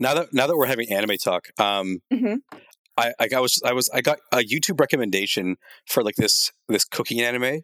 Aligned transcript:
now 0.00 0.14
that 0.14 0.28
now 0.32 0.46
that 0.46 0.56
we're 0.56 0.66
having 0.66 0.90
anime 0.92 1.16
talk, 1.22 1.48
um, 1.58 1.98
Mhm. 2.12 2.38
I, 2.96 3.12
I 3.18 3.28
I 3.36 3.40
was 3.40 3.60
I 3.64 3.72
was 3.72 3.88
I 3.94 4.00
got 4.00 4.18
a 4.32 4.38
YouTube 4.38 4.78
recommendation 4.80 5.56
for 5.86 6.02
like 6.02 6.16
this 6.16 6.50
this 6.68 6.84
cooking 6.84 7.20
anime, 7.20 7.62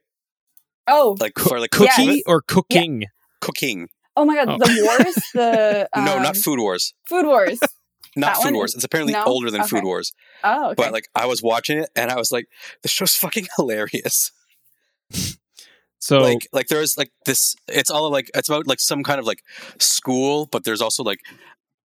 Oh, 0.87 1.17
like 1.21 1.35
Cook- 1.35 1.49
for 1.49 1.61
like 1.61 1.71
Cookie 1.71 2.05
Yes. 2.05 2.23
or 2.27 2.41
cooking? 2.43 3.05
cooking. 3.41 3.89
oh 4.17 4.25
my 4.25 4.35
god, 4.35 4.49
Oh. 4.49 4.59
the 4.59 4.83
wars, 4.83 5.15
the 5.35 5.89
um, 5.93 6.05
no, 6.05 6.19
not 6.19 6.37
Food 6.37 6.59
Wars. 6.59 6.95
Food 7.07 7.27
Wars. 7.27 7.59
Not 8.17 8.35
that 8.35 8.37
Food 8.39 8.45
one? 8.47 8.55
Wars. 8.55 8.75
It's 8.75 8.83
apparently 8.85 9.13
No? 9.13 9.23
older 9.25 9.49
than 9.51 9.63
Food 9.65 9.85
Wars. 9.85 10.13
Oh, 10.43 10.67
okay. 10.71 10.75
But 10.77 10.93
like 10.93 11.05
I 11.15 11.27
was 11.27 11.41
watching 11.43 11.79
it 11.79 11.91
and 11.95 12.11
I 12.11 12.17
was 12.17 12.33
like, 12.33 12.47
the 12.83 12.89
show's 12.89 13.15
fucking 13.15 13.47
hilarious. 13.57 14.33
So 16.01 16.19
like 16.19 16.47
like 16.53 16.69
there's 16.69 16.97
like 16.97 17.11
this 17.27 17.57
it's 17.67 17.91
all 17.91 18.09
like 18.11 18.31
it's 18.35 18.49
about 18.49 18.67
like 18.69 18.79
some 18.81 19.03
kind 19.03 19.19
of 19.19 19.27
like 19.27 19.43
school 19.81 20.47
but 20.47 20.63
there's 20.65 20.81
also 20.81 21.03
like 21.03 21.19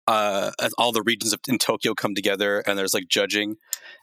uh 0.08 0.52
all 0.78 0.92
the 0.92 1.02
regions 1.02 1.34
of, 1.34 1.40
in 1.48 1.58
tokyo 1.58 1.94
come 1.94 2.14
together 2.16 2.60
and 2.62 2.78
there's 2.78 2.94
like 2.94 3.08
judging 3.08 3.56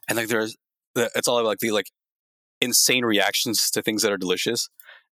and 0.09 0.16
like 0.16 0.29
there's 0.29 0.56
it's 0.97 1.29
all 1.29 1.42
like 1.45 1.59
the 1.59 1.70
like 1.70 1.91
insane 2.61 3.05
reactions 3.05 3.70
to 3.70 3.83
things 3.83 4.02
that 4.02 4.12
are 4.12 4.19
delicious 4.19 4.69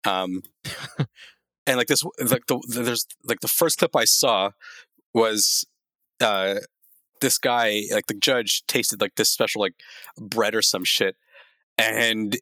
um 0.06 0.42
and 1.68 1.78
like 1.78 1.88
this 1.88 2.04
like 2.20 2.46
the, 2.48 2.60
there's 2.68 3.06
like 3.24 3.40
the 3.40 3.48
first 3.48 3.78
clip 3.78 3.96
i 3.96 4.06
saw 4.06 4.52
was 5.14 5.66
uh 6.22 6.56
this 7.22 7.38
guy 7.38 7.84
like 7.92 8.08
the 8.08 8.14
judge 8.14 8.64
tasted 8.68 9.00
like 9.00 9.16
this 9.16 9.30
special 9.30 9.62
like 9.62 9.76
bread 10.18 10.54
or 10.54 10.62
some 10.62 10.84
shit 10.84 11.16
and 11.78 12.38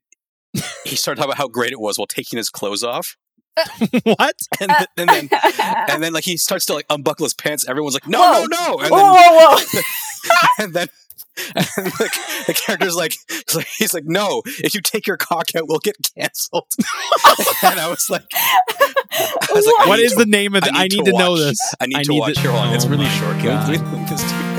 he 0.83 0.95
started 0.95 1.19
talking 1.19 1.31
about 1.31 1.37
how 1.37 1.47
great 1.47 1.71
it 1.71 1.79
was 1.79 1.97
while 1.97 2.07
taking 2.07 2.37
his 2.37 2.49
clothes 2.49 2.83
off 2.83 3.15
what? 4.03 4.35
and, 4.59 4.71
uh, 4.71 4.77
th- 4.77 4.89
and 4.97 5.09
then 5.09 5.29
and 5.89 6.03
then 6.03 6.13
like 6.13 6.23
he 6.23 6.37
starts 6.37 6.65
to 6.67 6.73
like 6.73 6.85
unbuckle 6.89 7.25
his 7.25 7.33
pants. 7.33 7.67
Everyone's 7.67 7.93
like 7.95 8.07
no 8.07 8.19
Whoa. 8.19 8.45
no 8.45 8.45
no! 8.45 8.79
And 8.79 8.89
whoa, 8.89 8.97
then 8.97 9.13
whoa, 9.13 9.55
whoa! 9.57 9.81
and 10.63 10.73
then 10.73 10.87
and 11.55 11.65
like, 11.99 12.11
the 12.47 12.53
character's 12.65 12.95
like, 12.95 13.15
he's 13.77 13.93
like 13.93 14.03
no 14.05 14.41
if 14.45 14.73
you 14.75 14.81
take 14.81 15.07
your 15.07 15.15
cock 15.17 15.45
out 15.55 15.63
we'll 15.67 15.79
get 15.79 15.95
canceled. 16.15 16.67
And 17.63 17.79
i 17.79 17.87
was 17.89 18.09
like 18.09 18.23
I 18.33 19.47
was 19.53 19.65
like, 19.65 19.75
I 19.79 19.87
What 19.87 19.97
need 19.97 20.03
is 20.03 20.11
to- 20.13 20.19
the 20.19 20.25
name 20.25 20.55
of 20.55 20.63
the, 20.63 20.71
I 20.73 20.87
need, 20.87 21.05
to, 21.05 21.11
know 21.13 21.37
this. 21.37 21.57
i 21.79 21.85
need 21.85 22.03
to 22.03 22.13
watch 22.13 22.35
the- 22.35 22.41
here. 22.41 22.51
Hold 22.51 22.65
on. 22.67 22.73
it's 22.73 22.85
really 22.85 23.07
short. 23.07 23.37
Can 23.39 23.59
we 23.69 23.77
please 23.77 23.91
link 23.91 24.09
this? 24.09 24.21
to 24.21 24.50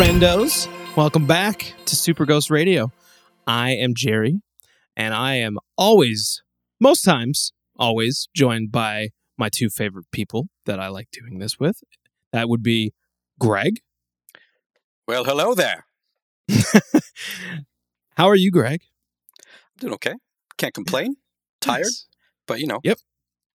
friendos. 0.00 0.66
Welcome 0.96 1.26
back 1.26 1.74
to 1.84 1.94
Super 1.94 2.24
Ghost 2.24 2.48
Radio. 2.50 2.90
I 3.46 3.72
am 3.72 3.92
Jerry, 3.94 4.40
and 4.96 5.12
I 5.12 5.34
am 5.34 5.58
always, 5.76 6.42
most 6.80 7.02
times, 7.02 7.52
always 7.76 8.26
joined 8.34 8.72
by 8.72 9.10
my 9.36 9.50
two 9.50 9.68
favorite 9.68 10.06
people 10.10 10.48
that 10.64 10.80
I 10.80 10.88
like 10.88 11.10
doing 11.12 11.38
this 11.38 11.58
with. 11.60 11.82
That 12.32 12.48
would 12.48 12.62
be 12.62 12.94
Greg. 13.38 13.80
well 15.06 15.24
hello 15.24 15.54
there 15.54 15.84
How 18.16 18.26
are 18.26 18.36
you, 18.36 18.50
Greg? 18.50 18.80
I'm 19.42 19.80
doing 19.80 19.94
okay 19.94 20.14
can't 20.56 20.72
complain 20.72 21.16
tired 21.60 21.92
but 22.46 22.58
you 22.58 22.66
know 22.66 22.80
Yep. 22.84 23.00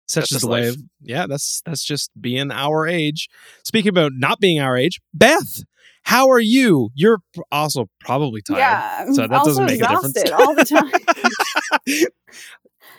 Such 0.08 0.30
is 0.30 0.42
the 0.42 0.48
way 0.48 0.68
of 0.68 0.76
yeah, 1.00 1.26
that's 1.26 1.62
that's 1.64 1.82
just 1.82 2.10
being 2.20 2.50
our 2.50 2.86
age. 2.86 3.30
Speaking 3.64 3.88
about 3.88 4.12
not 4.14 4.38
being 4.38 4.60
our 4.60 4.76
age, 4.76 5.00
Beth, 5.14 5.62
how 6.04 6.28
are 6.30 6.40
you? 6.40 6.90
You're 6.94 7.18
also 7.50 7.86
probably 8.00 8.40
tired. 8.42 8.58
Yeah, 8.58 9.04
So 9.12 9.22
that 9.22 9.32
also 9.32 9.50
doesn't 9.50 9.66
make 9.66 9.82
a 9.82 9.88
difference. 9.88 10.30
all 10.32 10.54
the 10.54 10.64
time. 10.64 12.06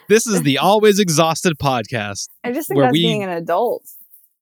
This 0.08 0.28
is 0.28 0.44
the 0.44 0.60
always 0.60 1.00
exhausted 1.00 1.54
podcast. 1.58 2.28
I 2.44 2.52
just 2.52 2.68
think 2.68 2.80
that's 2.80 2.92
we- 2.94 3.02
being 3.02 3.24
an 3.24 3.30
adult. 3.30 3.84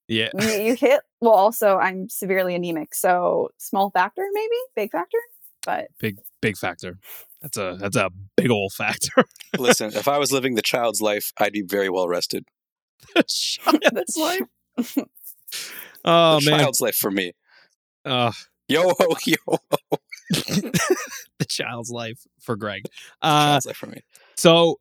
Yeah. 0.08 0.28
You, 0.38 0.48
you 0.50 0.74
hit. 0.74 1.00
Well, 1.22 1.32
also, 1.32 1.78
I'm 1.78 2.10
severely 2.10 2.54
anemic, 2.54 2.94
so 2.94 3.48
small 3.56 3.88
factor, 3.90 4.26
maybe 4.34 4.54
big 4.76 4.90
factor, 4.92 5.16
but 5.64 5.86
Big 5.98 6.18
big 6.42 6.58
factor. 6.58 6.98
That's 7.40 7.56
a 7.56 7.78
that's 7.80 7.96
a 7.96 8.10
big 8.36 8.50
old 8.50 8.72
factor. 8.74 9.24
listen 9.58 9.88
if 9.94 10.06
i 10.08 10.18
was 10.18 10.30
living 10.36 10.54
the 10.54 10.62
child's 10.62 11.00
life 11.00 11.32
i'd 11.38 11.52
be 11.52 11.62
very 11.66 11.88
well 11.88 12.08
rested 12.08 12.44
Child's 13.26 14.16
life. 14.18 14.40
Oh 16.04 16.40
the 16.40 16.50
man. 16.50 16.60
child's 16.60 16.80
life 16.80 16.96
for 16.96 17.10
me 17.10 17.32
Uh, 18.04 18.32
yo 18.68 18.90
ho 18.98 19.06
yo 19.26 19.36
ho. 19.46 19.58
the 21.38 21.44
child's 21.48 21.90
life 21.90 22.20
for 22.40 22.56
Greg. 22.56 22.82
Uh 23.22 23.52
child's 23.52 23.66
life 23.66 23.76
for 23.76 23.86
me 23.86 24.00
So, 24.36 24.78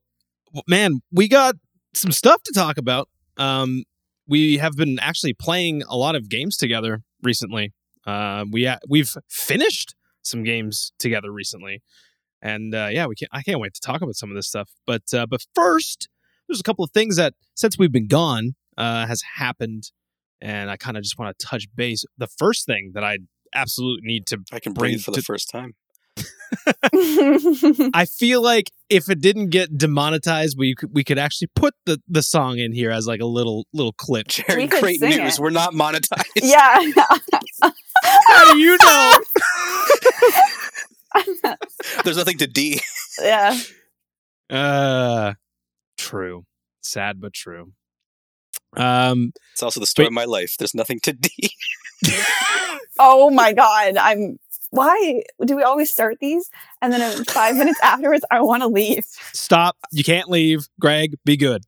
man, 0.67 1.01
we 1.11 1.27
got 1.27 1.55
some 1.94 2.11
stuff 2.11 2.41
to 2.44 2.53
talk 2.53 2.77
about. 2.77 3.09
Um, 3.38 3.83
we 4.27 4.57
have 4.57 4.73
been 4.73 4.99
actually 4.99 5.33
playing 5.33 5.83
a 5.83 5.95
lot 5.97 6.16
of 6.16 6.29
games 6.29 6.57
together 6.57 7.01
recently. 7.21 7.73
Uh, 8.05 8.45
we 8.51 8.66
ha- 8.66 8.79
we've 8.88 9.11
finished 9.29 9.95
some 10.21 10.44
games 10.44 10.94
together 11.00 11.31
recently, 11.31 11.81
and 12.41 12.73
uh, 12.73 12.88
yeah, 12.91 13.05
we 13.05 13.15
can 13.15 13.27
I 13.31 13.41
can't 13.41 13.59
wait 13.59 13.73
to 13.73 13.81
talk 13.81 14.01
about 14.01 14.15
some 14.15 14.29
of 14.29 14.35
this 14.35 14.47
stuff. 14.47 14.69
But 14.85 15.13
uh, 15.13 15.25
but 15.25 15.41
first, 15.53 16.07
there's 16.47 16.59
a 16.59 16.63
couple 16.63 16.83
of 16.85 16.91
things 16.91 17.15
that 17.17 17.33
since 17.55 17.77
we've 17.77 17.91
been 17.91 18.07
gone 18.07 18.55
uh, 18.77 19.05
has 19.07 19.21
happened, 19.35 19.91
and 20.41 20.69
I 20.71 20.77
kind 20.77 20.97
of 20.97 21.03
just 21.03 21.17
want 21.17 21.38
to 21.38 21.45
touch 21.45 21.67
base. 21.75 22.05
The 22.17 22.27
first 22.27 22.65
thing 22.65 22.91
that 22.94 23.03
I 23.03 23.19
absolutely 23.55 24.05
need 24.07 24.27
to 24.27 24.39
I 24.51 24.59
can 24.59 24.73
breathe 24.73 25.01
for 25.01 25.11
the 25.11 25.21
first 25.21 25.49
time. 25.49 25.75
I 27.95 28.05
feel 28.05 28.41
like 28.43 28.69
if 28.89 29.09
it 29.09 29.19
didn't 29.21 29.49
get 29.49 29.75
demonetized, 29.77 30.55
we 30.57 30.75
could, 30.75 30.89
we 30.93 31.03
could 31.03 31.17
actually 31.17 31.47
put 31.55 31.73
the, 31.85 31.99
the 32.07 32.21
song 32.21 32.59
in 32.59 32.71
here 32.73 32.91
as 32.91 33.07
like 33.07 33.21
a 33.21 33.25
little 33.25 33.65
little 33.73 33.93
clip. 33.93 34.27
Jerry, 34.27 34.63
We 34.63 34.79
great 34.79 35.01
news. 35.01 35.37
it. 35.37 35.41
We're 35.41 35.49
not 35.49 35.73
monetized. 35.73 36.25
yeah. 36.35 36.79
How 38.27 38.53
do 38.53 38.59
you 38.59 38.77
know? 38.83 39.13
There's 42.03 42.17
nothing 42.17 42.37
to 42.39 42.47
D. 42.47 42.79
yeah. 43.21 43.57
uh, 44.49 45.33
true. 45.97 46.45
Sad 46.81 47.21
but 47.21 47.33
true. 47.33 47.73
Um, 48.75 49.31
It's 49.53 49.63
also 49.63 49.79
the 49.79 49.85
story 49.85 50.05
Wait. 50.05 50.09
of 50.09 50.13
my 50.13 50.25
life. 50.25 50.55
There's 50.57 50.73
nothing 50.75 50.99
to 51.01 51.13
D. 51.13 51.29
Oh 52.99 53.31
my 53.31 53.53
god. 53.53 53.97
I'm. 53.97 54.37
Why 54.69 55.23
do 55.43 55.55
we 55.55 55.63
always 55.63 55.91
start 55.91 56.17
these 56.21 56.49
and 56.81 56.93
then 56.93 57.01
in 57.17 57.25
five 57.25 57.55
minutes 57.55 57.79
afterwards 57.83 58.23
I 58.31 58.41
want 58.41 58.61
to 58.63 58.67
leave? 58.67 59.03
stop. 59.33 59.77
You 59.91 60.03
can't 60.03 60.29
leave. 60.29 60.67
Greg, 60.79 61.15
be 61.25 61.35
good. 61.37 61.63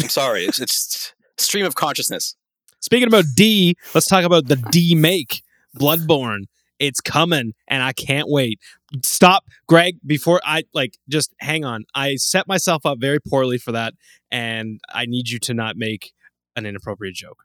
I'm 0.00 0.08
sorry. 0.08 0.44
It's, 0.44 0.60
it's 0.60 1.14
stream 1.38 1.66
of 1.66 1.74
consciousness. 1.74 2.36
Speaking 2.80 3.06
about 3.06 3.24
D, 3.34 3.76
let's 3.94 4.06
talk 4.06 4.24
about 4.24 4.48
the 4.48 4.56
demake 4.56 5.42
Bloodborne. 5.78 6.44
It's 6.78 7.00
coming, 7.00 7.52
and 7.68 7.82
I 7.82 7.92
can't 7.92 8.28
wait. 8.28 8.58
Stop, 9.02 9.44
Greg. 9.68 9.96
Before 10.04 10.40
I 10.44 10.64
like, 10.74 10.98
just 11.08 11.32
hang 11.38 11.64
on. 11.64 11.84
I 11.94 12.16
set 12.16 12.48
myself 12.48 12.84
up 12.84 12.98
very 12.98 13.20
poorly 13.20 13.56
for 13.58 13.72
that, 13.72 13.94
and 14.30 14.80
I 14.92 15.06
need 15.06 15.28
you 15.30 15.38
to 15.40 15.54
not 15.54 15.76
make 15.76 16.12
an 16.56 16.66
inappropriate 16.66 17.14
joke. 17.14 17.44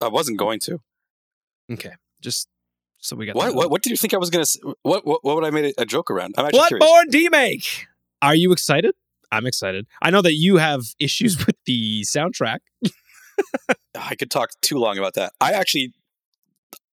I 0.00 0.08
wasn't 0.08 0.38
going 0.38 0.60
to. 0.60 0.80
Okay, 1.70 1.92
just 2.20 2.48
so 2.98 3.16
we 3.16 3.26
got 3.26 3.34
What, 3.34 3.54
what? 3.54 3.70
What 3.70 3.82
did 3.82 3.90
you 3.90 3.96
think 3.96 4.14
I 4.14 4.18
was 4.18 4.30
going 4.30 4.44
to? 4.44 4.76
What, 4.82 5.06
what? 5.06 5.24
What 5.24 5.34
would 5.36 5.44
I 5.44 5.50
made 5.50 5.74
a, 5.76 5.82
a 5.82 5.84
joke 5.84 6.10
around? 6.10 6.34
I'm 6.38 6.46
actually 6.46 6.66
curious. 6.68 6.88
Bloodborne 6.88 7.10
demake. 7.10 7.84
Are 8.22 8.34
you 8.34 8.52
excited? 8.52 8.94
I'm 9.32 9.46
excited. 9.46 9.86
I 10.00 10.10
know 10.10 10.22
that 10.22 10.34
you 10.34 10.58
have 10.58 10.82
issues 11.00 11.38
with 11.46 11.56
the 11.66 12.02
soundtrack. 12.02 12.58
I 13.94 14.14
could 14.14 14.30
talk 14.30 14.50
too 14.60 14.76
long 14.76 14.98
about 14.98 15.14
that. 15.14 15.32
I 15.40 15.52
actually, 15.52 15.94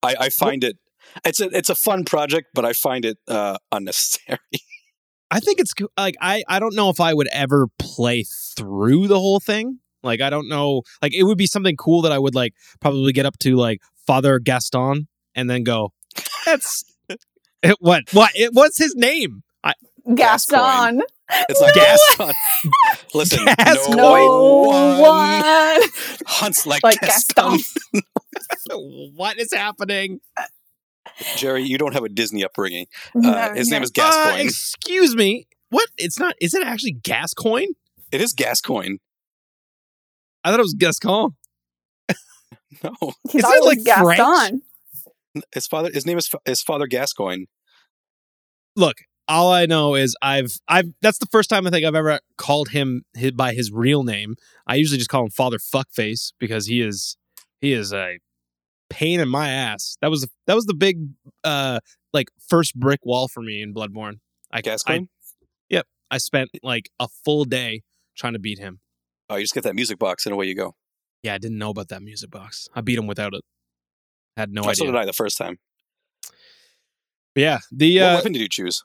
I, 0.03 0.15
I 0.21 0.29
find 0.31 0.65
it. 0.65 0.79
It's 1.25 1.41
a 1.41 1.49
it's 1.57 1.69
a 1.69 1.75
fun 1.75 2.05
project, 2.05 2.49
but 2.55 2.65
I 2.65 2.73
find 2.73 3.05
it 3.05 3.19
uh, 3.29 3.59
unnecessary. 3.73 4.39
I 5.31 5.41
think 5.41 5.61
it's 5.61 5.75
like 5.99 6.17
I 6.21 6.43
I 6.49 6.59
don't 6.59 6.75
know 6.75 6.89
if 6.89 7.01
I 7.01 7.13
would 7.13 7.29
ever 7.33 7.67
play 7.79 8.25
through 8.57 9.09
the 9.09 9.19
whole 9.19 9.41
thing. 9.41 9.81
Like 10.03 10.21
I 10.21 10.31
don't 10.31 10.49
know. 10.49 10.83
Like 11.03 11.13
it 11.13 11.25
would 11.25 11.39
be 11.39 11.47
something 11.47 11.77
cool 11.77 12.03
that 12.03 12.13
I 12.13 12.19
would 12.19 12.35
like 12.35 12.55
probably 12.81 13.13
get 13.13 13.27
up 13.27 13.39
to 13.41 13.57
like 13.57 13.81
Father 14.09 14.39
Gaston 14.39 15.07
and 15.35 15.51
then 15.51 15.65
go. 15.65 15.93
That's 16.47 16.83
it, 17.63 17.77
what 17.79 18.05
what 18.13 18.31
it, 18.35 18.55
what's 18.55 18.79
his 18.79 18.95
name? 18.97 19.43
I, 19.63 19.75
Gaston. 20.15 21.03
It's 21.51 21.61
not 21.61 21.75
Gas- 21.75 22.01
Gaston. 22.17 22.35
Listen, 23.15 23.45
Gaston. 23.45 23.97
no, 23.99 24.15
No 24.15 24.63
one, 24.63 25.01
one. 25.01 25.83
hunts 26.27 26.67
like, 26.67 26.83
Like 26.83 26.99
Gaston. 27.03 27.59
Gaston. 27.59 28.03
what 29.15 29.39
is 29.39 29.53
happening? 29.53 30.21
Jerry, 31.37 31.65
you 31.65 31.77
don't 31.77 31.93
have 31.93 32.05
a 32.05 32.09
Disney 32.09 32.43
upbringing. 32.45 32.87
No, 33.15 33.31
Uh, 33.31 33.55
his 33.55 33.71
name 33.71 33.83
is 33.83 33.91
Gascoigne. 33.91 34.41
Uh, 34.41 34.45
excuse 34.45 35.15
me. 35.15 35.47
What? 35.69 35.87
It's 35.99 36.19
not. 36.19 36.35
Is 36.41 36.55
it 36.55 36.67
actually 36.67 36.93
Gascoigne? 37.03 37.73
it 38.11 38.23
is 38.23 38.33
Gascoigne. 38.33 38.97
I 40.45 40.51
thought 40.51 40.61
it 40.61 40.63
was 40.63 40.75
Gascon. 40.79 41.37
No, 42.85 42.91
He 43.31 43.39
Is 43.39 43.45
thought 43.45 43.51
that 43.51 43.57
it 43.57 43.65
was 43.65 43.87
like 43.87 43.99
French? 44.03 44.19
Gaston. 44.19 44.63
his 45.53 45.67
father. 45.67 45.91
His 45.93 46.07
name 46.07 46.19
is 46.19 46.31
his 46.45 46.63
Father 46.63 46.87
Gascoigne. 46.87 47.45
Look, 48.77 48.99
all 49.27 49.53
I 49.53 49.67
know 49.67 49.95
is 49.95 50.17
I've 50.23 50.53
I've 50.69 50.87
that's 51.03 51.19
the 51.19 51.27
first 51.27 51.51
time 51.51 51.67
I 51.67 51.71
think 51.71 51.85
I've 51.87 51.95
ever 51.95 52.21
called 52.37 52.71
him 52.71 53.03
his, 53.15 53.33
by 53.33 53.53
his 53.55 53.71
real 53.73 54.03
name. 54.05 54.37
I 54.67 54.75
usually 54.77 54.99
just 54.99 55.11
call 55.11 55.25
him 55.25 55.31
Father 55.31 55.59
Fuckface 55.59 56.33
because 56.39 56.67
he 56.67 56.81
is 56.81 57.17
he 57.61 57.73
is 57.73 57.93
a 57.93 58.19
pain 58.91 59.21
in 59.21 59.29
my 59.29 59.49
ass. 59.49 59.97
That 60.01 60.11
was 60.11 60.29
that 60.47 60.55
was 60.55 60.65
the 60.67 60.75
big 60.75 61.09
uh 61.45 61.81
like 62.13 62.29
first 62.49 62.75
brick 62.79 63.01
wall 63.05 63.29
for 63.29 63.43
me 63.43 63.61
in 63.63 63.75
Bloodborne. 63.75 64.21
I 64.51 64.63
I, 65.05 65.09
yep, 65.69 65.87
I 66.11 66.19
spent 66.19 66.51
like 66.63 66.91
a 66.99 67.09
full 67.25 67.45
day 67.45 67.83
trying 68.17 68.33
to 68.33 68.39
beat 68.39 68.59
him. 68.59 68.81
oh, 69.29 69.37
you 69.37 69.43
just 69.45 69.55
get 69.55 69.65
that 69.65 69.75
music 69.75 69.99
box 69.99 70.25
and 70.25 70.33
away 70.33 70.47
you 70.47 70.55
go. 70.55 70.75
Yeah, 71.23 71.35
I 71.35 71.39
didn't 71.39 71.59
know 71.59 71.71
about 71.71 71.89
that 71.89 72.03
music 72.03 72.31
box. 72.31 72.69
I 72.75 72.81
beat 72.81 72.99
him 72.99 73.07
without 73.07 73.35
it. 73.35 73.43
Had 74.37 74.53
no 74.53 74.61
Oh, 74.63 74.65
so 74.73 74.85
idea. 74.85 74.93
did 74.93 74.97
I 74.97 75.05
the 75.05 75.13
first 75.13 75.37
time. 75.37 75.59
But 77.35 77.41
yeah, 77.43 77.59
the 77.73 77.99
what 78.01 78.07
uh, 78.11 78.15
weapon 78.17 78.33
did 78.33 78.41
you 78.43 78.49
choose? 78.49 78.83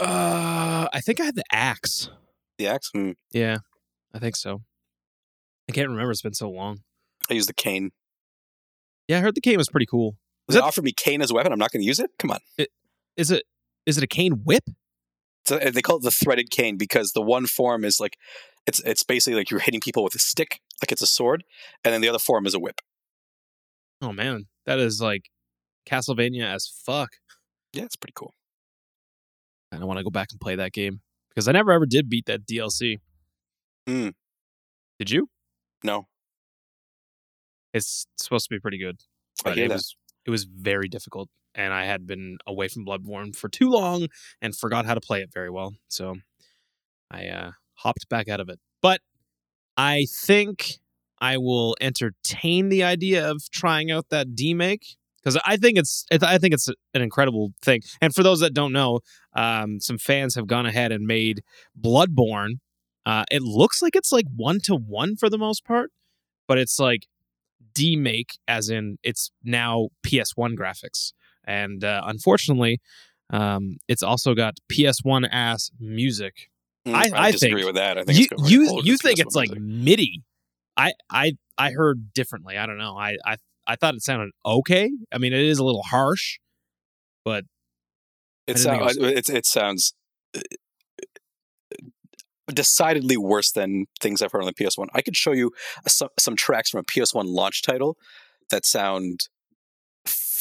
uh 0.00 0.88
I 0.92 1.00
think 1.00 1.20
I 1.20 1.24
had 1.24 1.36
the 1.36 1.44
axe. 1.52 2.10
The 2.58 2.66
axe. 2.66 2.90
Hmm. 2.92 3.12
Yeah, 3.30 3.58
I 4.12 4.18
think 4.18 4.36
so. 4.36 4.62
I 5.68 5.72
can't 5.72 5.88
remember. 5.88 6.10
It's 6.10 6.22
been 6.22 6.34
so 6.34 6.50
long. 6.50 6.80
I 7.30 7.34
used 7.34 7.48
the 7.48 7.54
cane. 7.54 7.90
Yeah, 9.08 9.18
I 9.18 9.20
heard 9.20 9.34
the 9.36 9.40
cane 9.40 9.56
was 9.58 9.68
pretty 9.68 9.86
cool. 9.86 10.16
They 10.48 10.54
that- 10.56 10.64
offered 10.64 10.84
me 10.84 10.92
cane 10.92 11.22
as 11.22 11.30
a 11.30 11.34
weapon. 11.34 11.52
I'm 11.52 11.58
not 11.58 11.70
going 11.70 11.82
to 11.82 11.86
use 11.86 12.00
it. 12.00 12.10
Come 12.18 12.30
on. 12.32 12.40
Is 13.16 13.30
it 13.30 13.44
is 13.86 13.96
it 13.98 14.04
a 14.04 14.08
cane 14.08 14.42
whip? 14.44 14.64
So 15.44 15.58
they 15.58 15.82
call 15.82 15.96
it 15.96 16.02
the 16.02 16.10
threaded 16.10 16.50
cane 16.50 16.76
because 16.76 17.12
the 17.12 17.22
one 17.22 17.46
form 17.46 17.84
is 17.84 17.98
like 17.98 18.16
it's 18.66 18.80
it's 18.80 19.02
basically 19.02 19.36
like 19.36 19.50
you're 19.50 19.60
hitting 19.60 19.80
people 19.80 20.04
with 20.04 20.14
a 20.14 20.18
stick, 20.18 20.60
like 20.82 20.92
it's 20.92 21.02
a 21.02 21.06
sword, 21.06 21.44
and 21.84 21.92
then 21.92 22.00
the 22.00 22.08
other 22.08 22.18
form 22.18 22.46
is 22.46 22.54
a 22.54 22.60
whip. 22.60 22.80
Oh 24.00 24.12
man, 24.12 24.46
that 24.66 24.78
is 24.78 25.00
like 25.00 25.30
Castlevania 25.88 26.44
as 26.44 26.66
fuck. 26.84 27.10
Yeah, 27.72 27.84
it's 27.84 27.96
pretty 27.96 28.14
cool. 28.14 28.34
I 29.72 29.78
don't 29.78 29.86
want 29.86 29.98
to 29.98 30.04
go 30.04 30.10
back 30.10 30.28
and 30.30 30.40
play 30.40 30.54
that 30.56 30.72
game 30.72 31.00
because 31.30 31.48
I 31.48 31.52
never 31.52 31.72
ever 31.72 31.86
did 31.86 32.08
beat 32.08 32.26
that 32.26 32.46
DLC. 32.46 32.98
Hmm. 33.88 34.10
Did 34.98 35.10
you? 35.10 35.28
No, 35.82 36.06
It's 37.72 38.06
supposed 38.16 38.48
to 38.48 38.54
be 38.54 38.60
pretty 38.60 38.78
good, 38.78 39.00
I 39.44 39.50
but 39.50 39.58
it 39.58 39.70
was 39.70 39.96
it 40.24 40.30
was 40.30 40.44
very 40.44 40.86
difficult, 40.88 41.28
and 41.54 41.72
I 41.72 41.84
had 41.84 42.06
been 42.06 42.38
away 42.46 42.68
from 42.68 42.84
Bloodborne 42.84 43.34
for 43.34 43.48
too 43.48 43.68
long 43.68 44.08
and 44.40 44.56
forgot 44.56 44.86
how 44.86 44.94
to 44.94 45.00
play 45.00 45.20
it 45.20 45.30
very 45.32 45.50
well. 45.50 45.74
So 45.88 46.16
I 47.10 47.26
uh, 47.26 47.50
hopped 47.74 48.08
back 48.08 48.28
out 48.28 48.40
of 48.40 48.48
it. 48.48 48.58
But 48.80 49.00
I 49.76 50.06
think 50.10 50.78
I 51.20 51.38
will 51.38 51.76
entertain 51.80 52.68
the 52.68 52.82
idea 52.82 53.28
of 53.30 53.42
trying 53.50 53.90
out 53.90 54.06
that 54.10 54.34
demake 54.34 54.96
because 55.22 55.40
I 55.46 55.56
think 55.56 55.78
it's 55.78 56.04
I 56.20 56.38
think 56.38 56.54
it's 56.54 56.68
an 56.94 57.02
incredible 57.02 57.52
thing. 57.62 57.82
And 58.00 58.14
for 58.14 58.22
those 58.22 58.40
that 58.40 58.54
don't 58.54 58.72
know, 58.72 59.00
um, 59.34 59.80
some 59.80 59.98
fans 59.98 60.34
have 60.34 60.46
gone 60.46 60.66
ahead 60.66 60.92
and 60.92 61.06
made 61.06 61.42
Bloodborne. 61.80 62.54
Uh, 63.06 63.24
it 63.30 63.42
looks 63.42 63.82
like 63.82 63.96
it's 63.96 64.12
like 64.12 64.26
one 64.34 64.60
to 64.64 64.74
one 64.74 65.16
for 65.16 65.28
the 65.28 65.38
most 65.38 65.64
part, 65.64 65.90
but 66.46 66.58
it's 66.58 66.78
like 66.78 67.06
demake 67.74 68.38
as 68.46 68.68
in 68.68 68.98
it's 69.02 69.30
now 69.42 69.88
PS1 70.04 70.56
graphics. 70.56 71.12
And 71.46 71.82
uh, 71.84 72.02
unfortunately, 72.04 72.80
um, 73.30 73.76
it's 73.88 74.02
also 74.02 74.34
got 74.34 74.54
PS1 74.70 75.28
ass 75.30 75.70
music. 75.80 76.34
Mm, 76.86 76.94
I- 76.94 77.26
I 77.28 77.30
disagree 77.30 77.62
think 77.62 77.66
with 77.66 77.76
that. 77.76 77.98
I 77.98 78.04
think 78.04 78.18
You 78.18 78.26
you 78.46 78.80
you 78.84 78.96
think 78.96 79.18
PS1 79.18 79.22
it's 79.22 79.34
like. 79.36 79.50
MIDI? 79.52 80.22
I 80.76 80.92
I 81.10 81.32
I 81.58 81.70
heard 81.70 82.12
differently. 82.14 82.56
I 82.56 82.66
don't 82.66 82.78
know. 82.78 82.96
I 82.96 83.16
I 83.24 83.36
I 83.66 83.76
thought 83.76 83.94
it 83.94 84.02
sounded 84.02 84.30
okay. 84.44 84.90
I 85.12 85.18
mean, 85.18 85.32
it 85.32 85.40
is 85.44 85.58
a 85.58 85.64
little 85.64 85.82
harsh, 85.82 86.38
but 87.24 87.44
it, 88.46 88.58
I 88.66 88.92
didn't 88.92 89.18
it, 89.18 89.28
it 89.28 89.46
sounds 89.46 89.94
uh, 90.36 90.40
decidedly 92.48 93.16
worse 93.16 93.52
than 93.52 93.86
things 94.00 94.20
I've 94.20 94.32
heard 94.32 94.42
on 94.42 94.46
the 94.46 94.64
PS1. 94.64 94.86
I 94.94 95.02
could 95.02 95.16
show 95.16 95.32
you 95.32 95.52
some, 95.86 96.08
some 96.18 96.36
tracks 96.36 96.70
from 96.70 96.80
a 96.80 96.84
PS1 96.84 97.24
launch 97.26 97.62
title 97.62 97.96
that 98.50 98.66
sound 98.66 99.28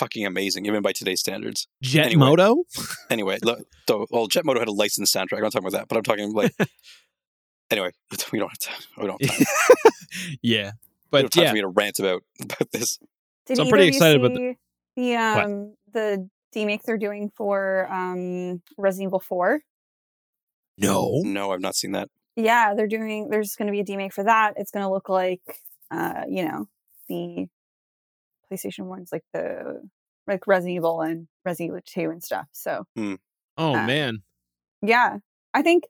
fucking 0.01 0.25
amazing, 0.25 0.65
even 0.65 0.81
by 0.81 0.91
today's 0.91 1.19
standards. 1.19 1.67
Jet 1.81 2.07
Anyway. 2.07 2.25
Moto. 2.25 2.63
Anyway, 3.11 3.37
look, 3.43 3.59
though, 3.87 4.07
well, 4.09 4.25
Jet 4.27 4.43
Moto 4.45 4.59
had 4.59 4.67
a 4.67 4.71
licensed 4.71 5.13
soundtrack. 5.13 5.37
I'm 5.37 5.43
not 5.43 5.51
talking 5.51 5.67
about 5.67 5.77
that, 5.77 5.87
but 5.87 5.97
I'm 5.97 6.03
talking 6.03 6.33
like. 6.33 6.53
anyway, 7.71 7.91
we 8.31 8.39
don't 8.39 8.49
have 8.49 8.57
to. 8.57 8.69
We 8.97 9.07
don't 9.07 9.21
have 9.23 9.37
time, 9.37 9.45
yeah, 10.41 10.57
we 10.57 10.63
don't 10.63 10.65
have 10.65 10.73
but 11.11 11.31
time 11.31 11.43
yeah, 11.43 11.49
for 11.49 11.55
me 11.55 11.61
to 11.61 11.67
rant 11.67 11.99
about 11.99 12.23
about 12.41 12.71
this. 12.71 12.97
Did 13.45 13.57
So 13.57 13.63
I'm 13.63 13.69
pretty 13.69 13.87
excited 13.87 14.17
about 14.23 14.33
the- 14.33 14.55
see 14.97 15.11
the 15.11 15.13
What? 15.15 15.45
um 15.45 15.75
the 15.93 16.29
demake 16.55 16.81
they're 16.83 16.97
doing 16.97 17.31
for 17.35 17.87
um 17.91 18.61
Resident 18.77 19.09
Evil 19.09 19.19
Four. 19.19 19.61
no. 20.77 21.21
No, 21.23 21.51
I've 21.51 21.61
not 21.61 21.75
seen 21.75 21.91
that. 21.93 22.09
Yeah, 22.35 22.73
they're 22.75 22.87
doing. 22.87 23.29
There's 23.29 23.55
going 23.55 23.67
to 23.67 23.71
be 23.71 23.79
a 23.81 23.85
demake 23.85 24.13
for 24.13 24.23
that. 24.23 24.53
It's 24.57 24.71
going 24.71 24.83
to 24.85 24.89
look 24.91 25.09
like, 25.09 25.41
uh, 25.91 26.23
you 26.29 26.45
know, 26.45 26.65
the 27.09 27.47
PlayStation 28.51 28.85
ones, 28.85 29.09
like 29.11 29.23
the 29.33 29.81
like 30.27 30.45
Resident 30.47 30.75
Evil 30.75 31.01
and 31.01 31.27
Resident 31.45 31.69
Evil 31.69 31.81
Two 31.85 32.11
and 32.11 32.23
stuff. 32.23 32.47
So 32.51 32.85
Oh 33.57 33.75
Uh, 33.75 33.85
man, 33.85 34.23
yeah, 34.81 35.17
I 35.53 35.61
think. 35.61 35.85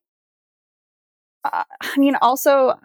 Uh, 1.44 1.64
I 1.82 1.98
mean, 1.98 2.16
also 2.22 2.76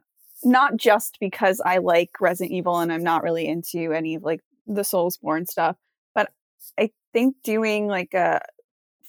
not 0.44 0.76
just 0.76 1.19
because 1.20 1.61
I 1.64 1.78
like 1.78 2.11
Resident 2.20 2.52
Evil 2.52 2.78
and 2.78 2.93
I'm 2.93 3.02
not 3.02 3.23
really 3.23 3.46
into 3.46 3.93
any 3.93 4.14
of 4.14 4.23
like 4.23 4.40
the 4.67 4.82
Soulsborne 4.82 5.46
stuff, 5.49 5.76
but 6.14 6.31
I 6.78 6.90
think 7.12 7.37
doing 7.43 7.87
like 7.87 8.14
a 8.14 8.40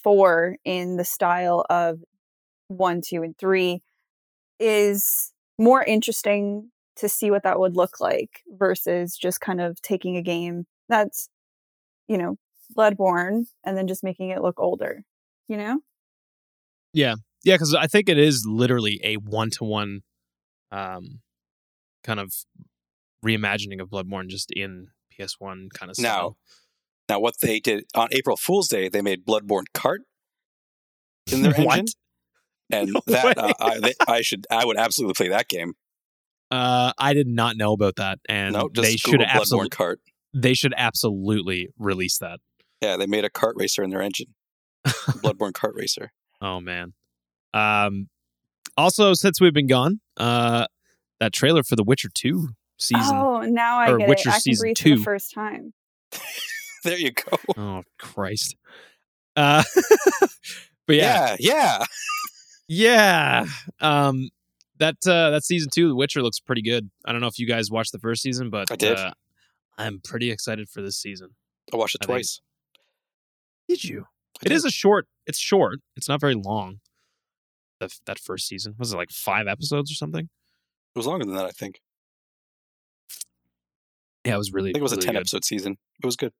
four 0.04 0.58
in 0.64 0.98
the 0.98 1.06
style 1.06 1.66
of 1.70 2.00
one, 2.68 3.02
two, 3.02 3.24
and 3.24 3.38
three 3.38 3.82
is 4.60 5.32
more 5.58 5.84
interesting 5.84 6.72
to 6.98 7.10
see 7.10 7.32
what 7.32 7.44
that 7.44 7.60
would 7.60 7.76
look 7.76 8.00
like 8.00 8.42
versus 8.50 9.18
just 9.18 9.40
kind 9.42 9.62
of 9.62 9.82
taking 9.82 10.18
a 10.18 10.22
game 10.22 10.66
that's, 10.90 11.30
you 12.08 12.18
know, 12.18 12.38
Bloodborne 12.78 13.46
and 13.66 13.78
then 13.78 13.88
just 13.88 14.04
making 14.04 14.30
it 14.30 14.42
look 14.42 14.60
older, 14.60 15.04
you 15.48 15.58
know? 15.58 15.80
yeah, 16.94 17.16
Yeah. 17.44 17.56
because 17.56 17.74
I 17.76 17.88
think 17.88 18.10
it 18.10 18.18
is 18.18 18.46
literally 18.48 19.00
a 19.04 19.16
one 19.16 19.50
to 19.52 19.64
one, 19.64 20.02
um, 20.72 21.22
kind 22.04 22.20
of 22.20 22.34
reimagining 23.26 23.82
of 23.82 23.90
Bloodborne 23.90 24.28
just 24.28 24.52
in 24.52 24.88
PS1 25.18 25.70
kind 25.74 25.90
of 25.90 25.96
style. 25.96 26.38
Now, 27.10 27.16
now 27.16 27.20
what 27.20 27.36
they 27.42 27.60
did 27.60 27.86
on 27.96 28.10
April 28.12 28.38
Fool's 28.38 28.68
Day, 28.68 28.90
they 28.90 29.02
made 29.02 29.26
Bloodborne 29.26 29.66
Kart 29.74 30.00
in 31.32 31.42
their 31.42 31.54
What? 31.58 31.80
engine, 31.80 31.94
and 32.72 32.90
No 32.94 33.02
that 33.08 33.38
uh. 33.38 33.54
I, 33.60 33.80
they, 33.80 33.94
I 34.08 34.22
should, 34.22 34.46
I 34.52 34.66
would 34.66 34.78
absolutely 34.78 35.14
play 35.14 35.30
that 35.30 35.48
game. 35.48 35.74
Uh, 36.50 36.94
I 36.98 37.14
did 37.14 37.28
not 37.28 37.58
know 37.58 37.74
about 37.74 37.98
that, 37.98 38.20
and 38.30 38.54
no, 38.54 38.70
just 38.74 38.88
they 38.88 38.96
should 38.98 39.22
absolutely 39.22 39.70
Bloodborne 39.70 39.72
Kart. 39.72 39.96
they 40.34 40.54
should 40.54 40.74
absolutely 40.78 41.70
release 41.78 42.18
that. 42.20 42.40
Yeah, 42.82 42.96
they 42.98 43.06
made 43.08 43.26
a 43.26 43.30
cart 43.30 43.56
racer 43.58 43.84
in 43.84 43.90
their 43.90 44.02
engine, 44.02 44.36
Bloodborne 44.88 45.54
cart 45.54 45.74
Racer. 45.76 46.12
Oh 46.42 46.60
man. 46.62 46.94
Um 47.54 48.08
also 48.78 49.14
since 49.14 49.42
we've 49.42 49.54
been 49.54 49.68
gone, 49.68 50.00
uh 50.18 50.68
that 51.20 51.34
trailer 51.34 51.64
for 51.64 51.76
The 51.76 51.84
Witcher 51.84 52.10
2 52.14 52.50
season. 52.78 53.16
Oh, 53.16 53.42
now 53.42 53.80
I 53.80 53.90
or 53.90 53.98
get 53.98 54.08
Witcher 54.08 54.30
it. 54.30 54.34
I 54.34 54.36
can 54.36 54.42
season 54.42 54.64
breathe 54.64 54.78
for 54.78 54.90
the 54.90 55.04
first 55.04 55.34
time. 55.34 55.74
There 56.84 56.98
you 56.98 57.12
go. 57.12 57.38
Oh, 57.58 57.84
Christ. 57.98 58.56
Uh 59.36 59.64
but 60.88 60.96
yeah. 60.96 61.36
Yeah, 61.40 61.84
yeah. 62.70 63.46
Yeah. 63.46 63.46
Um 63.82 64.30
that 64.80 64.96
uh 65.08 65.32
that 65.32 65.44
season 65.44 65.70
2 65.74 65.90
The 65.90 65.96
Witcher 65.96 66.22
looks 66.22 66.40
pretty 66.40 66.62
good. 66.62 66.90
I 67.06 67.12
don't 67.12 67.22
know 67.22 67.28
if 67.28 67.40
you 67.40 67.48
guys 67.48 67.70
watched 67.72 67.92
the 67.92 68.00
first 68.00 68.22
season, 68.22 68.50
but 68.50 68.72
I 68.72 68.76
did. 68.76 68.98
Uh, 68.98 69.12
I'm 69.78 70.00
pretty 70.04 70.32
excited 70.32 70.70
for 70.70 70.82
this 70.82 70.98
season. 70.98 71.30
I 71.74 71.78
watched 71.78 71.96
it 71.96 72.00
I 72.04 72.06
think- 72.06 72.16
twice. 72.18 72.42
Did 73.68 73.84
you? 73.84 74.02
I 74.40 74.46
It 74.46 74.50
did. 74.50 74.56
is 74.56 74.66
a 74.66 74.72
short. 74.72 75.08
It's 75.26 75.40
short. 75.40 75.80
It's 75.96 76.08
not 76.08 76.22
very 76.22 76.36
long. 76.36 76.80
The, 77.80 77.94
that 78.06 78.18
first 78.18 78.48
season 78.48 78.76
was 78.80 78.94
it 78.94 78.98
like 78.98 79.12
five 79.12 79.46
episodes 79.48 79.92
or 79.92 79.96
something? 79.96 80.26
It 80.96 80.98
was 81.00 81.06
longer 81.06 81.26
than 81.26 81.36
that, 81.36 81.46
I 81.46 81.52
think. 81.52 81.82
Yeah, 84.26 84.36
it 84.36 84.38
was 84.38 84.52
really. 84.52 84.72
I 84.72 84.74
think 84.74 84.80
it 84.80 84.84
was 84.84 84.94
a 84.94 84.98
ten 84.98 85.14
good. 85.14 85.20
episode 85.20 85.46
season. 85.46 85.78
It 86.02 86.06
was 86.06 86.16
good. 86.16 86.34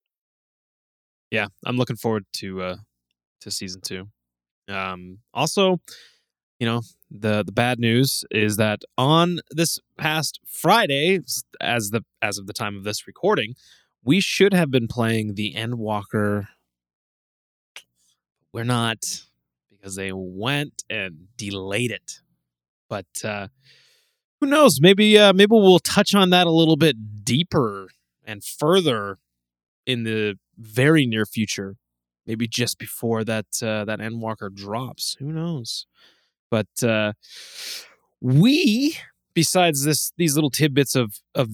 yeah 1.32 1.48
i'm 1.66 1.76
looking 1.78 1.96
forward 1.98 2.26
to 2.32 2.62
uh 2.62 2.76
to 3.42 3.52
season 3.52 3.82
two 3.82 4.08
um 4.70 5.18
also 5.34 5.80
you 6.60 6.66
know 6.66 6.82
the 7.12 7.44
the 7.46 7.52
bad 7.52 7.80
news 7.80 8.24
is 8.32 8.58
that 8.58 8.82
on 8.98 9.40
this 9.52 9.80
past 9.98 10.40
friday 10.48 11.20
as 11.62 11.90
the 11.92 12.04
as 12.22 12.38
of 12.38 12.48
the 12.48 12.54
time 12.54 12.76
of 12.76 12.84
this 12.84 13.08
recording 13.08 13.54
we 14.04 14.20
should 14.20 14.54
have 14.54 14.72
been 14.72 14.88
playing 14.88 15.36
the 15.36 15.54
endwalker 15.56 16.48
we're 18.54 18.64
not 18.64 18.98
because 19.70 19.96
they 19.96 20.12
went 20.14 20.84
and 20.90 21.28
delayed 21.38 21.92
it 21.92 22.20
but 22.90 23.06
uh 23.24 23.48
Who 24.42 24.48
knows? 24.48 24.80
Maybe 24.82 25.18
uh, 25.18 25.34
maybe 25.34 25.52
we'll 25.52 25.80
touch 25.80 26.16
on 26.16 26.30
that 26.32 26.48
a 26.48 26.52
little 26.52 26.78
bit 26.78 27.24
deeper 27.26 27.90
and 28.26 28.44
further 28.44 29.20
in 29.86 30.04
the 30.04 30.38
very 30.58 31.06
near 31.08 31.26
future. 31.26 31.78
Maybe 32.28 32.48
just 32.48 32.78
before 32.80 33.24
that 33.26 33.48
uh, 33.64 33.86
that 33.86 34.00
Endwalker 34.00 34.54
drops. 34.54 35.16
Who 35.20 35.32
knows? 35.34 35.88
But 36.50 36.84
uh, 36.84 37.14
we, 38.22 38.98
besides 39.34 39.84
this, 39.84 40.12
these 40.18 40.36
little 40.36 40.50
tidbits 40.50 40.96
of 40.96 41.16
of 41.36 41.50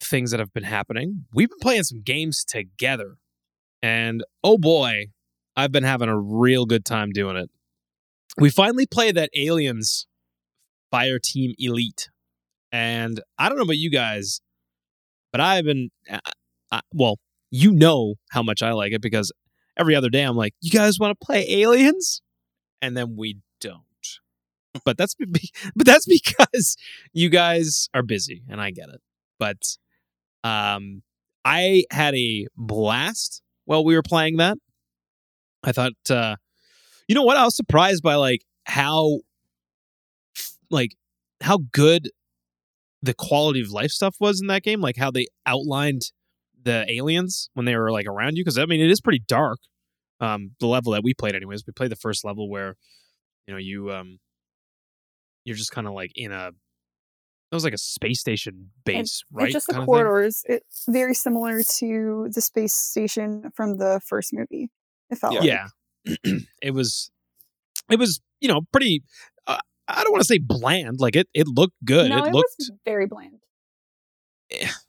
things 0.00 0.30
that 0.30 0.40
have 0.40 0.52
been 0.52 0.64
happening, 0.64 1.26
we've 1.34 1.48
been 1.48 1.58
playing 1.60 1.84
some 1.84 2.02
games 2.02 2.44
together, 2.44 3.16
and 3.82 4.24
oh 4.42 4.58
boy, 4.58 5.06
I've 5.56 5.72
been 5.72 5.84
having 5.84 6.08
a 6.08 6.18
real 6.18 6.66
good 6.66 6.84
time 6.84 7.10
doing 7.10 7.36
it. 7.36 7.50
We 8.38 8.50
finally 8.50 8.86
played 8.86 9.14
that 9.14 9.30
Aliens 9.36 10.06
Fireteam 10.92 11.54
Elite, 11.58 12.08
and 12.72 13.20
I 13.38 13.48
don't 13.48 13.58
know 13.58 13.64
about 13.64 13.76
you 13.76 13.90
guys, 13.90 14.40
but 15.30 15.40
I've 15.40 15.64
been, 15.64 15.90
uh, 16.10 16.18
uh, 16.72 16.80
well, 16.92 17.18
you 17.50 17.72
know 17.72 18.14
how 18.30 18.42
much 18.42 18.62
I 18.62 18.72
like 18.72 18.92
it 18.92 19.00
because 19.00 19.30
every 19.76 19.94
other 19.94 20.10
day 20.10 20.22
I'm 20.22 20.36
like, 20.36 20.54
you 20.60 20.70
guys 20.70 20.98
want 20.98 21.18
to 21.18 21.24
play 21.24 21.46
Aliens, 21.48 22.20
and 22.82 22.96
then 22.96 23.16
we 23.16 23.38
don't. 23.60 23.82
But 24.84 24.96
that's 24.96 25.14
but 25.76 25.86
that's 25.86 26.06
because 26.06 26.76
you 27.12 27.28
guys 27.28 27.88
are 27.94 28.02
busy, 28.02 28.42
and 28.48 28.60
I 28.60 28.70
get 28.70 28.88
it. 28.88 29.00
But 29.38 29.62
um, 30.42 31.02
I 31.44 31.84
had 31.90 32.14
a 32.14 32.46
blast 32.56 33.42
while 33.64 33.84
we 33.84 33.94
were 33.94 34.02
playing 34.02 34.36
that. 34.38 34.58
I 35.62 35.72
thought, 35.72 35.92
uh, 36.10 36.36
you 37.08 37.14
know 37.14 37.22
what? 37.22 37.36
I 37.36 37.44
was 37.44 37.56
surprised 37.56 38.02
by 38.02 38.14
like 38.16 38.42
how, 38.66 39.20
like, 40.70 40.90
how 41.40 41.60
good 41.72 42.10
the 43.02 43.14
quality 43.14 43.60
of 43.60 43.70
life 43.70 43.90
stuff 43.90 44.16
was 44.20 44.40
in 44.40 44.46
that 44.48 44.62
game. 44.62 44.80
Like 44.80 44.96
how 44.96 45.10
they 45.10 45.26
outlined 45.46 46.12
the 46.62 46.90
aliens 46.90 47.50
when 47.54 47.66
they 47.66 47.76
were 47.76 47.92
like 47.92 48.06
around 48.06 48.36
you. 48.36 48.44
Because 48.44 48.58
I 48.58 48.66
mean, 48.66 48.80
it 48.80 48.90
is 48.90 49.00
pretty 49.00 49.22
dark. 49.26 49.58
Um, 50.20 50.52
the 50.60 50.66
level 50.66 50.92
that 50.92 51.02
we 51.02 51.12
played, 51.12 51.34
anyways, 51.34 51.64
we 51.66 51.72
played 51.72 51.90
the 51.90 51.96
first 51.96 52.24
level 52.24 52.48
where, 52.48 52.76
you 53.46 53.52
know, 53.52 53.58
you 53.58 53.90
um, 53.90 54.18
you're 55.44 55.56
just 55.56 55.70
kind 55.72 55.86
of 55.86 55.92
like 55.94 56.12
in 56.14 56.32
a. 56.32 56.48
It 56.48 57.54
was 57.54 57.64
like 57.64 57.74
a 57.74 57.78
space 57.78 58.18
station 58.20 58.70
base, 58.84 59.22
right? 59.30 59.44
It's 59.44 59.52
just 59.52 59.66
the 59.68 59.74
kind 59.74 59.86
corridors. 59.86 60.42
It's 60.48 60.84
very 60.88 61.14
similar 61.14 61.62
to 61.78 62.28
the 62.34 62.40
space 62.40 62.74
station 62.74 63.52
from 63.54 63.78
the 63.78 64.00
first 64.04 64.32
movie. 64.32 64.70
It 65.10 65.18
felt 65.18 65.34
like. 65.34 65.44
yeah 65.44 65.66
it 66.62 66.72
was 66.74 67.10
it 67.90 67.98
was 67.98 68.20
you 68.40 68.48
know 68.48 68.62
pretty 68.72 69.02
uh, 69.46 69.58
i 69.86 70.02
don't 70.02 70.12
want 70.12 70.20
to 70.22 70.26
say 70.26 70.38
bland 70.38 70.98
like 70.98 71.14
it 71.16 71.28
it 71.34 71.46
looked 71.46 71.74
good 71.84 72.10
No, 72.10 72.24
it 72.24 72.28
it, 72.28 72.34
looked 72.34 72.54
was 72.58 72.72
very 72.84 73.06
bland. 73.06 73.38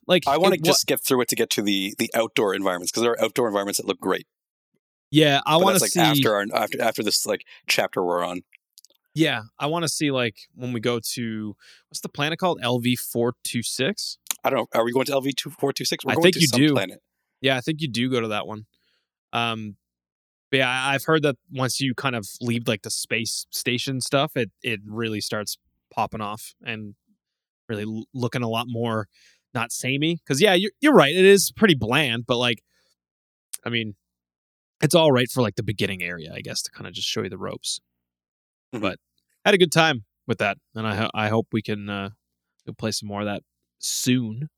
like 0.08 0.24
I 0.28 0.38
want 0.38 0.54
to 0.54 0.60
it 0.60 0.62
wa- 0.64 0.66
just 0.72 0.88
get 0.88 1.02
through 1.04 1.22
it 1.22 1.28
to 1.30 1.36
get 1.36 1.50
to 1.52 1.62
the 1.62 1.94
the 1.98 2.10
outdoor 2.16 2.54
environments 2.54 2.92
because 2.92 3.04
there 3.04 3.12
are 3.12 3.22
outdoor 3.24 3.48
environments 3.48 3.78
that 3.80 3.86
look 3.88 4.00
great. 4.00 4.28
yeah 5.12 5.42
i 5.46 5.56
want 5.58 5.78
to 5.78 5.84
like 5.84 5.92
see 5.92 6.00
after 6.00 6.36
our 6.36 6.46
after 6.54 6.82
after 6.82 7.04
this 7.04 7.26
like 7.26 7.46
chapter 7.68 8.04
we're 8.04 8.24
on. 8.26 8.42
Yeah 9.16 9.42
i 9.60 9.66
want 9.66 9.84
to 9.84 9.90
see 9.90 10.12
like 10.12 10.36
when 10.56 10.74
we 10.74 10.80
go 10.80 11.00
to 11.14 11.56
what's 11.90 12.02
the 12.02 12.10
planet 12.10 12.38
called 12.40 12.60
lv426 12.62 14.18
I 14.44 14.52
don't 14.52 14.60
know. 14.60 14.80
Are 14.80 14.86
we 14.86 14.92
going 14.92 15.06
to 15.08 15.14
LV 15.14 15.36
two 15.38 15.50
four 15.50 15.74
two 15.74 15.86
six? 15.86 16.04
I 16.08 16.14
think 16.16 16.36
you 16.36 16.48
do. 16.48 16.74
planet. 16.74 17.02
yeah 17.42 17.58
i 17.58 17.62
think 17.62 17.82
you 17.82 17.88
do 17.88 18.10
go 18.12 18.22
to 18.22 18.28
that 18.28 18.46
one 18.46 18.66
um 19.34 19.76
but 20.52 20.58
yeah 20.58 20.70
I- 20.70 20.94
i've 20.94 21.06
heard 21.06 21.24
that 21.24 21.38
once 21.52 21.80
you 21.82 21.96
kind 21.96 22.16
of 22.16 22.28
leave 22.42 22.68
like 22.68 22.84
the 22.84 22.92
space 22.92 23.48
station 23.50 24.02
stuff 24.02 24.34
it 24.36 24.52
it 24.62 24.82
really 24.86 25.20
starts 25.22 25.58
popping 25.94 26.22
off 26.22 26.54
and 26.64 26.94
really 27.68 27.84
l- 27.84 28.06
looking 28.14 28.44
a 28.44 28.50
lot 28.50 28.68
more 28.70 29.08
not 29.54 29.72
samey 29.72 30.18
because 30.24 30.40
yeah 30.42 30.54
you're, 30.54 30.72
you're 30.82 30.94
right 30.94 31.16
it 31.16 31.26
is 31.26 31.52
pretty 31.52 31.74
bland 31.76 32.26
but 32.28 32.38
like 32.38 32.62
i 33.66 33.70
mean 33.70 33.96
it's 34.82 34.94
all 34.94 35.12
right 35.12 35.30
for 35.32 35.42
like 35.42 35.56
the 35.56 35.64
beginning 35.64 36.04
area 36.04 36.32
i 36.36 36.42
guess 36.42 36.62
to 36.62 36.70
kind 36.70 36.86
of 36.88 36.94
just 36.94 37.08
show 37.08 37.24
you 37.24 37.30
the 37.30 37.38
ropes. 37.38 37.80
but 38.82 38.98
had 39.46 39.54
a 39.54 39.58
good 39.58 39.72
time 39.72 40.06
with 40.28 40.38
that 40.40 40.58
and 40.74 40.88
i 40.88 40.96
ho- 40.96 41.12
i 41.14 41.28
hope 41.30 41.48
we 41.52 41.62
can 41.62 41.90
uh 41.90 42.10
play 42.78 42.92
some 42.92 43.08
more 43.08 43.22
of 43.22 43.28
that 43.28 43.42
soon 43.80 44.50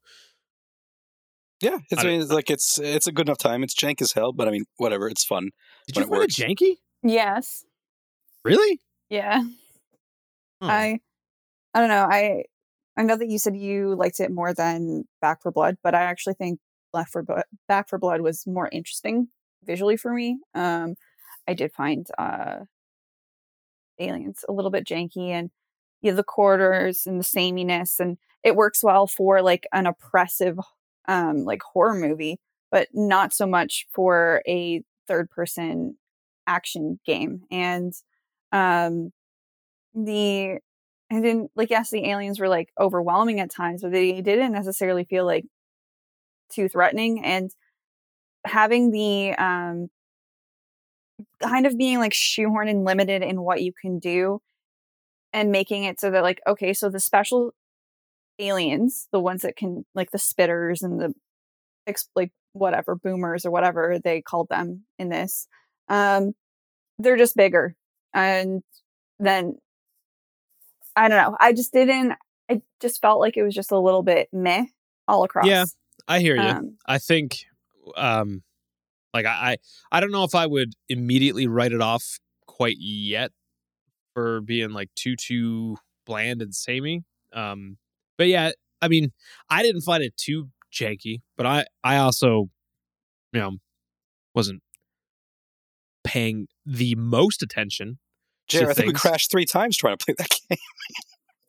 Yeah, 1.62 1.80
it's, 1.90 2.04
I 2.04 2.08
I 2.08 2.10
mean, 2.12 2.22
it's 2.22 2.32
like 2.32 2.50
it's 2.50 2.78
it's 2.80 3.08
a 3.08 3.12
good 3.12 3.28
enough 3.28 3.40
time. 3.40 3.64
It's 3.64 3.74
jank 3.76 4.00
as 4.02 4.14
hell, 4.14 4.32
but 4.32 4.48
I 4.48 4.52
mean, 4.52 4.66
whatever. 4.78 5.10
It's 5.10 5.26
fun. 5.26 5.50
did 5.88 5.96
When 5.96 6.02
you 6.04 6.06
it 6.06 6.10
find 6.10 6.22
works. 6.22 6.40
it 6.40 6.44
janky 6.44 6.76
Yes. 7.04 7.66
really 8.46 8.80
Yeah. 9.10 9.42
Oh. 10.62 10.68
I 10.68 11.00
I 11.74 11.80
don't 11.80 11.90
know. 11.90 12.06
I 12.10 12.44
I 12.96 13.04
know 13.04 13.18
that 13.18 13.28
you 13.30 13.40
said 13.40 13.56
you 13.58 13.96
liked 13.96 14.20
it 14.20 14.32
more 14.32 14.54
than 14.54 15.06
Back 15.22 15.42
4 15.42 15.52
Blood, 15.52 15.78
but 15.84 15.94
I 15.96 16.04
actually 16.04 16.36
think 16.36 16.60
Left 16.94 17.12
for 17.12 17.24
Blood 17.24 17.44
Back 17.68 17.90
4 17.90 18.00
Blood 18.00 18.22
was 18.22 18.46
more 18.48 18.70
interesting 18.72 19.28
visually 19.64 19.98
for 19.98 20.14
me. 20.14 20.38
Um 20.54 20.96
I 21.48 21.54
did 21.56 21.72
find 21.74 22.06
uh 22.18 22.66
aliens 24.00 24.44
a 24.48 24.54
little 24.54 24.72
bit 24.72 24.86
janky 24.86 25.30
and 25.30 25.50
yeah, 26.02 26.14
the 26.14 26.24
corridors 26.24 27.04
and 27.08 27.20
the 27.20 27.24
sameness 27.24 28.00
and 28.00 28.18
it 28.44 28.56
works 28.56 28.84
well 28.84 29.08
for 29.08 29.42
like 29.42 29.68
an 29.74 29.88
oppressive 29.88 30.60
um 31.08 31.44
like 31.46 31.62
horror 31.64 31.96
movie, 31.96 32.40
but 32.72 32.88
not 32.94 33.34
so 33.34 33.48
much 33.48 33.88
for 33.92 34.42
a 34.48 34.84
third 35.08 35.30
person 35.32 35.98
action 36.48 37.00
game. 37.06 37.42
And 37.52 37.94
um 38.52 39.12
the 39.96 40.60
and 41.10 41.24
didn't 41.24 41.52
like 41.56 41.70
yes, 41.70 41.90
the 41.92 42.06
aliens 42.10 42.40
were 42.40 42.50
like 42.50 42.70
overwhelming 42.80 43.40
at 43.40 43.52
times, 43.52 43.82
but 43.84 43.92
they 43.92 44.22
didn't 44.22 44.52
necessarily 44.54 45.06
feel 45.06 45.26
like 45.26 45.46
too 46.50 46.70
threatening. 46.70 47.24
And 47.24 47.52
having 48.46 48.92
the 48.92 49.34
um 49.34 49.90
kind 51.42 51.66
of 51.66 51.78
being 51.78 52.00
like 52.00 52.14
shoehorned 52.14 52.70
and 52.70 52.86
limited 52.86 53.22
in 53.22 53.42
what 53.42 53.62
you 53.62 53.72
can 53.80 54.00
do 54.00 54.42
and 55.34 55.52
making 55.52 55.84
it 55.84 56.00
so 56.00 56.12
that 56.12 56.24
like, 56.24 56.42
okay, 56.48 56.74
so 56.74 56.90
the 56.90 57.00
special 57.00 57.52
aliens, 58.40 59.08
the 59.12 59.20
ones 59.20 59.42
that 59.42 59.56
can 59.56 59.86
like 59.94 60.12
the 60.12 60.18
spitters 60.18 60.82
and 60.82 61.00
the 61.00 61.14
like 62.16 62.32
whatever 62.54 62.96
boomers 62.96 63.46
or 63.46 63.52
whatever 63.52 64.00
they 64.04 64.22
called 64.22 64.50
them 64.50 64.84
in 65.00 65.10
this, 65.10 65.48
um, 65.90 66.34
they're 67.00 67.18
just 67.18 67.36
bigger. 67.36 67.76
And 68.14 68.64
then 69.20 69.58
I 70.96 71.08
don't 71.08 71.18
know. 71.18 71.38
I 71.40 71.54
just 71.54 71.72
didn't. 71.72 72.14
I 72.50 72.62
just 72.82 73.02
felt 73.02 73.20
like 73.20 73.38
it 73.38 73.44
was 73.44 73.54
just 73.54 73.72
a 73.72 73.80
little 73.80 74.04
bit 74.04 74.30
meh 74.34 74.66
all 75.08 75.24
across. 75.24 75.46
Yeah, 75.46 75.66
i 76.08 76.20
hear 76.20 76.36
you 76.36 76.42
Um, 76.42 76.78
I 76.86 76.98
think 76.98 77.46
um 77.96 78.42
like 79.18 79.26
I, 79.26 79.52
I 79.52 79.58
I 79.98 80.00
don't 80.00 80.12
know 80.12 80.24
if 80.24 80.36
I 80.36 80.46
would 80.46 80.74
immediately 80.90 81.48
write 81.48 81.72
it 81.72 81.82
off 81.82 82.20
quite 82.46 82.78
yet 82.80 83.32
for 84.14 84.42
being 84.42 84.72
like 84.72 84.90
too 84.96 85.16
too 85.16 85.78
bland 86.06 86.42
and 86.42 86.54
samey. 86.54 87.04
Um 87.34 87.78
but 88.18 88.28
yeah, 88.28 88.52
I 88.82 88.88
mean, 88.88 89.12
I 89.50 89.64
didn't 89.64 89.82
find 89.82 90.04
it 90.04 90.16
too 90.18 90.50
janky, 90.72 91.22
but 91.36 91.46
I 91.46 91.66
I 91.84 91.98
also 91.98 92.50
you 93.34 93.40
know 93.40 93.58
wasn't 94.34 94.62
paying 96.04 96.48
the 96.66 96.96
most 96.96 97.42
attention. 97.44 98.00
to 98.50 98.58
Jared, 98.60 98.72
I 98.72 98.74
think 98.74 98.88
we 98.88 98.94
crashed 98.94 99.30
three 99.32 99.46
times 99.46 99.76
trying 99.78 99.98
to 99.98 100.06
play 100.06 100.16
that 100.18 100.30
game. 100.50 100.58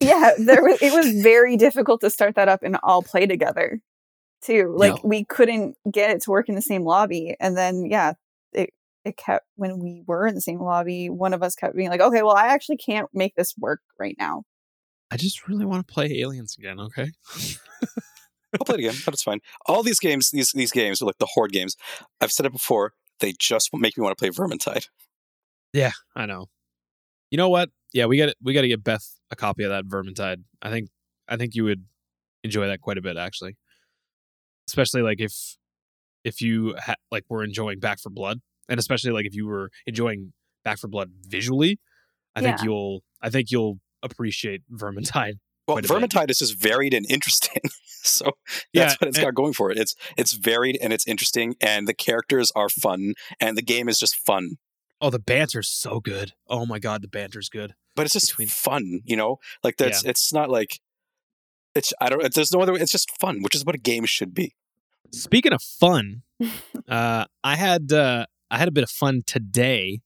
yeah, 0.00 0.32
there 0.38 0.62
was. 0.62 0.80
It 0.82 0.92
was 0.92 1.22
very 1.22 1.56
difficult 1.56 2.00
to 2.00 2.10
start 2.10 2.34
that 2.34 2.48
up 2.48 2.62
and 2.62 2.76
all 2.82 3.02
play 3.02 3.26
together, 3.26 3.80
too. 4.42 4.74
Like 4.76 5.02
we 5.04 5.24
couldn't 5.24 5.76
get 5.90 6.10
it 6.10 6.22
to 6.22 6.30
work 6.30 6.48
in 6.48 6.54
the 6.54 6.62
same 6.62 6.84
lobby, 6.84 7.34
and 7.40 7.56
then 7.56 7.86
yeah, 7.90 8.14
it 8.52 8.70
it 9.04 9.16
kept 9.16 9.46
when 9.56 9.78
we 9.78 10.02
were 10.06 10.26
in 10.26 10.34
the 10.34 10.40
same 10.40 10.60
lobby. 10.60 11.10
One 11.10 11.34
of 11.34 11.42
us 11.42 11.54
kept 11.54 11.76
being 11.76 11.90
like, 11.90 12.00
"Okay, 12.00 12.22
well, 12.22 12.36
I 12.36 12.48
actually 12.48 12.78
can't 12.78 13.08
make 13.12 13.34
this 13.36 13.54
work 13.58 13.80
right 13.98 14.16
now." 14.18 14.44
I 15.10 15.16
just 15.16 15.48
really 15.48 15.64
want 15.64 15.86
to 15.86 15.92
play 15.92 16.18
Aliens 16.20 16.56
again, 16.58 16.78
okay? 16.78 17.10
I'll 18.54 18.64
play 18.64 18.74
it 18.74 18.80
again. 18.80 18.94
That's 19.06 19.22
fine. 19.22 19.40
All 19.66 19.82
these 19.82 19.98
games, 19.98 20.30
these 20.30 20.52
these 20.52 20.70
games 20.70 21.02
are 21.02 21.06
like 21.06 21.18
the 21.18 21.28
horde 21.34 21.52
games. 21.52 21.76
I've 22.20 22.32
said 22.32 22.46
it 22.46 22.52
before. 22.52 22.92
They 23.20 23.34
just 23.38 23.70
make 23.74 23.96
me 23.96 24.02
want 24.02 24.16
to 24.16 24.20
play 24.20 24.30
Vermintide. 24.30 24.86
Yeah, 25.72 25.92
I 26.14 26.26
know. 26.26 26.46
You 27.30 27.36
know 27.36 27.48
what? 27.48 27.70
Yeah, 27.92 28.06
we 28.06 28.16
got 28.16 28.34
we 28.42 28.52
got 28.54 28.62
to 28.62 28.68
get 28.68 28.84
Beth 28.84 29.06
a 29.30 29.36
copy 29.36 29.64
of 29.64 29.70
that 29.70 29.84
Vermintide. 29.84 30.44
I 30.62 30.70
think 30.70 30.88
I 31.28 31.36
think 31.36 31.54
you 31.54 31.64
would 31.64 31.84
enjoy 32.42 32.66
that 32.66 32.80
quite 32.80 32.98
a 32.98 33.02
bit 33.02 33.16
actually. 33.16 33.56
Especially 34.68 35.02
like 35.02 35.20
if 35.20 35.32
if 36.24 36.40
you 36.40 36.74
ha- 36.78 36.94
like 37.10 37.24
were 37.28 37.42
enjoying 37.42 37.80
Back 37.80 37.98
4 38.00 38.10
Blood 38.10 38.38
and 38.68 38.78
especially 38.78 39.10
like 39.12 39.26
if 39.26 39.34
you 39.34 39.46
were 39.46 39.70
enjoying 39.86 40.32
Back 40.64 40.78
4 40.78 40.88
Blood 40.90 41.10
visually, 41.26 41.78
I 42.36 42.40
think 42.42 42.62
you'll 42.62 43.02
I 43.22 43.30
think 43.30 43.50
you'll 43.50 43.78
appreciate 44.02 44.62
Vermintide. 44.72 45.34
Well, 45.68 45.74
Quite 45.76 45.88
bit. 45.88 45.90
Vermintide 46.10 46.30
is 46.30 46.38
just 46.38 46.58
varied 46.58 46.94
and 46.94 47.04
interesting. 47.10 47.60
so 48.02 48.30
Yeah, 48.72 48.84
that's 48.86 48.98
what 49.02 49.08
it's 49.08 49.18
and- 49.18 49.26
got 49.26 49.34
going 49.34 49.52
for 49.52 49.70
it. 49.70 49.76
It's 49.76 49.94
it's 50.16 50.32
varied 50.32 50.78
and 50.80 50.94
it's 50.94 51.06
interesting, 51.06 51.56
and 51.60 51.86
the 51.86 51.92
characters 51.92 52.50
are 52.56 52.70
fun, 52.70 53.12
and 53.38 53.54
the 53.54 53.60
game 53.62 53.86
is 53.86 53.98
just 53.98 54.14
fun. 54.24 54.52
Oh, 54.98 55.10
the 55.10 55.18
banter's 55.18 55.68
so 55.68 56.00
good. 56.00 56.32
Oh 56.48 56.64
my 56.64 56.78
god, 56.78 57.02
the 57.02 57.08
banter's 57.08 57.50
good. 57.50 57.74
But 57.94 58.06
it's 58.06 58.14
just 58.14 58.28
Between- 58.30 58.48
fun, 58.48 59.00
you 59.04 59.14
know. 59.14 59.36
Like 59.62 59.76
that's 59.76 60.02
it's 60.04 60.32
not 60.32 60.48
like 60.48 60.80
It's 61.78 61.92
I 62.00 62.08
don't. 62.08 62.34
There's 62.34 62.52
no 62.52 62.60
other. 62.60 62.72
way. 62.72 62.80
It's 62.80 62.90
just 62.90 63.16
fun, 63.20 63.40
which 63.42 63.54
is 63.54 63.64
what 63.64 63.76
a 63.76 63.78
game 63.78 64.04
should 64.04 64.34
be. 64.34 64.54
Speaking 65.12 65.52
of 65.52 65.62
fun, 65.62 66.22
uh, 66.88 67.24
I 67.44 67.54
had 67.56 67.92
uh, 67.92 68.26
I 68.50 68.58
had 68.58 68.66
a 68.66 68.72
bit 68.72 68.82
of 68.82 68.90
fun 68.90 69.22
today, 69.26 70.00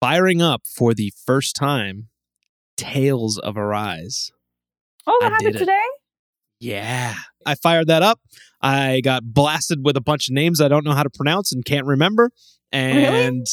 firing 0.00 0.40
up 0.40 0.62
for 0.64 0.94
the 0.94 1.12
first 1.26 1.56
time, 1.56 2.08
Tales 2.76 3.36
of 3.36 3.56
Arise. 3.56 4.30
Oh, 5.06 5.18
I 5.20 5.24
that 5.24 5.32
happened 5.32 5.52
did 5.52 5.56
it. 5.56 5.58
today? 5.58 5.80
Yeah. 6.60 7.14
I 7.44 7.56
fired 7.56 7.88
that 7.88 8.02
up. 8.04 8.20
I 8.60 9.00
got 9.00 9.24
blasted 9.24 9.84
with 9.84 9.96
a 9.96 10.00
bunch 10.00 10.28
of 10.28 10.34
names 10.34 10.60
I 10.60 10.68
don't 10.68 10.84
know 10.84 10.92
how 10.92 11.02
to 11.02 11.10
pronounce 11.10 11.50
and 11.50 11.64
can't 11.64 11.86
remember. 11.86 12.30
And 12.70 12.94
really? 13.24 13.44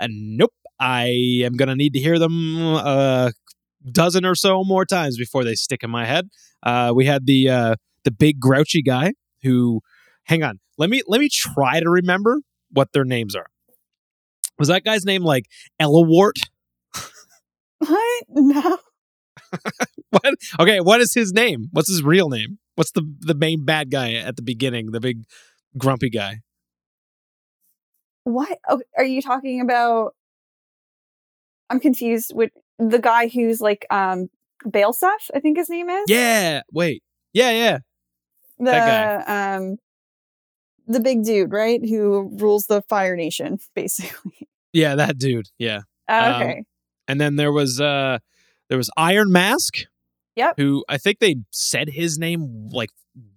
uh, 0.00 0.08
nope, 0.10 0.52
I 0.80 1.42
am 1.44 1.52
going 1.52 1.68
to 1.68 1.76
need 1.76 1.92
to 1.92 2.00
hear 2.00 2.18
them 2.18 2.56
a 2.58 3.32
dozen 3.90 4.24
or 4.24 4.34
so 4.34 4.64
more 4.64 4.84
times 4.84 5.16
before 5.16 5.44
they 5.44 5.54
stick 5.54 5.82
in 5.82 5.90
my 5.90 6.04
head. 6.04 6.28
Uh, 6.62 6.92
we 6.94 7.06
had 7.06 7.26
the 7.26 7.48
uh, 7.48 7.74
the 8.04 8.10
big 8.10 8.40
grouchy 8.40 8.82
guy 8.82 9.12
who 9.42 9.80
hang 10.24 10.42
on. 10.42 10.60
Let 10.76 10.90
me 10.90 11.02
let 11.06 11.20
me 11.20 11.28
try 11.28 11.80
to 11.80 11.88
remember 11.88 12.40
what 12.70 12.92
their 12.92 13.04
names 13.04 13.34
are. 13.34 13.46
Was 14.58 14.68
that 14.68 14.84
guy's 14.84 15.04
name 15.04 15.22
like 15.22 15.46
Ellawart? 15.80 16.40
What? 17.80 18.24
No. 18.30 18.78
What? 20.10 20.34
Okay, 20.58 20.80
what 20.80 21.00
is 21.00 21.12
his 21.14 21.32
name? 21.32 21.68
What's 21.72 21.88
his 21.88 22.02
real 22.02 22.28
name? 22.30 22.58
What's 22.76 22.92
the 22.92 23.02
the 23.20 23.34
main 23.34 23.64
bad 23.64 23.90
guy 23.90 24.14
at 24.14 24.36
the 24.36 24.42
beginning? 24.42 24.90
The 24.90 25.00
big 25.00 25.24
grumpy 25.76 26.08
guy. 26.08 26.40
What? 28.24 28.58
Oh, 28.68 28.80
are 28.96 29.04
you 29.04 29.20
talking 29.20 29.60
about? 29.60 30.14
I'm 31.70 31.78
confused 31.78 32.32
with 32.34 32.50
the 32.78 32.98
guy 32.98 33.28
who's 33.28 33.60
like 33.60 33.86
um 33.90 34.28
Balseph, 34.64 35.30
I 35.34 35.40
think 35.40 35.56
his 35.56 35.68
name 35.70 35.88
is. 35.88 36.04
Yeah. 36.08 36.62
Wait. 36.72 37.02
Yeah. 37.32 37.50
Yeah. 37.50 37.78
The 38.58 38.64
that 38.72 39.28
um 39.56 39.76
the 40.86 41.00
big 41.00 41.22
dude, 41.24 41.52
right? 41.52 41.80
Who 41.86 42.30
rules 42.40 42.66
the 42.66 42.82
Fire 42.82 43.14
Nation, 43.16 43.58
basically. 43.74 44.48
Yeah. 44.72 44.94
That 44.96 45.18
dude. 45.18 45.48
Yeah. 45.58 45.80
Uh, 46.08 46.32
Um, 46.34 46.42
okay. 46.42 46.64
And 47.06 47.20
then 47.20 47.36
there 47.36 47.52
was 47.52 47.80
uh 47.80 48.18
there 48.68 48.78
was 48.78 48.90
Iron 48.96 49.30
Mask. 49.32 49.76
Yep. 50.36 50.54
Who 50.56 50.84
I 50.88 50.98
think 50.98 51.18
they 51.18 51.36
said 51.50 51.88
his 51.88 52.18
name 52.18 52.68
like 52.72 52.90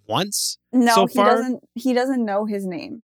once. 0.08 0.58
no, 0.72 0.94
so 0.94 1.06
he 1.08 1.16
far- 1.16 1.36
doesn't 1.38 1.64
he 1.76 1.94
doesn't 1.94 2.24
know 2.26 2.46
his 2.46 2.66
name. 2.66 3.02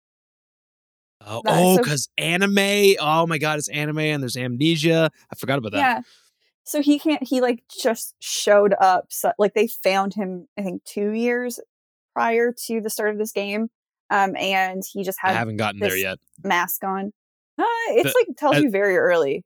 Oh, 1.24 1.40
That- 1.44 1.58
oh, 1.58 1.76
so- 1.76 1.82
because 1.82 2.08
anime. 2.18 2.96
Oh 3.00 3.26
my 3.26 3.38
god, 3.38 3.58
it's 3.58 3.68
anime 3.68 3.98
and 3.98 4.22
there's 4.22 4.36
amnesia. 4.36 5.10
I 5.30 5.34
forgot 5.36 5.58
about 5.58 5.72
that. 5.72 5.78
Yeah. 5.78 6.00
So 6.66 6.82
he 6.82 6.98
can't 6.98 7.22
he 7.26 7.40
like 7.40 7.62
just 7.82 8.14
showed 8.18 8.74
up 8.80 9.06
so, 9.10 9.32
like 9.38 9.54
they 9.54 9.68
found 9.68 10.14
him 10.14 10.48
I 10.58 10.62
think 10.62 10.84
2 10.84 11.10
years 11.12 11.60
prior 12.12 12.52
to 12.66 12.80
the 12.80 12.90
start 12.90 13.10
of 13.10 13.18
this 13.18 13.32
game. 13.32 13.68
Um 14.10 14.36
and 14.36 14.82
he 14.92 15.04
just 15.04 15.18
I 15.22 15.28
had 15.28 15.36
haven't 15.36 15.56
gotten 15.58 15.80
there 15.80 15.96
yet. 15.96 16.18
mask 16.42 16.82
on. 16.84 17.12
Uh, 17.58 17.64
it's 17.90 18.12
The- 18.12 18.24
like 18.28 18.36
tells 18.36 18.56
uh, 18.56 18.60
you 18.60 18.70
very 18.70 18.96
early. 18.98 19.44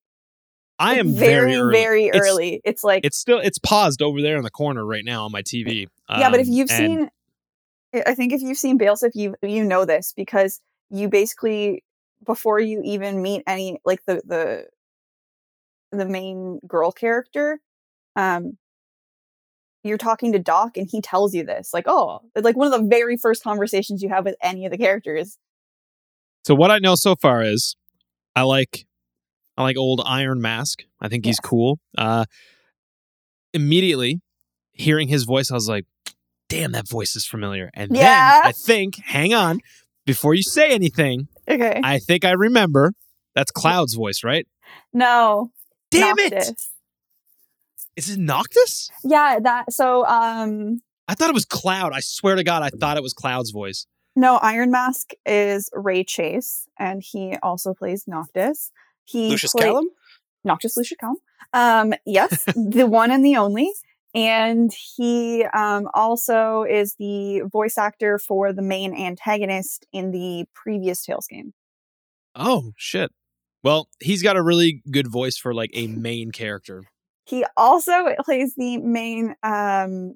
I 0.79 0.93
Like, 0.93 1.01
am 1.01 1.13
very, 1.15 1.55
early. 1.57 1.73
very 1.73 2.05
It's- 2.07 2.23
early. 2.27 2.61
It's 2.65 2.83
like 2.83 3.05
It's 3.05 3.19
still 3.19 3.39
it's 3.39 3.59
paused 3.59 4.01
over 4.01 4.23
there 4.23 4.37
in 4.39 4.43
the 4.43 4.51
corner 4.51 4.85
right 4.85 5.05
now 5.05 5.27
on 5.27 5.31
my 5.33 5.43
TV. 5.43 5.87
yeah, 6.09 6.31
but 6.31 6.41
if 6.41 6.47
Um, 6.47 6.53
you've 6.55 6.71
and- 6.71 6.79
seen, 6.79 7.11
I- 7.95 8.03
I 8.07 8.15
think 8.15 8.33
if 8.33 8.41
you've 8.41 8.57
seen 8.59 8.79
Balseph, 8.79 9.13
you 9.15 9.35
you 9.43 9.63
know 9.65 9.85
this 9.85 10.13
because 10.17 10.61
you 10.91 11.09
basically 11.11 11.85
before 12.25 12.59
you 12.61 12.81
even 12.83 13.21
meet 13.23 13.43
any 13.47 13.79
like 13.85 14.03
the 14.07 14.23
the 14.25 14.67
the 15.93 16.07
main 16.07 16.61
girl 16.67 16.93
character, 16.93 17.61
um, 18.17 18.57
you're 19.83 19.99
talking 19.99 20.33
to 20.33 20.39
Doc 20.39 20.77
and 20.77 20.89
he 20.91 21.01
tells 21.01 21.35
you 21.35 21.43
this 21.43 21.71
like 21.73 21.85
oh 21.87 22.21
it's 22.35 22.45
like 22.45 22.57
one 22.57 22.71
of 22.73 22.79
the 22.81 22.87
very 22.87 23.17
first 23.17 23.43
conversations 23.43 24.03
you 24.03 24.11
have 24.11 24.25
with 24.27 24.37
any 24.43 24.67
of 24.67 24.73
the 24.73 24.77
characters. 24.79 25.39
So 26.47 26.55
what 26.55 26.71
I 26.71 26.79
know 26.79 26.95
so 26.97 27.17
far 27.17 27.43
is 27.43 27.77
I 28.37 28.43
like 28.43 28.85
I 29.57 29.63
like 29.63 29.77
old 29.79 30.03
Iron 30.05 30.41
Mask. 30.43 30.81
I 31.01 31.09
think 31.09 31.25
he's 31.25 31.39
Yes. 31.43 31.49
cool. 31.49 31.79
Uh 31.97 32.27
immediately 33.53 34.21
hearing 34.73 35.09
his 35.09 35.25
voice, 35.25 35.51
I 35.51 35.55
was 35.55 35.69
like, 35.69 35.87
damn, 36.49 36.73
that 36.73 36.89
voice 36.89 37.17
is 37.17 37.27
familiar. 37.27 37.71
And 37.75 37.95
Yeah. 37.95 38.05
then 38.43 38.51
I 38.51 38.53
think, 38.53 38.97
hang 39.05 39.35
on, 39.35 39.61
before 40.07 40.35
you 40.35 40.43
say 40.43 40.71
anything, 40.73 41.29
Okay, 41.49 41.81
I 41.83 41.99
think 41.99 42.25
I 42.25 42.33
remember 42.33 42.93
that's 43.35 43.51
Cloud's 43.51 43.95
voice, 43.95 44.23
right? 44.25 44.47
no, 44.93 45.51
Damn 45.91 46.19
it! 46.19 46.33
Noctis. 46.33 46.71
Is 47.97 48.11
it 48.11 48.19
Noctis? 48.19 48.91
Yeah, 49.05 49.39
that 49.43 49.73
so 49.73 50.07
um 50.07 50.83
I 51.09 51.15
thought 51.15 51.29
it 51.29 51.35
was 51.35 51.45
Cloud. 51.45 51.93
I 51.93 52.01
swear 52.01 52.37
to 52.37 52.45
God, 52.45 52.63
I 52.63 52.71
thought 52.71 52.97
it 52.97 53.03
was 53.03 53.13
Cloud's 53.13 53.51
voice. 53.51 53.87
No, 54.17 54.37
Iron 54.37 54.71
Mask 54.71 55.13
is 55.27 55.71
Ray 55.73 56.05
Chase, 56.05 56.69
and 56.79 57.03
he 57.03 57.37
also 57.43 57.75
plays 57.75 58.07
Noctis. 58.07 58.71
He 59.05 59.31
Lucis 59.31 59.53
play- 59.53 59.67
Caelum. 59.67 59.85
Noctis 60.45 60.77
Lucis 60.77 60.97
Caelum. 61.03 61.17
Um, 61.53 61.95
yes, 62.07 62.45
the 62.57 62.87
one 62.87 63.11
and 63.11 63.25
the 63.25 63.37
only. 63.37 63.73
And 64.13 64.73
he 64.73 65.45
um, 65.55 65.89
also 65.95 66.65
is 66.65 66.95
the 66.95 67.43
voice 67.43 67.79
actor 67.79 68.19
for 68.19 68.53
the 68.53 68.63
main 68.63 68.93
antagonist 68.95 69.87
in 69.93 70.11
the 70.11 70.47
previous 70.53 71.05
Tales 71.05 71.29
game. 71.29 71.55
Oh, 72.35 72.73
shit. 72.77 73.13
Well, 73.63 73.89
he's 74.01 74.23
got 74.23 74.37
a 74.37 74.43
really 74.43 74.83
good 74.91 75.07
voice 75.07 75.37
for 75.37 75.53
like 75.55 75.71
a 75.75 75.87
main 75.87 76.31
character. 76.33 76.85
He 77.27 77.45
also 77.57 77.93
plays 78.25 78.55
the 78.57 78.79
main. 78.79 79.35
Um, 79.43 80.15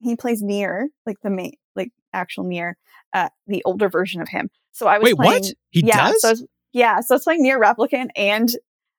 he 0.00 0.16
plays 0.16 0.42
Nier, 0.42 0.88
like 1.06 1.16
the 1.22 1.30
main, 1.30 1.52
like 1.74 1.90
actual 2.12 2.44
Nier, 2.44 2.76
uh, 3.12 3.28
the 3.46 3.62
older 3.64 3.88
version 3.88 4.20
of 4.22 4.28
him. 4.28 4.50
So 4.72 4.86
I 4.86 4.98
was 4.98 5.06
Wait, 5.06 5.16
playing, 5.16 5.42
what? 5.42 5.52
He 5.70 5.80
yeah, 5.86 6.08
does? 6.10 6.20
So 6.22 6.30
was- 6.30 6.46
yeah, 6.72 7.00
so 7.00 7.16
it's 7.16 7.24
playing 7.24 7.44
NieR 7.44 7.58
Replicant 7.60 8.10
and 8.14 8.48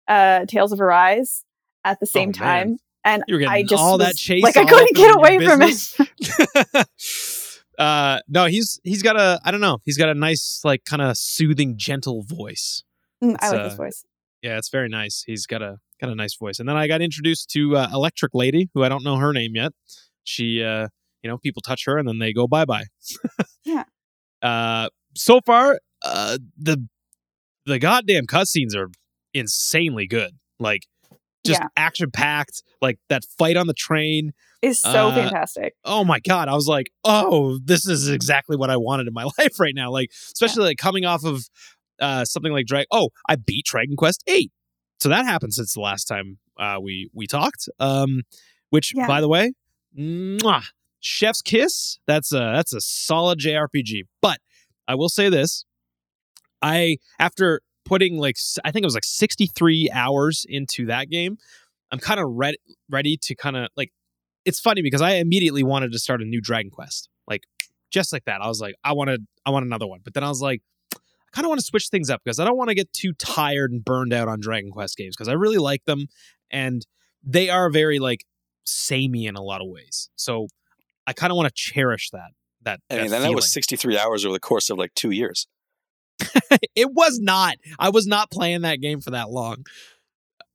uh, 0.08 0.45
Tales 0.47 0.71
of 0.74 0.82
Arise 0.82 1.45
at 1.86 2.00
the 2.00 2.06
same 2.06 2.34
Oh, 2.36 2.39
man. 2.39 2.67
time, 2.67 2.78
and 3.06 3.24
You 3.28 3.36
were 3.36 3.39
getting 3.39 3.54
I 3.54 3.63
just 3.63 3.82
all 3.82 3.97
that 4.00 4.10
was- 4.10 4.19
chase. 4.19 4.43
like 4.43 4.58
I 4.58 4.65
couldn't 4.65 4.95
get 4.95 5.15
away 5.15 5.39
from 5.45 5.62
it. 5.62 6.88
uh, 7.80 8.19
no, 8.28 8.45
he's 8.45 8.80
he's 8.84 9.02
got 9.04 9.15
a 9.15 9.39
I 9.45 9.52
don't 9.52 9.62
know. 9.62 9.80
He's 9.86 9.97
got 9.97 10.10
a 10.10 10.13
nice 10.13 10.62
like 10.63 10.84
kind 10.86 11.02
of 11.02 11.17
soothing, 11.17 11.78
gentle 11.78 12.24
voice. 12.24 12.84
Mm, 13.24 13.36
I 13.40 13.50
like 13.50 13.64
his 13.64 13.74
uh, 13.74 13.78
voice. 13.78 14.06
Yeah, 14.42 14.58
it's 14.58 14.70
very 14.70 14.90
nice. 14.90 15.24
He's 15.26 15.46
got 15.46 15.62
a 15.62 15.78
got 16.00 16.10
a 16.10 16.16
nice 16.16 16.36
voice. 16.36 16.60
And 16.60 16.68
then 16.68 16.76
I 16.76 16.88
got 16.88 17.02
introduced 17.02 17.50
to 17.52 17.78
uh, 17.78 17.90
Electric 17.94 18.34
Lady, 18.34 18.70
who 18.74 18.84
I 18.84 18.90
don't 18.90 19.04
know 19.04 19.18
her 19.18 19.32
name 19.34 19.52
yet. 19.56 19.72
She, 20.24 20.64
uh, 20.64 20.88
you 21.22 21.30
know, 21.30 21.38
people 21.38 21.62
touch 21.62 21.84
her 21.86 21.98
and 21.98 22.08
then 22.08 22.20
they 22.20 22.34
go 22.34 22.48
bye 22.48 22.66
bye. 22.66 22.86
Yeah. 23.66 23.84
Uh, 24.42 24.90
so 25.16 25.40
far, 25.46 25.80
uh, 26.04 26.40
the 26.58 26.88
the 27.68 27.78
goddamn 27.78 28.26
cutscenes 28.26 28.76
are 28.76 28.90
insanely 29.36 30.08
good. 30.08 30.32
Like, 30.60 30.88
just 31.46 31.62
Yeah. 31.62 31.68
action 31.78 32.10
packed. 32.10 32.64
Like 32.82 32.98
that 33.10 33.24
fight 33.38 33.56
on 33.56 33.68
the 33.68 33.76
train. 33.76 34.32
Is 34.64 34.80
so 34.80 35.10
uh, 35.10 35.14
fantastic. 35.14 35.76
Oh 35.86 36.04
my 36.04 36.20
god! 36.20 36.48
I 36.48 36.56
was 36.56 36.68
like, 36.68 36.88
oh, 37.04 37.60
this 37.64 37.86
is 37.88 38.10
exactly 38.10 38.58
what 38.58 38.72
I 38.72 38.78
wanted 38.78 39.06
in 39.08 39.14
my 39.14 39.26
life 39.38 39.60
right 39.60 39.76
now. 39.76 39.92
Like, 39.92 40.10
especially 40.34 40.64
like 40.64 40.78
coming 40.78 41.06
off 41.06 41.24
of 41.24 41.48
uh, 42.02 42.26
something 42.26 42.52
like 42.52 42.66
Drag. 42.66 42.86
Oh, 42.92 43.10
I 43.30 43.36
beat 43.38 43.66
Dragon 43.66 43.96
Quest 43.96 44.24
Eight, 44.28 44.52
so 45.00 45.08
that 45.10 45.26
happened 45.26 45.54
since 45.54 45.74
the 45.74 45.80
last 45.82 46.06
time 46.06 46.40
uh, 46.60 46.78
we 46.82 47.10
we 47.14 47.28
talked. 47.28 47.70
Um, 47.80 48.24
which, 48.70 48.94
Yeah. 48.96 49.08
by 49.08 49.22
the 49.22 49.28
way, 49.28 49.54
mwah, 49.98 50.64
Chef's 51.00 51.42
Kiss. 51.42 52.00
That's 52.08 52.34
a 52.34 52.40
that's 52.56 52.74
a 52.74 52.82
solid 52.82 53.40
JRPG. 53.40 54.04
But 54.22 54.40
I 54.88 54.96
will 54.96 55.10
say 55.10 55.30
this: 55.30 55.66
I 56.62 56.98
after 57.20 57.62
putting 57.86 58.18
like 58.18 58.36
I 58.64 58.72
think 58.72 58.84
it 58.84 58.88
was 58.88 58.94
like 58.96 59.04
sixty 59.06 59.48
three 59.48 59.90
hours 59.94 60.46
into 60.48 60.86
that 60.88 61.10
game, 61.10 61.38
I'm 61.92 62.00
kind 62.00 62.20
of 62.20 62.28
ready 62.30 62.58
ready 62.90 63.18
to 63.24 63.36
kind 63.36 63.56
of 63.58 63.70
like. 63.76 63.92
It's 64.44 64.60
funny 64.60 64.82
because 64.82 65.02
I 65.04 65.12
immediately 65.16 65.62
wanted 65.62 65.92
to 65.92 66.00
start 66.00 66.20
a 66.22 66.26
new 66.26 66.42
Dragon 66.42 66.72
Quest, 66.72 67.10
like 67.28 67.44
just 67.92 68.12
like 68.12 68.24
that. 68.26 68.42
I 68.42 68.48
was 68.48 68.60
like, 68.60 68.74
I 68.84 68.94
wanted 68.94 69.28
I 69.46 69.52
want 69.52 69.66
another 69.66 69.86
one, 69.88 70.00
but 70.04 70.14
then 70.14 70.24
I 70.24 70.30
was 70.30 70.42
like. 70.42 70.62
I 71.32 71.36
kind 71.36 71.46
of 71.46 71.50
want 71.50 71.60
to 71.60 71.65
switch 71.65 71.88
things 71.89 72.10
up 72.10 72.22
because 72.24 72.39
I 72.39 72.46
don't 72.46 72.58
want 72.58 72.70
to 72.70 72.76
get 72.76 72.91
too 72.94 73.13
tired 73.13 73.72
and 73.72 73.84
burned 73.84 74.13
out 74.13 74.28
on 74.28 74.39
Dragon 74.39 74.72
Quest 74.72 74.98
games 74.98 75.15
because 75.15 75.28
I 75.28 75.34
really 75.34 75.58
like 75.58 75.86
them 75.86 76.08
and 76.50 76.86
they 77.24 77.50
are 77.50 77.70
very 77.70 78.00
like 78.00 78.26
samey 78.65 79.28
in 79.28 79.36
a 79.36 79.41
lot 79.41 79.62
of 79.62 79.67
ways. 79.67 80.10
So 80.15 80.48
I 81.08 81.13
kind 81.13 81.32
of 81.32 81.38
want 81.38 81.48
to 81.48 81.54
cherish 81.56 82.10
that. 82.12 82.32
That, 82.63 82.80
I 82.89 83.02
mean, 83.02 83.12
then 83.12 83.22
that 83.24 83.34
was 83.34 83.52
63 83.52 83.98
hours 83.98 84.24
over 84.24 84.34
the 84.34 84.39
course 84.39 84.70
of 84.70 84.78
like 84.78 84.94
two 84.94 85.12
years. 85.12 85.48
it 86.76 86.91
was 86.91 87.20
not. 87.20 87.56
I 87.80 87.89
was 87.89 88.06
not 88.06 88.30
playing 88.30 88.62
that 88.62 88.82
game 88.82 89.02
for 89.02 89.12
that 89.12 89.32
long. 89.32 89.65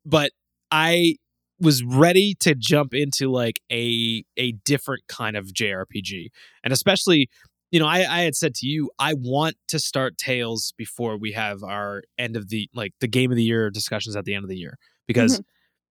But 0.05 0.31
I 0.71 1.17
was 1.59 1.83
ready 1.83 2.35
to 2.41 2.55
jump 2.55 2.95
into 2.95 3.31
like 3.31 3.61
a 3.73 4.25
a 4.37 4.53
different 4.53 5.03
kind 5.09 5.37
of 5.37 5.47
JRPG. 5.47 6.29
And 6.63 6.73
especially, 6.73 7.29
you 7.77 7.81
know, 7.81 7.89
I, 7.89 8.21
I 8.21 8.23
had 8.23 8.35
said 8.35 8.55
to 8.55 8.67
you, 8.67 8.91
I 8.99 9.13
want 9.13 9.57
to 9.69 9.79
start 9.79 10.17
Tales 10.17 10.73
before 10.79 11.19
we 11.19 11.33
have 11.33 11.63
our 11.63 12.05
end 12.17 12.35
of 12.35 12.49
the 12.49 12.71
like 12.73 12.95
the 13.01 13.07
game 13.07 13.31
of 13.31 13.37
the 13.37 13.43
year 13.43 13.69
discussions 13.69 14.17
at 14.17 14.25
the 14.25 14.33
end 14.33 14.45
of 14.45 14.49
the 14.49 14.57
year. 14.57 14.79
Because 15.07 15.35
mm-hmm. 15.35 15.43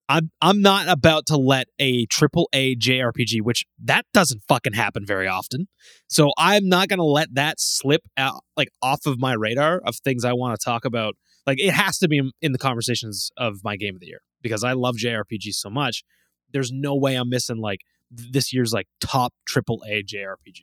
I'm 0.10 0.32
I'm 0.41 0.63
not 0.63 0.88
about 0.88 1.28
to 1.28 1.38
let 1.38 1.67
a 1.78 2.08
triple 2.08 2.50
A 2.54 2.76
JRPG, 2.76 3.43
which 3.43 3.65
that 3.84 4.08
doesn't 4.15 4.41
fucking 4.48 4.74
happen 4.74 5.06
very 5.06 5.28
often. 5.28 5.67
So 6.08 6.32
I'm 6.39 6.67
not 6.67 6.88
gonna 6.88 7.04
let 7.04 7.36
that 7.36 7.60
slip 7.60 8.02
out 8.17 8.41
like 8.58 8.69
off 8.82 9.06
of 9.06 9.19
my 9.19 9.34
radar 9.34 9.80
of 9.86 9.98
things 9.98 10.26
I 10.26 10.34
want 10.34 10.60
to 10.60 10.65
talk 10.65 10.86
about. 10.86 11.13
Like 11.45 11.60
it 11.60 11.71
has 11.71 12.00
to 12.00 12.08
be 12.08 12.17
in- 12.17 12.32
in 12.41 12.52
the 12.52 12.58
conversations 12.58 13.30
of 13.38 13.63
my 13.63 13.76
game 13.76 13.93
of 13.93 14.02
the 14.02 14.08
year 14.08 14.21
because 14.41 14.63
I 14.63 14.74
love 14.74 14.95
JRPGs 14.95 15.54
so 15.54 15.69
much. 15.69 16.04
There's 16.52 16.71
no 16.71 16.95
way 16.95 17.13
I'm 17.13 17.30
missing 17.30 17.58
like 17.58 17.82
this 18.10 18.52
year's 18.52 18.74
like 18.74 18.88
top 19.00 19.36
triple 19.48 19.84
A 19.88 20.02
JRPG. 20.02 20.62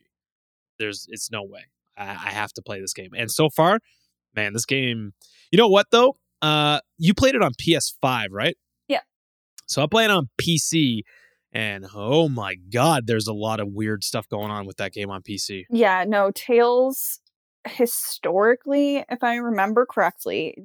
There's 0.83 1.07
it's 1.09 1.31
no 1.31 1.45
way. 1.45 1.67
I, 1.97 2.11
I 2.11 2.31
have 2.33 2.53
to 2.55 2.63
play 2.63 2.81
this 2.81 2.93
game. 2.93 3.11
And 3.17 3.31
so 3.31 3.49
far, 3.49 3.79
man, 4.35 4.53
this 4.53 4.67
game. 4.67 5.13
You 5.53 5.59
know 5.59 5.69
what 5.69 5.87
though? 5.91 6.17
Uh, 6.41 6.81
you 6.99 7.15
played 7.15 7.37
it 7.37 7.43
on 7.43 7.53
PS5, 7.55 8.29
right? 8.33 8.57
Yeah. 8.89 9.01
So 9.67 9.83
I 9.83 9.87
play 9.87 10.05
it 10.05 10.11
on 10.11 10.29
PC, 10.41 11.03
and 11.53 11.87
oh 11.95 12.29
my 12.29 12.57
god, 12.57 13.07
there's 13.07 13.29
a 13.29 13.33
lot 13.33 13.61
of 13.61 13.69
weird 13.69 14.03
stuff 14.03 14.29
going 14.29 14.51
on 14.51 14.67
with 14.67 14.79
that 14.79 14.93
game 14.93 15.11
on 15.11 15.23
PC. 15.23 15.67
Yeah, 15.71 16.05
no, 16.07 16.33
Tales 16.33 17.21
historically, 17.65 19.05
if 19.09 19.23
I 19.23 19.37
remember 19.37 19.87
correctly, 19.87 20.57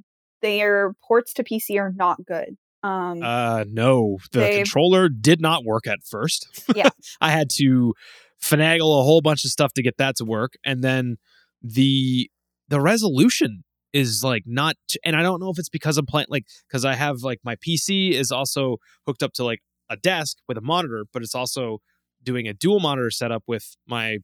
their 0.42 0.94
ports 1.08 1.34
to 1.34 1.44
PC 1.44 1.80
are 1.80 1.94
not 1.96 2.26
good. 2.26 2.58
Um 2.82 3.22
Uh, 3.22 3.66
no, 3.68 4.18
the 4.32 4.50
controller 4.58 5.10
did 5.10 5.42
not 5.42 5.64
work 5.64 5.86
at 5.86 6.00
first. 6.04 6.66
Yeah. 6.76 6.90
I 7.22 7.32
had 7.32 7.50
to 7.58 7.94
finagle 8.42 9.00
a 9.00 9.04
whole 9.04 9.22
bunch 9.22 9.44
of 9.46 9.52
stuff 9.52 9.74
to 9.74 9.84
get 9.84 9.98
that 9.98 10.16
to 10.18 10.26
work, 10.26 10.54
and 10.66 10.84
then 10.84 11.18
the 11.62 12.30
the 12.68 12.80
resolution 12.80 13.64
is 13.94 14.22
like 14.24 14.44
not 14.46 14.76
and 15.06 15.16
i 15.16 15.24
don't 15.24 15.40
know 15.40 15.50
if 15.50 15.58
it's 15.58 15.70
because 15.70 15.98
i'm 15.98 16.06
playing 16.06 16.28
like 16.30 16.46
because 16.68 16.84
i 16.84 16.94
have 16.94 17.24
like 17.24 17.40
my 17.44 17.56
pc 17.56 18.12
is 18.12 18.32
also 18.32 18.78
hooked 19.08 19.24
up 19.24 19.32
to 19.34 19.44
like 19.44 19.60
a 19.90 19.96
desk 19.96 20.38
with 20.48 20.58
a 20.58 20.62
monitor 20.62 21.06
but 21.14 21.24
it's 21.24 21.34
also 21.34 21.80
doing 22.22 22.48
a 22.48 22.54
dual 22.54 22.80
monitor 22.80 23.10
setup 23.10 23.44
with 23.48 23.76
my 23.88 24.18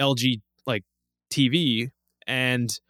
lg 0.00 0.40
like 0.66 0.82
tv 1.32 1.90
and 2.26 2.80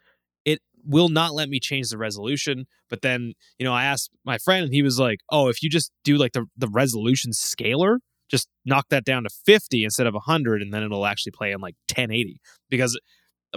it 0.45 0.59
will 0.85 1.09
not 1.09 1.33
let 1.33 1.49
me 1.49 1.59
change 1.59 1.89
the 1.89 1.97
resolution. 1.97 2.65
But 2.89 3.01
then 3.01 3.33
you 3.59 3.65
know 3.65 3.73
i 3.73 3.83
asked 3.83 4.11
my 4.23 4.37
friend 4.37 4.63
and 4.65 4.73
he 4.73 4.81
was 4.81 4.99
like 4.99 5.19
oh 5.29 5.49
if 5.49 5.61
you 5.61 5.69
just 5.69 5.91
do 6.03 6.17
like 6.17 6.31
the, 6.31 6.45
the 6.55 6.69
resolution 6.69 7.33
scaler 7.33 7.99
just 8.29 8.47
knock 8.65 8.87
that 8.89 9.05
down 9.05 9.23
to 9.23 9.29
50 9.45 9.83
instead 9.83 10.07
of 10.07 10.13
100 10.13 10.61
and 10.61 10.73
then 10.73 10.83
it'll 10.83 11.05
actually 11.05 11.31
play 11.31 11.51
in 11.51 11.61
like 11.61 11.75
1080 11.89 12.39
because 12.69 12.99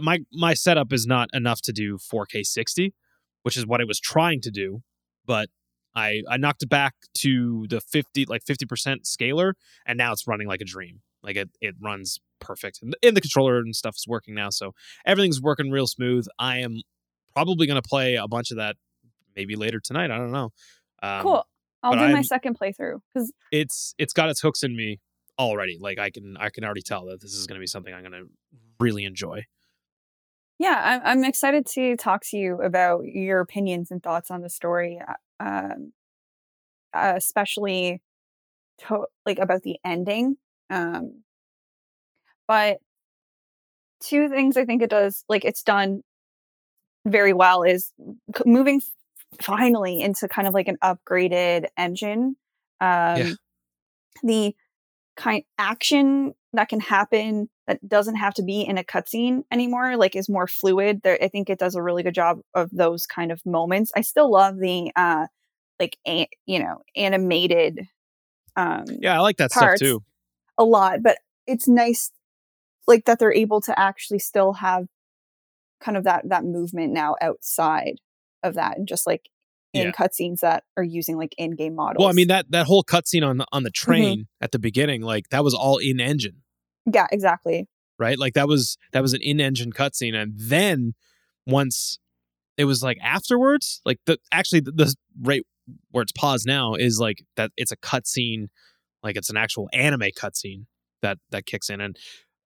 my 0.00 0.20
my 0.33 0.54
setup 0.54 0.92
is 0.92 1.06
not 1.06 1.28
enough 1.33 1.61
to 1.62 1.72
do 1.72 1.98
4K 1.98 2.44
60, 2.44 2.94
which 3.42 3.56
is 3.56 3.66
what 3.66 3.80
I 3.80 3.85
was 3.85 3.98
trying 3.98 4.40
to 4.42 4.50
do, 4.50 4.83
but 5.26 5.48
I 5.94 6.22
I 6.28 6.37
knocked 6.37 6.62
it 6.62 6.68
back 6.68 6.94
to 7.18 7.66
the 7.68 7.80
50 7.80 8.26
like 8.26 8.44
50% 8.44 9.06
scaler 9.06 9.54
and 9.87 9.98
now 9.98 10.12
it's 10.12 10.26
running 10.26 10.46
like 10.46 10.61
a 10.61 10.64
dream. 10.64 11.00
Like 11.22 11.37
it 11.37 11.50
it 11.61 11.74
runs 11.83 12.20
perfect. 12.40 12.80
And, 12.83 12.96
and 13.02 13.16
the 13.16 13.20
controller 13.20 13.59
and 13.59 13.74
stuff 13.74 13.96
is 13.96 14.06
working 14.06 14.35
now, 14.35 14.50
so 14.50 14.72
everything's 15.04 15.40
working 15.40 15.70
real 15.70 15.87
smooth. 15.87 16.26
I 16.38 16.59
am 16.59 16.80
probably 17.35 17.66
going 17.66 17.80
to 17.80 17.88
play 17.88 18.16
a 18.16 18.28
bunch 18.28 18.50
of 18.50 18.56
that 18.56 18.76
maybe 19.37 19.56
later 19.56 19.80
tonight, 19.80 20.11
I 20.11 20.18
don't 20.18 20.33
know. 20.33 20.50
Um, 21.02 21.22
cool. 21.22 21.46
I'll 21.82 21.92
but 21.92 21.98
do 22.00 22.08
my 22.08 22.14
I'm- 22.14 22.22
second 22.24 22.58
playthrough 22.58 23.00
cuz 23.16 23.32
It's 23.52 23.94
it's 23.98 24.12
got 24.12 24.28
its 24.30 24.40
hooks 24.40 24.62
in 24.62 24.76
me 24.76 25.00
already. 25.38 25.78
Like 25.80 25.98
I 25.98 26.10
can 26.10 26.36
I 26.36 26.50
can 26.50 26.64
already 26.64 26.82
tell 26.82 27.06
that 27.06 27.20
this 27.20 27.32
is 27.32 27.46
going 27.46 27.56
to 27.58 27.60
be 27.60 27.66
something 27.66 27.92
I'm 27.94 28.02
going 28.02 28.12
to 28.12 28.28
really 28.78 29.04
enjoy. 29.04 29.46
yeah, 30.58 30.80
I'm 30.84 31.00
I'm 31.18 31.24
excited 31.24 31.64
to 31.74 31.96
talk 31.96 32.22
to 32.30 32.36
you 32.36 32.60
about 32.60 33.04
your 33.06 33.40
opinions 33.40 33.90
and 33.90 34.02
thoughts 34.02 34.30
on 34.30 34.42
the 34.42 34.50
story 34.50 35.00
uh, 35.06 35.14
um 35.42 35.92
uh, 36.92 37.14
especially 37.16 38.02
to, 38.78 39.06
like 39.24 39.38
about 39.38 39.62
the 39.62 39.78
ending. 39.84 40.36
Um 40.68 41.22
but 42.48 42.78
two 44.00 44.28
things 44.28 44.56
I 44.56 44.64
think 44.64 44.82
it 44.82 44.90
does 44.90 45.24
like 45.28 45.44
it's 45.44 45.62
done 45.62 46.02
very 47.06 47.32
well 47.32 47.62
is 47.62 47.92
moving 48.44 48.82
finally 49.40 50.00
into 50.00 50.28
kind 50.28 50.48
of 50.48 50.54
like 50.54 50.68
an 50.68 50.78
upgraded 50.82 51.66
engine. 51.76 52.36
Um 52.80 53.38
the 54.22 54.54
kind 55.16 55.44
action 55.58 56.34
that 56.52 56.68
can 56.68 56.80
happen 56.80 57.48
that 57.66 57.86
doesn't 57.86 58.16
have 58.16 58.34
to 58.34 58.42
be 58.42 58.62
in 58.62 58.78
a 58.78 58.84
cutscene 58.84 59.42
anymore 59.52 59.96
like 59.96 60.16
is 60.16 60.28
more 60.28 60.46
fluid 60.46 61.00
there 61.02 61.18
i 61.22 61.28
think 61.28 61.50
it 61.50 61.58
does 61.58 61.74
a 61.74 61.82
really 61.82 62.02
good 62.02 62.14
job 62.14 62.38
of 62.54 62.70
those 62.72 63.06
kind 63.06 63.30
of 63.30 63.44
moments 63.44 63.92
i 63.96 64.00
still 64.00 64.30
love 64.30 64.58
the 64.58 64.90
uh 64.96 65.26
like 65.78 65.96
a, 66.06 66.28
you 66.46 66.58
know 66.58 66.82
animated 66.96 67.80
um 68.56 68.84
Yeah, 69.00 69.16
I 69.16 69.20
like 69.20 69.36
that 69.38 69.52
stuff 69.52 69.78
too. 69.78 70.02
a 70.58 70.64
lot 70.64 71.02
but 71.02 71.18
it's 71.46 71.68
nice 71.68 72.10
like 72.86 73.04
that 73.04 73.18
they're 73.18 73.32
able 73.32 73.60
to 73.62 73.78
actually 73.78 74.18
still 74.18 74.54
have 74.54 74.86
kind 75.80 75.96
of 75.96 76.04
that 76.04 76.28
that 76.28 76.44
movement 76.44 76.92
now 76.92 77.16
outside 77.20 77.96
of 78.42 78.55
that 78.55 78.76
and 78.79 78.87
just 78.88 79.07
like 79.07 79.29
in 79.72 79.85
Yeah. 79.85 79.92
cutscenes 79.92 80.40
that 80.40 80.64
are 80.76 80.83
using 80.83 81.16
like 81.16 81.35
in-game 81.38 81.74
models 81.74 82.00
Well, 82.00 82.09
I 82.09 82.12
mean 82.12 82.29
that 82.29 82.50
that 82.50 82.66
whole 82.66 82.83
cutscene 82.85 83.26
on 83.26 83.38
the, 83.38 83.46
on 83.53 83.62
the 83.62 83.70
Mm-hmm. 83.70 83.76
train 83.76 84.29
at 84.40 84.53
the 84.53 84.59
beginning, 84.59 85.03
like 85.03 85.29
that 85.31 85.44
was 85.44 85.55
all 85.55 85.79
in 85.79 86.00
engine, 86.00 86.42
yeah 86.92 87.07
exactly 87.11 87.68
right? 87.98 88.18
Like 88.18 88.35
that 88.35 88.48
was 88.48 88.79
that 88.92 89.03
was 89.03 89.12
an 89.12 89.20
in 89.22 89.40
engine 89.40 89.72
cutscene, 89.72 90.14
and 90.14 90.33
then 90.37 90.94
once 91.46 91.98
it 92.57 92.64
was 92.64 92.83
like 92.83 92.98
afterwards, 93.03 93.81
like 93.85 93.98
the 94.07 94.18
actually 94.33 94.61
the, 94.61 94.72
the 94.72 94.94
right 95.22 95.42
where 95.90 96.03
it's 96.03 96.12
paused 96.12 96.46
now 96.46 96.74
is 96.74 96.98
like 96.98 97.22
that 97.37 97.53
it's 97.57 97.72
a 97.72 97.76
cutscene, 97.76 98.48
like 99.03 99.16
it's 99.16 99.31
an 99.31 99.37
actual 99.37 99.68
anime 99.72 100.11
cutscene 100.16 100.64
that 101.03 101.18
that 101.31 101.46
kicks 101.46 101.70
in, 101.70 101.81
and 101.81 101.96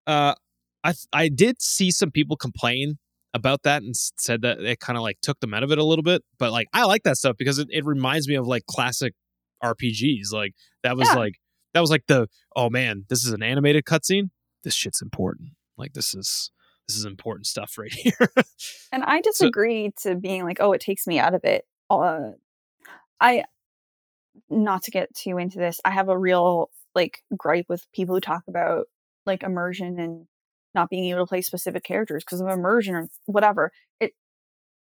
uh, 0.07 0.35
I 0.83 0.93
I 1.13 1.29
did 1.29 1.61
see 1.61 1.91
some 1.91 2.11
people 2.11 2.37
complain 2.37 2.97
about 3.35 3.63
that 3.63 3.83
and 3.83 3.93
said 3.95 4.41
that 4.43 4.59
it 4.61 4.79
kind 4.79 4.95
of 4.97 5.03
like 5.03 5.17
took 5.21 5.39
them 5.41 5.53
out 5.53 5.61
of 5.61 5.71
it 5.71 5.77
a 5.77 5.83
little 5.83 6.03
bit, 6.03 6.23
but 6.39 6.51
like 6.51 6.67
I 6.73 6.85
like 6.85 7.03
that 7.03 7.17
stuff 7.17 7.35
because 7.37 7.59
it, 7.59 7.67
it 7.69 7.85
reminds 7.85 8.27
me 8.27 8.35
of 8.35 8.47
like 8.47 8.65
classic 8.65 9.13
RPGs, 9.63 10.31
like 10.31 10.53
that 10.83 10.95
was 10.97 11.09
Yeah. 11.09 11.15
like 11.15 11.33
that 11.73 11.81
was 11.81 11.89
like 11.89 12.03
the 12.07 12.27
oh 12.55 12.69
man, 12.69 13.03
this 13.09 13.25
is 13.25 13.33
an 13.33 13.43
animated 13.43 13.83
cutscene. 13.83 14.29
This 14.63 14.73
shit's 14.73 15.01
important. 15.01 15.49
Like 15.77 15.93
this 15.93 16.15
is 16.15 16.49
this 16.87 16.95
is 16.97 17.03
important 17.05 17.45
stuff 17.47 17.77
right 17.77 17.91
here. 17.93 18.17
And 18.91 19.03
I 19.03 19.19
disagree 19.21 19.91
to 20.03 20.15
being 20.15 20.43
like, 20.45 20.57
oh, 20.61 20.71
it 20.71 20.81
takes 20.81 21.05
me 21.05 21.19
out 21.19 21.33
of 21.33 21.43
it. 21.43 21.65
Uh, 21.89 22.31
I, 23.19 23.43
not 24.49 24.83
to 24.83 24.91
get 24.91 25.13
too 25.15 25.37
into 25.37 25.57
this, 25.57 25.81
I 25.83 25.91
have 25.91 26.09
a 26.09 26.17
real 26.17 26.69
like 26.93 27.23
gripe 27.35 27.65
with 27.67 27.85
people 27.93 28.15
who 28.15 28.21
talk 28.21 28.43
about 28.47 28.85
like 29.25 29.43
immersion 29.43 29.99
and 29.99 30.27
not 30.75 30.89
being 30.89 31.05
able 31.05 31.25
to 31.25 31.29
play 31.29 31.41
specific 31.41 31.83
characters 31.83 32.23
because 32.23 32.41
of 32.41 32.47
immersion 32.47 32.95
or 32.95 33.07
whatever. 33.25 33.71
It, 33.99 34.13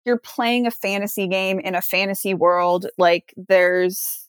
you're 0.05 0.19
playing 0.19 0.67
a 0.67 0.71
fantasy 0.71 1.29
game 1.29 1.61
in 1.61 1.75
a 1.75 1.83
fantasy 1.83 2.35
world. 2.35 2.87
Like 2.99 3.33
there's 3.37 4.29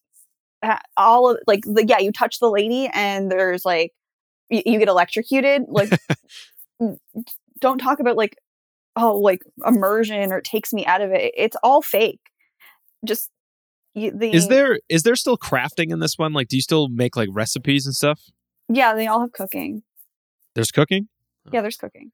all 0.98 1.32
of 1.32 1.38
like 1.48 1.62
the 1.64 1.86
yeah, 1.88 2.00
you 2.00 2.12
touch 2.12 2.40
the 2.40 2.50
lady 2.50 2.90
and 2.94 3.32
there's 3.32 3.66
like 3.66 3.92
you, 4.50 4.62
you 4.66 4.80
get 4.80 4.88
electrocuted. 4.88 5.64
Like 5.68 5.90
don't 7.60 7.80
talk 7.80 8.00
about 8.00 8.18
like 8.18 8.38
oh 8.96 9.18
like 9.18 9.42
immersion 9.66 10.32
or 10.32 10.38
it 10.38 10.44
takes 10.44 10.74
me 10.74 10.86
out 10.86 11.02
of 11.02 11.12
it 11.12 11.34
it's 11.36 11.58
all 11.64 11.82
fake 11.82 12.20
just 13.06 13.30
you, 13.96 14.12
the 14.12 14.32
is 14.32 14.48
there 14.48 14.80
is 14.90 15.04
there 15.04 15.16
still 15.16 15.38
crafting 15.38 15.92
in 15.92 16.00
this 16.00 16.18
one? 16.18 16.34
Like 16.34 16.48
do 16.48 16.56
you 16.56 16.62
still 16.62 16.90
make 16.90 17.16
like 17.16 17.30
recipes 17.32 17.86
and 17.86 17.96
stuff? 17.96 18.22
yeah 18.70 18.94
they 18.94 19.08
all 19.08 19.22
have 19.22 19.32
cooking 19.34 19.84
There's 20.56 20.72
cooking? 20.72 21.08
Yeah 21.52 21.62
there's 21.62 21.78
cooking 21.78 22.12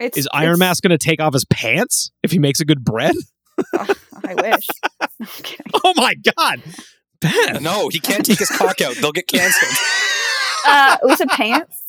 it's 0.00 0.16
Is 0.18 0.28
Iron 0.32 0.54
it's- 0.54 0.58
Mask 0.58 0.82
going 0.82 0.96
to 0.96 0.98
take 0.98 1.20
off 1.20 1.32
his 1.32 1.44
pants 1.44 2.10
if 2.22 2.32
he 2.32 2.38
makes 2.40 2.58
a 2.60 2.64
good 2.64 2.82
bread? 2.84 3.14
oh, 3.74 3.94
i 4.26 4.34
wish 4.34 4.66
I'm. 5.00 5.58
Oh 5.84 5.92
my 5.96 6.14
god. 6.36 6.60
Ben. 7.20 7.62
No, 7.62 7.88
he 7.88 8.00
can't 8.00 8.24
take 8.26 8.38
his 8.40 8.48
cock 8.48 8.80
out. 8.80 8.96
They'll 8.96 9.12
get 9.12 9.28
canceled. 9.28 9.72
uh 10.66 10.96
was 11.02 11.20
it 11.20 11.28
pants 11.30 11.82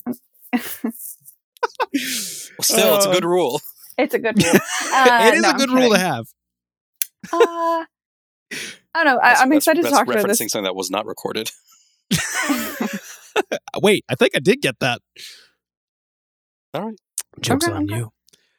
Still, 2.61 2.95
it's 2.97 3.05
a 3.05 3.11
good 3.11 3.25
rule. 3.25 3.59
it's 3.97 4.13
a 4.13 4.19
good 4.19 4.41
rule 4.43 4.53
uh, 4.93 5.19
it 5.31 5.35
is 5.35 5.41
no, 5.41 5.49
a 5.49 5.51
I'm 5.53 5.57
good 5.57 5.69
rule 5.71 5.89
to 5.91 5.97
have. 5.99 6.25
uh, 7.31 7.37
i 7.39 7.85
don't 8.95 9.05
know 9.05 9.17
I, 9.17 9.35
I'm 9.35 9.49
that's- 9.49 9.57
excited 9.57 9.83
to 9.83 9.89
talk 9.89 10.03
about 10.07 10.15
this. 10.17 10.23
referencing 10.25 10.27
this 10.43 10.51
something 10.51 10.63
that 10.65 10.75
was 10.75 10.91
not 10.91 11.05
recorded. 11.07 11.49
Wait, 13.81 14.05
I 14.09 14.15
think 14.15 14.33
I 14.35 14.39
did 14.39 14.61
get 14.61 14.75
that. 14.81 15.01
All 16.73 16.85
right. 16.85 16.95
Joke's 17.41 17.65
Okay, 17.67 17.73
on 17.75 17.83
okay. 17.85 17.97
you. 17.97 18.11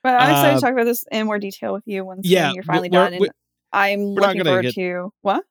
but 0.02 0.20
i'm 0.20 0.30
excited 0.30 0.52
Uh, 0.52 0.54
to 0.56 0.60
talk 0.60 0.72
about 0.72 0.84
this 0.84 1.04
in 1.12 1.26
more 1.26 1.38
detail 1.38 1.72
with 1.72 1.84
you 1.86 2.04
once 2.04 2.22
yeah, 2.28 2.52
you're 2.52 2.62
finally 2.64 2.88
we're- 2.90 3.04
done 3.04 3.12
and 3.14 3.20
we're- 3.20 3.30
i'm 3.72 4.00
we're 4.14 4.20
not 4.20 4.28
looking 4.28 4.38
gonna 4.38 4.50
forward 4.50 4.62
get- 4.62 4.74
to 4.74 5.12
what 5.22 5.44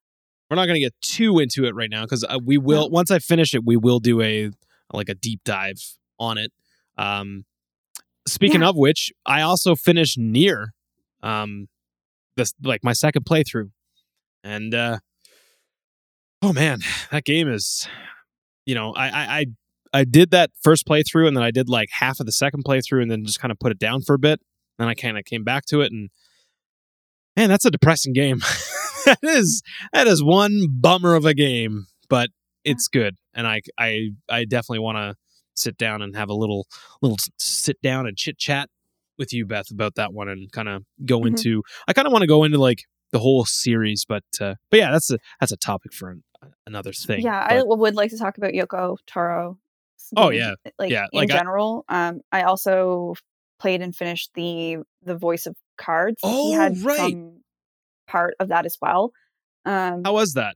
We're 0.49 0.55
not 0.57 0.65
going 0.65 0.75
to 0.75 0.81
get 0.81 0.93
too 1.01 1.39
into 1.39 1.65
it 1.65 1.73
right 1.73 1.89
now 1.89 2.03
because 2.03 2.23
uh, 2.23 2.37
we 2.43 2.57
will. 2.59 2.89
Once 2.91 3.09
I 3.09 3.17
finish 3.19 3.55
it, 3.55 3.63
we 3.65 3.75
will 3.75 3.99
do 3.99 4.21
a 4.21 4.51
like 4.91 5.09
a 5.09 5.15
deep 5.15 5.39
dive 5.43 5.81
on 6.19 6.37
it. 6.37 6.51
Um, 6.95 7.45
speaking 8.27 8.61
Yeah. 8.61 8.69
of 8.69 8.75
which, 8.75 9.11
I 9.25 9.41
also 9.41 9.73
finished 9.75 10.19
NieR, 10.19 10.67
um, 11.23 11.69
this 12.37 12.53
like 12.61 12.83
my 12.83 12.93
second 12.93 13.25
playthrough, 13.25 13.71
and 14.43 14.75
uh, 14.75 14.99
Oh 16.43 16.53
man, 16.53 16.81
that 17.11 17.23
game 17.23 17.47
is. 17.51 17.87
You 18.65 18.75
know, 18.75 18.93
I 18.93 19.07
I 19.07 19.39
I, 19.39 19.45
I 19.93 20.03
did 20.05 20.31
that 20.31 20.51
first 20.61 20.85
playthrough, 20.87 21.27
and 21.27 21.37
then 21.37 21.43
I 21.43 21.51
did 21.51 21.69
like 21.69 21.89
half 21.91 22.19
of 22.19 22.25
the 22.25 22.31
second 22.31 22.63
playthrough, 22.63 23.01
and 23.01 23.11
then 23.11 23.23
just 23.25 23.39
kind 23.39 23.51
of 23.51 23.59
put 23.59 23.71
it 23.71 23.79
down 23.79 24.01
for 24.01 24.15
a 24.15 24.19
bit. 24.19 24.41
Then 24.79 24.87
I 24.87 24.95
kind 24.95 25.17
of 25.17 25.25
came 25.25 25.43
back 25.43 25.65
to 25.67 25.81
it, 25.81 25.91
and 25.91 26.09
man, 27.37 27.49
that's 27.49 27.65
a 27.65 27.71
depressing 27.71 28.13
game. 28.13 28.39
that 29.05 29.19
is 29.23 29.61
that 29.91 30.07
is 30.07 30.23
one 30.23 30.67
bummer 30.69 31.15
of 31.15 31.25
a 31.25 31.33
game, 31.33 31.87
but 32.09 32.29
it's 32.63 32.87
good, 32.87 33.15
and 33.33 33.47
I 33.47 33.61
I 33.77 34.09
I 34.29 34.45
definitely 34.45 34.79
want 34.79 34.97
to 34.97 35.15
sit 35.55 35.77
down 35.77 36.01
and 36.01 36.15
have 36.15 36.29
a 36.29 36.33
little 36.33 36.67
little 37.01 37.17
sit 37.37 37.81
down 37.81 38.07
and 38.07 38.17
chit 38.17 38.37
chat 38.37 38.69
with 39.19 39.31
you, 39.31 39.45
Beth, 39.45 39.69
about 39.71 39.95
that 39.95 40.11
one, 40.13 40.27
and 40.27 40.51
kind 40.51 40.67
of 40.67 40.83
go 41.05 41.19
Mhm. 41.19 41.27
into. 41.27 41.61
I 41.87 41.93
kind 41.93 42.07
of 42.07 42.11
want 42.11 42.23
to 42.23 42.27
go 42.27 42.43
into 42.43 42.57
like 42.57 42.83
the 43.11 43.19
whole 43.19 43.45
series, 43.45 44.05
but 44.07 44.23
uh, 44.41 44.55
but 44.71 44.79
yeah, 44.79 44.91
that's 44.91 45.11
a 45.11 45.19
that's 45.39 45.51
a 45.51 45.57
topic 45.57 45.93
for 45.93 46.09
an, 46.09 46.23
another 46.65 46.93
thing. 46.93 47.21
Yeah, 47.21 47.45
I 47.47 47.61
would 47.63 47.95
like 47.95 48.09
to 48.09 48.17
talk 48.17 48.37
about 48.37 48.53
Yoko 48.53 48.97
Taro. 49.05 49.59
Oh, 50.15 50.29
yeah. 50.29 50.55
like 50.79 50.91
Yeah, 50.91 51.05
in 51.11 51.17
like 51.19 51.31
I- 51.31 51.37
general. 51.37 51.85
um, 51.89 52.21
I 52.31 52.43
also 52.43 53.15
played 53.59 53.81
and 53.81 53.95
finished 53.95 54.31
the 54.35 54.77
the 55.03 55.15
Voice 55.17 55.45
of 55.45 55.55
Cards. 55.77 56.17
Oh, 56.23 56.29
he 56.49 56.53
had 56.53 56.77
right. 56.83 56.97
some 56.97 57.41
part 58.07 58.35
of 58.39 58.49
that 58.49 58.65
as 58.65 58.77
well. 58.81 59.11
Um, 59.65 60.03
how 60.03 60.13
was 60.13 60.33
that? 60.33 60.55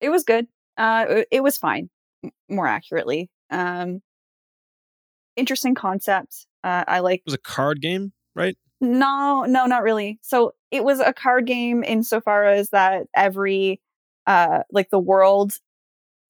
it 0.00 0.08
was 0.10 0.24
good. 0.24 0.46
Uh, 0.76 1.04
it, 1.08 1.28
it 1.30 1.42
was 1.42 1.56
fine. 1.58 1.90
m- 2.24 2.30
More 2.48 2.66
accurately, 2.66 3.30
um, 3.50 4.00
interesting 5.36 5.74
concept. 5.74 6.46
Uh, 6.64 6.84
I 6.86 7.00
like. 7.00 7.20
It 7.20 7.26
was 7.26 7.34
a 7.34 7.38
card 7.38 7.80
game, 7.80 8.12
right? 8.34 8.56
No, 8.80 9.44
no, 9.48 9.66
not 9.66 9.82
really. 9.82 10.18
So 10.22 10.52
it 10.70 10.84
was 10.84 11.00
a 11.00 11.12
card 11.12 11.46
game 11.46 11.82
insofar 11.82 12.44
as 12.44 12.70
that 12.70 13.06
every, 13.14 13.80
uh, 14.26 14.60
like 14.70 14.90
the 14.90 14.98
world 14.98 15.54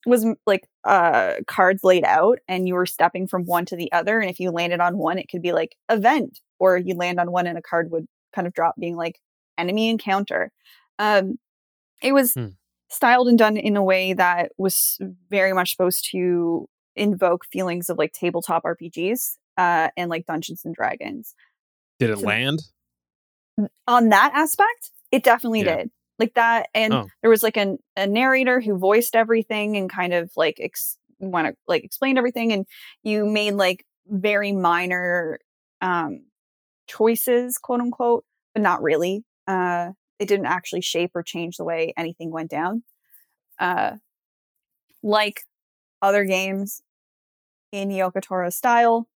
was 0.06 0.26
like 0.46 0.68
uh 0.84 1.34
cards 1.46 1.82
laid 1.84 2.04
out 2.04 2.38
and 2.48 2.66
you 2.68 2.74
were 2.74 2.86
stepping 2.86 3.26
from 3.26 3.44
one 3.44 3.64
to 3.66 3.76
the 3.76 3.90
other 3.92 4.20
and 4.20 4.30
if 4.30 4.38
you 4.40 4.50
landed 4.50 4.80
on 4.80 4.96
one 4.98 5.18
it 5.18 5.28
could 5.30 5.42
be 5.42 5.52
like 5.52 5.76
event 5.90 6.40
or 6.58 6.76
you 6.76 6.94
land 6.94 7.18
on 7.20 7.30
one 7.32 7.46
and 7.46 7.58
a 7.58 7.62
card 7.62 7.90
would 7.90 8.06
kind 8.34 8.46
of 8.46 8.54
drop 8.54 8.74
being 8.78 8.96
like 8.96 9.18
enemy 9.58 9.88
encounter 9.90 10.50
um 10.98 11.38
it 12.02 12.12
was 12.12 12.34
Hmm. 12.34 12.48
styled 12.90 13.28
and 13.28 13.38
done 13.38 13.56
in 13.56 13.76
a 13.76 13.82
way 13.82 14.12
that 14.12 14.52
was 14.58 14.98
very 15.30 15.52
much 15.52 15.70
supposed 15.72 16.08
to 16.12 16.68
invoke 16.94 17.44
feelings 17.46 17.88
of 17.90 17.98
like 17.98 18.12
tabletop 18.12 18.62
rpgs 18.64 19.36
uh 19.58 19.88
and 19.96 20.08
like 20.10 20.26
dungeons 20.26 20.62
and 20.64 20.74
dragons 20.74 21.34
Did 21.98 22.10
it 22.10 22.18
So- 22.18 22.26
land? 22.26 22.60
on 23.88 24.10
that 24.10 24.32
aspect, 24.34 24.90
it 25.10 25.24
definitely 25.24 25.60
Yeah. 25.62 25.76
did. 25.76 25.90
Like 26.18 26.34
that, 26.34 26.68
and 26.74 26.92
Oh. 26.94 27.08
there 27.20 27.30
was 27.30 27.42
like 27.42 27.56
an, 27.58 27.78
a 27.96 28.06
narrator 28.06 28.60
who 28.60 28.78
voiced 28.78 29.14
everything 29.14 29.76
and 29.76 29.90
kind 29.90 30.14
of 30.14 30.30
like 30.36 30.56
ex- 30.60 30.96
want 31.18 31.48
to 31.48 31.56
like 31.68 31.84
explained 31.84 32.18
everything, 32.18 32.52
and 32.52 32.66
you 33.02 33.26
made 33.26 33.52
like 33.54 33.84
very 34.08 34.52
minor 34.52 35.38
um 35.82 36.24
choices, 36.88 37.58
quote 37.58 37.80
unquote, 37.80 38.24
but 38.54 38.62
not 38.62 38.82
really. 38.82 39.24
Uh, 39.46 39.90
it 40.18 40.28
didn't 40.28 40.46
actually 40.46 40.80
shape 40.80 41.10
or 41.14 41.22
change 41.22 41.56
the 41.58 41.64
way 41.64 41.92
anything 41.96 42.30
went 42.30 42.50
down. 42.50 42.82
Uh, 43.58 43.96
like 45.02 45.42
other 46.02 46.24
games 46.24 46.82
in 47.72 47.88
Yoko 47.90 48.20
Taro 48.22 48.50
style, 48.50 49.08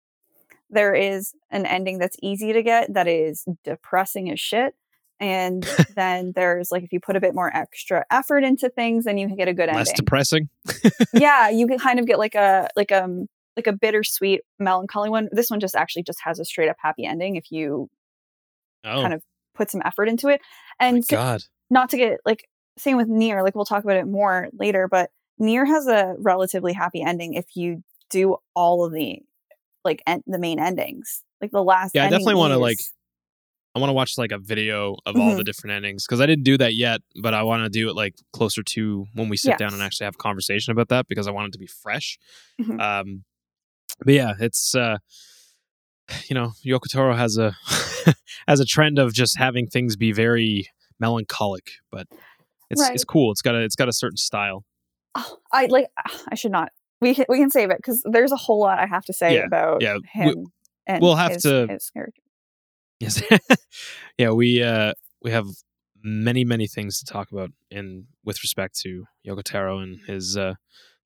there 0.71 0.95
is 0.95 1.33
an 1.51 1.67
ending 1.67 1.99
that's 1.99 2.17
easy 2.23 2.53
to 2.53 2.63
get 2.63 2.93
that 2.95 3.09
is 3.09 3.45
depressing 3.65 4.31
as 4.31 4.41
shit. 4.41 4.75
And 5.21 5.65
then 5.97 6.33
there's 6.35 6.71
like 6.71 6.83
if 6.85 6.93
you 6.93 7.01
put 7.01 7.17
a 7.17 7.21
bit 7.21 7.35
more 7.35 7.55
extra 7.57 8.05
effort 8.11 8.45
into 8.45 8.69
things, 8.69 9.05
then 9.05 9.19
you 9.19 9.27
can 9.27 9.37
get 9.37 9.49
a 9.49 9.55
good 9.55 9.69
Less 9.69 9.89
ending. 9.89 9.95
depressing. 9.97 10.49
yeah, 11.15 11.49
you 11.51 11.67
can 11.69 11.79
kind 11.79 11.99
of 11.99 12.07
get 12.07 12.19
like 12.19 12.35
a 12.35 12.69
like 12.77 12.93
um 12.93 13.27
like 13.57 13.67
a 13.67 13.73
bittersweet 13.73 14.43
melancholy 14.59 15.11
one. 15.11 15.29
This 15.33 15.51
one 15.51 15.59
just 15.61 15.75
actually 15.75 16.05
just 16.05 16.21
has 16.23 16.39
a 16.39 16.45
straight 16.45 16.69
up 16.69 16.77
happy 16.81 17.05
ending 17.05 17.37
if 17.37 17.51
you 17.51 17.89
Oh 18.85 19.03
kind 19.03 19.13
of 19.15 19.23
put 19.55 19.71
some 19.71 19.83
effort 19.85 20.09
into 20.09 20.29
it. 20.29 20.41
And 20.79 21.05
so- 21.05 21.17
God. 21.17 21.43
not 21.69 21.91
to 21.91 21.97
get 21.97 22.21
like 22.25 22.49
same 22.77 22.97
with 22.97 23.09
NieR, 23.09 23.43
like 23.43 23.57
we'll 23.57 23.65
talk 23.65 23.83
about 23.83 23.97
it 23.97 24.07
more 24.07 24.49
later, 24.53 24.87
but 24.89 25.11
NieR 25.41 25.67
has 25.67 25.89
a 25.89 26.15
relatively 26.19 26.73
happy 26.73 27.03
ending 27.03 27.35
if 27.35 27.47
you 27.57 27.83
do 28.11 28.37
all 28.55 28.85
of 28.85 28.93
the 28.93 29.19
like 29.85 30.01
en- 30.07 30.23
the 30.29 30.39
main 30.39 30.61
endings. 30.61 31.25
Like 31.41 31.51
the 31.51 31.63
last 31.63 31.93
Yeah, 31.95 32.05
I 32.07 32.11
definitely 32.11 32.35
wanna, 32.37 32.59
like, 32.59 32.79
I 33.79 33.81
want 33.81 33.91
to 33.91 33.95
watch 33.95 34.19
like 34.19 34.33
a 34.33 34.39
video 34.39 34.97
of 35.07 35.15
all 35.17 35.33
Mhm. 35.33 35.37
the 35.37 35.45
different 35.45 35.77
endings 35.77 36.05
because 36.05 36.21
I 36.21 36.27
didn't 36.27 36.43
do 36.45 36.59
that 36.59 36.75
yet, 36.75 37.01
but 37.23 37.33
I 37.33 37.43
want 37.45 37.63
to 37.63 37.69
do 37.69 37.89
it 37.89 37.95
like 37.95 38.17
closer 38.33 38.63
to 38.75 39.07
when 39.15 39.29
we 39.29 39.37
sit 39.37 39.57
down 39.57 39.73
and 39.73 39.81
actually 39.81 40.07
have 40.07 40.17
a 40.17 40.19
conversation 40.23 40.73
about 40.73 40.89
that 40.89 41.07
because 41.09 41.29
I 41.29 41.31
want 41.31 41.47
it 41.49 41.53
to 41.53 41.59
be 41.59 41.69
fresh. 41.69 42.19
Mhm. 42.61 42.81
Um, 42.81 43.25
but 44.05 44.15
yeah, 44.15 44.33
it's 44.41 44.75
uh, 44.75 44.99
you 46.29 46.35
know, 46.35 46.53
Yoko 46.67 46.89
Taro 46.91 47.15
has 47.15 47.37
a 47.39 47.55
has 48.49 48.61
a 48.61 48.65
trend 48.65 48.99
of 48.99 49.13
just 49.13 49.39
having 49.39 49.67
things 49.67 49.95
be 49.97 50.11
very 50.13 50.69
melancholic, 50.99 51.71
but 51.93 52.07
it's 52.71 52.83
it's 52.91 53.05
cool. 53.05 53.31
It's 53.31 53.43
got 53.43 53.55
a 53.55 53.61
it's 53.61 53.77
got 53.77 53.89
a 53.89 53.93
certain 53.93 54.17
style. 54.17 54.65
Oh, 55.15 55.39
I 55.53 55.67
like 55.67 55.87
I 56.31 56.35
should 56.35 56.53
not. 56.53 56.71
We 57.01 57.15
can, 57.15 57.27
we 57.29 57.39
can 57.39 57.51
save 57.51 57.71
it 57.71 57.77
because 57.77 58.03
there's 58.11 58.33
a 58.33 58.37
whole 58.37 58.59
lot 58.61 58.81
I 58.81 58.87
have 58.87 59.05
to 59.05 59.13
say 59.13 59.37
Yeah, 59.37 59.45
about 59.47 59.83
yeah, 59.83 59.99
we- 59.99 60.03
him. 60.13 60.47
and 60.87 61.01
we'll 61.01 61.15
have 61.15 61.33
his- 61.35 61.43
to- 61.45 61.67
his 61.69 61.91
character. 61.91 62.21
Yes. 63.01 63.23
yeah, 64.19 64.31
we 64.31 64.63
uh 64.63 64.93
we 65.23 65.31
have 65.31 65.47
many 66.03 66.45
many 66.45 66.67
things 66.67 66.99
to 66.99 67.05
talk 67.05 67.31
about 67.31 67.51
in 67.71 68.07
with 68.25 68.43
respect 68.43 68.79
to 68.81 69.05
Yoko 69.27 69.43
Taro 69.43 69.79
and 69.79 70.01
his 70.07 70.37
uh 70.37 70.55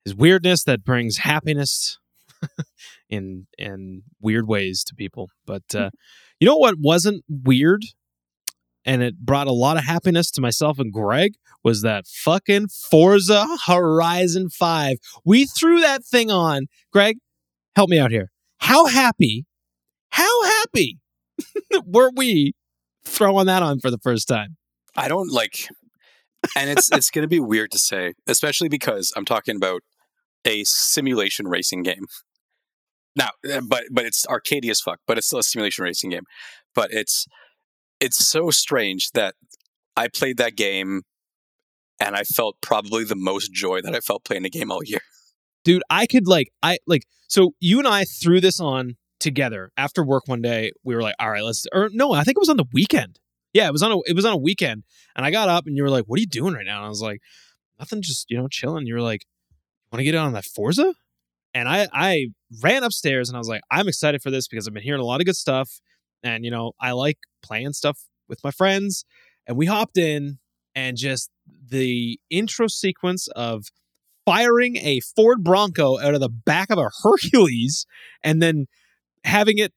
his 0.04 0.14
weirdness 0.14 0.64
that 0.64 0.84
brings 0.84 1.18
happiness 1.18 1.98
in 3.10 3.46
in 3.58 4.02
weird 4.20 4.48
ways 4.48 4.84
to 4.84 4.94
people. 4.94 5.30
But 5.46 5.74
uh 5.74 5.90
you 6.40 6.46
know 6.46 6.56
what 6.56 6.76
wasn't 6.78 7.24
weird 7.28 7.82
and 8.84 9.02
it 9.02 9.18
brought 9.18 9.46
a 9.46 9.52
lot 9.52 9.76
of 9.76 9.84
happiness 9.84 10.30
to 10.32 10.40
myself 10.40 10.78
and 10.78 10.92
Greg 10.92 11.34
was 11.62 11.82
that 11.82 12.06
fucking 12.08 12.66
Forza 12.90 13.46
Horizon 13.66 14.48
5. 14.48 14.96
We 15.24 15.46
threw 15.46 15.80
that 15.80 16.04
thing 16.04 16.28
on. 16.28 16.66
Greg, 16.92 17.18
help 17.76 17.88
me 17.88 18.00
out 18.00 18.10
here. 18.10 18.32
How 18.58 18.86
happy? 18.86 19.46
How 20.10 20.42
happy 20.42 20.98
were 21.86 22.10
we 22.14 22.54
throwing 23.04 23.46
that 23.46 23.62
on 23.62 23.80
for 23.80 23.90
the 23.90 23.98
first 23.98 24.28
time? 24.28 24.56
I 24.96 25.08
don't 25.08 25.30
like, 25.30 25.68
and 26.56 26.70
it's 26.70 26.90
it's 26.92 27.10
going 27.10 27.22
to 27.22 27.28
be 27.28 27.40
weird 27.40 27.70
to 27.72 27.78
say, 27.78 28.14
especially 28.26 28.68
because 28.68 29.12
I'm 29.16 29.24
talking 29.24 29.56
about 29.56 29.82
a 30.44 30.64
simulation 30.64 31.48
racing 31.48 31.82
game. 31.82 32.06
Now, 33.16 33.30
uh, 33.50 33.60
but 33.66 33.84
but 33.90 34.04
it's 34.04 34.26
arcadey 34.26 34.70
as 34.70 34.80
fuck, 34.80 34.98
but 35.06 35.18
it's 35.18 35.26
still 35.26 35.38
a 35.38 35.42
simulation 35.42 35.84
racing 35.84 36.10
game. 36.10 36.24
But 36.74 36.92
it's 36.92 37.26
it's 38.00 38.26
so 38.26 38.50
strange 38.50 39.10
that 39.12 39.34
I 39.96 40.08
played 40.08 40.38
that 40.38 40.56
game, 40.56 41.02
and 42.00 42.16
I 42.16 42.24
felt 42.24 42.56
probably 42.60 43.04
the 43.04 43.16
most 43.16 43.52
joy 43.52 43.80
that 43.82 43.94
I 43.94 44.00
felt 44.00 44.24
playing 44.24 44.44
a 44.44 44.50
game 44.50 44.70
all 44.70 44.82
year. 44.84 45.00
Dude, 45.64 45.82
I 45.90 46.06
could 46.06 46.26
like 46.26 46.48
I 46.62 46.78
like 46.86 47.04
so 47.28 47.52
you 47.60 47.78
and 47.78 47.88
I 47.88 48.04
threw 48.04 48.40
this 48.40 48.60
on 48.60 48.96
together 49.22 49.70
after 49.76 50.04
work 50.04 50.24
one 50.26 50.42
day. 50.42 50.72
We 50.84 50.94
were 50.94 51.02
like, 51.02 51.16
"All 51.18 51.30
right, 51.30 51.42
let's." 51.42 51.66
Or 51.72 51.88
no, 51.92 52.12
I 52.12 52.24
think 52.24 52.36
it 52.36 52.40
was 52.40 52.48
on 52.50 52.56
the 52.58 52.66
weekend. 52.72 53.18
Yeah, 53.54 53.68
it 53.68 53.72
was 53.72 53.82
on 53.82 53.92
a 53.92 53.98
it 54.06 54.16
was 54.16 54.24
on 54.24 54.32
a 54.32 54.38
weekend, 54.38 54.84
and 55.16 55.24
I 55.26 55.30
got 55.30 55.48
up 55.48 55.66
and 55.66 55.76
you 55.76 55.82
were 55.82 55.90
like, 55.90 56.04
"What 56.06 56.18
are 56.18 56.20
you 56.20 56.26
doing 56.26 56.54
right 56.54 56.66
now?" 56.66 56.78
And 56.78 56.86
I 56.86 56.88
was 56.88 57.02
like, 57.02 57.20
"Nothing, 57.78 58.02
just 58.02 58.30
you 58.30 58.36
know, 58.38 58.48
chilling." 58.48 58.86
You 58.86 58.94
were 58.94 59.02
like, 59.02 59.26
"Want 59.92 60.00
to 60.00 60.04
get 60.04 60.14
on 60.14 60.32
that 60.34 60.44
Forza?" 60.44 60.94
And 61.54 61.68
I 61.68 61.88
I 61.92 62.28
ran 62.62 62.84
upstairs 62.84 63.28
and 63.28 63.36
I 63.36 63.40
was 63.40 63.48
like, 63.48 63.62
"I'm 63.70 63.88
excited 63.88 64.22
for 64.22 64.30
this 64.30 64.48
because 64.48 64.66
I've 64.68 64.74
been 64.74 64.82
hearing 64.82 65.00
a 65.02 65.04
lot 65.04 65.20
of 65.20 65.26
good 65.26 65.36
stuff, 65.36 65.80
and 66.22 66.44
you 66.44 66.50
know, 66.50 66.72
I 66.80 66.92
like 66.92 67.18
playing 67.42 67.72
stuff 67.74 68.00
with 68.28 68.40
my 68.44 68.50
friends." 68.50 69.04
And 69.46 69.56
we 69.56 69.66
hopped 69.66 69.98
in, 69.98 70.38
and 70.74 70.96
just 70.96 71.30
the 71.70 72.18
intro 72.30 72.68
sequence 72.68 73.28
of 73.28 73.66
firing 74.24 74.76
a 74.76 75.00
Ford 75.16 75.42
Bronco 75.42 75.98
out 75.98 76.14
of 76.14 76.20
the 76.20 76.28
back 76.28 76.70
of 76.70 76.78
a 76.78 76.90
Hercules 77.02 77.86
and 78.22 78.40
then 78.42 78.66
having 79.24 79.58
it 79.58 79.72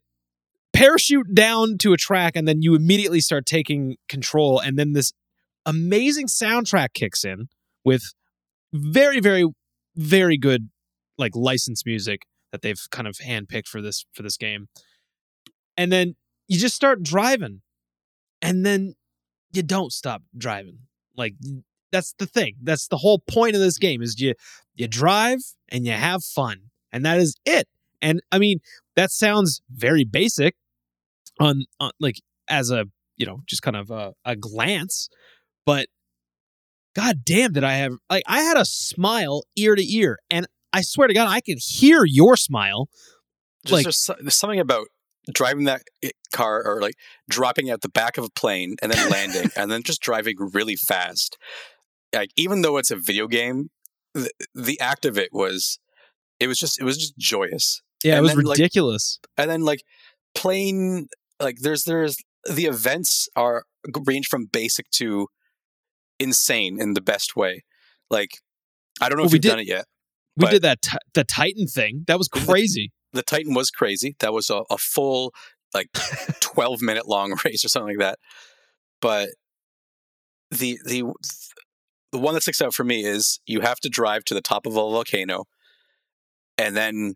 parachute 0.73 1.33
down 1.33 1.77
to 1.77 1.93
a 1.93 1.97
track 1.97 2.35
and 2.35 2.47
then 2.47 2.61
you 2.61 2.75
immediately 2.75 3.21
start 3.21 3.45
taking 3.45 3.95
control 4.09 4.59
and 4.59 4.77
then 4.77 4.93
this 4.93 5.13
amazing 5.65 6.27
soundtrack 6.27 6.89
kicks 6.93 7.23
in 7.23 7.47
with 7.85 8.13
very 8.73 9.19
very 9.19 9.45
very 9.95 10.37
good 10.37 10.69
like 11.17 11.35
licensed 11.35 11.85
music 11.85 12.23
that 12.51 12.61
they've 12.61 12.87
kind 12.91 13.07
of 13.07 13.15
handpicked 13.17 13.67
for 13.67 13.81
this 13.81 14.05
for 14.13 14.23
this 14.23 14.37
game. 14.37 14.67
And 15.77 15.91
then 15.91 16.15
you 16.47 16.57
just 16.57 16.75
start 16.75 17.03
driving 17.03 17.61
and 18.41 18.65
then 18.65 18.93
you 19.51 19.63
don't 19.63 19.91
stop 19.91 20.21
driving. 20.37 20.79
Like 21.17 21.35
that's 21.91 22.13
the 22.17 22.25
thing. 22.25 22.55
That's 22.61 22.87
the 22.87 22.97
whole 22.97 23.19
point 23.19 23.55
of 23.55 23.61
this 23.61 23.77
game 23.77 24.01
is 24.01 24.19
you 24.19 24.35
you 24.73 24.87
drive 24.87 25.39
and 25.69 25.85
you 25.85 25.93
have 25.93 26.23
fun 26.23 26.69
and 26.91 27.05
that 27.05 27.17
is 27.17 27.35
it 27.45 27.67
and 28.05 28.21
i 28.31 28.39
mean 28.39 28.59
that 28.95 29.11
sounds 29.11 29.61
very 29.69 30.05
basic 30.05 30.55
on, 31.39 31.65
on 31.79 31.91
like 31.99 32.21
as 32.47 32.71
a 32.71 32.85
you 33.17 33.25
know 33.25 33.41
just 33.45 33.61
kind 33.61 33.75
of 33.75 33.91
a, 33.91 34.13
a 34.23 34.35
glance 34.35 35.09
but 35.65 35.87
God 36.95 37.25
damn, 37.25 37.51
did 37.51 37.63
I 37.63 37.73
have 37.73 37.93
like 38.09 38.23
I 38.25 38.41
had 38.41 38.57
a 38.57 38.65
smile 38.65 39.43
ear 39.57 39.75
to 39.75 39.83
ear, 39.93 40.19
and 40.29 40.47
I 40.71 40.81
swear 40.81 41.07
to 41.07 41.13
God, 41.13 41.27
I 41.27 41.41
could 41.41 41.57
hear 41.59 42.05
your 42.05 42.37
smile. 42.37 42.87
Just 43.65 43.73
Like- 43.73 43.83
there's, 43.83 44.09
there's 44.21 44.35
something 44.35 44.59
about 44.59 44.87
driving 45.33 45.65
that 45.65 45.81
eh, 46.03 46.11
car 46.31 46.63
or 46.65 46.81
like 46.81 46.95
dropping 47.29 47.69
at 47.69 47.81
the 47.81 47.89
back 47.89 48.17
of 48.17 48.23
a 48.23 48.29
plane 48.29 48.75
and 48.81 48.91
then 48.91 49.09
landing 49.09 49.49
and 49.55 49.71
then 49.71 49.83
just 49.83 50.01
driving 50.01 50.35
really 50.39 50.75
fast. 50.75 51.37
Like 52.13 52.29
even 52.37 52.61
though 52.61 52.77
it's 52.77 52.91
a 52.91 52.95
video 52.95 53.27
game, 53.27 53.69
the, 54.13 54.29
the 54.53 54.79
act 54.79 55.03
of 55.03 55.17
it 55.17 55.29
was 55.33 55.79
it 56.39 56.47
was 56.47 56.57
just 56.57 56.79
it 56.79 56.85
was 56.85 56.97
just 56.97 57.17
joyous. 57.17 57.81
Yeah, 58.05 58.17
it 58.17 58.21
was 58.21 58.35
then, 58.35 58.43
like- 58.45 58.57
ridiculous. 58.57 59.19
And 59.37 59.49
then 59.49 59.61
like 59.61 59.81
plane 60.33 61.07
like 61.39 61.57
there's 61.61 61.83
there's 61.83 62.17
the 62.49 62.65
events 62.65 63.27
are 63.35 63.63
range 64.05 64.27
from 64.27 64.45
basic 64.45 64.89
to 64.91 65.27
insane 66.19 66.79
in 66.79 66.93
the 66.93 67.01
best 67.01 67.35
way. 67.35 67.63
Like 68.09 68.29
I 69.01 69.09
don't 69.09 69.17
know 69.17 69.23
Well, 69.23 69.27
if 69.27 69.31
we 69.33 69.35
you've 69.37 69.41
did- 69.43 69.49
done 69.49 69.59
it 69.59 69.67
yet. 69.67 69.85
we 70.37 70.47
did 70.47 70.61
that 70.61 70.81
ti- 70.81 70.97
the 71.13 71.23
Titan 71.23 71.67
thing. 71.67 72.03
That 72.07 72.17
was 72.17 72.27
crazy. 72.27 72.91
the 73.13 73.23
Titan 73.23 73.53
was 73.53 73.69
crazy. 73.71 74.15
That 74.19 74.33
was 74.33 74.49
a, 74.49 74.63
a 74.69 74.77
full 74.77 75.33
like 75.73 75.87
12 76.41 76.81
minute 76.81 77.07
long 77.07 77.35
race 77.45 77.65
or 77.65 77.69
something 77.69 77.97
like 77.97 78.05
that. 78.05 78.19
But 79.01 79.29
the 80.51 80.77
the 80.85 81.03
the 82.11 82.19
one 82.19 82.33
that 82.33 82.41
sticks 82.41 82.61
out 82.61 82.73
for 82.73 82.83
me 82.83 83.03
is 83.05 83.39
you 83.45 83.61
have 83.61 83.79
to 83.81 83.89
drive 83.89 84.23
to 84.25 84.33
the 84.33 84.41
top 84.41 84.65
of 84.65 84.73
a 84.73 84.75
volcano 84.75 85.45
and 86.57 86.75
then 86.77 87.15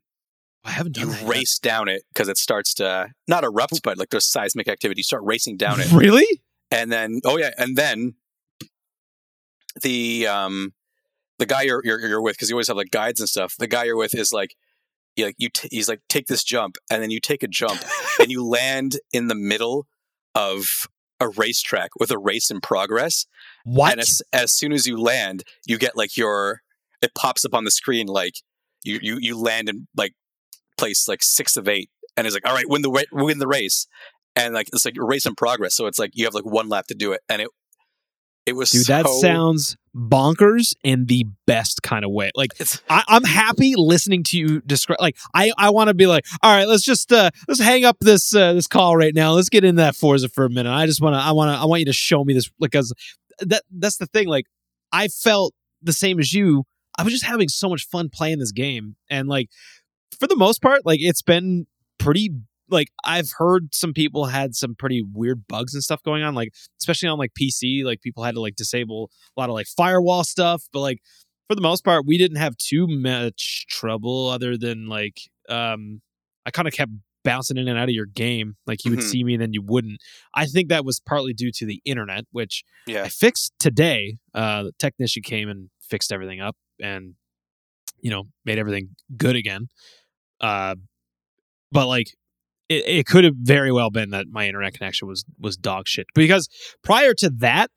I 0.64 0.72
haven't 0.72 0.98
you 0.98 1.06
done 1.06 1.16
yet. 1.22 1.28
race 1.30 1.58
down 1.60 1.88
it 1.88 2.04
because 2.14 2.28
it 2.28 2.38
starts 2.38 2.74
to 2.76 3.10
not 3.28 3.44
erupt 3.44 3.82
but 3.84 3.98
like 3.98 4.10
there's 4.10 4.26
seismic 4.30 4.68
activity. 4.68 5.00
You 5.00 5.04
start 5.04 5.24
racing 5.24 5.58
down 5.58 5.80
it 5.80 5.92
Really? 5.92 6.42
and 6.72 6.92
then 6.92 7.22
oh 7.26 7.38
yeah, 7.38 7.52
and 7.58 7.76
then 7.78 8.16
the 9.82 10.28
um 10.28 10.74
the 11.38 11.46
guy 11.46 11.62
you're 11.64 11.82
you're, 11.84 12.00
you're 12.06 12.22
with 12.22 12.36
because 12.36 12.50
you 12.50 12.56
always 12.56 12.68
have 12.68 12.78
like 12.78 12.92
guides 12.92 13.20
and 13.20 13.30
stuff. 13.30 13.56
The 13.58 13.68
guy 13.68 13.86
you're 13.86 13.98
with 13.98 14.14
is 14.16 14.32
like 14.34 14.56
you 15.16 15.26
like 15.26 15.36
you 15.38 15.50
t- 15.50 15.70
he's 15.72 15.88
like 15.90 16.02
take 16.10 16.28
this 16.28 16.44
jump 16.44 16.76
and 16.92 17.02
then 17.02 17.12
you 17.12 17.20
take 17.20 17.44
a 17.44 17.48
jump 17.48 17.82
and 18.20 18.30
you 18.32 18.46
land 18.46 18.98
in 19.14 19.28
the 19.28 19.36
middle 19.36 19.88
of 20.36 20.88
a 21.22 21.28
racetrack 21.30 21.92
with 22.00 22.12
a 22.12 22.18
race 22.18 22.50
in 22.50 22.62
progress. 22.62 23.26
What? 23.66 23.94
And 23.94 24.02
as, 24.02 24.22
as 24.32 24.54
soon 24.54 24.72
as 24.72 24.86
you 24.88 24.98
land, 24.98 25.44
you 25.66 25.78
get 25.78 25.96
like 25.98 26.16
your 26.18 26.62
it 27.02 27.14
pops 27.16 27.46
up 27.46 27.54
on 27.54 27.64
the 27.64 27.72
screen 27.72 28.08
like 28.08 28.36
you 28.84 29.00
you 29.02 29.18
you 29.20 29.38
land 29.38 29.70
in 29.70 29.88
like 29.96 30.14
place 30.80 31.08
like 31.08 31.22
six 31.22 31.58
of 31.58 31.68
eight, 31.68 31.90
and 32.18 32.26
it's 32.26 32.36
like 32.36 32.48
all 32.48 32.56
right, 32.56 32.68
win 32.68 32.82
the 32.82 33.06
win 33.12 33.40
the 33.40 33.48
race, 33.48 33.88
and 34.36 34.54
like 34.54 34.70
it's 34.74 34.86
like 34.86 34.98
a 34.98 35.04
race 35.04 35.26
in 35.26 35.36
progress. 35.36 35.76
So 35.76 35.86
it's 35.86 36.00
like 36.00 36.12
you 36.14 36.26
have 36.26 36.34
like 36.34 36.46
one 36.46 36.70
lap 36.70 36.88
to 36.88 36.96
do 36.96 37.12
it, 37.12 37.22
and 37.30 37.42
it 37.42 37.50
it 38.46 38.56
was 38.56 38.72
Dude, 38.72 38.88
that 38.88 39.08
sounds 39.08 39.78
bonkers 39.96 40.74
in 40.84 41.06
the 41.06 41.26
best 41.46 41.84
kind 41.84 42.04
of 42.04 42.12
way. 42.12 42.32
Like 42.36 42.52
It's 42.60 42.82
I, 42.90 43.04
I'm 43.08 43.24
happy 43.24 43.74
listening 43.76 44.24
to 44.24 44.38
you 44.38 44.62
describe. 44.62 45.00
Like 45.00 45.18
I, 45.34 45.52
I 45.58 45.70
want 45.70 45.90
to 45.90 45.94
be 45.94 46.08
like, 46.08 46.26
all 46.42 46.56
right, 46.56 46.68
let's 46.68 46.84
just 46.84 47.12
uh, 47.12 47.30
let's 47.48 47.62
hang 47.62 47.86
up 47.86 47.98
this 48.02 48.34
uh, 48.34 48.54
this 48.54 48.68
call 48.68 48.98
right 48.98 49.14
now. 49.14 49.34
Let's 49.34 49.50
get 49.50 49.64
in 49.64 49.76
that 49.76 49.96
Forza 49.96 50.30
for 50.30 50.46
a 50.46 50.50
minute. 50.50 50.72
I 50.72 50.86
just 50.86 51.02
want 51.02 51.16
to, 51.16 51.20
I 51.20 51.32
want 51.32 51.56
to, 51.56 51.62
I 51.62 51.66
want 51.66 51.82
you 51.82 51.86
to 51.86 51.94
show 51.94 52.24
me 52.24 52.34
this 52.34 52.50
because 52.60 52.94
that 53.40 53.64
that's 53.72 53.98
the 53.98 54.08
thing. 54.08 54.28
Like 54.28 54.46
I 54.92 55.08
felt 55.08 55.54
the 55.82 55.94
same 55.94 56.20
as 56.20 56.34
you. 56.34 56.64
I 56.98 57.04
was 57.04 57.14
just 57.14 57.26
having 57.26 57.48
so 57.48 57.70
much 57.70 57.88
fun 57.88 58.10
playing 58.10 58.40
this 58.40 58.52
game, 58.52 58.96
and 59.10 59.30
like 59.30 59.50
for 60.20 60.28
the 60.28 60.36
most 60.36 60.62
part, 60.62 60.86
like 60.86 61.00
it's 61.02 61.22
been 61.22 61.68
pretty. 61.98 62.30
Like 62.72 62.90
I've 63.04 63.32
heard 63.38 63.74
some 63.74 63.94
people 63.94 64.26
had 64.26 64.54
some 64.54 64.76
pretty 64.76 65.02
weird 65.02 65.48
bugs 65.48 65.74
and 65.74 65.84
stuff 65.84 66.04
going 66.04 66.22
on, 66.22 66.36
like 66.36 66.50
especially 66.80 67.10
on 67.10 67.18
like 67.18 67.32
PC. 67.40 67.84
Like 67.84 68.02
people 68.02 68.24
had 68.24 68.36
to 68.36 68.42
like 68.42 68.56
disable 68.56 69.10
a 69.36 69.40
lot 69.40 69.50
of 69.50 69.56
like 69.56 69.66
firewall 69.66 70.24
stuff, 70.24 70.64
but 70.72 70.82
like 70.82 71.00
for 71.48 71.56
the 71.56 71.62
most 71.62 71.84
part, 71.84 72.06
we 72.06 72.20
didn't 72.20 72.38
have 72.38 72.56
too 72.58 72.86
much 72.88 73.66
trouble 73.70 74.28
other 74.28 74.56
than 74.56 74.88
like 74.88 75.16
um 75.50 76.02
I 76.46 76.52
kind 76.52 76.68
of 76.68 76.74
kept 76.76 76.92
bouncing 77.24 77.58
in 77.58 77.68
and 77.68 77.78
out 77.78 77.90
of 77.90 77.96
your 77.96 78.06
game. 78.06 78.56
Like 78.68 78.86
you 78.86 78.92
would 78.92 79.00
Mhm. 79.00 79.10
see 79.10 79.24
me 79.24 79.34
and 79.34 79.42
then 79.42 79.54
you 79.54 79.64
wouldn't. 79.64 80.00
I 80.36 80.46
think 80.46 80.70
that 80.70 80.86
was 80.86 81.00
partly 81.00 81.34
due 81.34 81.52
to 81.56 81.66
the 81.66 81.82
internet, 81.86 82.26
which 82.32 82.64
yeah. 82.86 83.02
I 83.04 83.10
fixed 83.10 83.54
today. 83.60 84.18
Uh 84.36 84.64
the 84.64 84.72
technician 84.78 85.24
came 85.24 85.50
and 85.50 85.72
fixed 85.82 86.12
everything 86.12 86.40
up 86.40 86.56
and 86.80 87.16
you 88.02 88.10
know, 88.12 88.26
made 88.46 88.58
everything 88.60 88.90
good 89.18 89.36
again. 89.36 89.68
Uh 90.42 90.76
but 91.72 91.88
like 91.88 92.08
it, 92.70 92.88
it 92.88 93.06
could 93.06 93.24
have 93.24 93.36
very 93.36 93.72
well 93.72 93.90
been 93.90 94.12
that 94.12 94.28
my 94.30 94.48
internet 94.48 94.74
connection 94.74 95.08
was 95.08 95.26
was 95.40 95.58
dog 95.58 95.88
shit 95.88 96.08
because 96.14 96.48
prior 96.84 97.14
to 97.16 97.30
that 97.30 97.70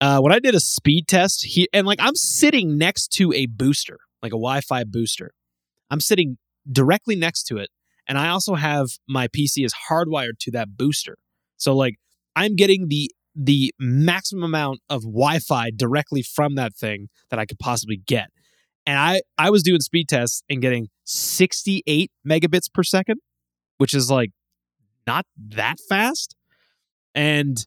uh, 0.00 0.20
when 0.20 0.32
I 0.32 0.38
did 0.38 0.54
a 0.54 0.60
speed 0.60 1.08
test, 1.08 1.44
he 1.44 1.68
and 1.72 1.86
like 1.86 1.98
I'm 2.00 2.14
sitting 2.14 2.76
next 2.76 3.08
to 3.14 3.32
a 3.32 3.46
booster, 3.46 3.98
like 4.22 4.32
a 4.32 4.36
Wi-Fi 4.36 4.84
booster. 4.84 5.32
I'm 5.90 6.00
sitting 6.00 6.36
directly 6.70 7.16
next 7.16 7.44
to 7.44 7.58
it, 7.58 7.70
and 8.06 8.18
I 8.18 8.28
also 8.28 8.54
have 8.54 8.88
my 9.08 9.28
PC 9.28 9.64
is 9.64 9.74
hardwired 9.90 10.38
to 10.40 10.50
that 10.50 10.76
booster. 10.76 11.16
So 11.56 11.74
like 11.74 11.94
I'm 12.36 12.56
getting 12.56 12.88
the 12.88 13.10
the 13.34 13.72
maximum 13.80 14.44
amount 14.44 14.80
of 14.90 15.02
Wi-Fi 15.02 15.70
directly 15.74 16.22
from 16.22 16.54
that 16.56 16.74
thing 16.74 17.08
that 17.30 17.38
I 17.38 17.46
could 17.46 17.58
possibly 17.58 17.96
get. 17.96 18.28
And 18.86 18.98
I 18.98 19.22
I 19.38 19.50
was 19.50 19.62
doing 19.62 19.80
speed 19.80 20.08
tests 20.08 20.42
and 20.48 20.60
getting 20.60 20.88
68 21.04 22.10
megabits 22.26 22.72
per 22.72 22.82
second, 22.82 23.20
which 23.78 23.94
is 23.94 24.10
like 24.10 24.30
not 25.06 25.26
that 25.36 25.76
fast. 25.88 26.36
And 27.14 27.64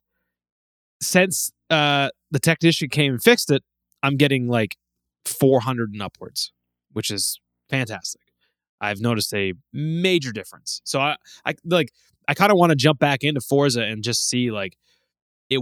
since 1.01 1.51
uh 1.69 2.09
the 2.31 2.39
technician 2.39 2.89
came 2.89 3.13
and 3.13 3.23
fixed 3.23 3.51
it, 3.51 3.63
I'm 4.03 4.17
getting 4.17 4.47
like 4.47 4.75
400 5.25 5.91
and 5.93 6.01
upwards, 6.01 6.51
which 6.93 7.11
is 7.11 7.39
fantastic. 7.69 8.21
I've 8.79 8.99
noticed 9.01 9.33
a 9.33 9.53
major 9.73 10.31
difference. 10.31 10.81
So 10.83 10.99
I, 10.99 11.15
I 11.45 11.55
like, 11.65 11.91
I 12.27 12.33
kind 12.33 12.51
of 12.51 12.57
want 12.57 12.71
to 12.71 12.75
jump 12.75 12.99
back 12.99 13.23
into 13.23 13.41
Forza 13.41 13.81
and 13.81 14.03
just 14.03 14.27
see 14.29 14.51
like 14.51 14.77
it. 15.49 15.61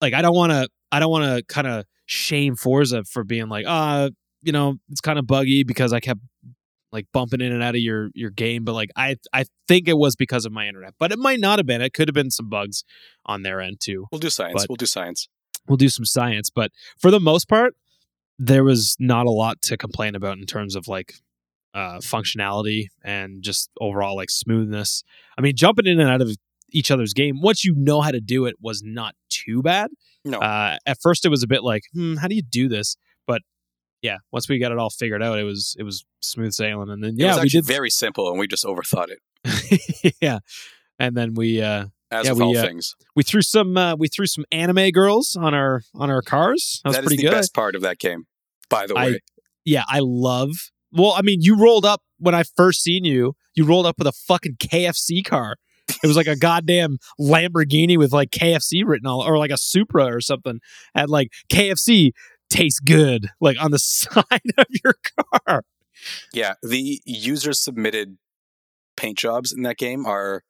Like 0.00 0.14
I 0.14 0.22
don't 0.22 0.34
want 0.34 0.52
to, 0.52 0.68
I 0.92 0.98
don't 1.00 1.10
want 1.10 1.24
to 1.24 1.42
kind 1.44 1.66
of 1.66 1.84
shame 2.06 2.56
Forza 2.56 3.04
for 3.04 3.24
being 3.24 3.48
like, 3.48 3.64
uh, 3.66 4.10
you 4.42 4.52
know, 4.52 4.76
it's 4.90 5.00
kind 5.00 5.18
of 5.18 5.26
buggy 5.26 5.62
because 5.64 5.92
I 5.92 6.00
kept 6.00 6.20
like 6.92 7.06
bumping 7.12 7.40
in 7.40 7.52
and 7.52 7.62
out 7.62 7.74
of 7.74 7.80
your 7.80 8.10
your 8.14 8.30
game. 8.30 8.64
But 8.64 8.72
like 8.74 8.90
I, 8.96 9.16
I 9.32 9.44
think 9.68 9.86
it 9.88 9.96
was 9.96 10.16
because 10.16 10.44
of 10.44 10.52
my 10.52 10.66
internet, 10.66 10.94
but 10.98 11.12
it 11.12 11.18
might 11.18 11.38
not 11.40 11.58
have 11.58 11.66
been. 11.66 11.80
It 11.82 11.92
could 11.94 12.08
have 12.08 12.14
been 12.14 12.30
some 12.30 12.48
bugs 12.48 12.84
on 13.26 13.42
their 13.42 13.60
end 13.60 13.80
too 13.80 14.06
We'll 14.10 14.18
do 14.18 14.30
science. 14.30 14.62
but- 14.62 14.68
we'll 14.68 14.76
do 14.76 14.86
science. 14.86 15.28
we'll 15.68 15.76
do 15.76 15.88
some 15.90 16.04
science 16.06 16.48
but 16.50 16.72
for 16.98 17.10
the 17.10 17.20
most 17.20 17.48
part 17.48 17.74
there 18.38 18.64
was 18.64 18.96
not 18.98 19.26
a 19.26 19.30
lot 19.30 19.60
to 19.62 19.76
complain 19.76 20.14
about 20.14 20.38
in 20.38 20.46
terms 20.46 20.74
of 20.74 20.88
like 20.88 21.14
uh 21.74 21.98
functionality 21.98 22.86
and 23.04 23.42
just 23.42 23.70
overall 23.80 24.16
like 24.16 24.30
smoothness 24.30 25.04
i 25.38 25.42
mean 25.42 25.54
jumping 25.54 25.86
in 25.86 26.00
and 26.00 26.08
out 26.10 26.22
of 26.22 26.34
each 26.72 26.90
other's 26.90 27.12
game 27.12 27.40
once 27.42 27.62
you 27.64 27.74
know 27.76 28.00
how 28.00 28.10
to 28.10 28.20
do 28.20 28.46
it 28.46 28.56
was 28.60 28.82
not 28.82 29.14
too 29.28 29.60
bad 29.62 29.90
No. 30.24 30.38
uh 30.40 30.78
at 30.86 30.96
first 31.02 31.24
it 31.26 31.28
was 31.28 31.42
a 31.42 31.46
bit 31.46 31.62
like 31.62 31.82
hmm 31.92 32.16
how 32.16 32.26
do 32.26 32.34
you 32.34 32.42
do 32.42 32.66
this 32.68 32.96
yeah 34.02 34.16
once 34.32 34.48
we 34.48 34.58
got 34.58 34.72
it 34.72 34.78
all 34.78 34.90
figured 34.90 35.22
out 35.22 35.38
it 35.38 35.44
was 35.44 35.76
it 35.78 35.82
was 35.82 36.04
smooth 36.20 36.52
sailing 36.52 36.90
and 36.90 37.02
then 37.02 37.10
it 37.10 37.18
yeah 37.18 37.34
was 37.34 37.42
we 37.44 37.48
did 37.48 37.64
very 37.64 37.90
simple, 37.90 38.28
and 38.30 38.38
we 38.38 38.46
just 38.46 38.64
overthought 38.64 39.08
it, 39.10 40.14
yeah 40.20 40.38
and 40.98 41.16
then 41.16 41.34
we 41.34 41.60
uh 41.62 41.86
as 42.12 42.26
Yeah, 42.26 42.32
with 42.32 42.38
we, 42.40 42.44
all 42.44 42.58
uh, 42.58 42.62
things. 42.62 42.96
we 43.14 43.22
threw 43.22 43.40
some 43.42 43.76
uh, 43.76 43.94
we 43.96 44.08
threw 44.08 44.26
some 44.26 44.44
anime 44.50 44.90
girls 44.90 45.36
on 45.40 45.54
our 45.54 45.82
on 45.94 46.10
our 46.10 46.22
cars 46.22 46.80
that 46.84 46.88
was 46.90 46.96
That 46.96 47.02
is 47.04 47.06
pretty 47.06 47.22
the 47.22 47.28
good 47.28 47.34
best 47.36 47.54
part 47.54 47.74
of 47.76 47.82
that 47.82 47.98
game, 48.00 48.24
by 48.68 48.86
the 48.88 48.94
I- 48.96 49.04
way. 49.06 49.20
yeah, 49.64 49.84
I 49.88 50.00
love. 50.02 50.50
Well, 50.92 51.12
I 51.16 51.22
mean, 51.22 51.38
you 51.40 51.56
rolled 51.56 51.84
up 51.84 52.02
when 52.18 52.34
I 52.34 52.42
first 52.42 52.82
seen 52.82 53.04
you. 53.04 53.34
You 53.54 53.64
rolled 53.64 53.86
up 53.86 53.96
with 53.96 54.08
a 54.08 54.12
fucking 54.12 54.56
KFC 54.56 55.24
car. 55.24 55.54
It 56.02 56.06
was 56.08 56.16
like 56.16 56.26
a 56.26 56.34
goddamn 56.36 56.98
Lamborghini 57.20 57.96
with 57.96 58.12
like 58.12 58.30
KFC 58.30 58.82
written 58.84 59.06
all, 59.06 59.22
or 59.22 59.38
like 59.38 59.50
a 59.52 59.56
Supra 59.56 60.06
or 60.06 60.20
something. 60.20 60.58
Had 60.96 61.10
like 61.10 61.28
KFC 61.52 62.10
tastes 62.50 62.80
good, 62.80 63.28
like 63.40 63.56
on 63.62 63.70
the 63.70 63.78
side 63.80 64.24
of 64.58 64.66
your 64.84 64.94
car. 65.46 65.64
yeah, 66.32 66.54
the 66.62 67.00
user 67.06 67.52
submitted 67.52 68.18
paint 68.96 69.16
jobs 69.18 69.52
in 69.52 69.62
that 69.62 69.78
game 69.78 70.04
are 70.06 70.42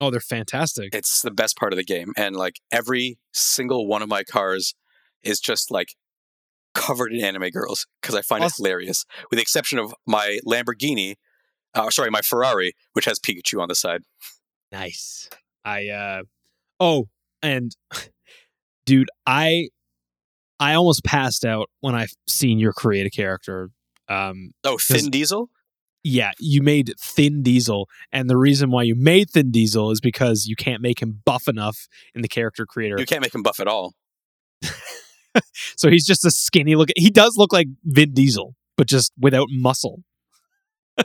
Oh, 0.00 0.10
they're 0.10 0.20
fantastic. 0.20 0.94
it's 0.94 1.22
the 1.22 1.30
best 1.30 1.56
part 1.56 1.72
of 1.72 1.76
the 1.76 1.84
game 1.84 2.12
and 2.16 2.34
like 2.36 2.60
every 2.70 3.18
single 3.32 3.86
one 3.86 4.02
of 4.02 4.08
my 4.08 4.22
cars 4.24 4.74
is 5.22 5.38
just 5.40 5.70
like 5.70 5.94
covered 6.74 7.12
in 7.12 7.22
anime 7.24 7.50
girls 7.50 7.86
because 8.00 8.14
i 8.16 8.22
find 8.22 8.42
Also- 8.42 8.62
it 8.62 8.66
hilarious 8.66 9.04
with 9.30 9.36
the 9.36 9.42
exception 9.42 9.78
of 9.78 9.94
my 10.06 10.38
lamborghini 10.46 11.14
uh, 11.74 11.88
sorry 11.90 12.10
my 12.10 12.20
ferrari 12.22 12.72
which 12.94 13.04
has 13.04 13.18
pikachu 13.20 13.60
on 13.60 13.68
the 13.68 13.74
side 13.74 14.02
Nice. 14.72 15.28
I 15.64 15.88
uh 15.88 16.22
oh, 16.80 17.08
and 17.42 17.76
dude, 18.86 19.10
I 19.26 19.68
I 20.62 20.74
almost 20.74 21.04
passed 21.04 21.44
out 21.44 21.70
when 21.80 21.94
I 21.94 22.06
seen 22.26 22.58
your 22.58 22.72
create 22.72 23.06
a 23.06 23.10
character. 23.10 23.70
Um 24.08 24.52
oh 24.64 24.78
thin 24.78 25.10
diesel 25.10 25.50
yeah, 26.04 26.32
you 26.40 26.62
made 26.62 26.92
Thin 26.98 27.44
Diesel, 27.44 27.88
and 28.10 28.28
the 28.28 28.36
reason 28.36 28.72
why 28.72 28.82
you 28.82 28.96
made 28.96 29.30
Thin 29.30 29.52
Diesel 29.52 29.92
is 29.92 30.00
because 30.00 30.46
you 30.46 30.56
can't 30.56 30.82
make 30.82 31.00
him 31.00 31.22
buff 31.24 31.46
enough 31.46 31.86
in 32.12 32.22
the 32.22 32.28
character 32.28 32.66
creator. 32.66 32.96
you 32.98 33.06
can't 33.06 33.22
make 33.22 33.32
him 33.32 33.44
buff 33.44 33.60
at 33.60 33.68
all 33.68 33.94
so 35.76 35.90
he's 35.90 36.06
just 36.06 36.24
a 36.24 36.30
skinny 36.30 36.74
look. 36.74 36.88
He 36.96 37.10
does 37.10 37.36
look 37.36 37.52
like 37.52 37.68
Vin 37.84 38.12
Diesel, 38.12 38.54
but 38.76 38.86
just 38.86 39.12
without 39.18 39.48
muscle. 39.50 40.02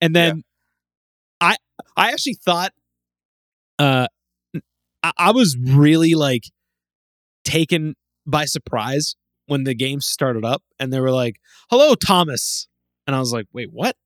and 0.00 0.14
then 0.14 0.42
I 1.40 1.56
I 1.96 2.12
actually 2.12 2.38
thought 2.42 2.72
uh 3.78 4.06
I, 5.02 5.12
I 5.16 5.30
was 5.32 5.56
really 5.60 6.14
like 6.14 6.44
taken 7.44 7.94
by 8.30 8.44
surprise 8.44 9.16
when 9.46 9.64
the 9.64 9.74
game 9.74 10.00
started 10.00 10.44
up 10.44 10.62
and 10.78 10.92
they 10.92 11.00
were 11.00 11.10
like, 11.10 11.36
"Hello, 11.70 11.94
Thomas," 11.94 12.68
and 13.06 13.16
I 13.16 13.20
was 13.20 13.32
like, 13.32 13.46
"Wait, 13.52 13.68
what? 13.72 13.96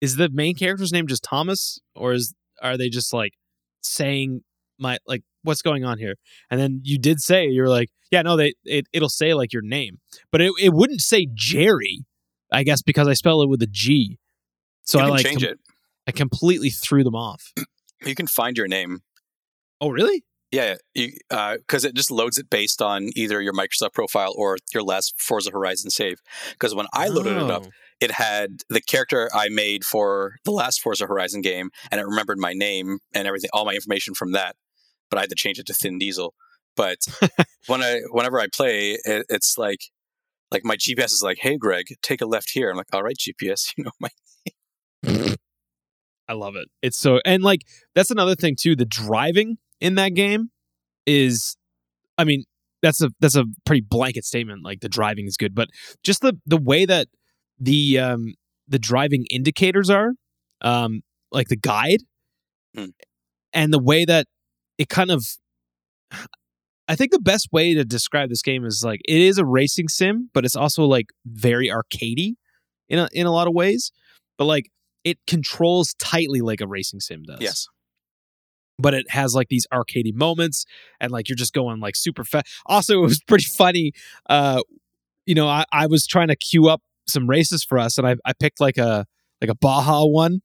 Is 0.00 0.16
the 0.16 0.28
main 0.28 0.54
character's 0.54 0.92
name 0.92 1.06
just 1.06 1.22
Thomas, 1.22 1.78
or 1.94 2.12
is 2.12 2.34
are 2.62 2.76
they 2.76 2.88
just 2.88 3.12
like 3.12 3.32
saying 3.82 4.42
my 4.78 4.98
like 5.06 5.22
what's 5.42 5.62
going 5.62 5.84
on 5.84 5.98
here?" 5.98 6.14
And 6.50 6.60
then 6.60 6.80
you 6.84 6.98
did 6.98 7.20
say 7.20 7.46
you're 7.46 7.68
like, 7.68 7.90
"Yeah, 8.10 8.22
no, 8.22 8.36
they 8.36 8.54
it 8.64 8.86
it'll 8.92 9.08
say 9.08 9.34
like 9.34 9.52
your 9.52 9.62
name, 9.62 9.98
but 10.32 10.40
it 10.40 10.52
it 10.60 10.72
wouldn't 10.72 11.00
say 11.00 11.28
Jerry, 11.34 12.04
I 12.52 12.62
guess 12.62 12.82
because 12.82 13.08
I 13.08 13.14
spell 13.14 13.42
it 13.42 13.48
with 13.48 13.62
a 13.62 13.68
G." 13.68 14.18
So 14.84 14.98
I 14.98 15.06
like 15.06 15.24
change 15.24 15.42
com- 15.42 15.50
it. 15.50 15.58
I 16.06 16.12
completely 16.12 16.70
threw 16.70 17.04
them 17.04 17.14
off. 17.14 17.52
You 18.06 18.14
can 18.14 18.26
find 18.26 18.56
your 18.56 18.68
name. 18.68 19.00
Oh, 19.80 19.90
really? 19.90 20.24
Yeah, 20.50 20.76
because 20.94 21.84
uh, 21.84 21.88
it 21.88 21.94
just 21.94 22.10
loads 22.10 22.38
it 22.38 22.48
based 22.48 22.80
on 22.80 23.10
either 23.14 23.40
your 23.42 23.52
Microsoft 23.52 23.92
profile 23.92 24.32
or 24.34 24.56
your 24.72 24.82
last 24.82 25.14
Forza 25.20 25.50
Horizon 25.50 25.90
save. 25.90 26.20
Because 26.52 26.74
when 26.74 26.86
I 26.94 27.08
loaded 27.08 27.36
it 27.36 27.50
up, 27.50 27.66
Oh. 27.66 27.70
it 28.00 28.12
had 28.12 28.62
the 28.70 28.80
character 28.80 29.28
I 29.34 29.48
made 29.50 29.84
for 29.84 30.36
the 30.46 30.50
last 30.50 30.80
Forza 30.80 31.06
Horizon 31.06 31.42
game, 31.42 31.68
and 31.90 32.00
it 32.00 32.06
remembered 32.06 32.38
my 32.38 32.54
name 32.54 33.00
and 33.12 33.28
everything, 33.28 33.50
all 33.52 33.66
my 33.66 33.74
information 33.74 34.14
from 34.14 34.32
that. 34.32 34.56
But 35.10 35.18
I 35.18 35.22
had 35.22 35.30
to 35.30 35.36
change 35.36 35.58
it 35.58 35.66
to 35.66 35.74
Thin 35.74 35.98
Diesel. 35.98 36.32
But 36.76 36.98
when 37.66 37.82
I, 37.82 38.00
whenever 38.10 38.40
I 38.40 38.46
play, 38.46 38.96
it, 39.04 39.26
it's 39.28 39.58
like, 39.58 39.80
like 40.50 40.64
my 40.64 40.76
GPS 40.76 41.12
is 41.12 41.22
like, 41.22 41.38
"Hey, 41.42 41.58
Greg, 41.58 41.86
take 42.00 42.22
a 42.22 42.26
left 42.26 42.50
here." 42.52 42.70
I'm 42.70 42.76
like, 42.78 42.86
"All 42.94 43.02
right, 43.02 43.16
GPS, 43.18 43.74
you 43.76 43.84
know 43.84 43.90
my." 44.00 44.08
Name." 45.02 45.34
I 46.28 46.32
love 46.32 46.56
it. 46.56 46.68
It's 46.82 46.98
so 46.98 47.20
and 47.26 47.42
like 47.42 47.62
that's 47.94 48.10
another 48.10 48.34
thing 48.34 48.56
too. 48.58 48.76
The 48.76 48.84
driving 48.86 49.58
in 49.80 49.94
that 49.96 50.10
game 50.14 50.50
is, 51.06 51.56
I 52.16 52.24
mean, 52.24 52.44
that's 52.82 53.02
a 53.02 53.10
that's 53.20 53.36
a 53.36 53.44
pretty 53.64 53.80
blanket 53.82 54.24
statement. 54.24 54.64
Like 54.64 54.80
the 54.80 54.88
driving 54.88 55.26
is 55.26 55.36
good, 55.36 55.54
but 55.54 55.68
just 56.04 56.20
the 56.22 56.34
the 56.46 56.56
way 56.56 56.84
that 56.84 57.08
the 57.58 57.98
um 57.98 58.34
the 58.68 58.78
driving 58.78 59.24
indicators 59.30 59.90
are, 59.90 60.12
um, 60.60 61.02
like 61.32 61.48
the 61.48 61.56
guide, 61.56 62.02
Hmm. 62.76 62.86
and 63.52 63.72
the 63.72 63.78
way 63.78 64.04
that 64.04 64.26
it 64.78 64.88
kind 64.88 65.10
of. 65.10 65.24
I 66.90 66.96
think 66.96 67.10
the 67.10 67.18
best 67.20 67.48
way 67.52 67.74
to 67.74 67.84
describe 67.84 68.30
this 68.30 68.40
game 68.42 68.64
is 68.64 68.82
like 68.84 69.00
it 69.06 69.20
is 69.20 69.36
a 69.38 69.44
racing 69.44 69.88
sim, 69.88 70.30
but 70.32 70.44
it's 70.44 70.56
also 70.56 70.84
like 70.84 71.06
very 71.26 71.68
arcadey 71.68 72.34
in 72.88 72.98
a 72.98 73.08
in 73.12 73.26
a 73.26 73.32
lot 73.32 73.46
of 73.46 73.54
ways. 73.54 73.92
But 74.38 74.46
like 74.46 74.70
it 75.04 75.18
controls 75.26 75.94
tightly 75.98 76.40
like 76.40 76.60
a 76.60 76.66
racing 76.66 77.00
sim 77.00 77.24
does. 77.24 77.40
Yes, 77.40 77.66
But 78.78 78.94
it 78.94 79.10
has 79.10 79.34
like 79.34 79.48
these 79.48 79.66
arcadey 79.72 80.14
moments 80.14 80.64
and 81.00 81.10
like 81.10 81.28
you're 81.28 81.36
just 81.36 81.52
going 81.52 81.80
like 81.80 81.96
super 81.96 82.24
fast. 82.24 82.46
Also, 82.66 82.98
it 82.98 83.02
was 83.02 83.20
pretty 83.26 83.44
funny. 83.44 83.92
Uh, 84.28 84.62
you 85.26 85.34
know, 85.34 85.48
I, 85.48 85.64
I 85.72 85.86
was 85.86 86.06
trying 86.06 86.28
to 86.28 86.36
queue 86.36 86.68
up 86.68 86.80
some 87.06 87.28
races 87.28 87.64
for 87.64 87.78
us 87.78 87.98
and 87.98 88.06
I, 88.06 88.16
I 88.24 88.32
picked 88.34 88.60
like 88.60 88.78
a 88.78 89.06
like 89.40 89.50
a 89.50 89.54
Baja 89.54 90.04
one. 90.04 90.40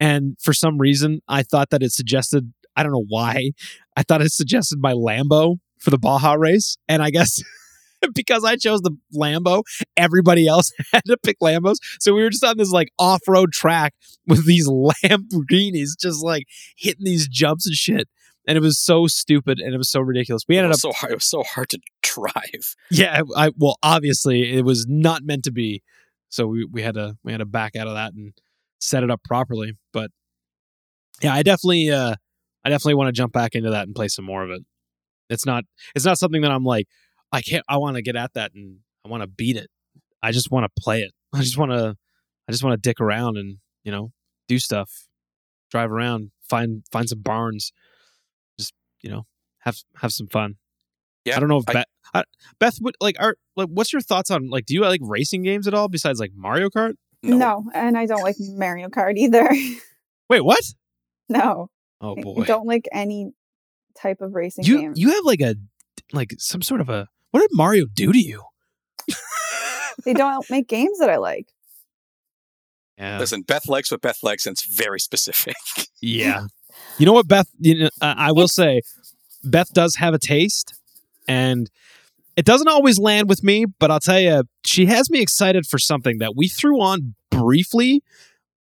And 0.00 0.36
for 0.40 0.52
some 0.52 0.78
reason 0.78 1.20
I 1.28 1.42
thought 1.42 1.70
that 1.70 1.82
it 1.82 1.92
suggested 1.92 2.52
I 2.76 2.82
don't 2.82 2.92
know 2.92 3.06
why. 3.08 3.52
I 3.96 4.02
thought 4.02 4.22
it 4.22 4.32
suggested 4.32 4.78
my 4.80 4.92
Lambo 4.92 5.56
for 5.78 5.90
the 5.90 5.98
Baja 5.98 6.34
race. 6.34 6.76
And 6.88 7.02
I 7.02 7.10
guess 7.10 7.42
because 8.14 8.44
I 8.44 8.56
chose 8.56 8.80
the 8.80 8.96
Lambo, 9.14 9.62
everybody 9.96 10.46
else 10.46 10.72
had 10.92 11.04
to 11.06 11.16
pick 11.22 11.38
Lambos. 11.40 11.76
So 12.00 12.14
we 12.14 12.22
were 12.22 12.30
just 12.30 12.44
on 12.44 12.56
this 12.56 12.70
like 12.70 12.88
off 12.98 13.22
road 13.28 13.52
track 13.52 13.94
with 14.26 14.46
these 14.46 14.68
Lamborghinis 14.68 15.90
just 16.00 16.24
like 16.24 16.44
hitting 16.76 17.04
these 17.04 17.28
jumps 17.28 17.66
and 17.66 17.74
shit. 17.74 18.08
And 18.48 18.56
it 18.56 18.60
was 18.60 18.78
so 18.78 19.08
stupid 19.08 19.58
and 19.58 19.74
it 19.74 19.78
was 19.78 19.90
so 19.90 20.00
ridiculous. 20.00 20.42
We 20.48 20.56
it 20.56 20.60
ended 20.60 20.72
up 20.72 20.78
so 20.78 20.92
hard. 20.92 21.10
It 21.10 21.16
was 21.16 21.28
so 21.28 21.42
hard 21.42 21.68
to 21.70 21.80
drive. 22.02 22.76
yeah, 22.92 23.22
I 23.36 23.50
well 23.56 23.76
obviously 23.82 24.56
it 24.56 24.64
was 24.64 24.86
not 24.88 25.22
meant 25.24 25.44
to 25.44 25.52
be. 25.52 25.82
So 26.28 26.46
we, 26.46 26.64
we 26.64 26.82
had 26.82 26.94
to 26.94 27.16
we 27.24 27.32
had 27.32 27.38
to 27.38 27.46
back 27.46 27.74
out 27.74 27.88
of 27.88 27.94
that 27.94 28.12
and 28.14 28.32
set 28.80 29.02
it 29.02 29.10
up 29.10 29.22
properly. 29.24 29.72
But 29.92 30.10
yeah, 31.22 31.34
I 31.34 31.42
definitely 31.42 31.90
uh 31.90 32.14
I 32.64 32.68
definitely 32.68 32.94
want 32.94 33.08
to 33.08 33.12
jump 33.12 33.32
back 33.32 33.54
into 33.54 33.70
that 33.70 33.86
and 33.86 33.94
play 33.94 34.08
some 34.08 34.24
more 34.24 34.44
of 34.44 34.50
it. 34.50 34.62
It's 35.28 35.46
not 35.46 35.64
it's 35.96 36.04
not 36.04 36.18
something 36.18 36.42
that 36.42 36.52
I'm 36.52 36.64
like 36.64 36.86
I 37.36 37.42
can't 37.42 37.64
I 37.68 37.76
want 37.76 37.96
to 37.96 38.02
get 38.02 38.16
at 38.16 38.32
that 38.34 38.52
and 38.54 38.78
I 39.04 39.08
want 39.08 39.22
to 39.22 39.26
beat 39.26 39.56
it. 39.56 39.68
I 40.22 40.32
just 40.32 40.50
want 40.50 40.64
to 40.64 40.82
play 40.82 41.02
it. 41.02 41.12
I 41.34 41.40
just 41.40 41.58
want 41.58 41.72
to 41.72 41.96
I 42.48 42.52
just 42.52 42.64
want 42.64 42.80
to 42.80 42.88
dick 42.88 43.00
around 43.00 43.36
and, 43.36 43.58
you 43.84 43.92
know, 43.92 44.12
do 44.48 44.58
stuff. 44.58 44.90
Drive 45.70 45.90
around, 45.92 46.30
find 46.48 46.84
find 46.90 47.08
some 47.08 47.20
barns. 47.20 47.72
Just, 48.58 48.72
you 49.02 49.10
know, 49.10 49.26
have 49.60 49.76
have 50.00 50.12
some 50.12 50.28
fun. 50.28 50.54
Yeah, 51.24 51.36
I 51.36 51.40
don't 51.40 51.48
know 51.48 51.58
if 51.58 51.68
I- 51.68 51.72
Beth, 51.72 51.84
I, 52.14 52.24
Beth, 52.60 52.76
what, 52.80 52.94
like, 53.00 53.16
are 53.18 53.34
like, 53.56 53.68
what's 53.68 53.92
your 53.92 54.00
thoughts 54.00 54.30
on 54.30 54.48
like, 54.48 54.64
do 54.64 54.74
you 54.74 54.82
like 54.82 55.00
racing 55.02 55.42
games 55.42 55.66
at 55.66 55.74
all 55.74 55.88
besides 55.88 56.20
like 56.20 56.30
Mario 56.36 56.68
Kart? 56.70 56.92
No. 57.22 57.64
and 57.74 57.98
I 57.98 58.06
don't 58.06 58.22
like 58.22 58.36
Mario 58.38 58.88
Kart 58.88 59.16
either. 59.16 59.48
Wait, 60.30 60.40
what? 60.42 60.60
no, 61.28 61.68
Oh 62.00 62.14
I 62.16 62.22
boy, 62.22 62.44
don't 62.44 62.66
like 62.66 62.86
any 62.92 63.32
type 64.00 64.20
of 64.20 64.34
racing 64.34 64.64
you 64.64 64.78
game. 64.78 64.92
you 64.94 65.08
have 65.10 65.24
like 65.24 65.40
a 65.40 65.56
like 66.12 66.34
some 66.38 66.62
sort 66.62 66.80
of 66.80 66.88
a 66.88 67.08
what 67.30 67.40
did 67.40 67.50
Mario 67.52 67.86
do 67.92 68.12
to 68.12 68.18
you? 68.18 68.42
they 70.04 70.14
don't 70.14 70.48
make 70.50 70.68
games 70.68 70.98
that 70.98 71.10
I 71.10 71.16
like. 71.16 71.48
Yeah, 72.98 73.18
Listen, 73.18 73.42
Beth 73.42 73.68
likes 73.68 73.90
what 73.90 74.00
Beth 74.00 74.22
likes, 74.22 74.46
and 74.46 74.54
it's 74.54 74.64
very 74.64 74.98
specific. 75.00 75.54
yeah. 76.00 76.46
You 76.98 77.04
know 77.04 77.12
what, 77.12 77.28
Beth? 77.28 77.48
You 77.58 77.84
know, 77.84 77.90
uh, 78.00 78.14
I 78.16 78.32
will 78.32 78.48
say, 78.48 78.80
Beth 79.44 79.72
does 79.72 79.96
have 79.96 80.14
a 80.14 80.18
taste, 80.18 80.74
and 81.28 81.70
it 82.36 82.46
doesn't 82.46 82.68
always 82.68 82.98
land 82.98 83.28
with 83.28 83.42
me. 83.42 83.66
But 83.66 83.90
I'll 83.90 84.00
tell 84.00 84.20
you, 84.20 84.44
she 84.64 84.86
has 84.86 85.10
me 85.10 85.20
excited 85.20 85.66
for 85.66 85.78
something 85.78 86.18
that 86.18 86.34
we 86.36 86.48
threw 86.48 86.80
on 86.80 87.14
briefly 87.30 88.02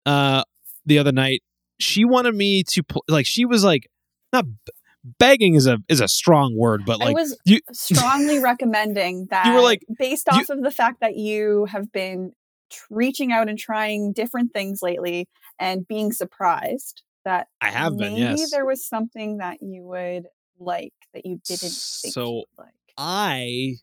uh, 0.08 0.44
the 0.86 0.98
other 0.98 1.12
night. 1.12 1.44
She 1.80 2.04
wanted 2.04 2.34
me 2.36 2.64
to 2.70 2.84
pl- 2.84 3.04
like. 3.08 3.28
She 3.28 3.46
was 3.46 3.64
like, 3.64 3.88
not 4.34 4.46
b- 4.46 4.74
begging 5.20 5.56
is 5.56 5.68
a 5.68 5.78
is 5.88 6.02
a 6.02 6.08
strong 6.08 6.56
word, 6.58 6.84
but 6.86 7.00
like 7.00 7.10
I 7.10 7.14
was 7.14 7.38
you- 7.46 7.62
strongly 7.72 8.40
recommending 8.40 9.28
that. 9.30 9.46
you 9.48 9.54
were 9.54 9.62
like- 9.62 9.84
based 9.98 10.28
you- 10.32 10.40
off 10.40 10.50
of 10.50 10.62
the 10.64 10.72
fact 10.72 11.02
that 11.02 11.16
you 11.16 11.66
have 11.66 11.92
been 11.92 12.32
tr- 12.72 12.86
reaching 12.90 13.32
out 13.32 13.48
and 13.50 13.58
trying 13.60 14.14
different 14.14 14.52
things 14.54 14.80
lately 14.82 15.28
and 15.60 15.88
being 15.88 16.12
surprised 16.12 17.04
that 17.24 17.48
I 17.62 17.70
have 17.70 17.98
been. 17.98 18.16
Yes, 18.16 18.52
there 18.52 18.66
was 18.66 18.88
something 18.88 19.38
that 19.38 19.58
you 19.62 19.84
would 19.84 20.28
like 20.60 20.94
that 21.14 21.26
you 21.26 21.40
didn't 21.46 21.62
think 21.72 22.14
So, 22.14 22.24
you 22.26 22.36
would 22.36 22.46
like. 22.66 22.74
I 22.98 23.76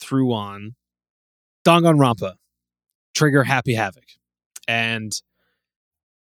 threw 0.00 0.32
on 0.32 0.74
Danganronpa, 1.66 2.34
Trigger 3.14 3.44
Happy 3.44 3.74
Havoc, 3.74 4.04
and 4.68 5.12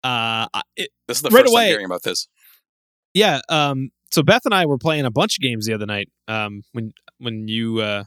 uh, 0.03 0.47
it, 0.77 0.91
This 1.07 1.19
is 1.19 1.23
the 1.23 1.31
Right 1.31 1.43
first 1.43 1.53
away. 1.53 1.63
time 1.65 1.69
hearing 1.71 1.85
about 1.87 2.03
this. 2.03 2.29
Yeah. 3.19 3.41
Um, 3.49 3.91
so 4.11 4.23
Beth 4.23 4.43
and 4.45 4.55
I 4.55 4.67
were 4.67 4.79
playing 4.79 5.05
a 5.05 5.11
bunch 5.11 5.37
of 5.39 5.43
games 5.43 5.67
the 5.67 5.75
other 5.75 5.87
night. 5.87 6.09
Um, 6.29 6.63
when 6.73 6.93
when 7.19 7.49
you 7.49 7.81
uh 7.81 8.05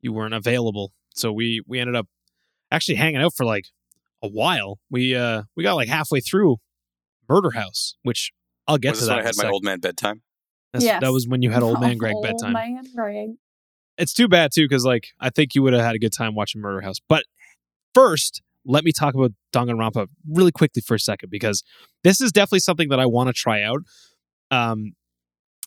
you 0.00 0.12
weren't 0.12 0.34
available, 0.34 0.92
so 1.14 1.32
we 1.32 1.62
we 1.66 1.78
ended 1.80 1.96
up 1.96 2.06
actually 2.70 2.96
hanging 2.96 3.20
out 3.22 3.32
for 3.36 3.44
like 3.46 3.66
a 4.22 4.28
while. 4.28 4.78
We 4.90 5.14
uh 5.14 5.42
we 5.56 5.62
got 5.62 5.74
like 5.74 5.88
halfway 5.88 6.20
through 6.20 6.56
Murder 7.28 7.50
House, 7.52 7.94
which 8.02 8.32
I'll 8.66 8.78
get 8.78 8.90
Was 8.90 9.00
to 9.00 9.04
this 9.04 9.08
that. 9.08 9.16
when 9.16 9.24
I 9.24 9.28
had 9.28 9.36
my 9.36 9.42
sec. 9.44 9.52
old 9.52 9.64
man 9.64 9.80
bedtime? 9.80 10.22
That's- 10.72 10.84
Yes. 10.86 11.00
That 11.00 11.12
was 11.12 11.26
when 11.26 11.40
you 11.42 11.50
had 11.50 11.62
old 11.62 11.80
man 11.84 11.96
Greg 11.96 12.14
Old 12.14 12.24
bedtime. 12.24 12.52
man 12.52 12.84
Greg. 12.94 13.30
it's 13.96 14.12
too 14.12 14.28
bad 14.28 14.50
too 14.54 14.64
because 14.64 14.84
like 14.84 15.08
I 15.20 15.30
think 15.30 15.54
you 15.54 15.62
would 15.62 15.72
have 15.72 15.82
had 15.82 15.94
a 15.94 15.98
good 15.98 16.12
time 16.12 16.34
watching 16.34 16.60
Murder 16.60 16.80
House. 16.82 16.98
But 17.08 17.24
first, 17.94 18.42
let 18.66 18.84
me 18.84 18.92
talk 18.92 19.14
about 19.14 19.32
Danganronpa 19.52 20.08
really 20.28 20.52
quickly 20.52 20.82
for 20.82 20.94
a 20.94 21.00
second 21.00 21.30
because 21.30 21.62
this 22.04 22.20
is 22.20 22.32
definitely 22.32 22.60
something 22.60 22.88
that 22.90 23.00
I 23.00 23.06
want 23.06 23.28
to 23.28 23.32
try 23.32 23.62
out. 23.62 23.80
Um, 24.50 24.92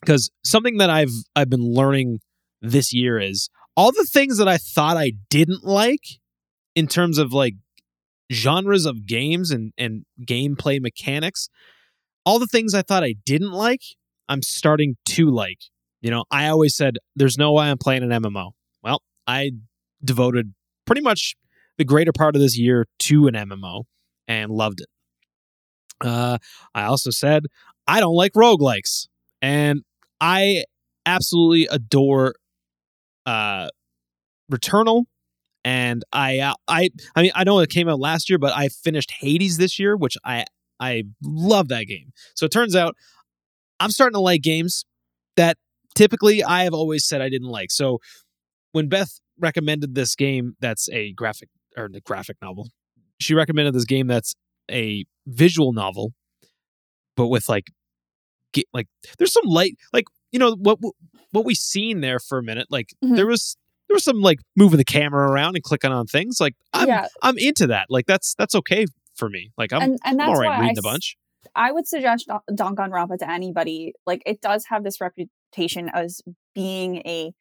because 0.02 0.32
something 0.44 0.78
that 0.78 0.90
I've 0.90 1.12
I've 1.36 1.50
been 1.50 1.62
learning 1.62 2.20
this 2.62 2.94
year 2.94 3.20
is 3.20 3.50
all 3.76 3.92
the 3.92 4.08
things 4.12 4.38
that 4.38 4.48
I 4.48 4.58
thought 4.58 4.98
I 4.98 5.14
didn't 5.30 5.64
like 5.64 6.04
in 6.76 6.88
terms 6.88 7.18
of 7.18 7.34
like 7.34 7.54
genres 8.32 8.86
of 8.86 9.06
games 9.06 9.52
and 9.52 9.74
and 9.78 10.06
gameplay 10.26 10.82
mechanics. 10.82 11.50
All 12.26 12.40
the 12.40 12.48
things 12.48 12.74
I 12.74 12.82
thought 12.82 13.04
I 13.04 13.16
didn't 13.26 13.52
like, 13.52 13.82
I'm 14.30 14.42
starting 14.42 14.98
to 15.06 15.30
like. 15.30 15.60
You 16.02 16.12
know, 16.12 16.26
I 16.32 16.48
always 16.48 16.76
said 16.76 16.98
there's 17.16 17.38
no 17.38 17.52
way 17.54 17.66
I'm 17.66 17.78
playing 17.78 18.04
an 18.04 18.10
MMO. 18.10 18.52
Well, 18.84 19.02
I 19.28 19.52
devoted 20.04 20.54
pretty 20.86 21.02
much 21.02 21.36
the 21.78 21.84
greater 21.84 22.12
part 22.12 22.36
of 22.36 22.42
this 22.42 22.58
year 22.58 22.88
to 23.00 23.28
an 23.28 23.34
MMO 23.34 23.84
and 24.28 24.52
loved 24.52 24.82
it. 24.82 24.88
Uh, 26.00 26.38
I 26.74 26.84
also 26.84 27.12
said 27.12 27.46
I 27.92 28.00
don't 28.00 28.16
like 28.16 28.32
roguelikes. 28.34 29.08
And 29.42 29.82
I 30.22 30.64
absolutely 31.06 31.68
adore 31.70 32.36
uh, 33.26 33.68
Returnal, 34.50 35.04
and 35.66 36.04
I 36.14 36.40
uh, 36.40 36.54
I 36.70 36.90
I 37.16 37.22
mean 37.22 37.32
I 37.36 37.44
know 37.44 37.60
it 37.60 37.70
came 37.70 37.90
out 37.90 38.00
last 38.00 38.30
year, 38.30 38.40
but 38.40 38.56
I 38.56 38.70
finished 38.70 39.12
Hades 39.20 39.58
this 39.58 39.78
year, 39.78 39.98
which 39.98 40.16
I 40.24 40.46
I 40.80 41.04
love 41.22 41.68
that 41.68 41.84
game. 41.84 42.14
So 42.34 42.46
it 42.46 42.52
turns 42.52 42.78
out 42.78 42.96
I'm 43.82 43.90
starting 43.92 44.16
to 44.16 44.22
like 44.22 44.42
games 44.42 44.86
that 45.36 45.58
typically 45.94 46.44
I 46.46 46.64
have 46.64 46.74
always 46.74 47.06
said 47.06 47.22
I 47.22 47.28
didn't 47.30 47.50
like. 47.50 47.72
So 47.72 48.00
when 48.72 48.88
Beth 48.88 49.20
recommended 49.38 49.96
this 49.96 50.16
game 50.16 50.56
that's 50.62 50.88
a 50.92 51.12
graphic 51.12 51.50
or 51.76 51.90
the 51.90 52.00
graphic 52.00 52.38
novel, 52.42 52.70
she 53.20 53.34
recommended 53.34 53.74
this 53.74 53.86
game 53.86 54.08
that's 54.08 54.34
a 54.70 55.04
visual 55.28 55.74
novel, 55.74 56.14
but 57.18 57.28
with 57.28 57.50
like 57.50 57.66
get 58.54 58.66
like 58.74 58.88
there's 59.18 59.34
some 59.34 59.46
light 59.46 59.78
like 59.94 60.06
you 60.32 60.40
know 60.40 60.56
what 60.56 60.80
what 61.32 61.46
we 61.46 61.56
seen 61.56 62.02
there 62.02 62.20
for 62.20 62.38
a 62.38 62.44
minute 62.44 62.68
like 62.70 62.90
Mhm. 63.04 63.16
there 63.16 63.28
was 63.28 63.58
there 63.88 63.96
was 63.96 64.04
some 64.04 64.22
like 64.22 64.40
moving 64.56 64.78
the 64.78 64.86
camera 64.86 65.30
around 65.30 65.56
and 65.56 65.64
clicking 65.64 65.92
on 65.92 66.06
things 66.08 66.40
like 66.40 66.56
I'm 66.74 66.88
yeah, 66.88 67.08
I'm 67.22 67.38
into 67.38 67.68
that 67.68 67.88
like 67.90 68.06
that's 68.06 68.36
that's 68.36 68.56
okay 68.56 68.86
for 69.16 69.30
me 69.30 69.52
like 69.58 69.74
I'm, 69.74 69.82
and 69.82 70.00
and 70.06 70.20
that's 70.20 70.30
I'm 70.30 70.36
all 70.36 70.42
right 70.42 70.60
reading 70.60 70.78
I 70.78 70.80
a 70.80 70.84
bunch 70.84 71.18
I 71.56 71.72
would 71.72 71.88
suggest 71.88 72.28
Don- 72.28 72.76
Danganronpa 72.76 73.18
to 73.18 73.30
anybody. 73.30 73.94
Like 74.06 74.22
it 74.26 74.42
does 74.42 74.66
have 74.70 74.84
this 74.84 75.02
reputation 75.02 75.90
as 75.94 76.22
being 76.54 76.98
a 76.98 77.34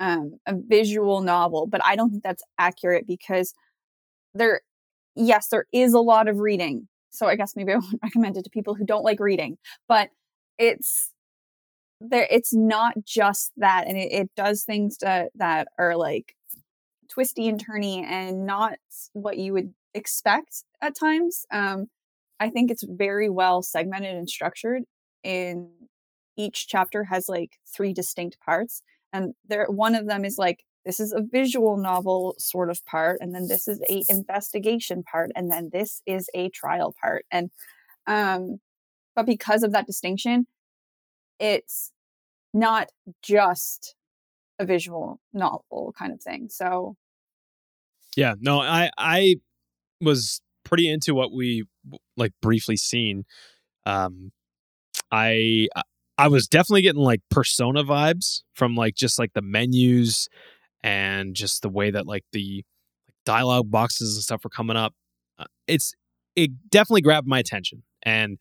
um 0.00 0.38
a 0.46 0.54
visual 0.56 1.20
novel, 1.22 1.66
but 1.66 1.80
I 1.84 1.94
don't 1.96 2.10
think 2.10 2.22
that's 2.24 2.42
accurate 2.58 3.06
because 3.06 3.54
there 4.34 4.60
yes, 5.14 5.48
there 5.48 5.66
is 5.72 5.94
a 5.94 6.00
lot 6.00 6.28
of 6.28 6.38
reading. 6.38 6.88
So 7.10 7.26
I 7.26 7.36
guess 7.36 7.54
maybe 7.54 7.72
I 7.72 7.76
wouldn't 7.76 8.00
recommend 8.02 8.36
it 8.36 8.42
to 8.44 8.50
people 8.50 8.74
who 8.74 8.84
don't 8.84 9.04
like 9.04 9.20
reading, 9.20 9.56
but 9.88 10.10
it's 10.58 11.10
there 12.00 12.26
it's 12.30 12.54
not 12.54 12.94
just 13.04 13.52
that 13.56 13.86
and 13.86 13.96
it, 13.98 14.12
it 14.12 14.30
does 14.36 14.64
things 14.64 14.98
that 14.98 15.30
that 15.36 15.68
are 15.78 15.96
like 15.96 16.34
twisty 17.10 17.48
and 17.48 17.64
turny 17.64 18.02
and 18.04 18.46
not 18.46 18.74
what 19.12 19.38
you 19.38 19.52
would 19.52 19.74
expect 19.94 20.64
at 20.82 20.94
times. 20.96 21.46
Um 21.52 21.88
I 22.40 22.50
think 22.50 22.70
it's 22.70 22.84
very 22.84 23.30
well 23.30 23.62
segmented 23.62 24.16
and 24.16 24.28
structured. 24.28 24.82
In 25.22 25.70
each 26.36 26.66
chapter 26.68 27.04
has 27.04 27.28
like 27.28 27.52
three 27.74 27.92
distinct 27.94 28.38
parts, 28.40 28.82
and 29.12 29.34
there 29.48 29.66
one 29.68 29.94
of 29.94 30.06
them 30.06 30.24
is 30.24 30.38
like 30.38 30.64
this 30.84 31.00
is 31.00 31.12
a 31.12 31.22
visual 31.22 31.76
novel 31.78 32.34
sort 32.38 32.70
of 32.70 32.84
part, 32.86 33.18
and 33.20 33.34
then 33.34 33.48
this 33.48 33.68
is 33.68 33.80
a 33.88 34.04
investigation 34.10 35.02
part, 35.04 35.30
and 35.36 35.50
then 35.50 35.70
this 35.72 36.02
is 36.06 36.28
a 36.34 36.50
trial 36.50 36.94
part, 37.00 37.24
and 37.30 37.50
um, 38.06 38.58
but 39.14 39.26
because 39.26 39.62
of 39.62 39.72
that 39.72 39.86
distinction, 39.86 40.46
it's 41.38 41.92
not 42.52 42.88
just 43.22 43.94
a 44.58 44.64
visual 44.64 45.20
novel 45.32 45.94
kind 45.98 46.12
of 46.12 46.22
thing. 46.22 46.48
So 46.48 46.96
yeah 48.16 48.34
no 48.40 48.60
I 48.60 48.90
I 48.96 49.36
was 50.00 50.40
pretty 50.64 50.88
into 50.88 51.14
what 51.14 51.32
we 51.32 51.64
like 52.16 52.32
briefly 52.40 52.76
seen 52.76 53.24
um 53.86 54.30
I 55.10 55.68
I 56.16 56.28
was 56.28 56.46
definitely 56.46 56.82
getting 56.82 57.02
like 57.02 57.20
persona 57.30 57.82
vibes 57.82 58.42
from 58.54 58.76
like 58.76 58.94
just 58.94 59.18
like 59.18 59.32
the 59.34 59.42
menus 59.42 60.28
and 60.82 61.34
just 61.34 61.62
the 61.62 61.68
way 61.68 61.90
that 61.90 62.06
like 62.06 62.24
the 62.32 62.64
dialogue 63.24 63.70
boxes 63.70 64.14
and 64.14 64.22
stuff 64.22 64.44
were 64.44 64.50
coming 64.50 64.76
up. 64.76 64.94
Uh, 65.38 65.46
it's 65.66 65.94
it 66.36 66.50
definitely 66.70 67.02
grabbed 67.02 67.26
my 67.26 67.38
attention. 67.38 67.82
And 68.02 68.38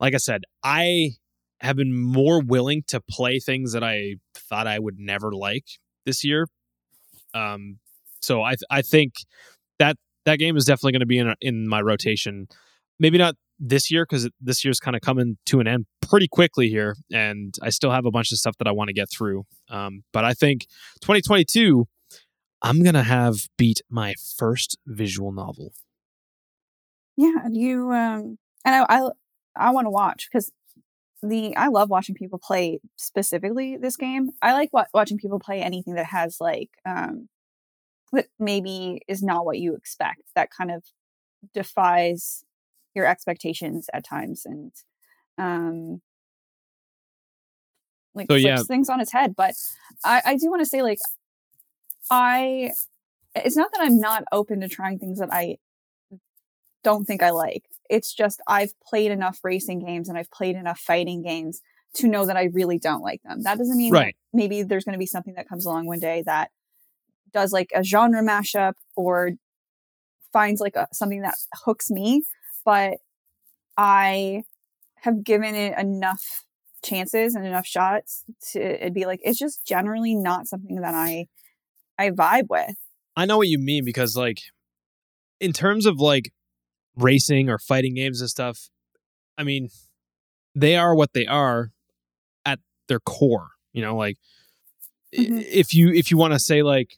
like 0.00 0.14
I 0.14 0.18
said, 0.18 0.42
I 0.62 1.12
have 1.60 1.76
been 1.76 1.96
more 1.96 2.42
willing 2.42 2.82
to 2.88 3.00
play 3.08 3.38
things 3.38 3.72
that 3.72 3.82
I 3.82 4.16
thought 4.34 4.66
I 4.66 4.78
would 4.78 4.98
never 4.98 5.32
like 5.32 5.64
this 6.04 6.24
year. 6.24 6.46
Um 7.32 7.78
so 8.20 8.42
I 8.42 8.54
I 8.70 8.82
think 8.82 9.14
that 9.78 9.96
that 10.24 10.38
game 10.38 10.56
is 10.56 10.64
definitely 10.64 10.92
going 10.92 11.00
to 11.00 11.06
be 11.06 11.18
in 11.18 11.34
in 11.40 11.68
my 11.68 11.80
rotation. 11.80 12.48
Maybe 12.98 13.18
not 13.18 13.34
this 13.58 13.90
year 13.90 14.04
because 14.08 14.28
this 14.40 14.64
year's 14.64 14.80
kind 14.80 14.96
of 14.96 15.02
coming 15.02 15.36
to 15.46 15.60
an 15.60 15.66
end 15.66 15.86
pretty 16.00 16.28
quickly 16.28 16.68
here, 16.68 16.96
and 17.12 17.54
I 17.62 17.70
still 17.70 17.90
have 17.90 18.06
a 18.06 18.10
bunch 18.10 18.32
of 18.32 18.38
stuff 18.38 18.56
that 18.58 18.66
I 18.66 18.72
want 18.72 18.88
to 18.88 18.94
get 18.94 19.08
through. 19.10 19.44
Um, 19.68 20.04
but 20.12 20.24
I 20.24 20.32
think 20.32 20.66
2022, 21.02 21.86
I'm 22.62 22.82
gonna 22.82 23.02
have 23.02 23.48
beat 23.56 23.80
my 23.90 24.14
first 24.36 24.78
visual 24.86 25.32
novel. 25.32 25.72
yeah, 27.16 27.36
and 27.44 27.56
you 27.56 27.92
um, 27.92 28.38
and 28.64 28.74
I 28.74 28.86
I, 28.88 29.08
I 29.56 29.70
want 29.70 29.86
to 29.86 29.90
watch 29.90 30.28
because 30.30 30.50
the 31.22 31.56
I 31.56 31.68
love 31.68 31.90
watching 31.90 32.14
people 32.14 32.38
play 32.38 32.80
specifically 32.96 33.76
this 33.76 33.96
game. 33.96 34.30
I 34.42 34.52
like 34.52 34.72
wa- 34.72 34.86
watching 34.92 35.18
people 35.18 35.38
play 35.38 35.62
anything 35.62 35.94
that 35.94 36.06
has 36.06 36.36
like 36.40 36.70
um 36.86 37.28
that 38.12 38.26
maybe 38.38 39.00
is 39.08 39.22
not 39.22 39.44
what 39.44 39.58
you 39.58 39.74
expect. 39.74 40.22
That 40.34 40.50
kind 40.56 40.70
of 40.70 40.84
defies 41.52 42.44
your 42.94 43.06
expectations 43.06 43.88
at 43.92 44.04
times 44.04 44.42
and 44.44 44.72
um 45.38 46.00
like 48.14 48.28
So, 48.30 48.34
flips 48.34 48.46
yeah. 48.46 48.62
things 48.62 48.88
on 48.88 49.00
its 49.00 49.12
head. 49.12 49.34
But 49.36 49.54
I, 50.04 50.22
I 50.24 50.36
do 50.36 50.48
want 50.50 50.60
to 50.60 50.66
say 50.66 50.82
like 50.82 50.98
I 52.10 52.70
it's 53.34 53.56
not 53.56 53.72
that 53.72 53.80
I'm 53.82 53.98
not 53.98 54.24
open 54.32 54.60
to 54.60 54.68
trying 54.68 54.98
things 54.98 55.18
that 55.18 55.32
I 55.32 55.56
don't 56.84 57.04
think 57.04 57.22
I 57.22 57.30
like. 57.30 57.64
It's 57.90 58.14
just 58.14 58.40
I've 58.46 58.78
played 58.80 59.10
enough 59.10 59.40
racing 59.42 59.84
games 59.84 60.08
and 60.08 60.16
I've 60.16 60.30
played 60.30 60.56
enough 60.56 60.78
fighting 60.78 61.22
games 61.22 61.60
to 61.94 62.08
know 62.08 62.26
that 62.26 62.36
I 62.36 62.44
really 62.44 62.78
don't 62.78 63.02
like 63.02 63.22
them. 63.22 63.42
That 63.42 63.58
doesn't 63.58 63.76
mean 63.76 63.92
that 63.92 64.14
maybe 64.32 64.62
there's 64.62 64.84
going 64.84 64.94
to 64.94 64.98
be 64.98 65.06
something 65.06 65.34
that 65.34 65.48
comes 65.48 65.64
along 65.64 65.86
one 65.86 66.00
day 66.00 66.22
that 66.26 66.50
does 67.32 67.52
like 67.52 67.70
a 67.74 67.82
genre 67.82 68.22
mashup 68.22 68.74
or 68.96 69.32
finds 70.32 70.60
like 70.60 70.76
a, 70.76 70.88
something 70.92 71.22
that 71.22 71.34
hooks 71.64 71.90
me, 71.90 72.22
but 72.64 72.94
I 73.76 74.44
have 74.96 75.22
given 75.24 75.54
it 75.54 75.78
enough 75.78 76.44
chances 76.82 77.34
and 77.34 77.46
enough 77.46 77.66
shots 77.66 78.24
to 78.52 78.60
it'd 78.60 78.92
be 78.92 79.06
like 79.06 79.20
it's 79.22 79.38
just 79.38 79.64
generally 79.66 80.14
not 80.14 80.46
something 80.46 80.80
that 80.82 80.94
I 80.94 81.28
I 81.98 82.10
vibe 82.10 82.48
with. 82.50 82.76
I 83.16 83.24
know 83.24 83.38
what 83.38 83.48
you 83.48 83.58
mean 83.58 83.84
because 83.84 84.16
like 84.16 84.38
in 85.40 85.52
terms 85.52 85.86
of 85.86 85.98
like 85.98 86.32
racing 86.96 87.48
or 87.50 87.58
fighting 87.58 87.94
games 87.94 88.20
and 88.20 88.30
stuff, 88.30 88.68
I 89.36 89.42
mean, 89.44 89.68
they 90.54 90.76
are 90.76 90.94
what 90.94 91.12
they 91.12 91.26
are 91.26 91.72
at 92.44 92.60
their 92.88 93.00
core. 93.00 93.48
You 93.72 93.82
know, 93.82 93.96
like 93.96 94.16
i- 95.12 95.16
Mhm. 95.18 95.44
if 95.50 95.74
you 95.74 95.88
if 95.92 96.10
you 96.10 96.16
want 96.16 96.32
to 96.34 96.38
say 96.38 96.62
like, 96.62 96.96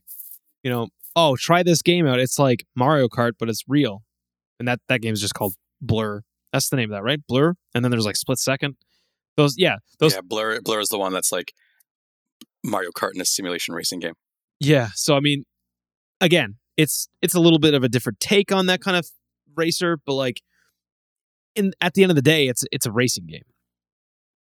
you 0.63 0.71
know, 0.71 0.89
oh, 1.15 1.37
try 1.37 1.63
this 1.63 1.81
game 1.83 2.07
out. 2.07 2.21
It's 2.21 2.39
like 2.39 2.67
Mario 2.75 3.09
Kart, 3.09 3.33
but 3.39 3.49
it's 3.49 3.65
real, 3.69 4.05
and 4.59 4.69
that 4.69 4.81
that 4.89 5.01
game 5.01 5.15
is 5.15 5.21
just 5.21 5.35
called 5.35 5.55
Blur. 5.81 6.23
That's 6.53 6.69
the 6.69 6.77
name 6.77 6.91
of 6.91 6.97
that, 6.97 7.03
right? 7.03 7.21
Blur. 7.27 7.55
And 7.75 7.85
then 7.85 7.91
there's 7.91 8.05
like 8.07 8.17
Split 8.17 8.39
Second. 8.39 8.77
Those, 9.37 9.55
yeah, 9.59 9.77
those, 9.99 10.15
yeah, 10.15 10.21
Blur 10.23 10.61
Blur 10.63 10.81
is 10.81 10.89
the 10.89 10.99
one 10.99 11.13
that's 11.13 11.31
like 11.33 11.53
Mario 12.65 12.91
Kart 12.91 13.15
in 13.15 13.21
a 13.21 13.25
simulation 13.25 13.75
racing 13.75 14.01
game. 14.01 14.15
Yeah. 14.61 14.89
So 14.95 15.17
I 15.17 15.21
mean, 15.21 15.45
again, 16.21 16.57
it's 16.77 17.09
it's 17.23 17.35
a 17.35 17.41
little 17.41 17.59
bit 17.59 17.75
of 17.75 17.83
a 17.85 17.89
different 17.89 18.21
take 18.21 18.53
on 18.53 18.67
that 18.67 18.81
kind 18.81 18.97
of 18.97 19.07
racer, 19.57 19.99
but 20.05 20.15
like 20.15 20.43
in 21.55 21.73
at 21.81 21.95
the 21.95 22.03
end 22.03 22.11
of 22.11 22.17
the 22.17 22.23
day, 22.23 22.49
it's 22.49 22.65
it's 22.73 22.87
a 22.87 22.93
racing 22.93 23.27
game. 23.27 23.45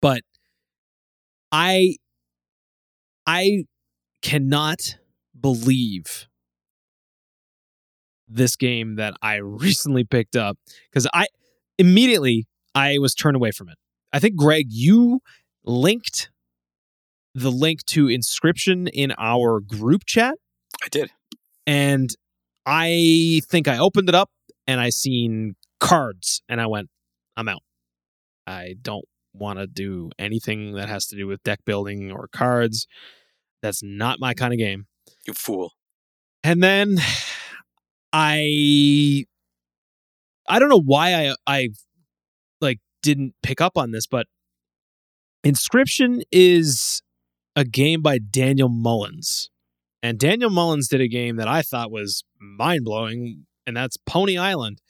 But 0.01 0.23
I 1.51 1.97
I 3.27 3.65
cannot 4.23 4.97
believe 5.39 6.27
this 8.29 8.57
game 8.57 8.97
that 8.97 9.15
I 9.23 9.37
recently 9.37 10.05
picked 10.05 10.37
up 10.37 10.57
because 10.91 11.07
I 11.13 11.27
immediately 11.79 12.47
I 12.75 12.99
was 12.99 13.15
turned 13.15 13.37
away 13.37 13.51
from 13.51 13.69
it. 13.69 13.77
I 14.13 14.19
think 14.19 14.37
Greg, 14.37 14.67
you 14.69 15.21
linked 15.65 16.31
the 17.35 17.51
link 17.51 17.85
to 17.87 18.07
inscryption 18.07 18.91
in 18.93 19.13
our 19.19 19.61
group 19.61 20.05
chat 20.05 20.37
I 20.83 20.89
did. 20.89 21.11
and 21.67 22.11
I 22.67 23.41
think 23.49 23.69
I 23.69 23.79
opened 23.79 24.09
it 24.09 24.15
up 24.15 24.31
and 24.67 24.81
I 24.81 24.91
seen 24.91 25.57
cards 25.81 26.43
and 26.49 26.61
I 26.61 26.67
went, 26.67 26.89
I'm 27.37 27.49
out. 27.49 27.63
I 28.47 28.75
don't 28.81 29.05
want 29.35 29.59
to 29.59 29.67
do 29.67 30.11
anything 30.19 30.75
that 30.75 30.89
has 30.89 31.07
to 31.07 31.17
do 31.17 31.27
with 31.27 31.43
deck 31.43 31.61
building 31.65 32.13
or 32.13 32.29
cards. 32.29 32.87
That's 33.63 33.83
not 33.83 34.21
my 34.21 34.35
kind 34.35 34.53
of 34.53 34.59
game. 34.59 34.87
You 35.27 35.35
fool. 35.35 35.73
And 36.45 36.63
then 36.63 36.99
I 38.13 39.25
I 40.49 40.59
don't 40.59 40.69
know 40.69 40.83
why 40.83 41.15
I 41.29 41.35
I 41.47 41.69
like 42.61 42.81
didn't 43.03 43.35
pick 43.43 43.61
up 43.61 43.79
on 43.79 43.93
this, 43.93 44.07
but 44.07 44.27
Inscryption 45.45 46.23
is 46.31 47.03
a 47.57 47.65
game 47.65 48.03
by 48.03 48.19
Daniel 48.19 48.69
Mullins. 48.69 49.51
And 50.03 50.19
Daniel 50.19 50.51
Mullins 50.51 50.89
did 50.89 51.01
a 51.01 51.09
game 51.09 51.37
that 51.37 51.49
I 51.49 51.63
thought 51.63 51.91
was 51.91 52.25
mind 52.41 52.85
blowing, 52.85 53.47
and 53.67 53.77
that's 53.77 53.97
Pony 53.97 54.39
Island. 54.39 54.81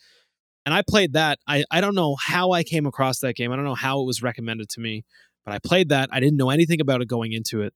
And 0.64 0.74
I 0.74 0.82
played 0.88 1.14
that. 1.14 1.38
I, 1.46 1.64
I 1.70 1.80
don't 1.80 1.94
know 1.94 2.16
how 2.16 2.52
I 2.52 2.62
came 2.62 2.86
across 2.86 3.18
that 3.20 3.34
game. 3.34 3.50
I 3.52 3.56
don't 3.56 3.64
know 3.64 3.74
how 3.74 4.00
it 4.00 4.06
was 4.06 4.22
recommended 4.22 4.68
to 4.70 4.80
me, 4.80 5.04
but 5.44 5.52
I 5.52 5.58
played 5.58 5.88
that. 5.88 6.08
I 6.12 6.20
didn't 6.20 6.36
know 6.36 6.50
anything 6.50 6.80
about 6.80 7.02
it 7.02 7.08
going 7.08 7.32
into 7.32 7.62
it. 7.62 7.74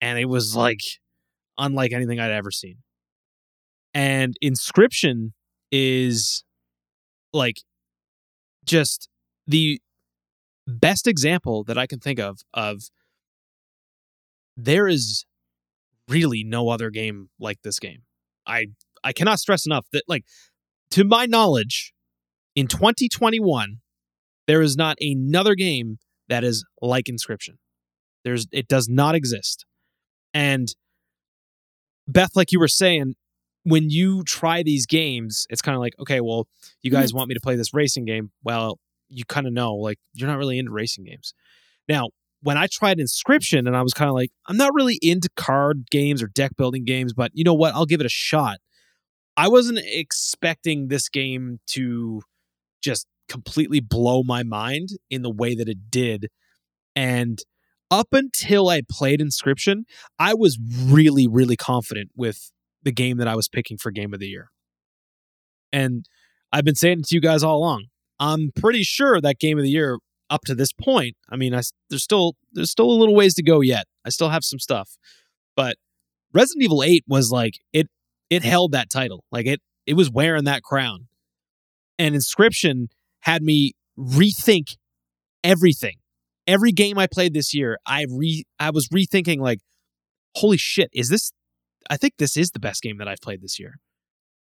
And 0.00 0.18
it 0.18 0.26
was 0.26 0.54
like 0.54 0.80
unlike 1.58 1.92
anything 1.92 2.20
I'd 2.20 2.30
ever 2.30 2.50
seen. 2.50 2.78
And 3.94 4.36
Inscryption 4.44 5.32
is 5.72 6.44
like 7.32 7.62
just 8.66 9.08
the 9.46 9.80
best 10.66 11.06
example 11.06 11.64
that 11.64 11.78
I 11.78 11.86
can 11.86 12.00
think 12.00 12.18
of 12.18 12.40
of 12.52 12.82
there 14.56 14.88
is 14.88 15.24
really 16.08 16.44
no 16.44 16.68
other 16.68 16.90
game 16.90 17.30
like 17.38 17.62
this 17.62 17.78
game. 17.78 18.02
I 18.46 18.66
I 19.04 19.12
cannot 19.12 19.38
stress 19.38 19.66
enough 19.66 19.86
that 19.92 20.04
like 20.08 20.24
to 20.92 21.04
my 21.04 21.26
knowledge 21.26 21.92
in 22.54 22.66
2021 22.66 23.78
there 24.46 24.62
is 24.62 24.76
not 24.76 24.96
another 25.00 25.54
game 25.54 25.98
that 26.28 26.44
is 26.44 26.64
like 26.80 27.06
Inscryption. 27.06 27.56
There's 28.24 28.46
it 28.52 28.68
does 28.68 28.88
not 28.88 29.14
exist. 29.14 29.64
And 30.32 30.68
Beth 32.08 32.30
like 32.34 32.52
you 32.52 32.60
were 32.60 32.68
saying 32.68 33.14
when 33.66 33.90
you 33.90 34.22
try 34.22 34.62
these 34.62 34.86
games, 34.86 35.44
it's 35.50 35.60
kind 35.60 35.74
of 35.74 35.80
like, 35.80 35.94
okay, 35.98 36.20
well, 36.20 36.46
you 36.82 36.90
mm-hmm. 36.90 37.00
guys 37.00 37.12
want 37.12 37.28
me 37.28 37.34
to 37.34 37.40
play 37.40 37.56
this 37.56 37.74
racing 37.74 38.04
game. 38.04 38.30
Well, 38.44 38.78
you 39.08 39.24
kind 39.24 39.44
of 39.44 39.52
know, 39.52 39.74
like, 39.74 39.98
you're 40.14 40.28
not 40.28 40.38
really 40.38 40.56
into 40.56 40.70
racing 40.70 41.04
games. 41.04 41.34
Now, 41.88 42.10
when 42.42 42.56
I 42.56 42.68
tried 42.70 42.98
Inscryption 42.98 43.66
and 43.66 43.76
I 43.76 43.82
was 43.82 43.92
kind 43.92 44.08
of 44.08 44.14
like, 44.14 44.30
I'm 44.46 44.56
not 44.56 44.72
really 44.72 45.00
into 45.02 45.28
card 45.36 45.90
games 45.90 46.22
or 46.22 46.28
deck 46.28 46.52
building 46.56 46.84
games, 46.84 47.12
but 47.12 47.32
you 47.34 47.42
know 47.42 47.54
what? 47.54 47.74
I'll 47.74 47.86
give 47.86 47.98
it 47.98 48.06
a 48.06 48.10
shot. 48.10 48.58
I 49.36 49.48
wasn't 49.48 49.80
expecting 49.82 50.88
this 50.88 51.08
game 51.08 51.60
to 51.68 52.22
just 52.82 53.06
completely 53.28 53.80
blow 53.80 54.22
my 54.22 54.42
mind 54.42 54.90
in 55.10 55.22
the 55.22 55.30
way 55.30 55.54
that 55.54 55.68
it 55.68 55.90
did. 55.90 56.28
And 56.94 57.38
up 57.90 58.08
until 58.12 58.68
I 58.68 58.82
played 58.88 59.20
Inscryption, 59.20 59.82
I 60.18 60.34
was 60.34 60.58
really, 60.58 61.26
really 61.26 61.56
confident 61.56 62.10
with 62.16 62.50
the 62.82 62.92
game 62.92 63.18
that 63.18 63.28
I 63.28 63.36
was 63.36 63.48
picking 63.48 63.76
for 63.76 63.90
game 63.90 64.14
of 64.14 64.20
the 64.20 64.28
year. 64.28 64.50
And 65.72 66.06
I've 66.52 66.64
been 66.64 66.74
saying 66.74 67.00
it 67.00 67.06
to 67.06 67.14
you 67.14 67.20
guys 67.20 67.42
all 67.42 67.58
along. 67.58 67.86
I'm 68.18 68.50
pretty 68.56 68.82
sure 68.82 69.20
that 69.20 69.38
game 69.38 69.58
of 69.58 69.64
the 69.64 69.70
year 69.70 69.98
up 70.30 70.42
to 70.46 70.54
this 70.54 70.72
point, 70.72 71.16
I 71.28 71.36
mean, 71.36 71.54
I, 71.54 71.62
there's 71.90 72.02
still 72.02 72.34
there's 72.52 72.70
still 72.70 72.90
a 72.90 72.98
little 72.98 73.14
ways 73.14 73.34
to 73.34 73.42
go 73.42 73.60
yet. 73.60 73.86
I 74.04 74.08
still 74.08 74.30
have 74.30 74.44
some 74.44 74.58
stuff. 74.58 74.96
But 75.54 75.76
Resident 76.32 76.64
Evil 76.64 76.82
8 76.82 77.04
was 77.06 77.30
like 77.30 77.58
it 77.72 77.88
it 78.30 78.42
held 78.42 78.72
that 78.72 78.90
title. 78.90 79.24
Like 79.30 79.46
it 79.46 79.60
it 79.86 79.94
was 79.94 80.10
wearing 80.10 80.44
that 80.44 80.62
crown. 80.62 81.08
And 81.98 82.14
Inscryption 82.14 82.88
had 83.20 83.42
me 83.42 83.72
rethink 83.98 84.76
everything. 85.42 85.96
Every 86.46 86.72
game 86.72 86.98
I 86.98 87.06
played 87.06 87.34
this 87.34 87.54
year, 87.54 87.78
I 87.86 88.06
re 88.08 88.44
I 88.58 88.70
was 88.70 88.88
rethinking 88.88 89.40
like 89.40 89.60
holy 90.36 90.56
shit, 90.56 90.90
is 90.92 91.08
this 91.08 91.32
I 91.88 91.96
think 91.96 92.14
this 92.18 92.36
is 92.36 92.50
the 92.50 92.60
best 92.60 92.82
game 92.82 92.98
that 92.98 93.08
I've 93.08 93.20
played 93.20 93.42
this 93.42 93.58
year. 93.58 93.78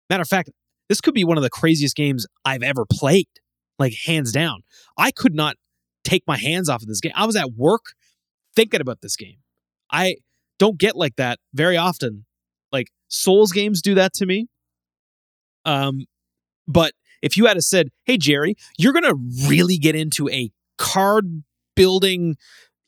Matter 0.09 0.21
of 0.21 0.27
fact, 0.27 0.51
this 0.89 1.01
could 1.01 1.13
be 1.13 1.23
one 1.23 1.38
of 1.38 1.43
the 1.43 1.49
craziest 1.49 1.95
games 1.95 2.27
I've 2.45 2.63
ever 2.63 2.86
played, 2.86 3.29
like 3.79 3.93
hands 4.05 4.32
down. 4.32 4.61
I 4.97 5.11
could 5.11 5.34
not 5.34 5.55
take 6.03 6.23
my 6.27 6.38
hands 6.38 6.69
off 6.69 6.82
of 6.82 6.88
this 6.88 6.99
game. 6.99 7.13
I 7.15 7.25
was 7.25 7.36
at 7.36 7.53
work 7.53 7.93
thinking 8.55 8.82
about 8.82 9.01
this 9.01 9.15
game. 9.15 9.38
I 9.91 10.17
don't 10.59 10.77
get 10.77 10.95
like 10.95 11.15
that 11.15 11.39
very 11.53 11.77
often. 11.77 12.25
Souls 13.12 13.51
games 13.51 13.82
do 13.82 13.93
that 13.95 14.14
to 14.14 14.26
me. 14.26 14.47
Um, 15.66 16.05
but 16.68 16.93
if 17.22 17.38
you 17.38 17.45
had 17.45 17.57
a 17.57 17.62
said, 17.62 17.89
"Hey 18.05 18.18
Jerry, 18.18 18.55
you're 18.78 18.93
gonna 18.93 19.16
really 19.47 19.78
get 19.78 19.95
into 19.95 20.30
a 20.30 20.51
card 20.78 21.43
building, 21.76 22.38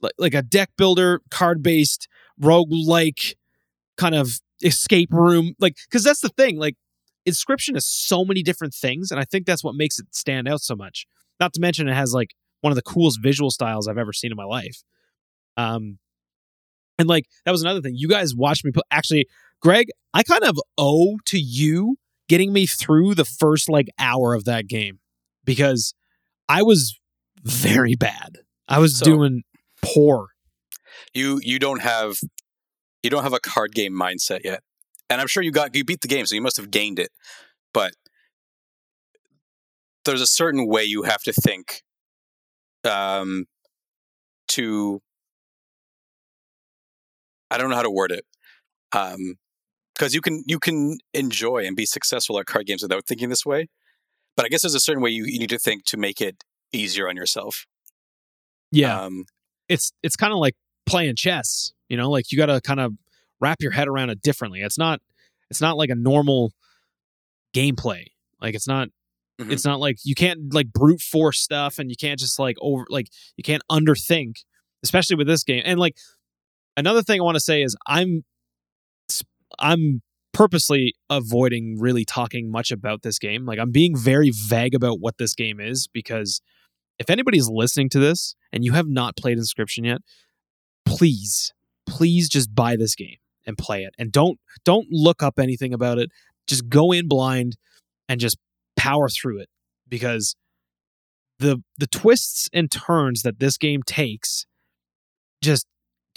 like, 0.02 0.14
like 0.18 0.34
a 0.34 0.42
deck 0.42 0.72
builder, 0.78 1.22
card 1.30 1.62
based 1.62 2.08
rogue 2.40 2.72
like 2.72 3.36
kind 3.98 4.16
of 4.16 4.40
escape 4.64 5.10
room 5.12 5.54
like 5.60 5.76
because 5.88 6.04
that's 6.04 6.22
the 6.22 6.30
thing 6.30 6.58
like 6.58 6.76
inscryption 7.30 7.76
is 7.76 7.86
so 7.86 8.26
many 8.26 8.42
different 8.42 8.74
things 8.74 9.12
and 9.12 9.20
i 9.20 9.24
think 9.24 9.46
that's 9.46 9.64
what 9.64 9.76
makes 9.76 10.00
it 10.00 10.08
stand 10.12 10.48
out 10.48 10.62
so 10.62 10.76
much. 10.76 11.06
Not 11.40 11.54
to 11.54 11.62
mention 11.62 11.88
it 11.88 11.94
has 11.94 12.14
like 12.14 12.34
one 12.62 12.72
of 12.72 12.76
the 12.76 12.82
coolest 12.82 13.20
visual 13.22 13.52
styles 13.52 13.88
i've 13.88 13.98
ever 13.98 14.14
seen 14.14 14.32
in 14.32 14.38
my 14.38 14.46
life. 14.46 14.84
Um 15.58 16.00
and 17.00 17.08
like 17.08 17.26
that 17.46 17.52
was 17.52 17.62
another 17.62 17.82
thing. 17.82 17.96
You 17.96 18.08
guys 18.08 18.36
watched 18.36 18.66
me 18.66 18.72
put 18.72 18.86
actually 18.92 19.28
greg 19.64 19.88
i 20.14 20.22
kind 20.24 20.44
of 20.44 20.60
owe 20.78 21.18
to 21.26 21.40
you 21.40 21.96
getting 22.30 22.52
me 22.54 22.66
through 22.68 23.16
the 23.16 23.26
first 23.26 23.70
like 23.70 23.88
hour 23.98 24.34
of 24.34 24.44
that 24.46 24.68
game 24.68 25.00
because 25.46 25.94
i 26.50 26.62
was 26.62 27.00
very 27.46 27.96
bad. 27.96 28.38
I 28.70 28.80
was 28.80 29.00
So- 29.00 29.04
doing 29.06 29.44
poor. 29.82 30.30
You 31.14 31.42
you 31.44 31.60
don't 31.60 31.82
have 31.82 32.16
you 33.02 33.10
don't 33.10 33.24
have 33.24 33.34
a 33.34 33.40
card 33.42 33.74
game 33.74 33.92
mindset 33.92 34.46
yet, 34.46 34.62
and 35.10 35.20
I'm 35.20 35.28
sure 35.28 35.44
you 35.44 35.52
got 35.52 35.76
you 35.76 35.84
beat 35.84 36.00
the 36.00 36.08
game, 36.08 36.26
so 36.26 36.36
you 36.36 36.42
must 36.42 36.56
have 36.56 36.72
gained 36.72 37.00
it. 37.00 37.12
But 37.74 37.92
there's 40.06 40.22
a 40.22 40.26
certain 40.28 40.68
way 40.70 40.86
you 40.86 41.04
have 41.04 41.22
to 41.24 41.34
think, 41.34 41.84
um, 42.86 43.44
to 44.50 45.02
I 47.52 47.58
don't 47.58 47.70
know 47.70 47.76
how 47.76 47.84
to 47.84 47.92
word 47.92 48.14
it, 48.14 48.26
um, 48.94 49.36
because 49.96 50.14
you 50.14 50.22
can 50.22 50.44
you 50.48 50.60
can 50.60 50.98
enjoy 51.14 51.66
and 51.66 51.76
be 51.76 51.86
successful 51.86 52.40
at 52.40 52.46
card 52.46 52.66
games 52.66 52.82
without 52.84 53.06
thinking 53.06 53.30
this 53.30 53.46
way. 53.46 53.68
But 54.36 54.46
I 54.46 54.50
guess 54.50 54.62
there's 54.64 54.74
a 54.76 54.80
certain 54.80 55.04
way 55.04 55.12
you, 55.12 55.26
you 55.26 55.38
need 55.40 55.50
to 55.52 55.60
think 55.60 55.86
to 55.86 55.98
make 55.98 56.20
it 56.20 56.44
easier 56.72 57.08
on 57.08 57.16
yourself. 57.16 57.66
yeah 58.72 59.04
Um, 59.04 59.26
it's 59.70 59.92
it's 60.02 60.16
kind 60.16 60.34
of 60.34 60.40
like 60.40 60.56
playing 60.86 61.16
chess 61.16 61.72
you 61.88 61.96
know 61.96 62.10
like 62.10 62.32
you 62.32 62.38
got 62.38 62.48
to 62.48 62.60
kind 62.60 62.80
of 62.80 62.94
wrap 63.40 63.58
your 63.62 63.72
head 63.72 63.88
around 63.88 64.10
it 64.10 64.22
differently 64.22 64.62
it's 64.62 64.78
not 64.78 65.00
it's 65.50 65.62
not 65.62 65.78
like 65.78 65.90
a 65.90 65.96
normal 65.96 66.52
gameplay 67.56 68.06
like 68.42 68.56
it's 68.56 68.68
not 68.68 68.90
Mhm. 69.42 69.52
it's 69.52 69.66
not 69.66 69.80
like 69.80 69.98
you 70.04 70.14
can't 70.14 70.54
like 70.54 70.72
brute 70.72 71.02
force 71.02 71.40
stuff 71.40 71.80
and 71.80 71.90
you 71.90 71.96
can't 71.96 72.20
just 72.20 72.38
like 72.38 72.56
over 72.62 72.86
like 72.90 73.08
you 73.36 73.44
can't 73.44 73.64
underthink 73.72 74.34
especially 74.84 75.16
with 75.16 75.26
this 75.28 75.44
game 75.44 75.64
and 75.66 75.80
like 75.80 75.96
another 76.78 77.02
thing 77.02 77.20
i 77.20 77.24
want 77.24 77.36
to 77.36 77.40
say 77.42 77.64
is 77.64 77.76
i'm 77.88 78.24
i'm 79.60 80.02
purposely 80.34 80.96
avoiding 81.12 81.78
really 81.80 82.04
talking 82.04 82.50
much 82.50 82.72
about 82.72 83.04
this 83.04 83.20
game. 83.20 83.46
Like 83.46 83.60
i'm 83.60 83.72
being 83.72 83.96
very 83.96 84.32
vague 84.32 84.74
about 84.74 85.00
what 85.00 85.18
this 85.18 85.36
game 85.36 85.60
is 85.60 85.88
because 85.88 86.42
if 87.00 87.10
anybody's 87.10 87.48
listening 87.48 87.90
to 87.90 88.00
this 88.00 88.36
and 88.52 88.64
you 88.64 88.74
have 88.74 88.88
not 88.88 89.16
played 89.16 89.38
inscryption 89.38 89.86
yet 89.86 90.02
please 90.86 91.54
please 91.86 92.30
just 92.30 92.54
buy 92.54 92.76
this 92.76 92.96
game 92.96 93.18
and 93.46 93.58
play 93.58 93.84
it. 93.84 93.94
And 93.98 94.12
don't 94.12 94.40
don't 94.64 94.88
look 94.90 95.22
up 95.22 95.40
anything 95.40 95.74
about 95.74 96.00
it. 96.00 96.10
Just 96.48 96.70
go 96.70 96.92
in 96.92 97.08
blind 97.08 97.58
and 98.10 98.20
just 98.20 98.38
power 98.76 99.10
through 99.10 99.40
it 99.40 99.50
because 99.88 100.36
the 101.40 101.64
the 101.78 101.88
twists 101.88 102.50
and 102.54 102.72
turns 102.72 103.22
that 103.24 103.40
this 103.40 103.58
game 103.58 103.82
takes 103.84 104.46
just 105.42 105.68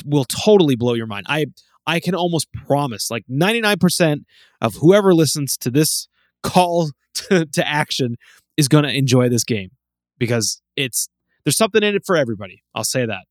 will 0.05 0.25
totally 0.25 0.77
blow 0.77 0.95
your 0.95 1.07
mind. 1.07 1.27
I 1.29 1.47
i 1.87 2.01
can 2.01 2.15
almost 2.15 2.49
promise 2.53 3.11
like 3.11 3.25
99% 3.31 4.25
of 4.61 4.75
whoever 4.77 5.15
listens 5.15 5.57
to 5.59 5.71
this 5.71 6.09
call 6.43 6.91
to, 7.15 7.47
to 7.47 7.67
action 7.67 8.17
is 8.57 8.69
going 8.69 8.85
to 8.85 8.93
enjoy 8.93 9.29
this 9.29 9.45
game 9.45 9.71
because 10.19 10.61
it's 10.77 11.09
there's 11.45 11.57
something 11.57 11.83
in 11.85 11.95
it 11.95 12.03
for 12.05 12.17
everybody. 12.17 12.65
I'll 12.75 12.83
say 12.83 13.07
that. 13.07 13.25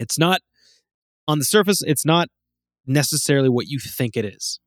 It's 0.00 0.18
not 0.18 0.40
on 1.28 1.38
the 1.38 1.44
surface 1.44 1.82
it's 1.82 2.04
not 2.04 2.28
necessarily 2.86 3.48
what 3.48 3.66
you 3.68 3.78
think 3.78 4.16
it 4.16 4.24
is. 4.24 4.60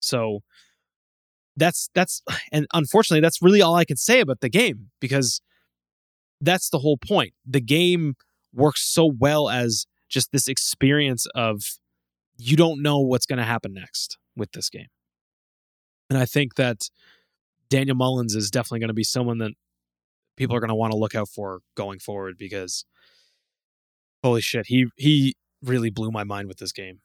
So 0.00 0.40
that's 1.56 1.90
that's 1.94 2.22
and 2.52 2.66
unfortunately 2.72 3.20
that's 3.20 3.42
really 3.42 3.62
all 3.62 3.76
i 3.76 3.84
can 3.84 3.96
say 3.96 4.20
about 4.20 4.40
the 4.40 4.48
game 4.48 4.90
because 5.00 5.40
that's 6.40 6.68
the 6.68 6.78
whole 6.78 6.98
point. 6.98 7.32
The 7.46 7.60
game 7.60 8.14
works 8.52 8.82
so 8.82 9.10
well 9.18 9.48
as 9.48 9.86
just 10.08 10.30
this 10.32 10.48
experience 10.48 11.26
of 11.34 11.62
you 12.36 12.56
don't 12.56 12.82
know 12.82 13.00
what's 13.00 13.26
going 13.26 13.38
to 13.38 13.44
happen 13.44 13.72
next 13.74 14.18
with 14.36 14.52
this 14.52 14.68
game. 14.70 14.88
And 16.10 16.18
i 16.18 16.26
think 16.26 16.56
that 16.56 16.90
daniel 17.70 17.96
mullins 17.96 18.34
is 18.34 18.50
definitely 18.50 18.80
going 18.80 18.88
to 18.88 18.94
be 18.94 19.04
someone 19.04 19.38
that 19.38 19.52
people 20.36 20.54
are 20.54 20.60
going 20.60 20.68
to 20.68 20.74
want 20.74 20.92
to 20.92 20.98
look 20.98 21.14
out 21.14 21.28
for 21.28 21.60
going 21.76 21.98
forward 21.98 22.36
because 22.38 22.84
holy 24.22 24.40
shit 24.40 24.66
he 24.66 24.86
he 24.96 25.34
really 25.62 25.90
blew 25.90 26.10
my 26.10 26.24
mind 26.24 26.48
with 26.48 26.58
this 26.58 26.72
game. 26.72 27.00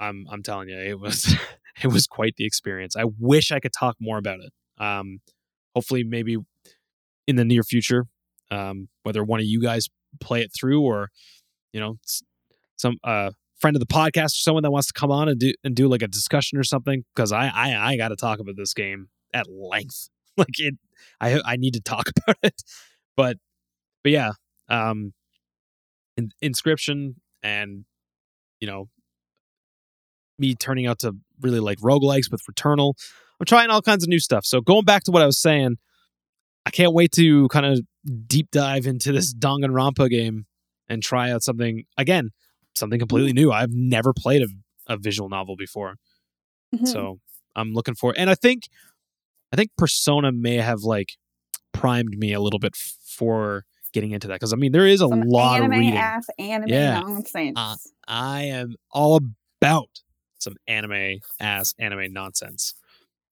I'm 0.00 0.26
i'm 0.30 0.42
telling 0.42 0.68
you 0.68 0.78
it 0.78 1.00
was 1.00 1.34
it 1.82 1.88
was 1.88 2.06
quite 2.06 2.36
the 2.36 2.46
experience. 2.46 2.96
I 2.96 3.04
wish 3.18 3.52
i 3.52 3.60
could 3.60 3.72
talk 3.72 3.96
more 4.00 4.18
about 4.18 4.40
it. 4.40 4.52
Um 4.82 5.20
hopefully 5.74 6.04
maybe 6.04 6.36
in 7.26 7.36
the 7.36 7.44
near 7.44 7.62
future 7.62 8.06
um 8.50 8.88
whether 9.02 9.22
one 9.22 9.40
of 9.40 9.46
you 9.46 9.60
guys 9.60 9.88
play 10.20 10.42
it 10.42 10.50
through 10.58 10.82
or 10.82 11.10
you 11.72 11.80
know 11.80 11.96
some 12.76 12.96
uh 13.04 13.30
friend 13.58 13.76
of 13.76 13.80
the 13.80 13.86
podcast 13.86 14.26
or 14.26 14.40
someone 14.40 14.62
that 14.62 14.70
wants 14.70 14.88
to 14.88 14.92
come 14.92 15.10
on 15.10 15.28
and 15.28 15.40
do 15.40 15.52
and 15.64 15.74
do 15.74 15.88
like 15.88 16.02
a 16.02 16.08
discussion 16.08 16.58
or 16.58 16.64
something 16.64 17.04
because 17.14 17.32
i 17.32 17.48
i 17.48 17.92
i 17.92 17.96
got 17.96 18.08
to 18.08 18.16
talk 18.16 18.38
about 18.38 18.56
this 18.56 18.74
game 18.74 19.08
at 19.34 19.46
length 19.50 20.08
like 20.36 20.58
it 20.58 20.74
i 21.20 21.40
i 21.44 21.56
need 21.56 21.74
to 21.74 21.80
talk 21.80 22.06
about 22.16 22.36
it 22.42 22.62
but 23.16 23.36
but 24.02 24.12
yeah 24.12 24.32
um 24.68 25.12
in, 26.16 26.30
inscryption 26.42 27.14
and 27.42 27.84
you 28.60 28.66
know 28.66 28.88
me 30.38 30.54
turning 30.54 30.86
out 30.86 31.00
to 31.00 31.16
really 31.40 31.60
like 31.60 31.78
roguelikes 31.78 32.30
with 32.30 32.42
Returnal. 32.50 32.94
I'm 33.40 33.46
trying 33.46 33.70
all 33.70 33.82
kinds 33.82 34.04
of 34.04 34.08
new 34.08 34.20
stuff. 34.20 34.44
So 34.44 34.60
going 34.60 34.84
back 34.84 35.04
to 35.04 35.10
what 35.10 35.22
I 35.22 35.26
was 35.26 35.38
saying, 35.38 35.76
I 36.66 36.70
can't 36.70 36.92
wait 36.92 37.12
to 37.12 37.48
kind 37.48 37.66
of 37.66 37.80
deep 38.26 38.50
dive 38.50 38.86
into 38.86 39.12
this 39.12 39.34
Danganronpa 39.34 40.10
game 40.10 40.46
and 40.88 41.02
try 41.02 41.30
out 41.30 41.42
something 41.42 41.84
again, 41.96 42.30
something 42.78 42.98
completely 42.98 43.32
new. 43.32 43.50
I've 43.52 43.72
never 43.72 44.12
played 44.12 44.42
a, 44.42 44.48
a 44.86 44.96
visual 44.96 45.28
novel 45.28 45.56
before. 45.56 45.96
Mhm. 46.74 46.86
So 46.88 47.20
I'm 47.56 47.72
looking 47.72 47.94
for 47.94 48.14
and 48.16 48.28
I 48.30 48.34
think 48.34 48.68
I 49.52 49.56
think 49.56 49.70
Persona 49.78 50.32
may 50.32 50.56
have 50.56 50.82
like 50.82 51.12
primed 51.72 52.18
me 52.18 52.32
a 52.32 52.40
little 52.40 52.58
bit 52.58 52.76
for 52.76 53.64
getting 53.92 54.10
into 54.12 54.28
that 54.28 54.34
because 54.34 54.52
I 54.52 54.56
mean 54.56 54.72
there 54.72 54.86
is 54.86 55.00
a 55.00 55.08
Some 55.08 55.22
lot 55.22 55.58
of 55.60 55.64
anime 55.64 55.78
reading. 55.80 55.96
ass 55.96 56.26
anime 56.38 56.68
Yeah. 56.68 57.00
nonsense. 57.00 57.54
Uh, 57.56 57.76
I 58.06 58.42
am 58.44 58.76
all 58.90 59.18
about 59.60 60.00
some 60.38 60.54
anime 60.66 61.20
ass 61.40 61.74
anime 61.78 62.12
nonsense. 62.12 62.74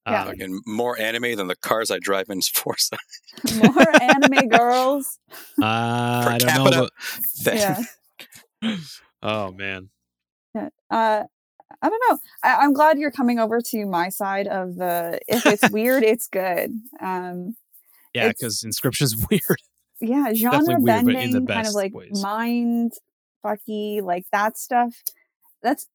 Yeah. 0.06 0.22
Um, 0.22 0.28
Fucking 0.28 0.60
more 0.66 0.98
anime 0.98 1.36
than 1.36 1.48
the 1.48 1.56
cars 1.56 1.90
I 1.90 1.98
drive 1.98 2.30
in 2.30 2.40
Forza. 2.54 2.96
More 3.62 4.02
anime 4.02 4.48
girls. 4.48 5.18
uh, 5.60 5.64
I 5.66 6.36
don't 6.38 6.48
capita. 6.48 6.76
know. 6.76 6.88
but- 7.44 7.54
Yeah. 7.54 7.82
oh 9.22 9.52
man, 9.52 9.90
Yeah. 10.54 10.68
Uh, 10.90 11.24
I 11.82 11.88
don't 11.88 12.02
know. 12.08 12.18
I, 12.42 12.56
I'm 12.56 12.72
glad 12.72 12.98
you're 12.98 13.10
coming 13.10 13.38
over 13.38 13.60
to 13.60 13.86
my 13.86 14.08
side 14.08 14.46
of 14.46 14.76
the. 14.76 15.18
If 15.28 15.46
it's 15.46 15.70
weird, 15.72 16.02
it's 16.02 16.28
good. 16.28 16.72
Um, 17.00 17.56
yeah, 18.14 18.28
because 18.28 18.62
inscryption's 18.62 19.16
weird. 19.30 19.60
yeah, 20.00 20.32
genre 20.34 20.78
weird, 20.78 20.84
bending, 20.84 21.46
kind 21.46 21.66
of 21.66 21.74
like 21.74 21.94
ways. 21.94 22.22
mind 22.22 22.92
fucky, 23.44 24.02
like 24.02 24.24
that 24.32 24.56
stuff. 24.56 24.94
That's 25.62 25.86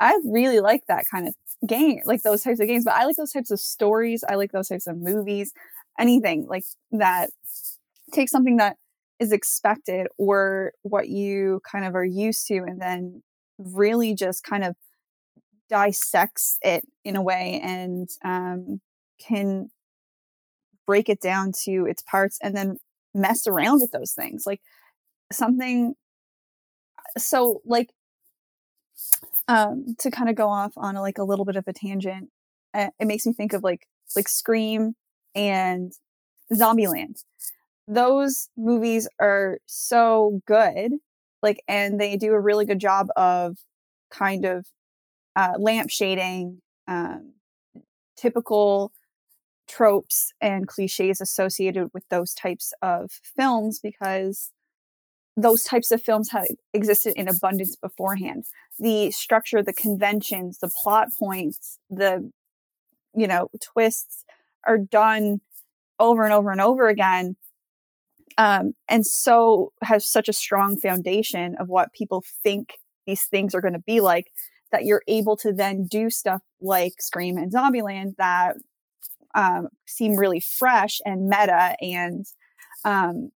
I 0.00 0.18
really 0.24 0.60
like 0.60 0.82
that 0.88 1.04
kind 1.10 1.28
of 1.28 1.34
game, 1.66 2.00
like 2.04 2.22
those 2.22 2.42
types 2.42 2.60
of 2.60 2.66
games. 2.66 2.84
But 2.84 2.94
I 2.94 3.04
like 3.04 3.16
those 3.16 3.32
types 3.32 3.50
of 3.50 3.60
stories. 3.60 4.24
I 4.28 4.34
like 4.34 4.52
those 4.52 4.68
types 4.68 4.86
of 4.86 4.98
movies. 4.98 5.52
Anything 5.98 6.46
like 6.48 6.64
that 6.92 7.30
take 8.12 8.28
something 8.28 8.58
that 8.58 8.76
is 9.18 9.32
expected 9.32 10.06
or 10.18 10.72
what 10.82 11.08
you 11.08 11.60
kind 11.70 11.84
of 11.84 11.94
are 11.94 12.04
used 12.04 12.46
to, 12.48 12.56
and 12.56 12.80
then 12.80 13.22
really 13.58 14.14
just 14.14 14.44
kind 14.44 14.64
of 14.64 14.76
dissects 15.68 16.58
it 16.62 16.86
in 17.04 17.16
a 17.16 17.22
way 17.22 17.60
and 17.62 18.08
um, 18.24 18.80
can 19.18 19.68
break 20.86 21.08
it 21.08 21.20
down 21.20 21.52
to 21.64 21.86
its 21.86 22.02
parts 22.02 22.38
and 22.42 22.56
then 22.56 22.78
mess 23.14 23.46
around 23.46 23.80
with 23.80 23.90
those 23.90 24.12
things 24.12 24.44
like 24.46 24.60
something 25.32 25.94
so 27.18 27.60
like 27.64 27.90
um 29.48 29.96
to 29.98 30.10
kind 30.10 30.28
of 30.28 30.36
go 30.36 30.48
off 30.48 30.72
on 30.76 30.96
a, 30.96 31.00
like 31.00 31.18
a 31.18 31.24
little 31.24 31.44
bit 31.44 31.56
of 31.56 31.64
a 31.66 31.72
tangent 31.72 32.28
uh, 32.74 32.90
it 33.00 33.06
makes 33.06 33.26
me 33.26 33.32
think 33.32 33.52
of 33.52 33.64
like 33.64 33.86
like 34.14 34.28
scream 34.28 34.94
and 35.34 35.92
Zombie 36.54 36.84
zombieland 36.84 37.24
those 37.88 38.48
movies 38.56 39.08
are 39.20 39.58
so 39.66 40.40
good 40.46 40.92
like 41.42 41.62
and 41.68 42.00
they 42.00 42.16
do 42.16 42.32
a 42.32 42.40
really 42.40 42.64
good 42.64 42.80
job 42.80 43.08
of 43.16 43.58
kind 44.10 44.44
of 44.44 44.66
uh, 45.36 45.52
lamp 45.58 45.90
shading 45.90 46.60
um, 46.88 47.34
typical 48.16 48.92
tropes 49.68 50.32
and 50.40 50.66
cliches 50.66 51.20
associated 51.20 51.88
with 51.92 52.04
those 52.08 52.34
types 52.34 52.72
of 52.82 53.10
films 53.36 53.80
because 53.80 54.52
those 55.36 55.62
types 55.62 55.90
of 55.90 56.02
films 56.02 56.30
have 56.30 56.46
existed 56.72 57.12
in 57.16 57.28
abundance 57.28 57.76
beforehand. 57.76 58.44
The 58.78 59.10
structure 59.10 59.62
the 59.62 59.72
conventions 59.72 60.58
the 60.58 60.70
plot 60.82 61.08
points 61.18 61.78
the 61.90 62.30
you 63.14 63.26
know 63.26 63.50
twists 63.62 64.24
are 64.66 64.78
done 64.78 65.40
over 65.98 66.24
and 66.24 66.32
over 66.32 66.50
and 66.50 66.60
over 66.60 66.88
again 66.88 67.36
um, 68.38 68.74
and 68.88 69.06
so 69.06 69.72
has 69.82 70.06
such 70.06 70.28
a 70.28 70.32
strong 70.32 70.76
foundation 70.78 71.56
of 71.58 71.68
what 71.68 71.92
people 71.92 72.24
think 72.42 72.74
these 73.06 73.24
things 73.24 73.54
are 73.54 73.60
going 73.60 73.72
to 73.74 73.78
be 73.80 74.00
like 74.00 74.26
that 74.72 74.84
you're 74.84 75.02
able 75.08 75.36
to 75.36 75.52
then 75.52 75.86
do 75.86 76.10
stuff 76.10 76.42
like 76.60 76.94
Scream 77.00 77.36
and 77.36 77.52
Zombieland 77.52 78.16
that 78.18 78.56
um, 79.34 79.68
seem 79.86 80.16
really 80.16 80.40
fresh 80.40 81.00
and 81.04 81.28
meta 81.28 81.76
and 81.80 82.26
um, 82.84 83.30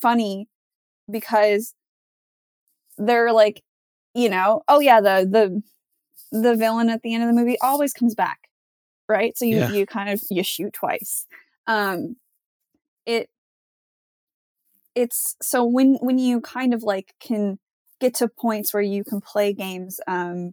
funny 0.00 0.48
because 1.10 1.74
they're 2.98 3.32
like, 3.32 3.62
you 4.14 4.28
know, 4.28 4.62
oh 4.68 4.80
yeah, 4.80 5.00
the 5.00 5.26
the 5.30 5.62
the 6.40 6.56
villain 6.56 6.88
at 6.90 7.02
the 7.02 7.14
end 7.14 7.22
of 7.24 7.28
the 7.28 7.34
movie 7.40 7.58
always 7.60 7.92
comes 7.92 8.14
back, 8.14 8.48
right? 9.08 9.36
So 9.36 9.44
you 9.44 9.60
Yeah. 9.60 9.68
you 9.68 9.86
kind 9.86 10.10
of 10.10 10.22
you 10.30 10.42
shoot 10.42 10.72
twice. 10.72 11.26
Um, 11.66 12.16
it 13.06 13.28
it's 14.94 15.36
so 15.42 15.64
when 15.64 15.94
when 16.00 16.18
you 16.18 16.40
kind 16.40 16.74
of 16.74 16.82
like 16.82 17.14
can 17.20 17.58
get 18.00 18.14
to 18.14 18.28
points 18.28 18.74
where 18.74 18.82
you 18.82 19.04
can 19.04 19.20
play 19.20 19.52
games 19.52 20.00
um 20.06 20.52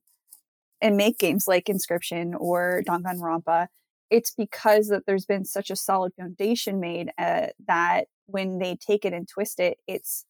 and 0.82 0.98
make 0.98 1.18
games 1.18 1.48
like 1.48 1.66
Inscryption 1.66 2.34
or 2.40 2.84
Danganronpa, 2.88 3.68
it's 4.10 4.32
because 4.32 4.88
that 4.90 5.04
there's 5.06 5.26
been 5.26 5.46
such 5.46 5.70
a 5.70 5.76
solid 5.76 6.14
foundation 6.16 6.80
made 6.80 7.12
uh, 7.18 7.48
that 7.68 8.06
when 8.28 8.60
they 8.60 8.76
take 8.76 9.06
it 9.06 9.14
and 9.14 9.28
twist 9.28 9.60
it, 9.60 9.78
it's 9.88 10.26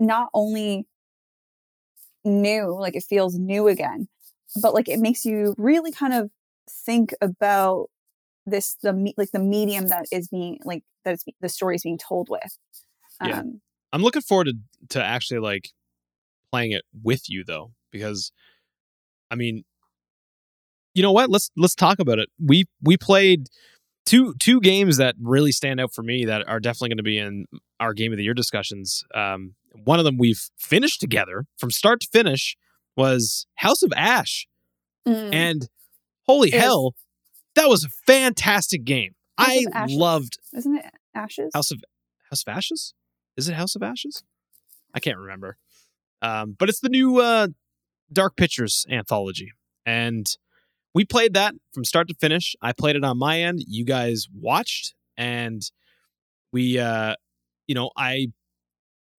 not 0.00 0.28
only 0.34 0.86
new, 2.24 2.76
like 2.78 2.96
it 2.96 3.04
feels 3.04 3.36
new 3.38 3.68
again, 3.68 4.08
but 4.60 4.74
like 4.74 4.88
it 4.88 5.00
makes 5.00 5.24
you 5.24 5.54
really 5.58 5.92
kind 5.92 6.12
of 6.12 6.30
think 6.68 7.14
about 7.20 7.88
this 8.46 8.76
the 8.82 9.12
like 9.16 9.30
the 9.32 9.40
medium 9.40 9.88
that 9.88 10.06
is 10.12 10.28
being 10.28 10.58
like 10.64 10.82
that 11.04 11.18
the 11.40 11.48
story 11.48 11.76
is 11.76 11.82
being 11.82 11.98
told 11.98 12.28
with. 12.30 12.58
Yeah. 13.24 13.40
Um, 13.40 13.60
I'm 13.92 14.02
looking 14.02 14.22
forward 14.22 14.48
to 14.48 14.54
to 14.90 15.02
actually 15.02 15.40
like 15.40 15.70
playing 16.52 16.72
it 16.72 16.82
with 17.02 17.28
you 17.28 17.44
though, 17.44 17.72
because 17.90 18.32
I 19.30 19.34
mean, 19.34 19.64
you 20.94 21.02
know 21.02 21.12
what? 21.12 21.30
Let's 21.30 21.50
let's 21.56 21.74
talk 21.74 21.98
about 21.98 22.18
it. 22.18 22.28
We 22.38 22.64
we 22.82 22.96
played 22.96 23.48
two 24.04 24.34
two 24.38 24.60
games 24.60 24.96
that 24.96 25.14
really 25.20 25.52
stand 25.52 25.80
out 25.80 25.92
for 25.94 26.02
me 26.02 26.24
that 26.24 26.46
are 26.48 26.60
definitely 26.60 26.90
going 26.90 26.96
to 26.98 27.02
be 27.02 27.18
in 27.18 27.46
our 27.80 27.92
game 27.92 28.12
of 28.12 28.18
the 28.18 28.24
year 28.24 28.34
discussions. 28.34 29.04
Um, 29.14 29.54
one 29.84 29.98
of 29.98 30.04
them 30.04 30.16
we've 30.18 30.48
finished 30.58 31.00
together 31.00 31.44
from 31.58 31.70
start 31.70 32.00
to 32.00 32.08
finish 32.12 32.56
was 32.96 33.46
House 33.56 33.82
of 33.82 33.92
Ash, 33.94 34.46
mm, 35.06 35.34
and 35.34 35.68
holy 36.26 36.50
Yes. 36.50 36.62
hell, 36.62 36.94
that 37.54 37.68
was 37.68 37.84
a 37.84 37.88
fantastic 38.06 38.84
game. 38.84 39.14
House 39.38 39.50
I 39.74 39.86
loved 39.88 40.38
isn't 40.54 40.76
it 40.76 40.86
Ashes? 41.14 41.50
House 41.52 41.70
of 41.70 41.82
House 42.30 42.42
of 42.46 42.56
Ashes. 42.56 42.94
Is 43.36 43.48
it 43.48 43.54
House 43.54 43.76
of 43.76 43.82
Ashes? 43.82 44.22
I 44.94 45.00
can't 45.00 45.18
remember. 45.18 45.58
Um, 46.22 46.56
but 46.58 46.68
it's 46.68 46.80
the 46.80 46.88
new 46.88 47.20
uh, 47.20 47.48
Dark 48.12 48.36
Pictures 48.36 48.86
anthology, 48.90 49.52
and 49.84 50.26
we 50.94 51.04
played 51.04 51.34
that 51.34 51.54
from 51.74 51.84
start 51.84 52.08
to 52.08 52.14
finish. 52.14 52.56
I 52.62 52.72
played 52.72 52.96
it 52.96 53.04
on 53.04 53.18
my 53.18 53.42
end. 53.42 53.62
You 53.66 53.84
guys 53.84 54.26
watched, 54.34 54.94
and 55.16 55.62
we, 56.52 56.78
uh, 56.78 57.16
you 57.66 57.74
know, 57.74 57.90
I 57.96 58.28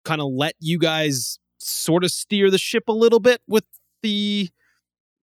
kind 0.04 0.22
of 0.22 0.28
let 0.32 0.54
you 0.58 0.78
guys 0.78 1.38
sort 1.58 2.04
of 2.04 2.10
steer 2.10 2.50
the 2.50 2.58
ship 2.58 2.84
a 2.88 2.92
little 2.92 3.20
bit 3.20 3.42
with 3.46 3.64
the. 4.02 4.48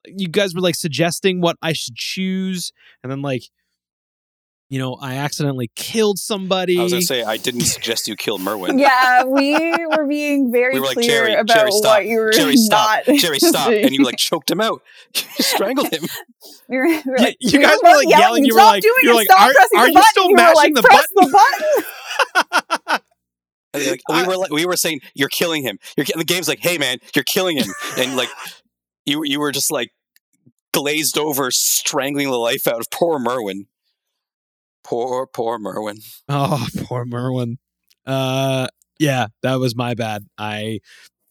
You 0.05 0.29
guys 0.29 0.55
were 0.55 0.61
like 0.61 0.75
suggesting 0.75 1.41
what 1.41 1.57
I 1.63 1.73
should 1.73 1.97
choose, 1.97 2.73
and 3.03 3.11
then 3.11 3.23
like. 3.23 3.45
You 4.73 4.79
know, 4.79 4.95
I 4.95 5.17
accidentally 5.17 5.71
killed 5.77 6.19
somebody. 6.19 6.79
I 6.79 6.83
was 6.83 6.93
gonna 6.95 7.03
say 7.03 7.23
I 7.23 7.37
didn't 7.37 7.61
suggest 7.61 8.09
you 8.09 8.17
kill 8.17 8.39
Merwin. 8.39 8.79
yeah, 8.79 9.23
we 9.23 9.53
were 9.87 10.07
being 10.07 10.51
very 10.51 10.73
We 10.73 10.81
were 10.81 10.87
like, 10.87 10.95
clear 10.95 11.09
"Jerry, 11.27 11.35
about 11.35 11.55
Jerry, 11.55 11.71
stop. 11.73 11.97
what 11.99 12.07
you 12.07 12.19
were 12.19 12.33
Jerry, 12.33 12.57
stop. 12.57 13.07
not. 13.07 13.17
Jerry, 13.19 13.39
stop! 13.39 13.69
And 13.71 13.91
you 13.95 14.03
like 14.03 14.17
choked 14.31 14.51
him 14.51 14.63
out. 14.63 14.81
You 15.15 15.45
strangled 15.45 15.91
him. 15.93 16.05
we 16.71 16.79
were, 16.79 16.87
we 16.87 16.95
were 17.05 17.17
Yeah, 17.19 17.23
like, 17.23 17.37
you 17.41 17.61
guys 17.61 17.77
were, 17.83 17.91
like, 17.91 18.09
yelling, 18.09 18.47
you 18.47 18.55
were 18.55 18.61
"Stop 18.61 18.71
like- 18.71 18.83
doing 18.83 18.95
you 19.03 19.09
were 19.11 19.13
it, 19.13 19.17
like, 19.17 19.27
stop 19.27 19.41
"Are- 19.41 19.53
pressing 19.53 19.79
are 19.79 19.85
the 19.85 19.89
you 19.91 19.95
button." 19.95 20.09
still 20.11 20.25
You 20.25 20.31
were 20.31 20.37
mashing 20.37 20.55
like, 20.57 20.75
the 20.75 20.83
press 20.83 21.07
the 21.15 21.39
button. 22.89 23.01
And 23.75 23.87
like, 23.87 24.01
we 24.09 24.27
were 24.27 24.37
like, 24.37 24.51
we 24.51 24.65
were 24.67 24.77
saying, 24.77 25.01
"You're 25.15 25.29
killing 25.31 25.63
him." 25.63 25.79
You're 25.99 26.07
the 26.17 26.25
game's 26.25 26.47
like, 26.49 26.61
"Hey, 26.61 26.77
man, 26.79 26.99
you're 27.15 27.25
killing 27.25 27.57
him," 27.59 27.69
and 27.99 28.17
like, 28.17 28.29
you 29.07 29.23
you 29.25 29.39
were 29.41 29.51
just 29.53 29.71
like 29.71 29.91
glazed 30.75 31.17
over, 31.19 31.51
strangling 31.51 32.31
the 32.31 32.37
life 32.39 32.67
out 32.67 32.81
of 32.81 32.91
poor 32.91 33.19
Merwin. 33.19 33.67
Poor, 34.85 35.27
poor 35.27 35.59
Merwin. 35.59 35.99
Oh, 36.29 36.67
poor 36.85 37.05
Merwin. 37.05 37.59
Uh, 38.07 38.67
yeah, 38.99 39.27
that 39.43 39.57
was 39.57 39.77
my 39.77 39.95
bad. 39.95 40.25
I 40.39 40.81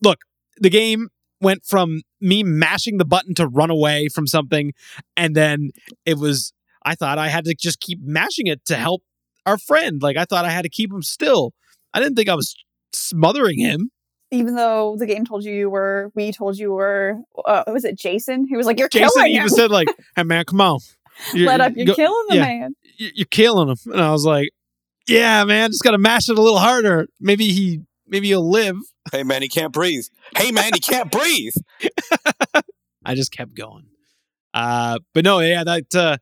look. 0.01 0.19
The 0.57 0.69
game 0.69 1.09
went 1.41 1.65
from 1.65 2.01
me 2.19 2.43
mashing 2.43 2.97
the 2.97 3.05
button 3.05 3.33
to 3.35 3.47
run 3.47 3.69
away 3.69 4.07
from 4.09 4.27
something, 4.27 4.73
and 5.17 5.35
then 5.35 5.71
it 6.05 6.17
was. 6.17 6.53
I 6.83 6.95
thought 6.95 7.17
I 7.19 7.27
had 7.29 7.45
to 7.45 7.53
just 7.55 7.79
keep 7.79 7.99
mashing 8.01 8.47
it 8.47 8.65
to 8.65 8.75
help 8.75 9.03
our 9.45 9.57
friend. 9.57 10.01
Like 10.01 10.17
I 10.17 10.25
thought 10.25 10.45
I 10.45 10.49
had 10.51 10.63
to 10.63 10.69
keep 10.69 10.91
him 10.91 11.01
still. 11.03 11.53
I 11.93 11.99
didn't 11.99 12.15
think 12.15 12.29
I 12.29 12.35
was 12.35 12.55
smothering 12.93 13.59
him. 13.59 13.91
even 14.31 14.55
though 14.55 14.95
the 14.97 15.05
game 15.05 15.25
told 15.25 15.43
you 15.43 15.53
you 15.53 15.69
were, 15.69 16.09
we 16.15 16.31
told 16.31 16.57
you 16.57 16.71
were, 16.71 17.17
uh, 17.45 17.63
was 17.67 17.83
it 17.85 17.97
Jason? 17.99 18.47
Who 18.49 18.55
was 18.57 18.65
like, 18.65 18.79
"You're 18.79 18.87
Jason 18.89 19.09
killing 19.15 19.31
even 19.31 19.43
him. 19.43 19.49
said 19.49 19.71
like, 19.71 19.87
"Hey 20.15 20.23
man, 20.23 20.45
come 20.45 20.61
on, 20.61 20.79
You're- 21.33 21.47
Let 21.47 21.61
up, 21.61 21.73
you're 21.75 21.85
go- 21.87 21.95
killing 21.95 22.25
the 22.29 22.35
yeah. 22.35 22.41
man." 22.41 22.75
you- 22.97 23.11
you're 23.15 23.25
killing 23.31 23.69
him." 23.69 23.77
And 23.93 24.01
I 24.01 24.11
was 24.11 24.25
like, 24.25 24.49
"Yeah, 25.07 25.43
man, 25.45 25.71
just 25.71 25.83
gotta 25.83 25.97
mash 25.97 26.29
it 26.29 26.37
a 26.37 26.41
little 26.41 26.59
harder. 26.59 27.07
Maybe 27.19 27.51
he, 27.51 27.81
maybe 28.07 28.27
he'll 28.27 28.49
live." 28.49 28.75
Hey 29.11 29.23
man, 29.23 29.41
he 29.41 29.49
can't 29.49 29.73
breathe. 29.73 30.05
Hey 30.37 30.51
man, 30.51 30.71
he 30.73 30.79
can't 30.79 31.11
breathe. 31.11 31.53
I 33.05 33.15
just 33.15 33.31
kept 33.31 33.55
going. 33.55 33.85
Uh, 34.53 34.99
but 35.13 35.23
no, 35.23 35.39
yeah, 35.39 35.63
that 35.63 35.95
uh, 35.95 36.17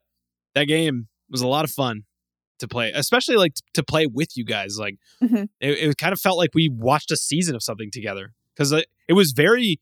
that 0.55 0.65
game 0.65 1.07
was 1.29 1.41
a 1.41 1.47
lot 1.47 1.65
of 1.65 1.71
fun 1.71 2.03
to 2.59 2.67
play, 2.67 2.91
especially 2.93 3.35
like 3.37 3.53
t- 3.55 3.61
to 3.73 3.83
play 3.83 4.05
with 4.07 4.35
you 4.37 4.45
guys. 4.45 4.77
Like 4.79 4.95
Mhm. 5.21 5.49
it, 5.59 5.69
it 5.89 5.97
kind 5.97 6.13
of 6.13 6.19
felt 6.21 6.37
like 6.37 6.51
we 6.53 6.69
watched 6.69 7.11
a 7.11 7.17
season 7.17 7.55
of 7.55 7.63
something 7.63 7.89
together 7.91 8.33
because 8.55 8.71
it, 8.71 8.87
it 9.07 9.13
was 9.13 9.31
very, 9.31 9.79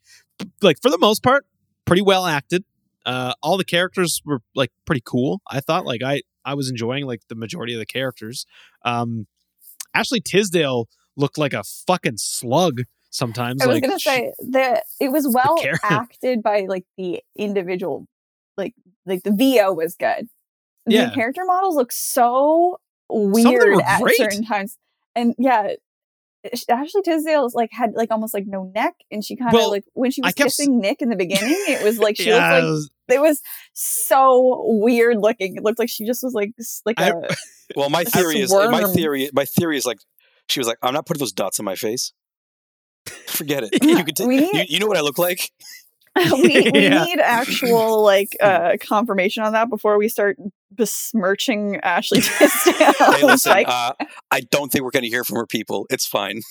like 0.62 0.82
for 0.82 0.90
the 0.90 0.98
most 0.98 1.24
part, 1.24 1.46
pretty 1.86 2.02
well 2.02 2.26
acted. 2.26 2.64
Uh, 3.08 3.34
all 3.42 3.58
the 3.58 3.64
characters 3.66 4.22
were 4.26 4.42
like 4.54 4.70
pretty 4.86 5.02
cool. 5.06 5.42
I 5.50 5.62
thought 5.62 5.86
like 5.86 6.04
I 6.04 6.22
I 6.44 6.54
was 6.56 6.70
enjoying 6.70 7.06
like 7.06 7.22
the 7.30 7.36
majority 7.36 7.74
of 7.74 7.80
the 7.80 7.86
characters. 7.86 8.46
Um, 8.84 9.28
Ashley 9.94 10.20
Tisdale 10.20 10.88
looked 11.16 11.38
like 11.38 11.54
a 11.54 11.64
fucking 11.64 12.18
slug 12.18 12.82
sometimes. 13.10 13.62
I 13.62 13.68
was 13.68 13.76
like 13.76 13.84
gonna 13.84 14.00
say 14.00 14.34
that 14.52 14.84
it 15.00 15.10
was 15.12 15.26
well 15.34 15.58
acted 15.84 16.44
by 16.44 16.66
like 16.68 16.84
the 16.98 17.22
individual, 17.36 18.06
like 18.58 18.74
like 19.06 19.24
the 19.24 19.32
VO 19.32 19.74
was 19.74 19.96
good. 19.96 20.28
Yeah. 20.86 21.06
The 21.06 21.16
character 21.16 21.44
models 21.46 21.76
look 21.76 21.94
so 21.94 22.78
weird 23.10 23.82
at 23.86 24.02
great. 24.02 24.18
certain 24.18 24.44
times, 24.44 24.78
and 25.16 25.34
yeah. 25.38 25.76
sh- 26.54 26.64
Ashley 26.70 27.02
Tisdale 27.04 27.50
like 27.54 27.72
had 27.72 27.94
like 27.94 28.12
almost 28.12 28.34
like 28.34 28.46
no 28.46 28.70
neck, 28.76 28.96
and 29.12 29.24
she 29.24 29.36
kind 29.38 29.50
of 29.50 29.54
Well, 29.54 29.72
like 29.72 29.86
when 29.94 30.12
she 30.12 30.22
was 30.22 30.34
kept 30.34 30.48
s- 30.48 30.58
kissing 30.58 30.80
Nick 30.80 31.02
in 31.02 31.10
the 31.10 31.16
beginning, 31.16 31.56
it 31.68 31.84
was 31.84 32.00
like 32.00 32.18
she 32.18 32.28
yeah, 32.30 32.36
looked 32.36 32.52
like 32.52 32.64
was- 32.64 32.92
it 33.10 33.22
was 33.22 33.42
so 33.74 34.64
weird 34.66 35.18
looking. 35.20 35.56
It 35.56 35.64
looked 35.64 35.80
like 35.80 35.90
she 35.90 36.06
just 36.06 36.24
was 36.24 36.34
like 36.34 36.52
like 36.86 37.00
I- 37.00 37.10
a 37.10 37.14
Well, 37.76 37.90
my 37.90 38.02
A 38.02 38.06
theory 38.06 38.40
is 38.40 38.54
my 38.54 38.84
theory. 38.86 39.30
My 39.34 39.44
theory 39.46 39.78
is 39.78 39.86
like 39.86 40.00
she 40.48 40.60
was 40.60 40.68
like, 40.68 40.78
I'm 40.82 40.94
not 40.94 41.06
putting 41.06 41.20
those 41.20 41.34
dots 41.34 41.60
on 41.60 41.66
my 41.66 41.76
face. 41.76 42.14
Forget 43.28 43.64
it. 43.64 43.84
You, 43.84 44.04
could 44.04 44.16
t- 44.16 44.26
We 44.26 44.38
need- 44.40 44.54
you, 44.54 44.64
you 44.70 44.80
know 44.80 44.88
what 44.88 44.98
I 44.98 45.02
look 45.02 45.18
like? 45.18 45.52
we, 46.16 46.72
we 46.72 46.72
Yeah. 46.74 47.04
need 47.04 47.20
actual 47.20 48.02
like 48.04 48.36
uh 48.42 48.78
confirmation 48.82 49.44
on 49.44 49.54
that 49.54 49.70
before 49.70 49.98
we 49.98 50.10
start 50.10 50.38
besmirching 50.72 51.78
Ashley 51.84 52.22
Tisdale. 52.22 52.94
Hey, 52.94 53.24
listen. 53.24 53.52
like, 53.52 53.68
uh, 53.68 53.94
I 54.32 54.42
don't 54.52 54.72
think 54.72 54.84
we're 54.84 54.92
going 54.92 55.04
to 55.04 55.10
hear 55.10 55.24
from 55.24 55.38
her 55.38 55.46
people. 55.46 55.86
It's 55.90 56.06
fine. 56.08 56.42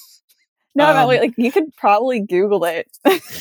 no, 0.74 0.92
no, 0.92 1.00
um, 1.00 1.06
like, 1.08 1.20
like 1.20 1.34
you 1.36 1.50
could 1.50 1.74
probably 1.76 2.20
Google 2.20 2.64
it. 2.64 2.86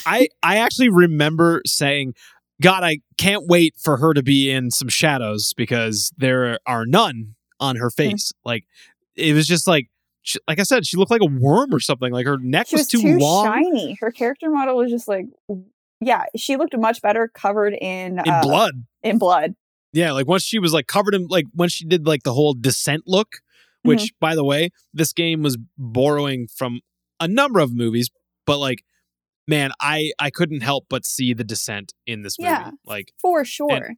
I 0.06 0.30
I 0.42 0.58
actually 0.58 0.90
remember 0.90 1.62
saying, 1.66 2.14
"God, 2.62 2.84
I 2.84 3.00
can't 3.18 3.48
wait 3.48 3.76
for 3.78 3.98
her 3.98 4.14
to 4.14 4.24
be 4.24 4.50
in 4.50 4.72
some 4.72 4.90
shadows 4.90 5.54
because 5.56 6.12
there 6.18 6.60
are 6.66 6.86
none 6.86 7.36
on 7.60 7.76
her 7.78 7.90
face." 7.90 8.32
Like 8.44 8.66
it 9.16 9.34
was 9.34 9.48
just 9.48 9.68
like, 9.68 9.88
she, 10.22 10.40
like 10.48 10.60
I 10.60 10.64
said, 10.64 10.86
she 10.86 10.98
looked 10.98 11.12
like 11.12 11.22
a 11.22 11.26
worm 11.26 11.74
or 11.74 11.80
something. 11.80 12.12
Like 12.12 12.26
her 12.26 12.38
neck 12.38 12.72
was, 12.72 12.82
was 12.82 12.88
too, 12.88 13.02
too 13.02 13.18
long 13.18 13.46
shiny. 13.46 13.98
Her 14.00 14.12
character 14.12 14.50
model 14.50 14.78
was 14.78 14.90
just 14.92 15.08
like, 15.08 15.26
yeah, 16.02 16.24
she 16.36 16.56
looked 16.58 16.78
much 16.78 17.02
better 17.02 17.30
covered 17.34 17.74
in 17.74 18.20
in 18.20 18.30
uh, 18.30 18.42
blood. 18.42 18.74
In 19.04 19.18
blood. 19.18 19.56
Yeah, 19.94 20.12
like 20.12 20.28
once 20.28 20.44
she 20.44 20.60
was 20.60 20.74
like 20.74 20.88
covered 20.88 21.14
in 21.16 21.28
like 21.28 21.46
when 21.54 21.70
she 21.70 21.86
did 21.86 22.06
like 22.06 22.24
the 22.24 22.34
whole 22.34 22.54
descent 22.54 23.04
look, 23.06 23.38
which 23.84 24.02
Mm-hmm. 24.02 24.16
by 24.20 24.36
the 24.36 24.44
way, 24.44 24.72
this 24.94 25.14
game 25.14 25.44
was 25.44 25.58
borrowing 25.78 26.48
from 26.48 26.82
a 27.20 27.28
number 27.28 27.60
of 27.60 27.74
movies, 27.74 28.10
but 28.46 28.58
like. 28.58 28.84
Man, 29.48 29.72
I 29.80 30.12
I 30.20 30.30
couldn't 30.32 30.62
help 30.62 30.86
but 30.90 31.06
see 31.06 31.34
the 31.34 31.44
descent 31.44 31.94
in 32.06 32.24
this 32.24 32.38
movie. 32.40 32.50
Yeah. 32.50 32.72
Like 32.86 33.14
For 33.22 33.46
sure. 33.46 33.96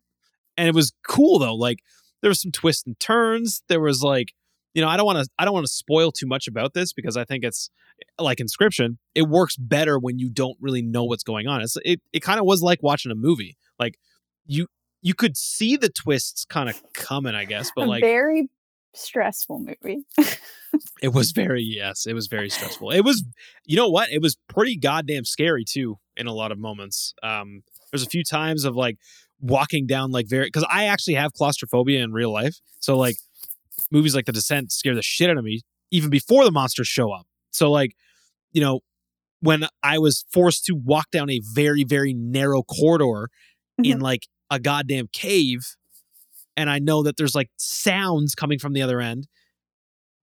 and 0.57 0.67
it 0.67 0.75
was 0.75 0.91
cool 1.07 1.39
though 1.39 1.55
like 1.55 1.79
there 2.21 2.29
was 2.29 2.41
some 2.41 2.51
twists 2.51 2.85
and 2.85 2.99
turns 2.99 3.61
there 3.69 3.79
was 3.79 4.01
like 4.01 4.33
you 4.73 4.81
know 4.81 4.89
i 4.89 4.97
don't 4.97 5.05
want 5.05 5.23
to 5.23 5.29
i 5.37 5.45
don't 5.45 5.53
want 5.53 5.65
to 5.65 5.71
spoil 5.71 6.11
too 6.11 6.25
much 6.27 6.47
about 6.47 6.73
this 6.73 6.93
because 6.93 7.15
i 7.15 7.23
think 7.23 7.43
it's 7.43 7.69
like 8.19 8.39
inscryption 8.39 8.97
it 9.13 9.23
works 9.29 9.55
better 9.55 9.99
when 9.99 10.17
you 10.17 10.29
don't 10.29 10.57
really 10.59 10.81
know 10.81 11.03
what's 11.03 11.23
going 11.23 11.47
on 11.47 11.61
it's 11.61 11.77
it, 11.85 12.01
it 12.11 12.21
kind 12.21 12.39
of 12.39 12.45
was 12.45 12.61
like 12.63 12.81
watching 12.81 13.11
a 13.11 13.15
movie 13.15 13.55
like 13.79 13.99
you 14.47 14.65
you 15.03 15.13
could 15.13 15.37
see 15.37 15.77
the 15.77 15.89
twists 15.89 16.43
kind 16.45 16.69
of 16.69 16.81
coming 16.93 17.35
i 17.35 17.45
guess 17.45 17.71
but 17.75 17.87
like 17.87 18.01
very 18.03 18.49
stressful 18.97 19.59
movie. 19.59 20.03
it 21.01 21.09
was 21.09 21.31
very 21.31 21.61
yes 21.63 22.05
it 22.05 22.13
was 22.13 22.27
very 22.27 22.49
stressful. 22.49 22.91
It 22.91 23.01
was 23.01 23.23
you 23.65 23.77
know 23.77 23.89
what? 23.89 24.09
It 24.11 24.21
was 24.21 24.37
pretty 24.47 24.77
goddamn 24.77 25.25
scary 25.25 25.63
too 25.63 25.97
in 26.15 26.27
a 26.27 26.33
lot 26.33 26.51
of 26.51 26.59
moments. 26.59 27.13
Um 27.23 27.63
there's 27.91 28.03
a 28.03 28.09
few 28.09 28.23
times 28.23 28.65
of 28.65 28.75
like 28.75 28.97
walking 29.39 29.85
down 29.85 30.11
like 30.11 30.27
very 30.27 30.45
because 30.45 30.65
i 30.71 30.85
actually 30.85 31.13
have 31.13 31.31
claustrophobia 31.33 32.03
in 32.03 32.11
real 32.11 32.31
life. 32.31 32.57
So 32.79 32.97
like 32.97 33.15
movies 33.91 34.15
like 34.15 34.25
the 34.25 34.31
descent 34.31 34.71
scare 34.71 34.95
the 34.95 35.01
shit 35.01 35.29
out 35.29 35.37
of 35.37 35.43
me 35.43 35.61
even 35.91 36.09
before 36.09 36.43
the 36.43 36.51
monsters 36.51 36.87
show 36.87 37.11
up. 37.11 37.25
So 37.51 37.71
like 37.71 37.95
you 38.51 38.61
know 38.61 38.81
when 39.41 39.67
i 39.83 39.99
was 39.99 40.25
forced 40.31 40.65
to 40.65 40.73
walk 40.73 41.11
down 41.11 41.29
a 41.29 41.39
very 41.53 41.83
very 41.83 42.13
narrow 42.13 42.63
corridor 42.63 43.29
in 43.83 43.99
like 43.99 44.27
a 44.49 44.59
goddamn 44.59 45.07
cave 45.13 45.75
and 46.57 46.69
i 46.69 46.79
know 46.79 47.03
that 47.03 47.15
there's 47.15 47.35
like 47.35 47.49
sounds 47.57 48.35
coming 48.35 48.59
from 48.59 48.73
the 48.73 48.81
other 48.81 48.99
end 48.99 49.27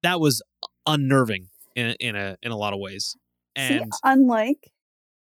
that 0.05 0.20
was 0.20 0.43
unnerving 0.87 1.49
in, 1.74 1.97
in 1.99 2.14
a 2.14 2.37
in 2.43 2.53
a 2.53 2.57
lot 2.57 2.72
of 2.72 2.78
ways. 2.78 3.16
See, 3.57 3.78
and 3.78 3.93
unlike 4.05 4.70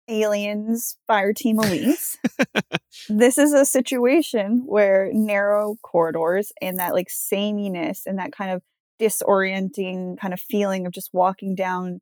Aliens 0.10 0.98
Fireteam 1.10 1.64
Elite, 1.64 2.18
this 3.10 3.38
is 3.38 3.54
a 3.54 3.66
situation 3.66 4.64
where 4.66 5.10
narrow 5.14 5.78
corridors 5.82 6.52
and 6.62 6.80
that 6.80 6.94
like 6.94 7.10
sameness 7.10 8.06
and 8.06 8.20
that 8.20 8.32
kind 8.32 8.52
of 8.52 8.62
disorienting 9.00 10.18
kind 10.20 10.34
of 10.34 10.40
feeling 10.40 10.86
of 10.86 10.94
just 10.94 11.10
walking 11.14 11.56
down 11.56 12.00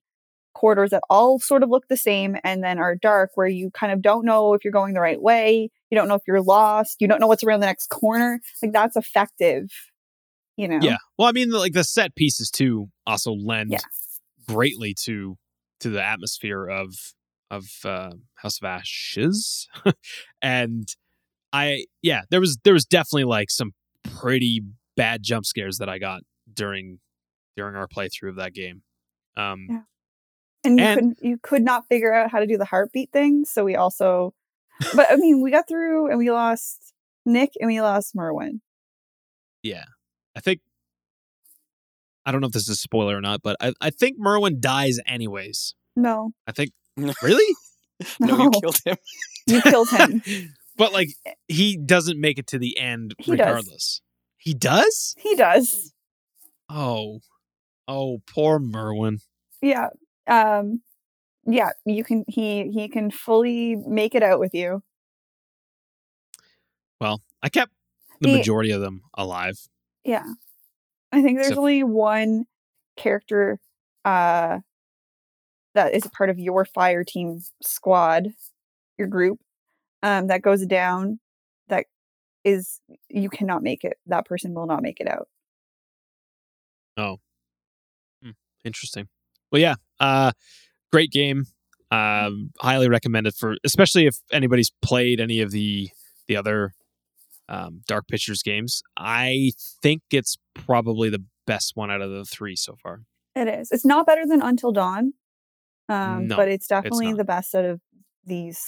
corridors 0.54 0.89
that 0.91 1.04
all 1.10 1.39
sort 1.39 1.64
of 1.64 1.70
look 1.70 1.88
the 1.88 1.97
same 1.97 2.36
and 2.43 2.64
then 2.64 2.78
are 2.78 2.95
dark 2.95 3.32
where 3.36 3.47
you 3.47 3.72
kind 3.72 3.93
of 3.93 4.02
don't 4.02 4.26
know 4.26 4.54
if 4.54 4.64
you're 4.64 4.74
going 4.74 4.93
the 4.93 4.99
right 4.99 5.22
way 5.22 5.70
you 5.92 5.98
don't 5.98 6.08
know 6.08 6.16
if 6.16 6.22
you're 6.28 6.42
lost 6.42 6.98
you 7.00 7.08
don't 7.08 7.20
know 7.20 7.28
what's 7.28 7.44
around 7.44 7.60
the 7.60 7.66
next 7.68 7.88
corner 7.89 8.39
like 8.64 8.72
that's 8.72 8.96
effective 8.96 9.70
you 10.58 10.68
know 10.68 10.80
yeah 10.82 10.98
well 11.18 11.28
i 11.28 11.32
mean 11.32 11.50
like 11.52 11.74
the 11.74 11.84
set 11.84 12.16
pieces 12.16 12.50
too 12.50 12.89
also 13.06 13.34
lend 13.34 13.72
Yeah. 13.72 13.80
greatly 14.48 14.96
to 15.06 15.38
to 15.82 15.89
the 15.89 16.04
atmosphere 16.04 16.68
of 16.68 16.94
of 17.50 17.66
uh 17.86 18.12
house 18.36 18.60
of 18.62 18.66
ashes 18.66 19.68
and 20.42 20.88
i 21.54 21.86
yeah 22.02 22.22
there 22.32 22.39
was 22.39 22.58
there 22.64 22.74
was 22.74 22.86
definitely 22.86 23.26
like 23.26 23.50
some 23.52 23.72
pretty 24.04 24.62
bad 24.96 25.22
jump 25.24 25.46
scares 25.46 25.78
that 25.80 25.89
i 25.89 25.98
got 26.00 26.22
during 26.54 27.00
during 27.58 27.76
our 27.76 27.88
playthrough 27.88 28.30
of 28.30 28.36
that 28.38 28.54
game 28.54 28.84
um 29.38 29.68
Yeah. 29.70 29.82
and 30.64 30.80
you 30.80 30.86
And- 30.86 30.96
couldn't 30.96 31.18
you 31.22 31.38
could 31.42 31.64
not 31.64 31.88
figure 31.88 32.14
out 32.14 32.32
how 32.32 32.39
to 32.39 32.48
do 32.48 32.58
the 32.58 32.66
heartbeat 32.66 33.12
thing 33.12 33.46
so 33.46 33.64
we 33.66 33.76
also 33.76 34.34
but 34.95 35.11
i 35.11 35.15
mean 35.15 35.41
we 35.41 35.51
got 35.51 35.67
through 35.67 36.09
and 36.09 36.17
we 36.17 36.32
lost 36.32 36.93
nick 37.25 37.51
and 37.59 37.67
we 37.67 37.82
lost 37.82 38.13
merwin 38.15 38.61
Yeah. 39.63 39.86
I 40.36 40.39
think 40.39 40.61
I 42.25 42.32
don't 42.32 42.39
know 42.41 42.47
if 42.47 42.53
this 42.53 42.63
is 42.63 42.69
a 42.69 42.75
spoiler 42.75 43.17
or 43.17 43.21
not, 43.21 43.41
but 43.43 43.57
I, 43.59 43.73
I 43.82 43.89
think 43.89 44.15
Merwin 44.19 44.59
dies 44.61 44.99
anyways. 45.05 45.75
no 45.95 46.32
I 46.47 46.51
think 46.51 46.71
really? 47.21 47.55
No, 48.19 48.36
No. 48.38 48.43
you 48.45 48.51
killed 48.61 48.79
him. 48.86 48.97
you 49.47 49.61
killed 49.61 49.89
him 49.89 50.21
but 50.77 50.93
like 50.93 51.09
he 51.47 51.77
doesn't 51.77 52.19
make 52.19 52.39
it 52.39 52.47
to 52.47 52.57
the 52.59 52.77
end 52.77 53.13
He 53.19 53.32
does. 53.36 53.39
regardless. 53.39 54.01
He 54.38 54.53
does? 54.53 55.15
he 55.19 55.36
does 55.36 55.93
Oh. 56.69 57.19
Oh, 57.88 58.21
poor 58.34 58.57
Merwin. 58.59 59.19
yeah 59.61 59.89
um 60.27 60.82
yeah 61.46 61.70
you 61.86 62.04
can 62.04 62.24
he 62.28 62.70
he 62.72 62.88
can 62.88 63.10
fully 63.12 63.76
make 63.76 64.14
it 64.16 64.24
out 64.24 64.39
with 64.39 64.54
you 64.54 64.82
Well, 67.00 67.22
I 67.42 67.50
kept 67.50 67.72
the 68.20 68.30
He- 68.30 68.38
majority 68.38 68.72
of 68.72 68.82
them 68.82 69.02
alive. 69.16 69.58
yeah 70.04 70.26
i 71.12 71.22
think 71.22 71.38
there's 71.38 71.48
Except- 71.48 71.60
only 71.60 71.84
one 71.84 72.46
character 72.98 73.60
uh 74.06 74.60
that 75.74 75.94
is 75.94 76.06
a 76.06 76.10
part 76.10 76.30
of 76.30 76.38
your 76.39 76.66
fire 76.66 77.04
team 77.04 77.39
squad 77.64 78.30
your 78.98 79.08
group 79.08 79.39
um 80.04 80.28
that 80.28 80.42
goes 80.42 80.66
down 80.66 81.20
that 81.70 81.86
is 82.44 82.80
you 83.10 83.30
cannot 83.30 83.64
make 83.64 83.84
it 83.84 83.98
that 84.08 84.26
person 84.26 84.54
will 84.54 84.68
not 84.68 84.82
make 84.84 85.00
it 85.00 85.08
out 85.08 85.28
Oh. 86.98 87.20
Interesting. 88.64 89.08
Well, 89.52 89.60
yeah. 89.62 89.76
Uh 90.00 90.34
great 90.92 91.12
game. 91.12 91.46
Um 91.92 92.52
highly 92.60 92.88
recommended 92.89 93.36
for 93.36 93.56
especially 93.64 94.06
if 94.08 94.18
anybody's 94.32 94.72
played 94.82 95.20
any 95.20 95.42
of 95.42 95.52
the 95.52 95.89
the 96.28 96.38
other 96.38 96.74
um 97.50 97.82
Dark 97.88 98.08
Pictures 98.08 98.42
games. 98.44 98.82
I 98.98 99.52
think 99.82 100.04
it's 100.12 100.38
probably 100.54 101.10
the 101.10 101.24
best 101.48 101.74
one 101.76 101.92
out 101.92 102.02
of 102.02 102.12
the 102.12 102.24
3 102.26 102.56
so 102.56 102.76
far. 102.82 103.02
It 103.36 103.48
is. 103.48 103.72
It's 103.72 103.86
not 103.86 104.06
better 104.06 104.26
than 104.26 104.42
Until 104.42 104.72
Dawn. 104.72 105.14
Um, 105.89 106.28
No, 106.28 106.36
but 106.38 106.48
it's 106.48 106.68
definitely 106.68 107.08
not. 107.08 107.18
the 107.18 107.24
best 107.26 107.56
out 107.56 107.66
of 107.66 107.82
these 108.26 108.62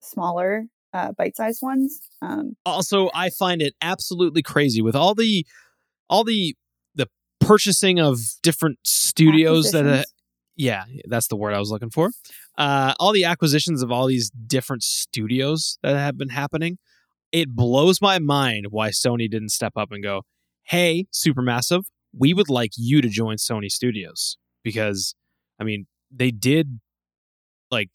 smaller, 0.00 0.66
uh, 0.94 1.12
bite-sized 1.12 1.60
ones. 1.62 2.00
Um, 2.22 2.56
also 2.64 3.10
i 3.14 3.28
find 3.28 3.60
it 3.60 3.74
absolutely 3.82 4.42
crazy 4.42 4.80
with 4.80 4.94
all 4.96 5.14
the 5.14 5.44
all 6.08 6.24
the 6.24 6.54
the 6.94 7.08
purchasing 7.40 7.98
of 7.98 8.18
different 8.42 8.78
studios 8.84 9.72
that 9.72 9.86
uh. 9.86 10.02
Yeah 10.56 10.84
that's 11.06 11.28
the 11.28 11.36
word 11.36 11.54
i 11.54 11.58
was 11.58 11.70
looking 11.70 11.90
for 11.90 12.10
uh 12.58 12.94
all 12.98 13.12
the 13.12 13.24
acquisitions 13.24 13.82
of 13.82 13.90
all 13.90 14.06
these 14.06 14.30
different 14.30 14.82
studios 14.82 15.78
that 15.82 15.96
have 15.96 16.16
been 16.16 16.30
happening 16.30 16.78
it 17.32 17.54
blows 17.54 18.00
my 18.00 18.18
mind 18.18 18.66
why 18.70 18.90
sony 18.90 19.30
didn't 19.30 19.50
step 19.50 19.72
up 19.76 19.92
and 19.92 20.02
go 20.02 20.22
hey 20.64 21.04
supermassive 21.12 21.84
we 22.18 22.32
would 22.32 22.48
like 22.48 22.72
you 22.76 23.00
to 23.00 23.08
join 23.08 23.36
sony 23.36 23.70
studios 23.70 24.36
because 24.62 25.14
i 25.60 25.64
mean 25.64 25.86
they 26.10 26.30
did 26.30 26.80
like 27.70 27.90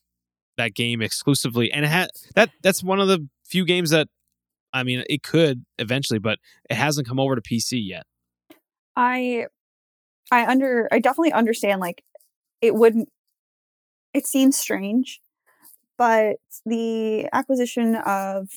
that 0.57 0.76
game 0.76 1.01
exclusively 1.01 1.72
and 1.72 1.86
it 1.86 1.88
had 1.88 2.09
that 2.36 2.49
that's 2.62 2.84
one 2.84 2.99
of 2.99 3.07
the 3.07 3.28
few 3.45 3.66
games 3.66 3.89
that 3.89 4.07
I 4.74 4.84
mean, 4.84 5.03
it 5.09 5.24
could 5.24 5.66
eventually, 5.78 6.20
but 6.20 6.39
it 6.70 6.76
hasn't 6.76 7.07
come 7.07 7.20
over 7.20 7.36
to 7.36 7.41
PC 7.41 7.80
yet. 7.86 8.05
I 8.95 9.47
I 10.32 10.45
under 10.45 10.88
I 10.91 10.99
definitely 10.99 11.34
understand 11.34 11.82
like 11.82 12.03
it 12.62 12.76
wouldn't 12.76 13.09
it 14.14 14.28
seems 14.28 14.57
strange, 14.57 15.22
but 15.97 16.38
the 16.66 17.28
acquisition 17.34 17.95
of 17.95 18.49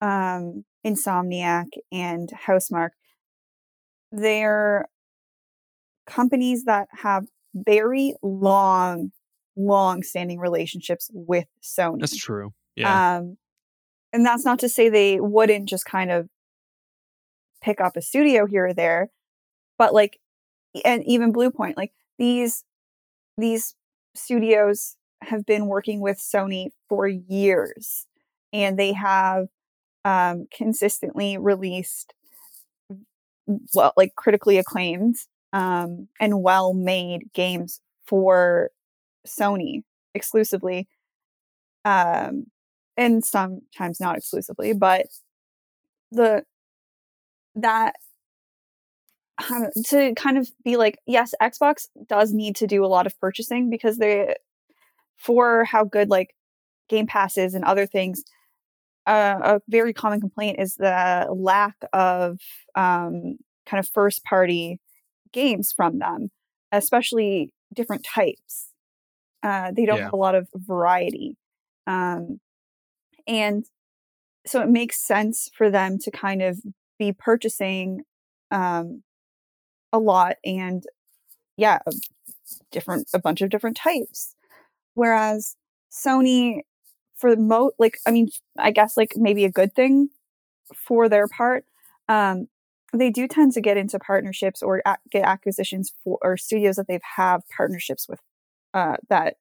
um 0.00 0.64
Insomniac 0.86 1.66
and 1.90 2.30
Housemarque 2.46 2.90
they're 4.10 4.86
companies 6.06 6.64
that 6.64 6.88
have 6.92 7.26
very 7.54 8.14
long 8.22 9.12
long 9.56 10.02
standing 10.02 10.38
relationships 10.38 11.10
with 11.12 11.46
Sony. 11.62 12.00
That's 12.00 12.16
true. 12.16 12.52
Yeah. 12.76 13.16
Um, 13.18 13.36
and 14.12 14.24
that's 14.24 14.44
not 14.44 14.60
to 14.60 14.68
say 14.68 14.88
they 14.88 15.20
wouldn't 15.20 15.68
just 15.68 15.84
kind 15.84 16.10
of 16.10 16.28
pick 17.60 17.80
up 17.80 17.96
a 17.96 18.02
studio 18.02 18.46
here 18.46 18.68
or 18.68 18.72
there, 18.72 19.10
but 19.76 19.92
like, 19.92 20.18
and 20.84 21.04
even 21.04 21.32
Bluepoint, 21.32 21.76
like 21.76 21.92
these 22.18 22.64
these 23.38 23.74
studios 24.16 24.96
have 25.22 25.46
been 25.46 25.66
working 25.66 26.00
with 26.00 26.18
Sony 26.18 26.70
for 26.88 27.08
years, 27.08 28.06
and 28.52 28.78
they 28.78 28.92
have 28.92 29.48
um, 30.04 30.46
consistently 30.56 31.38
released 31.38 32.14
well, 33.74 33.92
like 33.96 34.14
critically 34.16 34.58
acclaimed 34.58 35.16
um, 35.52 36.08
and 36.20 36.42
well 36.42 36.74
made 36.74 37.32
games 37.32 37.80
for 38.06 38.70
Sony 39.26 39.82
exclusively. 40.14 40.88
Um, 41.84 42.46
and 42.96 43.24
sometimes 43.24 44.00
not 44.00 44.16
exclusively, 44.18 44.72
but 44.72 45.06
the 46.10 46.44
that 47.54 47.96
um, 49.50 49.66
to 49.86 50.14
kind 50.14 50.38
of 50.38 50.50
be 50.64 50.76
like, 50.76 50.98
yes, 51.06 51.34
Xbox 51.40 51.86
does 52.08 52.32
need 52.32 52.56
to 52.56 52.66
do 52.66 52.84
a 52.84 52.88
lot 52.88 53.06
of 53.06 53.18
purchasing 53.20 53.70
because 53.70 53.98
they, 53.98 54.34
for 55.16 55.64
how 55.64 55.84
good 55.84 56.10
like 56.10 56.34
Game 56.88 57.06
Pass 57.06 57.36
is 57.38 57.54
and 57.54 57.64
other 57.64 57.86
things, 57.86 58.24
uh, 59.06 59.38
a 59.42 59.60
very 59.68 59.92
common 59.92 60.20
complaint 60.20 60.58
is 60.60 60.74
the 60.76 61.26
lack 61.30 61.76
of 61.92 62.38
um, 62.74 63.38
kind 63.66 63.78
of 63.78 63.88
first 63.88 64.24
party 64.24 64.80
games 65.32 65.72
from 65.72 65.98
them, 65.98 66.30
especially 66.72 67.50
different 67.74 68.04
types. 68.04 68.68
Uh, 69.42 69.72
they 69.72 69.86
don't 69.86 69.98
Yeah. 69.98 70.04
have 70.04 70.12
a 70.14 70.16
lot 70.16 70.34
of 70.34 70.48
variety. 70.54 71.36
Um, 71.86 72.40
and 73.26 73.64
so 74.46 74.62
it 74.62 74.68
makes 74.70 74.98
sense 75.06 75.50
for 75.56 75.70
them 75.70 75.98
to 75.98 76.10
kind 76.10 76.42
of 76.42 76.60
be 76.98 77.12
purchasing 77.12 78.02
um, 78.50 79.02
a 79.92 79.98
lot 79.98 80.36
and 80.44 80.84
yeah 81.56 81.80
different 82.70 83.08
a 83.14 83.18
bunch 83.18 83.40
of 83.40 83.50
different 83.50 83.76
types. 83.76 84.34
Whereas 84.94 85.56
sony 85.92 86.62
for 87.16 87.34
the 87.34 87.40
mo 87.42 87.72
like 87.78 87.98
i 88.06 88.10
mean 88.12 88.28
i 88.58 88.70
guess 88.70 88.96
like 88.96 89.12
maybe 89.16 89.44
a 89.44 89.50
good 89.50 89.74
thing 89.74 90.10
for 90.74 91.08
their 91.08 91.28
part 91.28 91.64
um 92.08 92.48
they 92.94 93.10
do 93.10 93.28
tend 93.28 93.52
to 93.52 93.60
get 93.60 93.76
into 93.76 93.98
partnerships 93.98 94.62
or 94.62 94.82
ac- 94.86 94.96
get 95.10 95.24
acquisitions 95.24 95.92
for 96.04 96.18
or 96.22 96.36
studios 96.36 96.76
that 96.76 96.88
they've 96.88 97.00
have 97.16 97.42
partnerships 97.56 98.08
with 98.08 98.20
uh 98.74 98.96
that 99.10 99.36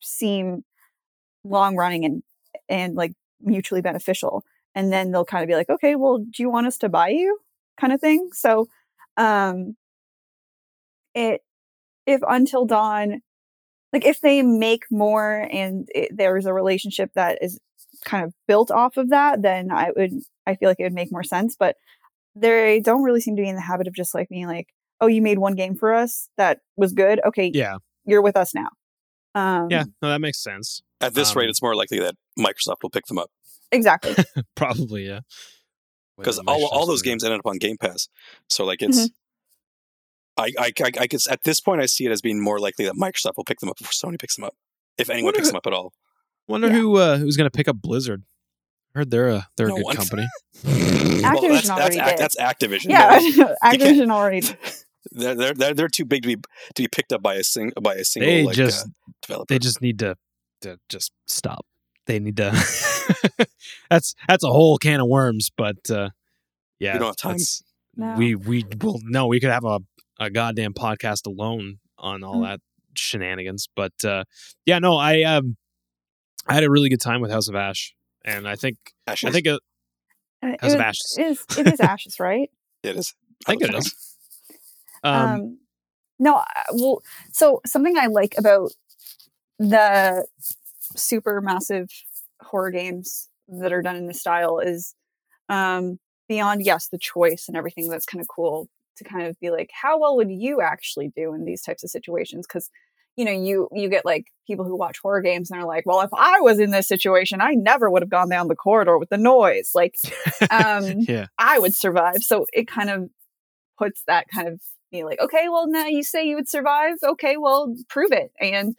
seem 0.00 0.64
long 1.44 1.76
running 1.76 2.04
and 2.04 2.22
and 2.68 2.94
like 2.94 3.12
mutually 3.40 3.80
beneficial. 3.82 4.44
And 4.74 4.92
then 4.92 5.10
they'll 5.12 5.24
kind 5.24 5.42
of 5.42 5.48
be 5.48 5.54
like 5.54 5.70
okay 5.70 5.94
well 5.96 6.18
do 6.18 6.42
you 6.42 6.50
want 6.50 6.66
us 6.66 6.78
to 6.78 6.88
buy 6.88 7.08
you? 7.08 7.38
kind 7.80 7.92
of 7.92 8.00
thing. 8.00 8.28
So 8.32 8.68
um 9.16 9.76
it 11.14 11.42
if 12.06 12.20
until 12.26 12.66
dawn 12.66 13.20
like 13.92 14.04
if 14.04 14.20
they 14.20 14.42
make 14.42 14.82
more 14.90 15.48
and 15.50 15.88
it, 15.94 16.10
there's 16.14 16.46
a 16.46 16.52
relationship 16.52 17.10
that 17.14 17.38
is 17.40 17.58
kind 18.04 18.24
of 18.24 18.34
built 18.48 18.70
off 18.70 18.96
of 18.96 19.10
that 19.10 19.42
then 19.42 19.70
i 19.70 19.90
would 19.96 20.12
i 20.46 20.54
feel 20.54 20.68
like 20.68 20.80
it 20.80 20.84
would 20.84 20.92
make 20.92 21.12
more 21.12 21.22
sense 21.22 21.56
but 21.58 21.76
they 22.34 22.80
don't 22.80 23.04
really 23.04 23.20
seem 23.20 23.36
to 23.36 23.42
be 23.42 23.48
in 23.48 23.54
the 23.54 23.62
habit 23.62 23.86
of 23.86 23.94
just 23.94 24.14
like 24.14 24.28
being 24.28 24.46
like 24.46 24.68
oh 25.00 25.06
you 25.06 25.22
made 25.22 25.38
one 25.38 25.54
game 25.54 25.74
for 25.76 25.94
us 25.94 26.28
that 26.36 26.58
was 26.76 26.92
good 26.92 27.20
okay 27.24 27.50
yeah. 27.54 27.76
you're 28.04 28.22
with 28.22 28.36
us 28.36 28.54
now 28.54 28.68
um 29.34 29.68
Yeah. 29.70 29.84
No, 30.00 30.10
that 30.10 30.20
makes 30.20 30.40
sense. 30.42 30.80
At 31.00 31.14
this 31.14 31.32
Um, 31.32 31.38
rate, 31.40 31.50
it's 31.50 31.60
more 31.60 31.74
likely 31.74 31.98
that 32.00 32.14
Microsoft 32.38 32.82
will 32.82 32.90
pick 32.90 33.04
them 33.06 33.18
up 33.18 33.30
exactly 33.72 34.14
Probably, 34.54 35.06
yeah. 35.06 35.20
Because 36.16 36.38
all, 36.40 36.66
all 36.66 36.86
those 36.86 37.02
games 37.02 37.24
ended 37.24 37.40
up 37.40 37.46
on 37.46 37.58
Game 37.58 37.76
Pass. 37.78 38.08
So 38.48 38.64
like 38.64 38.82
it's. 38.82 38.98
Mm-hmm. 39.00 39.06
I, 40.36 40.50
I, 40.58 40.72
I, 40.82 40.90
I 41.02 41.06
could, 41.06 41.20
at 41.30 41.44
this 41.44 41.60
point, 41.60 41.80
I 41.80 41.86
see 41.86 42.06
it 42.06 42.10
as 42.10 42.20
being 42.20 42.42
more 42.42 42.58
likely 42.58 42.84
that 42.86 42.94
Microsoft 42.96 43.36
will 43.36 43.44
pick 43.44 43.60
them 43.60 43.68
up 43.68 43.76
before 43.78 43.92
Sony 43.92 44.18
picks 44.18 44.34
them 44.34 44.44
up, 44.44 44.54
if 44.98 45.08
anyone 45.08 45.26
What 45.26 45.36
picks 45.36 45.46
if- 45.46 45.52
them 45.52 45.58
up 45.58 45.66
at 45.68 45.72
all. 45.72 45.92
Wonder 46.48 46.66
Yeah. 46.66 46.72
who 46.74 46.96
uh, 46.96 47.18
who's 47.18 47.36
going 47.36 47.46
to 47.48 47.56
pick 47.56 47.68
up 47.68 47.76
Blizzard. 47.80 48.24
I 48.94 48.98
heard 48.98 49.10
they're 49.12 49.28
a 49.28 49.46
they're 49.56 49.68
No 49.68 49.74
a 49.74 49.76
good 49.78 49.84
one. 49.84 49.96
company. 49.96 50.26
well, 50.64 50.74
Activision 50.74 51.48
that's, 51.50 51.68
that's, 51.68 51.70
already 51.70 51.98
Act- 52.00 52.08
did. 52.10 52.18
that's 52.18 52.36
Activision. 52.36 52.90
yeah 52.90 53.18
They're- 53.20 53.56
activision 53.64 54.10
already 54.10 54.40
They're, 55.12 55.34
they're, 55.36 55.54
they're, 55.54 55.74
they're 55.74 55.88
too 55.88 56.04
big 56.04 56.22
to 56.24 56.28
be 56.28 56.36
to 56.36 56.82
be 56.82 56.88
picked 56.88 57.12
up 57.12 57.22
by 57.22 57.34
a 57.36 57.44
sing 57.44 57.72
by 57.80 57.94
a 57.94 58.04
single 58.04 58.30
They 58.30 58.42
like, 58.44 58.56
just 58.56 58.86
uh, 58.86 58.90
developer. 59.22 59.54
they 59.54 59.58
just 59.60 59.80
need 59.80 60.00
to 60.00 60.16
to 60.62 60.78
just 60.88 61.12
stop. 61.28 61.64
They 62.06 62.18
need 62.18 62.36
to. 62.36 62.50
that's 63.90 64.14
that's 64.28 64.44
a 64.44 64.48
whole 64.48 64.78
can 64.78 65.00
of 65.00 65.08
worms, 65.08 65.50
but 65.56 65.90
uh, 65.90 66.10
yeah, 66.78 66.94
We 66.94 66.98
don't 67.00 67.08
have 67.08 67.16
time. 67.16 67.38
No. 67.96 68.14
We 68.16 68.34
we 68.34 68.64
will 68.80 69.00
no, 69.04 69.26
we 69.26 69.40
could 69.40 69.50
have 69.50 69.64
a 69.64 69.80
a 70.18 70.30
goddamn 70.30 70.74
podcast 70.74 71.26
alone 71.26 71.78
on 71.98 72.22
all 72.22 72.40
Mm. 72.40 72.44
that 72.48 72.60
shenanigans. 72.96 73.68
But 73.74 73.92
uh, 74.04 74.24
yeah, 74.66 74.78
no, 74.78 74.96
I 74.96 75.22
um 75.22 75.56
I 76.46 76.54
had 76.54 76.64
a 76.64 76.70
really 76.70 76.88
good 76.88 77.00
time 77.00 77.20
with 77.20 77.30
House 77.30 77.48
of 77.48 77.54
Ash, 77.54 77.94
and 78.24 78.46
I 78.48 78.56
think 78.56 78.76
Ashes. 79.06 79.28
I 79.28 79.32
think 79.32 79.46
it, 79.46 79.60
Uh, 80.42 80.48
House 80.60 80.72
it 80.72 80.74
of 80.74 80.80
Ashes. 80.80 81.16
it 81.18 81.26
is 81.26 81.44
it 81.58 81.72
is 81.72 81.80
ashes 81.80 82.20
right 82.20 82.50
it 82.82 82.96
is. 82.96 83.14
I 83.46 83.52
think 83.52 83.62
it 83.62 83.74
is. 83.74 83.94
Um, 85.02 85.14
um, 85.30 85.58
no 86.18 86.42
well 86.72 87.02
so 87.32 87.60
something 87.66 87.96
i 87.98 88.06
like 88.06 88.34
about 88.38 88.70
the 89.58 90.24
Supermassive 90.96 91.90
horror 92.40 92.70
games 92.70 93.28
that 93.48 93.72
are 93.72 93.82
done 93.82 93.96
in 93.96 94.06
this 94.06 94.20
style 94.20 94.58
is 94.58 94.94
um 95.48 95.98
beyond 96.28 96.64
yes 96.64 96.88
the 96.88 96.98
choice 96.98 97.44
and 97.48 97.56
everything 97.56 97.88
that's 97.88 98.06
kind 98.06 98.20
of 98.20 98.28
cool 98.28 98.68
to 98.96 99.04
kind 99.04 99.26
of 99.26 99.38
be 99.40 99.50
like 99.50 99.70
how 99.82 99.98
well 99.98 100.16
would 100.16 100.30
you 100.30 100.60
actually 100.60 101.12
do 101.14 101.34
in 101.34 101.44
these 101.44 101.62
types 101.62 101.84
of 101.84 101.90
situations 101.90 102.46
because 102.46 102.70
you 103.16 103.24
know 103.24 103.30
you 103.30 103.68
you 103.72 103.90
get 103.90 104.06
like 104.06 104.26
people 104.46 104.64
who 104.64 104.76
watch 104.76 104.98
horror 105.02 105.20
games 105.20 105.50
and 105.50 105.60
are 105.60 105.66
like 105.66 105.84
well 105.84 106.00
if 106.00 106.10
i 106.14 106.40
was 106.40 106.58
in 106.58 106.70
this 106.70 106.88
situation 106.88 107.42
i 107.42 107.52
never 107.52 107.90
would 107.90 108.02
have 108.02 108.10
gone 108.10 108.30
down 108.30 108.48
the 108.48 108.56
corridor 108.56 108.98
with 108.98 109.10
the 109.10 109.18
noise 109.18 109.72
like 109.74 109.96
um 110.50 111.00
yeah, 111.00 111.26
I 111.38 111.58
would 111.58 111.74
survive. 111.74 112.22
So 112.22 112.46
it 112.52 112.66
kind 112.66 112.90
of 112.90 113.10
puts 113.78 114.02
that 114.06 114.26
kind 114.34 114.48
of 114.48 114.60
you 114.90 115.00
know, 115.00 115.06
like, 115.06 115.20
okay, 115.20 115.48
well 115.48 115.66
now 115.66 115.86
you 115.86 116.02
say 116.02 116.26
you 116.26 116.36
would 116.36 116.48
survive. 116.48 116.94
Okay, 117.02 117.36
well 117.36 117.74
prove 117.88 118.12
it 118.12 118.32
and 118.40 118.76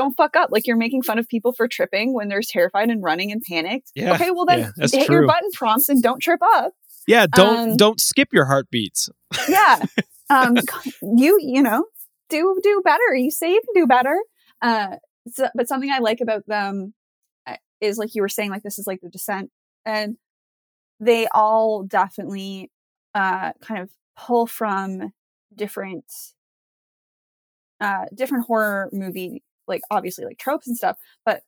don't 0.00 0.14
fuck 0.16 0.36
up. 0.36 0.50
Like 0.50 0.66
you're 0.66 0.76
making 0.76 1.02
fun 1.02 1.18
of 1.18 1.28
people 1.28 1.52
for 1.52 1.68
tripping 1.68 2.14
when 2.14 2.28
they're 2.28 2.40
terrified 2.42 2.88
and 2.90 3.02
running 3.02 3.30
and 3.32 3.42
panicked. 3.42 3.90
Yeah, 3.94 4.14
okay, 4.14 4.30
well 4.30 4.46
then 4.46 4.58
yeah, 4.60 4.70
that's 4.76 4.94
hit 4.94 5.08
your 5.10 5.26
button 5.26 5.50
prompts 5.52 5.88
and 5.88 6.02
don't 6.02 6.20
trip 6.20 6.40
up. 6.42 6.72
yeah. 7.06 7.26
Don't 7.26 7.70
Um, 7.72 7.76
don't 7.76 8.00
skip 8.00 8.28
your 8.32 8.46
heartbeats. 8.46 9.08
Yeah. 9.48 9.78
um 10.30 10.56
you 11.02 11.38
you 11.40 11.62
know 11.62 11.84
do 12.28 12.58
do 12.62 12.80
better. 12.84 13.14
You 13.14 13.30
say 13.30 13.52
you 13.52 13.60
can 13.64 13.82
do 13.82 13.86
better. 13.86 14.16
Uh 14.62 14.96
so, 15.28 15.48
but 15.54 15.68
something 15.68 15.90
I 15.90 15.98
like 15.98 16.20
about 16.20 16.46
them 16.46 16.94
uh, 17.46 17.56
is 17.80 17.98
like 17.98 18.14
you 18.14 18.22
were 18.22 18.28
saying 18.28 18.50
like 18.50 18.62
this 18.62 18.78
is 18.78 18.86
like 18.86 19.00
the 19.02 19.10
descent 19.10 19.50
and 19.84 20.16
they 20.98 21.26
all 21.34 21.82
definitely 21.84 22.70
uh 23.14 23.52
kind 23.60 23.82
of 23.82 23.90
pull 24.16 24.46
from 24.46 25.12
different 25.54 26.04
uh 27.80 28.04
different 28.14 28.46
horror 28.46 28.88
movie 28.92 29.42
like 29.70 29.82
obviously 29.90 30.26
like 30.26 30.38
tropes 30.38 30.68
and 30.68 30.76
stuff, 30.76 30.98
but 31.24 31.42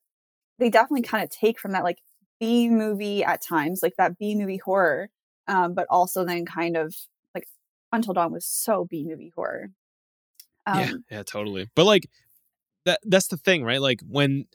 they 0.58 0.70
definitely 0.70 1.02
kind 1.02 1.24
of 1.24 1.30
take 1.30 1.58
from 1.60 1.72
that 1.72 1.84
like 1.84 1.98
B 2.40 2.68
movie 2.70 3.24
at 3.24 3.42
times, 3.42 3.80
like 3.82 3.94
that 3.98 4.18
B 4.18 4.34
movie 4.34 4.58
horror, 4.58 5.10
um, 5.48 5.74
but 5.74 5.86
also 5.90 6.24
then 6.24 6.46
kind 6.46 6.76
of 6.76 6.94
like 7.34 7.46
Until 7.92 8.14
Dawn 8.14 8.32
was 8.32 8.46
so 8.46 8.86
B 8.90 9.04
movie 9.04 9.32
horror. 9.36 9.70
Um, 10.66 10.78
yeah, 10.78 10.92
yeah, 11.10 11.22
totally. 11.24 11.68
But 11.74 11.84
like 11.86 12.08
that 12.86 13.00
that's 13.04 13.28
the 13.28 13.36
thing, 13.36 13.64
right? 13.64 13.80
Like 13.80 14.00
when 14.08 14.46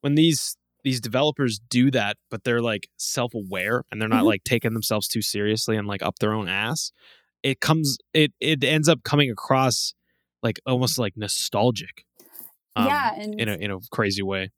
when 0.00 0.14
these 0.16 0.56
these 0.84 1.00
developers 1.00 1.60
do 1.70 1.90
that, 1.92 2.16
but 2.30 2.44
they're 2.44 2.62
like 2.62 2.88
self-aware 2.98 3.84
and 3.90 4.00
they're 4.00 4.08
not 4.08 4.24
Mhm. 4.24 4.28
like 4.28 4.44
taking 4.44 4.74
themselves 4.74 5.08
too 5.08 5.22
seriously 5.22 5.76
and 5.76 5.88
like 5.88 6.02
up 6.02 6.18
their 6.20 6.32
own 6.34 6.48
ass, 6.48 6.92
it 7.42 7.60
comes 7.60 7.98
it 8.14 8.32
it 8.40 8.64
ends 8.64 8.88
up 8.88 9.02
coming 9.04 9.30
across 9.30 9.94
like 10.42 10.60
almost 10.66 10.98
like 10.98 11.16
nostalgic. 11.16 12.04
Um, 12.76 12.86
yeah, 12.86 13.14
and 13.16 13.40
in 13.40 13.48
a 13.48 13.54
in 13.54 13.70
a 13.70 13.78
crazy 13.90 14.22
way. 14.22 14.50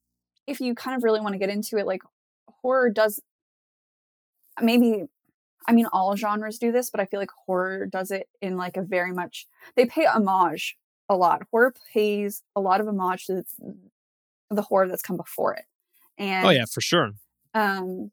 if 0.47 0.61
you 0.61 0.75
kind 0.75 0.97
of 0.97 1.03
really 1.03 1.21
want 1.21 1.33
to 1.33 1.39
get 1.39 1.51
into 1.51 1.79
it, 1.79 1.87
like 1.87 2.03
horror 2.63 2.91
does 2.91 3.21
maybe 4.61 5.05
I 5.67 5.73
mean 5.73 5.87
all 5.93 6.17
genres 6.17 6.59
do 6.59 6.73
this, 6.73 6.91
but 6.91 7.01
I 7.01 7.07
feel 7.07 7.21
like 7.21 7.31
horror 7.47 7.87
does 7.87 8.11
it 8.11 8.29
in 8.41 8.57
like 8.57 8.77
a 8.77 8.83
very 8.83 9.13
much 9.13 9.47
they 9.77 9.87
pay 9.87 10.07
homage 10.07 10.77
a 11.09 11.17
lot. 11.17 11.43
Horror 11.51 11.75
pays 11.93 12.43
a 12.57 12.61
lot 12.61 12.81
of 12.81 12.89
homage 12.89 13.27
to 13.27 13.45
the, 14.51 14.63
horror 14.63 14.89
that's 14.89 15.03
come 15.03 15.17
before 15.17 15.55
it. 15.55 15.65
And 16.17 16.47
Oh 16.47 16.51
yeah, 16.51 16.65
for 16.71 16.81
sure. 16.81 17.11
um 17.55 18.11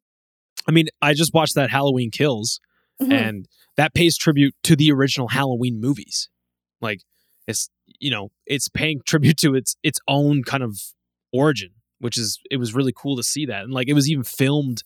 I 0.68 0.72
mean, 0.72 0.88
I 1.02 1.14
just 1.14 1.34
watched 1.34 1.56
that 1.56 1.72
Halloween 1.72 2.12
Kills 2.12 2.60
mhm. 3.02 3.12
and 3.12 3.47
that 3.78 3.93
pays 3.93 4.18
tribute 4.18 4.56
to 4.64 4.76
the 4.76 4.91
original 4.91 5.30
Halloween 5.30 5.80
movies. 5.80 6.30
Like 6.82 7.02
it's 7.47 7.70
you 8.02 8.12
know, 8.12 8.32
it's 8.45 8.68
paying 8.68 8.99
tribute 9.08 9.38
to 9.38 9.56
its 9.56 9.76
its 9.84 9.99
own 10.08 10.43
kind 10.43 10.64
of 10.64 10.78
origin, 11.32 11.70
which 11.99 12.18
is 12.18 12.39
it 12.49 12.58
was 12.58 12.76
really 12.76 12.93
cool 12.93 13.16
to 13.16 13.24
see 13.24 13.45
that. 13.45 13.64
And 13.64 13.74
like 13.74 13.88
it 13.88 13.93
was 13.93 14.10
even 14.10 14.24
filmed 14.24 14.84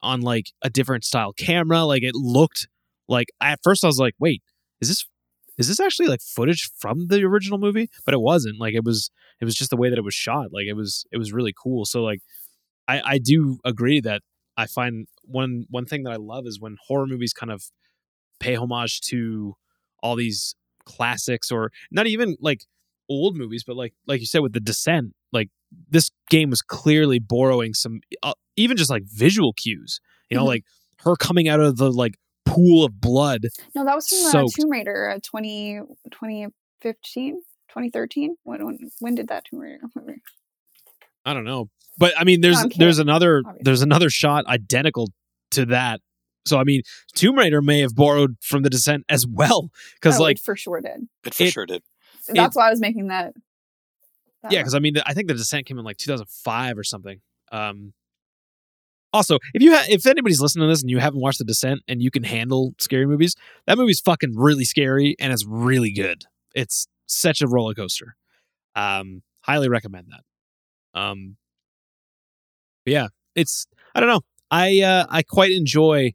on 0.00 0.22
like 0.22 0.52
a 0.62 0.70
different 0.70 1.04
style 1.04 1.32
camera. 1.34 1.84
Like 1.84 2.02
it 2.02 2.14
looked 2.14 2.68
like 3.08 3.28
at 3.40 3.60
first 3.62 3.84
I 3.84 3.88
was 3.88 3.98
like, 3.98 4.14
wait, 4.18 4.42
is 4.80 4.88
this 4.88 5.04
is 5.58 5.68
this 5.68 5.80
actually 5.80 6.08
like 6.08 6.22
footage 6.22 6.70
from 6.78 7.08
the 7.08 7.22
original 7.24 7.58
movie? 7.58 7.90
But 8.06 8.14
it 8.14 8.20
wasn't. 8.20 8.58
Like 8.58 8.74
it 8.74 8.84
was 8.84 9.10
it 9.40 9.44
was 9.44 9.54
just 9.54 9.70
the 9.70 9.76
way 9.76 9.90
that 9.90 9.98
it 9.98 10.04
was 10.04 10.14
shot. 10.14 10.52
Like 10.52 10.66
it 10.66 10.74
was 10.74 11.04
it 11.12 11.18
was 11.18 11.32
really 11.32 11.54
cool. 11.60 11.84
So 11.84 12.02
like 12.02 12.20
I 12.88 13.02
I 13.04 13.18
do 13.18 13.58
agree 13.64 14.00
that 14.00 14.22
I 14.56 14.66
find 14.66 15.06
one 15.22 15.66
one 15.68 15.86
thing 15.86 16.04
that 16.04 16.12
I 16.12 16.16
love 16.16 16.46
is 16.46 16.60
when 16.60 16.76
horror 16.86 17.06
movies 17.06 17.32
kind 17.32 17.52
of 17.52 17.64
pay 18.40 18.54
homage 18.54 19.00
to 19.02 19.54
all 20.02 20.16
these 20.16 20.54
classics 20.84 21.50
or 21.50 21.70
not 21.90 22.06
even 22.06 22.36
like 22.40 22.64
old 23.08 23.36
movies 23.36 23.64
but 23.64 23.76
like 23.76 23.92
like 24.06 24.20
you 24.20 24.26
said 24.26 24.40
with 24.40 24.52
the 24.52 24.60
descent 24.60 25.12
like 25.32 25.48
this 25.88 26.10
game 26.30 26.50
was 26.50 26.62
clearly 26.62 27.18
borrowing 27.18 27.74
some 27.74 28.00
uh, 28.22 28.32
even 28.56 28.76
just 28.76 28.90
like 28.90 29.02
visual 29.04 29.52
cues 29.52 30.00
you 30.30 30.36
know 30.36 30.44
Mhm. 30.44 30.48
like 30.48 30.64
her 31.00 31.16
coming 31.16 31.48
out 31.48 31.60
of 31.60 31.76
the 31.76 31.90
like 31.90 32.14
pool 32.44 32.84
of 32.84 33.00
blood 33.00 33.46
no, 33.74 33.84
that 33.84 33.94
was 33.94 34.08
from 34.08 34.44
uh. 34.44 34.48
Tomb 34.54 34.70
Raider 34.70 35.10
uh, 35.10 35.18
20, 35.22 35.80
2015, 36.10 37.34
2013. 37.68 38.36
When, 38.44 38.64
when 38.66 38.78
when 39.00 39.14
did 39.14 39.28
that 39.28 39.44
Tomb 39.46 39.60
Raider? 39.60 39.78
i 41.24 41.32
don't 41.34 41.44
know 41.44 41.68
but 41.98 42.12
i 42.18 42.24
mean 42.24 42.40
there's 42.40 42.58
I'm 42.58 42.70
there's 42.76 42.98
another 42.98 43.38
obviously. 43.44 43.62
there's 43.64 43.82
another 43.82 44.10
shot 44.10 44.46
identical 44.46 45.08
to 45.52 45.66
that 45.66 46.00
so 46.44 46.58
i 46.58 46.64
mean 46.64 46.82
tomb 47.14 47.36
raider 47.36 47.60
may 47.62 47.80
have 47.80 47.94
borrowed 47.94 48.36
from 48.40 48.62
the 48.62 48.70
descent 48.70 49.04
as 49.08 49.26
well 49.26 49.70
because 49.94 50.18
Oh, 50.18 50.22
like 50.22 50.36
it 50.38 50.42
for 50.42 50.56
sure 50.56 50.80
did. 50.80 51.08
It 51.24 51.34
for 51.34 51.42
It- 51.44 51.52
sure 51.52 51.66
did. 51.66 51.82
That's 52.28 52.54
why 52.56 52.68
I 52.68 52.70
was 52.70 52.80
making 52.80 53.08
that. 53.08 53.34
that 54.42 54.52
yeah 54.52 54.60
because 54.60 54.74
i 54.74 54.78
mean 54.78 54.94
the, 54.94 55.08
i 55.08 55.12
think 55.14 55.28
the 55.28 55.34
descent 55.34 55.66
came 55.66 55.78
in 55.78 55.84
like 55.84 55.96
2005 55.98 56.78
or 56.78 56.84
something 56.84 57.20
um 57.52 57.92
also 59.12 59.38
if 59.54 59.62
you 59.62 59.72
ha- 59.74 59.84
if 59.88 60.06
anybody's 60.06 60.40
listening 60.40 60.62
to 60.66 60.68
this 60.72 60.80
and 60.82 60.90
you 60.90 60.98
haven't 60.98 61.20
watched 61.20 61.38
the 61.38 61.44
descent 61.44 61.80
and 61.88 62.02
you 62.02 62.10
can 62.10 62.22
handle 62.24 62.72
scary 62.78 63.06
movies 63.06 63.34
that 63.66 63.76
movie's 63.78 64.00
fucking 64.00 64.34
really 64.36 64.64
scary 64.64 65.14
and 65.20 65.32
it's 65.32 65.44
really 65.46 65.92
good 65.92 66.24
it's 66.54 66.86
such 67.06 67.40
a 67.42 67.46
roller 67.48 67.74
coaster 67.74 68.16
um 68.74 69.22
highly 69.42 69.68
recommend 69.68 70.06
that 70.10 70.98
um 71.00 71.36
but 72.84 72.92
yeah 72.92 73.08
it's 73.34 73.66
i 73.94 74.00
don't 74.00 74.08
know 74.08 74.22
i 74.50 74.80
uh 74.80 75.04
i 75.10 75.22
quite 75.22 75.52
enjoy 75.52 76.12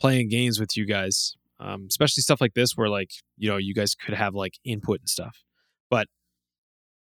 playing 0.00 0.28
games 0.28 0.58
with 0.60 0.76
you 0.76 0.86
guys 0.86 1.36
um 1.60 1.86
especially 1.88 2.20
stuff 2.20 2.40
like 2.40 2.54
this 2.54 2.72
where 2.76 2.88
like 2.88 3.10
you 3.36 3.48
know 3.48 3.56
you 3.56 3.74
guys 3.74 3.94
could 3.94 4.14
have 4.14 4.34
like 4.34 4.54
input 4.64 5.00
and 5.00 5.08
stuff 5.08 5.42
but 5.90 6.08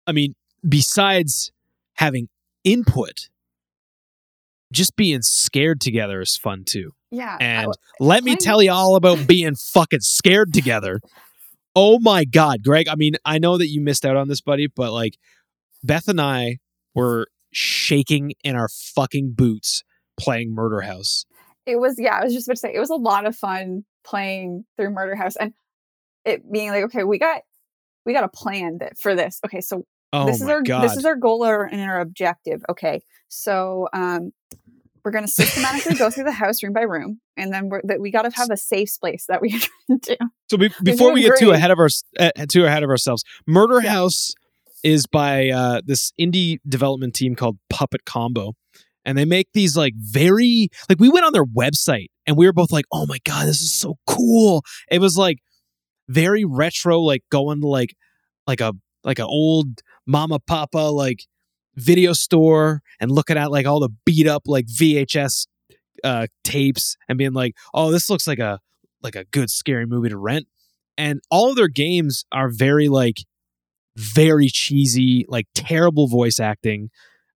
i 0.08 0.12
mean 0.12 0.36
besides 0.68 1.52
having 1.96 2.30
input 2.64 3.30
just 4.72 4.96
being 4.96 5.22
scared 5.22 5.80
together 5.82 6.22
is 6.22 6.38
fun 6.38 6.64
too 6.66 6.92
yeah. 7.14 7.38
And 7.40 7.72
let 8.00 8.24
me 8.24 8.36
tell 8.36 8.64
you 8.64 8.72
all 8.72 8.96
about 8.96 9.28
being 9.28 9.54
fucking 9.56 10.00
scared 10.00 10.52
together. 10.52 11.00
Oh 11.76 12.00
my 12.00 12.26
God, 12.26 12.64
Greg. 12.64 12.88
I 12.88 12.96
mean, 12.96 13.14
I 13.24 13.38
know 13.38 13.58
that 13.58 13.68
you 13.68 13.82
missed 13.82 14.04
out 14.04 14.16
on 14.16 14.28
this, 14.28 14.42
buddy, 14.42 14.66
but 14.68 14.92
like 14.92 15.18
Beth 15.84 16.08
and 16.08 16.20
I 16.20 16.58
were 16.96 17.28
shaking 17.52 18.34
in 18.44 18.56
our 18.56 18.68
fucking 18.68 19.34
boots 19.36 19.84
playing 20.20 20.56
Murder 20.56 20.82
House. 20.82 21.26
It 21.66 21.78
was 21.78 21.96
yeah 22.00 22.18
i 22.20 22.24
was 22.24 22.34
just 22.34 22.48
about 22.48 22.56
to 22.56 22.60
say 22.60 22.74
it 22.74 22.80
was 22.80 22.90
a 22.90 22.96
lot 22.96 23.26
of 23.26 23.36
fun 23.36 23.84
playing 24.04 24.66
through 24.78 24.90
murder 24.90 25.16
house 25.16 25.36
and 25.36 25.54
it 26.26 26.50
being 26.52 26.70
like 26.70 26.84
okay 26.86 27.04
we 27.04 27.18
got 27.18 27.42
we 28.06 28.14
got 28.14 28.24
a 28.24 28.30
plan 28.30 28.80
that 28.80 28.98
for 28.98 29.16
this. 29.16 29.40
Okay 29.46 29.62
so 29.62 29.84
Oh 30.12 30.28
this 30.28 30.42
is 30.42 30.48
our 30.48 30.62
God. 30.62 30.84
this 30.84 30.96
is 30.96 31.06
our 31.06 31.16
goal 31.16 31.44
or, 31.44 31.66
and 31.66 31.82
our 31.82 32.00
objective 32.00 32.64
okay? 32.70 33.02
So 33.30 33.88
um 33.94 34.32
we're 35.04 35.12
going 35.12 35.26
to 35.26 35.32
systematically 35.32 35.96
go 35.96 36.10
through 36.10 36.24
the 36.24 36.32
house 36.32 36.64
room 36.64 36.72
by 36.72 36.82
room 36.82 37.20
and 37.36 37.54
then 37.54 37.68
we're 37.68 37.82
that 37.84 38.00
we 38.00 38.12
got 38.12 38.22
to 38.22 38.30
have 38.36 38.50
a 38.52 38.58
safe 38.58 38.90
space 38.90 39.26
that 39.28 39.42
we 39.42 39.52
can 39.52 39.98
do 40.02 40.16
So 40.50 40.58
be- 40.58 40.72
before 40.84 41.14
we 41.14 41.24
get 41.24 41.38
too 41.38 41.52
ahead 41.52 41.72
of 41.72 41.80
our 41.80 41.90
uh, 42.20 42.32
too 42.48 42.66
ahead 42.66 42.84
of 42.84 42.90
ourselves, 42.90 43.24
Murder 43.48 43.82
Yeah. 43.82 43.92
House 43.92 44.34
is 44.84 45.08
by 45.08 45.50
uh, 45.50 45.82
this 45.86 46.12
indie 46.20 46.60
development 46.68 47.16
team 47.16 47.36
called 47.36 47.58
Puppet 47.70 48.06
Combo, 48.06 48.54
and 49.06 49.18
they 49.18 49.26
make 49.26 49.50
these 49.54 49.76
like 49.76 49.94
very 49.98 50.70
like 50.90 51.00
we 51.00 51.10
went 51.10 51.26
on 51.26 51.34
their 51.34 51.46
website 51.46 52.08
and 52.26 52.38
we 52.38 52.46
were 52.46 52.54
both 52.54 52.72
like, 52.72 52.86
oh 52.92 53.06
my 53.06 53.20
god, 53.26 53.48
this 53.48 53.62
is 53.62 53.74
so 53.74 53.98
cool. 54.08 54.64
It 54.90 55.02
was 55.02 55.18
like 55.18 55.40
very 56.08 56.46
retro, 56.46 57.00
like 57.00 57.24
going 57.30 57.62
to 57.62 57.68
like 57.68 57.96
like 58.48 58.62
a 58.62 58.74
like 59.04 59.20
an 59.20 59.26
old 59.26 59.82
mama 60.06 60.40
papa 60.40 60.78
like 60.78 61.26
video 61.76 62.14
store 62.14 62.82
and 63.00 63.12
looking 63.12 63.38
at 63.38 63.52
like 63.52 63.66
all 63.66 63.80
the 63.80 63.90
beat 64.06 64.28
up 64.28 64.44
like 64.46 64.68
VHS 64.68 65.48
uh 66.04 66.28
tapes 66.44 66.96
and 67.08 67.18
being 67.18 67.34
like, 67.34 67.56
oh, 67.74 67.92
this 67.92 68.10
looks 68.10 68.28
like 68.28 68.40
a 68.40 68.60
like 69.02 69.16
a 69.16 69.26
good 69.26 69.50
scary 69.50 69.86
movie 69.86 70.10
to 70.10 70.18
rent. 70.18 70.48
And 70.98 71.22
all 71.32 71.50
of 71.50 71.56
their 71.56 71.68
games 71.68 72.24
are 72.32 72.50
very 72.50 72.88
like 72.88 73.18
very 73.96 74.48
cheesy, 74.48 75.26
like 75.28 75.48
terrible 75.54 76.08
voice 76.08 76.40
acting. 76.40 76.90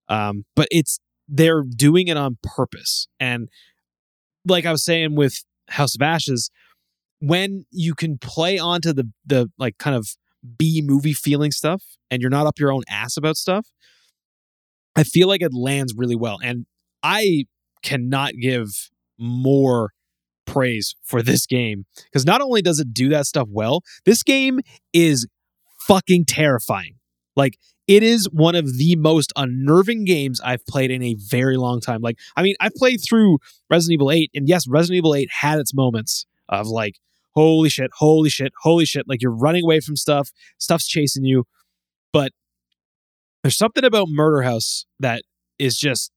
Um, 0.08 0.44
but 0.56 0.68
it's 0.70 0.98
they're 1.28 1.62
doing 1.62 2.08
it 2.08 2.16
on 2.16 2.38
purpose. 2.42 3.06
And 3.20 3.48
like 4.46 4.64
I 4.64 4.72
was 4.72 4.84
saying 4.84 5.14
with 5.14 5.44
House 5.68 5.94
of 5.94 6.02
Ashes, 6.02 6.50
when 7.20 7.66
you 7.70 7.94
can 7.94 8.18
play 8.18 8.58
onto 8.58 8.92
the 8.92 9.10
the 9.26 9.50
like 9.58 9.78
kind 9.78 9.96
of 9.96 10.08
B 10.56 10.82
movie 10.84 11.12
feeling 11.12 11.50
stuff 11.50 11.82
and 12.10 12.22
you're 12.22 12.30
not 12.30 12.46
up 12.46 12.58
your 12.58 12.72
own 12.72 12.82
ass 12.88 13.16
about 13.16 13.36
stuff, 13.36 13.68
I 14.96 15.04
feel 15.04 15.28
like 15.28 15.42
it 15.42 15.52
lands 15.52 15.94
really 15.96 16.16
well. 16.16 16.38
And 16.42 16.66
I 17.02 17.44
cannot 17.82 18.32
give 18.40 18.90
more 19.18 19.92
praise 20.46 20.94
for 21.04 21.22
this 21.22 21.46
game 21.46 21.84
because 22.04 22.24
not 22.24 22.40
only 22.40 22.62
does 22.62 22.80
it 22.80 22.94
do 22.94 23.08
that 23.10 23.26
stuff 23.26 23.48
well, 23.50 23.82
this 24.04 24.22
game 24.22 24.60
is 24.92 25.26
fucking 25.80 26.24
terrifying. 26.24 26.94
Like 27.36 27.58
it 27.88 28.02
is 28.02 28.28
one 28.30 28.54
of 28.54 28.76
the 28.76 28.94
most 28.96 29.32
unnerving 29.34 30.04
games 30.04 30.40
I've 30.42 30.64
played 30.66 30.90
in 30.90 31.02
a 31.02 31.14
very 31.14 31.56
long 31.56 31.80
time. 31.80 32.02
Like 32.02 32.18
I 32.36 32.42
mean, 32.42 32.54
I 32.60 32.68
played 32.74 32.98
through 32.98 33.38
Resident 33.70 33.94
Evil 33.94 34.12
8 34.12 34.30
and 34.34 34.48
yes, 34.48 34.68
Resident 34.68 34.98
Evil 34.98 35.14
8 35.14 35.28
had 35.40 35.58
its 35.58 35.74
moments 35.74 36.26
of 36.48 36.68
like 36.68 36.96
holy 37.34 37.70
shit, 37.70 37.90
holy 37.96 38.28
shit, 38.28 38.52
holy 38.60 38.84
shit, 38.84 39.08
like 39.08 39.22
you're 39.22 39.34
running 39.34 39.64
away 39.64 39.80
from 39.80 39.96
stuff, 39.96 40.30
stuff's 40.58 40.86
chasing 40.86 41.24
you. 41.24 41.44
But 42.12 42.32
there's 43.42 43.56
something 43.56 43.84
about 43.84 44.08
Murder 44.08 44.42
House 44.42 44.84
that 45.00 45.22
is 45.58 45.76
just 45.76 46.12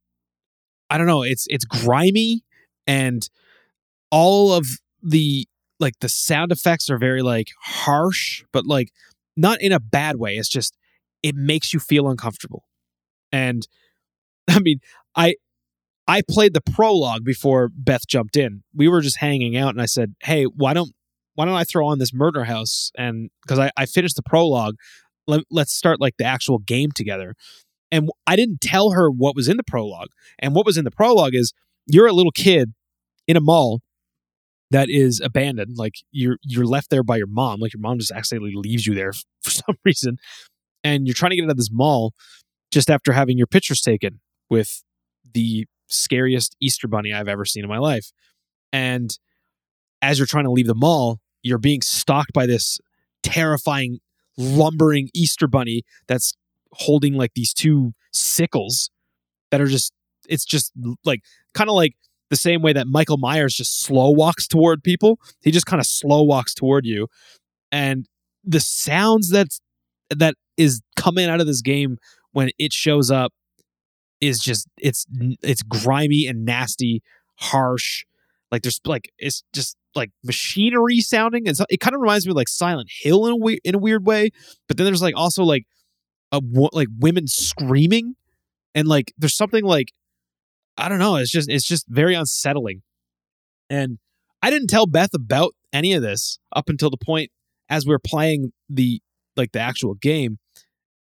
I 0.89 0.97
don't 0.97 1.07
know, 1.07 1.23
it's 1.23 1.47
it's 1.49 1.63
grimy 1.63 2.43
and 2.85 3.27
all 4.11 4.51
of 4.51 4.67
the 5.01 5.47
like 5.79 5.93
the 6.01 6.09
sound 6.09 6.51
effects 6.51 6.89
are 6.89 6.97
very 6.97 7.21
like 7.21 7.47
harsh, 7.61 8.43
but 8.51 8.65
like 8.65 8.91
not 9.37 9.61
in 9.61 9.71
a 9.71 9.79
bad 9.79 10.17
way. 10.17 10.35
It's 10.35 10.49
just 10.49 10.75
it 11.23 11.35
makes 11.35 11.73
you 11.73 11.79
feel 11.79 12.09
uncomfortable. 12.09 12.65
And 13.31 13.67
I 14.49 14.59
mean, 14.59 14.79
I 15.15 15.35
I 16.07 16.21
played 16.27 16.53
the 16.53 16.61
prologue 16.61 17.23
before 17.23 17.69
Beth 17.73 18.07
jumped 18.07 18.35
in. 18.35 18.63
We 18.73 18.87
were 18.87 19.01
just 19.01 19.17
hanging 19.17 19.55
out 19.55 19.69
and 19.69 19.81
I 19.81 19.85
said, 19.85 20.15
"Hey, 20.23 20.45
why 20.45 20.73
don't 20.73 20.91
why 21.35 21.45
don't 21.45 21.55
I 21.55 21.63
throw 21.63 21.87
on 21.87 21.99
this 21.99 22.13
murder 22.13 22.43
house 22.43 22.91
and 22.97 23.29
because 23.43 23.59
I, 23.59 23.71
I 23.77 23.85
finished 23.85 24.15
the 24.15 24.23
prologue, 24.23 24.75
let, 25.27 25.43
let's 25.49 25.73
start 25.73 26.01
like 26.01 26.15
the 26.17 26.25
actual 26.25 26.59
game 26.59 26.91
together." 26.93 27.35
And 27.91 28.09
I 28.25 28.35
didn't 28.37 28.61
tell 28.61 28.91
her 28.91 29.11
what 29.11 29.35
was 29.35 29.49
in 29.49 29.57
the 29.57 29.63
prologue. 29.63 30.07
And 30.39 30.55
what 30.55 30.65
was 30.65 30.77
in 30.77 30.85
the 30.85 30.91
prologue 30.91 31.35
is 31.35 31.53
you're 31.87 32.07
a 32.07 32.13
little 32.13 32.31
kid 32.31 32.73
in 33.27 33.35
a 33.35 33.41
mall 33.41 33.81
that 34.71 34.89
is 34.89 35.21
abandoned. 35.23 35.77
Like 35.77 35.95
you're 36.11 36.37
you're 36.43 36.65
left 36.65 36.89
there 36.89 37.03
by 37.03 37.17
your 37.17 37.27
mom. 37.27 37.59
Like 37.59 37.73
your 37.73 37.81
mom 37.81 37.99
just 37.99 38.11
accidentally 38.11 38.53
leaves 38.55 38.87
you 38.87 38.95
there 38.95 39.11
for 39.41 39.51
some 39.51 39.77
reason. 39.85 40.17
And 40.83 41.07
you're 41.07 41.13
trying 41.13 41.31
to 41.31 41.35
get 41.35 41.45
out 41.45 41.51
of 41.51 41.57
this 41.57 41.71
mall 41.71 42.13
just 42.71 42.89
after 42.89 43.11
having 43.13 43.37
your 43.37 43.47
pictures 43.47 43.81
taken 43.81 44.19
with 44.49 44.83
the 45.33 45.67
scariest 45.87 46.55
Easter 46.61 46.87
bunny 46.87 47.13
I've 47.13 47.27
ever 47.27 47.45
seen 47.45 47.63
in 47.63 47.69
my 47.69 47.77
life. 47.77 48.11
And 48.73 49.17
as 50.01 50.17
you're 50.17 50.27
trying 50.27 50.45
to 50.45 50.51
leave 50.51 50.67
the 50.67 50.75
mall, 50.75 51.19
you're 51.43 51.57
being 51.57 51.81
stalked 51.81 52.33
by 52.33 52.45
this 52.45 52.79
terrifying 53.23 53.99
lumbering 54.37 55.09
Easter 55.13 55.47
bunny 55.47 55.83
that's 56.07 56.33
holding 56.73 57.13
like 57.13 57.33
these 57.35 57.53
two 57.53 57.93
sickles 58.11 58.89
that 59.51 59.61
are 59.61 59.67
just 59.67 59.93
it's 60.29 60.45
just 60.45 60.71
like 61.03 61.21
kind 61.53 61.69
of 61.69 61.75
like 61.75 61.95
the 62.29 62.35
same 62.37 62.61
way 62.61 62.71
that 62.71 62.87
Michael 62.87 63.17
Myers 63.17 63.53
just 63.53 63.81
slow 63.81 64.09
walks 64.09 64.47
toward 64.47 64.83
people. 64.83 65.19
He 65.41 65.51
just 65.51 65.65
kind 65.65 65.81
of 65.81 65.85
slow 65.85 66.23
walks 66.23 66.53
toward 66.53 66.85
you. 66.85 67.07
And 67.71 68.07
the 68.43 68.61
sounds 68.61 69.29
that's 69.29 69.59
that 70.19 70.35
is 70.57 70.81
coming 70.95 71.27
out 71.27 71.41
of 71.41 71.47
this 71.47 71.61
game 71.61 71.97
when 72.31 72.49
it 72.59 72.73
shows 72.73 73.11
up 73.11 73.33
is 74.19 74.39
just 74.39 74.67
it's 74.79 75.05
it's 75.41 75.63
grimy 75.63 76.27
and 76.27 76.45
nasty, 76.45 77.01
harsh. 77.37 78.05
Like 78.51 78.63
there's 78.63 78.79
like 78.85 79.11
it's 79.17 79.43
just 79.53 79.77
like 79.95 80.11
machinery 80.23 80.99
sounding, 80.99 81.47
and 81.47 81.57
so 81.57 81.65
it 81.69 81.79
kind 81.79 81.95
of 81.95 82.01
reminds 82.01 82.25
me 82.25 82.31
of 82.31 82.35
like 82.35 82.49
Silent 82.49 82.89
Hill 83.01 83.25
in 83.25 83.33
a 83.33 83.35
we- 83.35 83.59
in 83.63 83.75
a 83.75 83.79
weird 83.79 84.05
way. 84.05 84.29
But 84.67 84.77
then 84.77 84.85
there's 84.85 85.01
like 85.01 85.15
also 85.15 85.43
like 85.43 85.65
a 86.31 86.41
like 86.73 86.87
women 86.99 87.27
screaming, 87.27 88.15
and 88.75 88.87
like 88.87 89.13
there's 89.17 89.35
something 89.35 89.63
like 89.63 89.91
I 90.77 90.89
don't 90.89 90.99
know. 90.99 91.15
It's 91.17 91.31
just 91.31 91.49
it's 91.49 91.67
just 91.67 91.87
very 91.87 92.15
unsettling, 92.15 92.81
and 93.69 93.99
I 94.41 94.49
didn't 94.49 94.67
tell 94.67 94.87
Beth 94.87 95.13
about 95.13 95.53
any 95.73 95.93
of 95.93 96.01
this 96.01 96.39
up 96.55 96.69
until 96.69 96.89
the 96.89 96.97
point 96.97 97.31
as 97.69 97.85
we 97.85 97.93
are 97.93 97.99
playing 97.99 98.51
the 98.69 99.01
like 99.35 99.51
the 99.51 99.59
actual 99.59 99.95
game, 99.95 100.39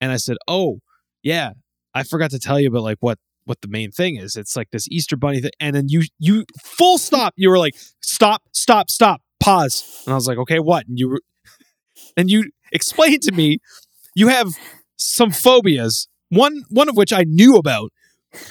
and 0.01 0.11
I 0.11 0.17
said, 0.17 0.37
"Oh 0.47 0.79
yeah, 1.23 1.51
I 1.93 2.03
forgot 2.03 2.31
to 2.31 2.39
tell 2.39 2.59
you 2.59 2.67
about 2.69 2.83
like 2.83 2.97
what 2.99 3.17
what 3.45 3.61
the 3.61 3.67
main 3.67 3.91
thing 3.91 4.15
is. 4.15 4.35
It's 4.35 4.55
like 4.55 4.69
this 4.71 4.87
Easter 4.91 5.17
bunny 5.17 5.41
thing. 5.41 5.51
And 5.59 5.75
then 5.75 5.85
you 5.89 6.03
you 6.19 6.45
full 6.63 6.97
stop. 6.99 7.33
You 7.35 7.49
were 7.49 7.57
like, 7.57 7.75
stop, 7.99 8.43
stop, 8.53 8.91
stop, 8.91 9.21
pause. 9.39 10.03
And 10.05 10.13
I 10.13 10.15
was 10.15 10.27
like, 10.27 10.37
okay, 10.37 10.59
what? 10.59 10.85
And 10.87 10.99
you 10.99 11.09
were, 11.09 11.21
and 12.17 12.29
you 12.29 12.51
explained 12.71 13.23
to 13.23 13.31
me 13.31 13.57
you 14.15 14.27
have 14.27 14.49
some 14.97 15.31
phobias. 15.31 16.07
One 16.29 16.63
one 16.69 16.89
of 16.89 16.95
which 16.95 17.11
I 17.11 17.23
knew 17.25 17.55
about. 17.55 17.91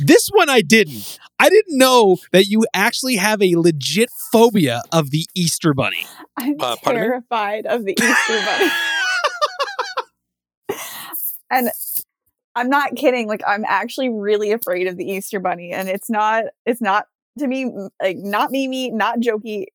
This 0.00 0.28
one 0.32 0.48
I 0.48 0.60
didn't. 0.60 1.20
I 1.38 1.48
didn't 1.48 1.78
know 1.78 2.16
that 2.32 2.46
you 2.46 2.66
actually 2.74 3.14
have 3.14 3.40
a 3.40 3.54
legit 3.54 4.08
phobia 4.32 4.82
of 4.90 5.10
the 5.12 5.24
Easter 5.36 5.72
bunny. 5.72 6.04
I'm 6.36 6.56
Uh, 6.58 6.74
terrified 6.82 7.66
of 7.66 7.84
the 7.84 7.92
Easter 7.92 8.40
bunny. 8.44 8.70
and 11.50 11.70
I'm 12.54 12.68
not 12.68 12.96
kidding. 12.96 13.28
Like 13.28 13.42
I'm 13.46 13.64
actually 13.66 14.08
really 14.08 14.52
afraid 14.52 14.86
of 14.86 14.96
the 14.96 15.04
Easter 15.04 15.40
bunny, 15.40 15.72
and 15.72 15.88
it's 15.88 16.10
not. 16.10 16.44
It's 16.66 16.80
not 16.80 17.06
to 17.38 17.46
me 17.46 17.70
like 18.02 18.16
not 18.18 18.50
Mimi, 18.50 18.90
not 18.90 19.20
jokey. 19.20 19.66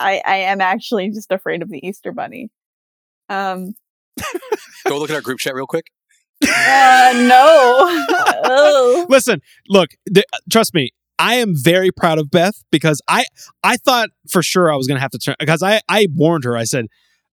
I 0.00 0.20
I 0.24 0.36
am 0.36 0.60
actually 0.60 1.10
just 1.10 1.30
afraid 1.32 1.62
of 1.62 1.70
the 1.70 1.86
Easter 1.86 2.12
bunny. 2.12 2.50
Um. 3.28 3.74
Go 4.86 4.98
look 4.98 5.10
at 5.10 5.16
our 5.16 5.22
group 5.22 5.38
chat 5.38 5.54
real 5.54 5.66
quick. 5.66 5.86
Uh, 6.42 7.12
no. 7.28 9.06
Listen, 9.08 9.40
look, 9.68 9.90
th- 10.12 10.26
trust 10.50 10.74
me. 10.74 10.90
I 11.20 11.34
am 11.34 11.52
very 11.56 11.90
proud 11.90 12.18
of 12.18 12.30
Beth 12.30 12.62
because 12.70 13.00
I 13.08 13.24
I 13.64 13.76
thought 13.76 14.10
for 14.28 14.42
sure 14.42 14.72
I 14.72 14.76
was 14.76 14.86
gonna 14.86 15.00
have 15.00 15.10
to 15.10 15.18
turn 15.18 15.34
because 15.38 15.62
I 15.62 15.80
I 15.88 16.06
warned 16.14 16.44
her. 16.44 16.56
I 16.56 16.64
said, 16.64 16.86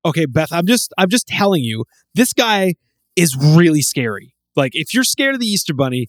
"Okay, 0.04 0.26
Beth, 0.26 0.52
I'm 0.52 0.66
just 0.66 0.92
I'm 0.98 1.10
just 1.10 1.28
telling 1.28 1.64
you, 1.64 1.86
this 2.16 2.34
guy 2.34 2.76
is 3.16 3.36
really 3.38 3.82
scary. 3.82 4.34
Like 4.56 4.72
if 4.74 4.94
you're 4.94 5.04
scared 5.04 5.36
of 5.36 5.42
the 5.42 5.48
Easter 5.48 5.74
Bunny, 5.74 6.08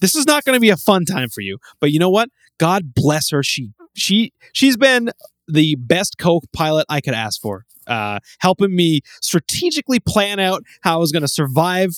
this 0.00 0.14
is 0.14 0.26
not 0.26 0.44
going 0.44 0.56
to 0.56 0.60
be 0.60 0.70
a 0.70 0.76
fun 0.76 1.04
time 1.04 1.28
for 1.28 1.40
you. 1.40 1.58
But 1.80 1.92
you 1.92 1.98
know 1.98 2.10
what? 2.10 2.28
God 2.58 2.94
bless 2.94 3.30
her. 3.30 3.42
She 3.42 3.72
she 3.94 4.32
she's 4.52 4.76
been 4.76 5.10
the 5.46 5.76
best 5.76 6.18
co-pilot 6.18 6.86
I 6.88 7.00
could 7.00 7.14
ask 7.14 7.40
for, 7.40 7.64
uh, 7.86 8.18
helping 8.40 8.76
me 8.76 9.00
strategically 9.22 9.98
plan 9.98 10.38
out 10.38 10.62
how 10.82 10.96
I 10.96 10.98
was 10.98 11.10
going 11.10 11.22
to 11.22 11.28
survive 11.28 11.90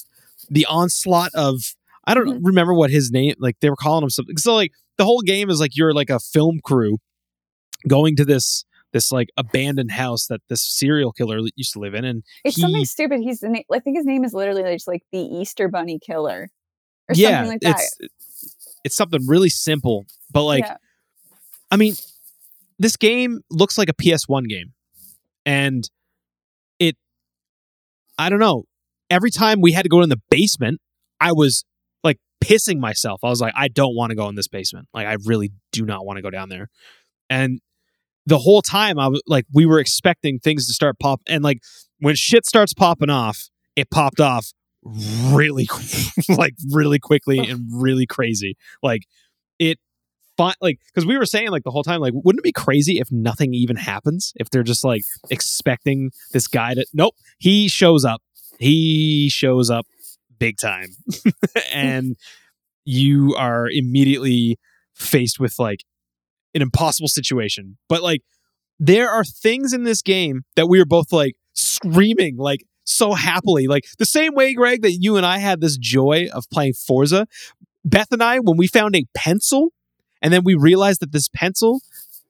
the 0.48 0.66
onslaught 0.66 1.32
of 1.34 1.74
I 2.04 2.14
don't 2.14 2.42
remember 2.42 2.74
what 2.74 2.90
his 2.90 3.10
name 3.10 3.34
like 3.38 3.56
they 3.60 3.70
were 3.70 3.76
calling 3.76 4.02
him 4.02 4.10
something. 4.10 4.36
So 4.36 4.54
like 4.54 4.72
the 4.98 5.04
whole 5.04 5.20
game 5.20 5.50
is 5.50 5.60
like 5.60 5.76
you're 5.76 5.92
like 5.92 6.10
a 6.10 6.18
film 6.18 6.60
crew 6.62 6.98
going 7.88 8.16
to 8.16 8.24
this 8.24 8.64
this 8.92 9.12
like 9.12 9.28
abandoned 9.36 9.92
house 9.92 10.26
that 10.26 10.40
this 10.48 10.62
serial 10.62 11.12
killer 11.12 11.38
used 11.56 11.72
to 11.72 11.78
live 11.78 11.94
in 11.94 12.04
and 12.04 12.22
It's 12.44 12.56
he- 12.56 12.62
something 12.62 12.84
stupid. 12.84 13.20
He's 13.20 13.40
the 13.40 13.48
name. 13.48 13.64
I 13.72 13.78
think 13.78 13.96
his 13.96 14.06
name 14.06 14.24
is 14.24 14.34
literally 14.34 14.62
just 14.62 14.88
like 14.88 15.02
the 15.12 15.20
Easter 15.20 15.68
bunny 15.68 15.98
killer, 16.04 16.50
or 17.08 17.14
yeah 17.14 17.38
something 17.38 17.48
like 17.52 17.60
that. 17.60 17.80
it's 17.80 17.98
it's 18.84 18.96
something 18.96 19.26
really 19.26 19.48
simple 19.50 20.06
but 20.32 20.44
like 20.44 20.64
yeah. 20.64 20.76
I 21.70 21.76
mean, 21.76 21.94
this 22.78 22.96
game 22.96 23.40
looks 23.50 23.78
like 23.78 23.88
a 23.88 23.94
PS1 23.94 24.48
game. 24.48 24.72
And 25.46 25.88
it, 26.78 26.96
I 28.18 28.28
don't 28.28 28.40
know. 28.40 28.64
Every 29.08 29.30
time 29.30 29.60
we 29.60 29.72
had 29.72 29.82
to 29.82 29.88
go 29.88 30.02
in 30.02 30.08
the 30.08 30.20
basement, 30.30 30.80
I 31.20 31.32
was 31.32 31.64
like 32.02 32.18
pissing 32.42 32.78
myself. 32.78 33.20
I 33.22 33.28
was 33.28 33.40
like, 33.40 33.54
I 33.56 33.68
don't 33.68 33.94
want 33.94 34.10
to 34.10 34.16
go 34.16 34.28
in 34.28 34.34
this 34.34 34.48
basement. 34.48 34.88
Like, 34.92 35.06
I 35.06 35.16
really 35.24 35.52
do 35.72 35.84
not 35.84 36.04
want 36.04 36.16
to 36.16 36.22
go 36.22 36.30
down 36.30 36.48
there. 36.48 36.68
And 37.28 37.60
the 38.31 38.39
whole 38.39 38.62
time, 38.62 38.98
I 38.98 39.09
was 39.09 39.20
like, 39.27 39.44
we 39.52 39.66
were 39.66 39.81
expecting 39.81 40.39
things 40.39 40.69
to 40.69 40.73
start 40.73 40.98
pop. 41.01 41.20
And 41.27 41.43
like, 41.43 41.59
when 41.98 42.15
shit 42.15 42.47
starts 42.47 42.73
popping 42.73 43.11
off, 43.11 43.51
it 43.74 43.90
popped 43.90 44.20
off 44.20 44.52
really, 44.82 45.69
like, 46.28 46.55
really 46.70 47.01
quickly 47.01 47.39
and 47.39 47.66
really 47.73 48.07
crazy. 48.07 48.57
Like, 48.82 49.02
it 49.59 49.78
like 50.62 50.78
because 50.86 51.05
we 51.05 51.19
were 51.19 51.27
saying 51.27 51.51
like 51.51 51.65
the 51.65 51.70
whole 51.70 51.82
time 51.82 52.01
like 52.01 52.15
wouldn't 52.15 52.40
it 52.40 52.44
be 52.44 52.52
crazy 52.52 52.98
if 52.98 53.12
nothing 53.12 53.52
even 53.52 53.77
happens 53.77 54.32
if 54.36 54.48
they're 54.48 54.62
just 54.62 54.82
like 54.82 55.02
expecting 55.28 56.11
this 56.32 56.47
guy 56.47 56.73
to 56.73 56.82
nope 56.94 57.15
he 57.39 57.69
shows 57.69 58.07
up 58.07 58.23
he 58.59 59.28
shows 59.28 59.69
up 59.69 59.85
big 60.39 60.57
time 60.57 60.89
and 61.74 62.16
you 62.86 63.35
are 63.36 63.69
immediately 63.70 64.59
faced 64.94 65.39
with 65.39 65.59
like 65.59 65.85
an 66.55 66.62
impossible 66.62 67.09
situation 67.09 67.77
but 67.89 68.02
like 68.02 68.22
there 68.78 69.10
are 69.10 69.24
things 69.24 69.72
in 69.72 69.85
this 69.85 70.02
game 70.02 70.43
that 70.56 70.68
we 70.68 70.81
are 70.81 70.85
both 70.86 71.12
like 71.12 71.35
screaming 71.52 72.36
like 72.36 72.64
so 72.85 73.12
happily 73.14 73.66
like 73.66 73.85
the 73.98 74.06
same 74.06 74.35
way 74.35 74.52
greg 74.55 74.82
that 74.82 74.93
you 74.93 75.16
and 75.16 75.24
i 75.27 75.39
had 75.39 75.60
this 75.60 75.77
joy 75.77 76.27
of 76.32 76.44
playing 76.52 76.72
forza 76.72 77.27
beth 77.85 78.10
and 78.10 78.22
i 78.22 78.39
when 78.39 78.56
we 78.56 78.66
found 78.66 78.97
a 78.97 79.05
pencil 79.14 79.72
and 80.22 80.32
then 80.32 80.43
we 80.44 80.55
realized 80.55 81.01
that 81.01 81.12
this 81.12 81.28
pencil 81.28 81.81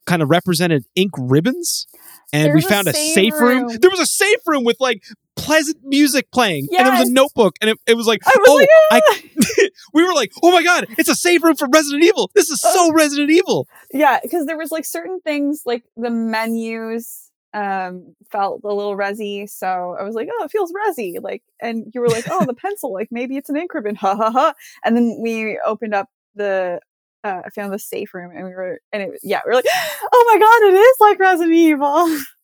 kind 0.06 0.22
of 0.22 0.28
represented 0.30 0.84
ink 0.96 1.12
ribbons 1.18 1.86
and 2.32 2.52
we 2.54 2.60
There's 2.60 2.64
a 2.66 2.68
found 2.68 2.88
a 2.88 2.92
save 2.92 3.14
safe 3.14 3.32
room. 3.40 3.64
room. 3.66 3.76
there 3.80 3.90
was 3.90 4.00
a 4.00 4.06
safe 4.06 4.38
room 4.46 4.64
with 4.64 4.76
like 4.80 5.02
pleasant 5.42 5.78
music 5.82 6.30
playing 6.32 6.68
and 6.76 6.86
there 6.86 6.98
was 6.98 7.08
a 7.08 7.12
notebook 7.12 7.56
and 7.60 7.70
it, 7.70 7.78
it 7.86 7.96
was 7.96 8.06
like 8.06 8.20
I 8.26 8.32
was 8.36 8.48
oh 8.48 8.54
like, 8.54 8.68
I, 8.90 9.00
"Ah!" 9.08 9.66
we 9.94 10.04
were 10.04 10.14
like 10.14 10.30
oh 10.42 10.50
my 10.52 10.62
god 10.62 10.86
it's 10.98 11.08
a 11.08 11.14
safe 11.14 11.42
room 11.42 11.56
for 11.56 11.68
resident 11.72 12.04
evil 12.04 12.30
this 12.34 12.50
is 12.50 12.60
so 12.60 12.92
resident 12.92 13.30
evil 13.30 13.66
yeah, 13.92 14.20
because 14.22 14.46
there 14.46 14.58
was 14.58 14.70
like 14.70 14.84
certain 14.84 15.20
things 15.20 15.62
like 15.66 15.84
the 15.96 16.10
menus 16.10 17.30
um 17.52 18.14
felt 18.30 18.60
a 18.62 18.72
little 18.72 18.96
resi, 18.96 19.48
so 19.48 19.96
I 19.98 20.04
was 20.04 20.14
like, 20.14 20.28
oh, 20.32 20.44
it 20.44 20.50
feels 20.50 20.72
resi, 20.72 21.16
like, 21.20 21.42
and 21.60 21.90
you 21.92 22.00
were 22.00 22.08
like, 22.08 22.24
oh, 22.30 22.44
the 22.44 22.54
pencil, 22.66 22.92
like 22.92 23.08
maybe 23.10 23.36
it's 23.36 23.50
an 23.50 23.56
ink 23.56 23.74
ribbon 23.74 23.96
ha 23.96 24.14
ha 24.14 24.30
ha, 24.30 24.54
and 24.84 24.96
then 24.96 25.18
we 25.20 25.58
opened 25.64 25.94
up 25.94 26.08
the. 26.34 26.80
Uh, 27.22 27.42
I 27.44 27.50
found 27.50 27.70
the 27.70 27.78
safe 27.78 28.14
room 28.14 28.30
and 28.34 28.46
we 28.46 28.54
were, 28.54 28.80
and 28.94 29.02
it, 29.02 29.10
yeah, 29.22 29.40
we 29.44 29.50
were 29.50 29.56
like, 29.56 29.66
oh 30.12 30.24
my 30.32 30.40
god, 30.40 30.72
it 30.72 30.78
is 30.78 30.96
like 31.00 31.18
Resident 31.18 31.54
Evil. 31.54 32.18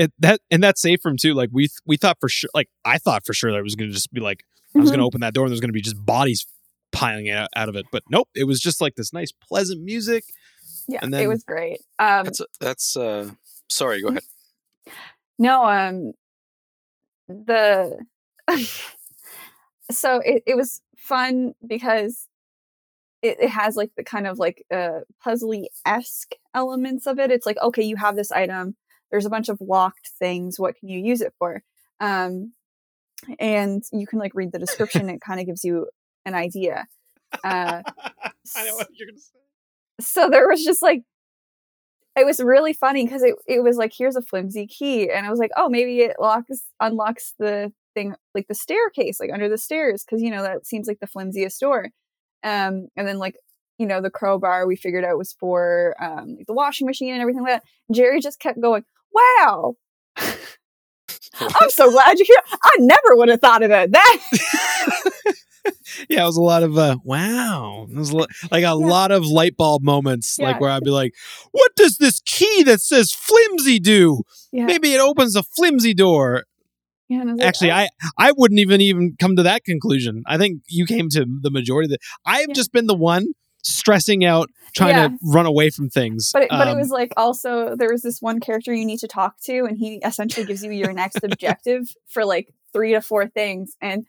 it, 0.00 0.12
that 0.18 0.40
and 0.50 0.62
that 0.62 0.78
safe 0.78 1.04
room 1.04 1.16
too 1.16 1.34
like 1.34 1.50
we 1.52 1.64
th- 1.64 1.78
we 1.86 1.96
thought 1.96 2.16
for 2.20 2.28
sure 2.28 2.50
like 2.54 2.68
i 2.84 2.98
thought 2.98 3.24
for 3.24 3.32
sure 3.32 3.50
that 3.52 3.58
it 3.58 3.62
was 3.62 3.74
gonna 3.74 3.90
just 3.90 4.12
be 4.12 4.20
like 4.20 4.42
i 4.76 4.78
was 4.78 4.90
gonna 4.90 5.04
open 5.04 5.20
that 5.20 5.34
door 5.34 5.44
and 5.44 5.50
there's 5.50 5.60
gonna 5.60 5.72
be 5.72 5.80
just 5.80 6.04
bodies 6.04 6.46
piling 6.92 7.30
out, 7.30 7.48
out 7.54 7.68
of 7.68 7.76
it 7.76 7.86
but 7.92 8.02
nope 8.10 8.28
it 8.34 8.44
was 8.44 8.60
just 8.60 8.80
like 8.80 8.94
this 8.96 9.12
nice 9.12 9.32
pleasant 9.48 9.82
music 9.82 10.24
yeah, 10.90 10.98
And 11.02 11.14
it 11.14 11.28
was 11.28 11.44
great. 11.44 11.82
Um, 12.00 12.24
That's 12.24 12.40
that's 12.60 12.96
uh 12.96 13.30
sorry, 13.68 14.02
go 14.02 14.08
ahead. 14.08 14.22
No, 15.38 15.64
um 15.64 16.12
the 17.28 18.04
so 19.90 20.16
it, 20.18 20.42
it 20.46 20.56
was 20.56 20.80
fun 20.96 21.54
because 21.64 22.26
it, 23.22 23.36
it 23.40 23.50
has 23.50 23.76
like 23.76 23.92
the 23.96 24.02
kind 24.02 24.26
of 24.26 24.40
like 24.40 24.64
uh 24.72 25.00
puzzly 25.24 25.66
esque 25.86 26.32
elements 26.54 27.06
of 27.06 27.20
it. 27.20 27.30
It's 27.30 27.46
like, 27.46 27.58
okay, 27.62 27.82
you 27.84 27.94
have 27.96 28.16
this 28.16 28.32
item, 28.32 28.74
there's 29.10 29.26
a 29.26 29.30
bunch 29.30 29.48
of 29.48 29.60
locked 29.60 30.10
things, 30.18 30.58
what 30.58 30.76
can 30.76 30.88
you 30.88 31.00
use 31.00 31.20
it 31.20 31.34
for? 31.38 31.62
Um 32.00 32.52
and 33.38 33.82
you 33.92 34.06
can 34.06 34.18
like 34.18 34.32
read 34.34 34.52
the 34.52 34.58
description, 34.58 35.10
it 35.10 35.20
kind 35.20 35.40
of 35.40 35.46
gives 35.46 35.64
you 35.64 35.88
an 36.24 36.34
idea. 36.34 36.86
Uh, 37.44 37.82
I 38.56 38.64
know 38.64 38.74
what 38.74 38.88
you're 38.92 39.08
gonna 39.08 39.18
say. 39.18 39.38
so 40.00 40.28
there 40.30 40.48
was 40.48 40.64
just 40.64 40.82
like 40.82 41.02
it 42.16 42.26
was 42.26 42.40
really 42.40 42.72
funny 42.72 43.04
because 43.04 43.22
it, 43.22 43.34
it 43.46 43.62
was 43.62 43.76
like 43.76 43.92
here's 43.96 44.16
a 44.16 44.22
flimsy 44.22 44.66
key 44.66 45.10
and 45.10 45.26
i 45.26 45.30
was 45.30 45.38
like 45.38 45.52
oh 45.56 45.68
maybe 45.68 46.00
it 46.00 46.16
locks 46.18 46.64
unlocks 46.80 47.34
the 47.38 47.72
thing 47.94 48.14
like 48.34 48.46
the 48.48 48.54
staircase 48.54 49.20
like 49.20 49.30
under 49.32 49.48
the 49.48 49.58
stairs 49.58 50.04
because 50.04 50.22
you 50.22 50.30
know 50.30 50.42
that 50.42 50.66
seems 50.66 50.86
like 50.86 50.98
the 51.00 51.06
flimsiest 51.06 51.60
door 51.60 51.88
um 52.42 52.88
and 52.96 53.06
then 53.06 53.18
like 53.18 53.36
you 53.78 53.86
know 53.86 54.00
the 54.00 54.10
crowbar 54.10 54.66
we 54.66 54.76
figured 54.76 55.04
out 55.04 55.18
was 55.18 55.32
for 55.32 55.94
um 56.00 56.36
the 56.46 56.54
washing 56.54 56.86
machine 56.86 57.12
and 57.12 57.22
everything 57.22 57.42
like 57.42 57.62
that 57.62 57.94
jerry 57.94 58.20
just 58.20 58.40
kept 58.40 58.60
going 58.60 58.84
wow 59.12 59.74
i'm 60.16 61.70
so 61.70 61.90
glad 61.90 62.18
you're 62.18 62.26
here 62.26 62.58
i 62.62 62.70
never 62.78 63.16
would 63.16 63.28
have 63.28 63.40
thought 63.40 63.62
about 63.62 63.90
that 63.92 64.18
yeah, 66.08 66.22
it 66.22 66.26
was 66.26 66.36
a 66.38 66.42
lot 66.42 66.62
of 66.62 66.78
uh, 66.78 66.96
wow. 67.04 67.86
It 67.90 67.96
was 67.96 68.12
like 68.12 68.64
a 68.64 68.74
lot 68.74 69.10
of 69.10 69.26
light 69.26 69.56
bulb 69.56 69.82
moments, 69.82 70.38
like 70.38 70.58
where 70.60 70.70
I'd 70.70 70.82
be 70.84 70.90
like, 70.90 71.12
"What 71.52 71.72
does 71.76 71.98
this 71.98 72.20
key 72.24 72.62
that 72.64 72.80
says 72.80 73.12
flimsy 73.12 73.78
do? 73.78 74.22
yeah, 74.52 74.64
Maybe 74.66 74.92
it 74.94 75.00
opens 75.00 75.36
a 75.36 75.42
flimsy 75.42 75.92
door." 75.92 76.44
yeah 77.08 77.20
I 77.20 77.24
like, 77.24 77.42
Actually, 77.42 77.72
"Oh." 77.72 77.74
I 77.74 77.88
I 78.18 78.32
wouldn't 78.36 78.58
even 78.60 78.80
even 78.80 79.16
come 79.20 79.36
to 79.36 79.42
that 79.42 79.64
conclusion. 79.64 80.22
I 80.26 80.38
think 80.38 80.62
you 80.68 80.86
came 80.86 81.08
to 81.10 81.26
the 81.42 81.50
majority 81.50 81.86
of 81.86 81.90
the. 81.90 81.98
I 82.24 82.38
have 82.40 82.48
Yeah. 82.48 82.54
just 82.54 82.72
been 82.72 82.86
the 82.86 82.96
one 82.96 83.26
stressing 83.62 84.24
out, 84.24 84.48
trying 84.74 84.94
Yeah. 84.96 85.08
to 85.08 85.18
run 85.22 85.46
away 85.46 85.70
from 85.70 85.88
things. 85.90 86.30
But 86.32 86.42
it, 86.44 86.48
but 86.50 86.68
it 86.68 86.72
Um, 86.72 86.78
was 86.78 86.90
like 86.90 87.12
also 87.16 87.74
there 87.76 87.90
was 87.90 88.02
this 88.02 88.20
one 88.22 88.40
character 88.40 88.74
you 88.74 88.84
need 88.84 89.00
to 89.00 89.08
talk 89.08 89.40
to, 89.42 89.64
and 89.64 89.76
he 89.78 89.96
essentially 90.04 90.46
gives 90.46 90.62
you 90.64 90.70
your 90.72 90.92
next 90.92 91.18
objective 91.22 91.94
for 92.06 92.24
like 92.24 92.52
three 92.72 92.92
to 92.92 93.00
four 93.00 93.26
things. 93.26 93.76
And 93.80 94.06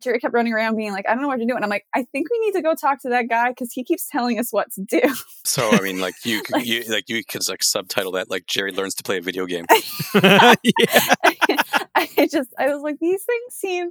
Jerry 0.00 0.18
kept 0.18 0.34
running 0.34 0.52
around 0.52 0.76
being 0.76 0.92
like, 0.92 1.06
I 1.08 1.12
don't 1.12 1.22
know 1.22 1.28
what 1.28 1.38
to 1.38 1.46
do. 1.46 1.54
And 1.54 1.62
I'm 1.64 1.70
like, 1.70 1.86
I 1.94 2.02
think 2.04 2.28
we 2.30 2.38
need 2.40 2.52
to 2.52 2.62
go 2.62 2.74
talk 2.74 3.00
to 3.02 3.08
that 3.10 3.28
guy 3.28 3.50
because 3.50 3.72
he 3.72 3.84
keeps 3.84 4.08
telling 4.08 4.38
us 4.38 4.52
what 4.52 4.72
to 4.72 4.82
do. 4.82 5.00
So 5.44 5.70
I 5.70 5.80
mean, 5.80 6.00
like 6.00 6.14
you, 6.24 6.42
Like- 6.50 6.66
you 6.66 6.82
like 6.88 7.08
you 7.08 7.22
could 7.24 7.46
like 7.48 7.62
subtitle 7.62 8.12
that 8.12 8.30
like 8.30 8.46
Jerry 8.46 8.72
learns 8.72 8.94
to 8.96 9.02
play 9.02 9.18
a 9.18 9.20
video 9.20 9.46
game. 9.46 9.64
yeah. 10.14 10.54
I 11.94 12.28
just 12.30 12.52
I 12.58 12.72
was 12.72 12.82
like, 12.82 12.98
these 13.00 13.22
things 13.24 13.54
seem, 13.54 13.90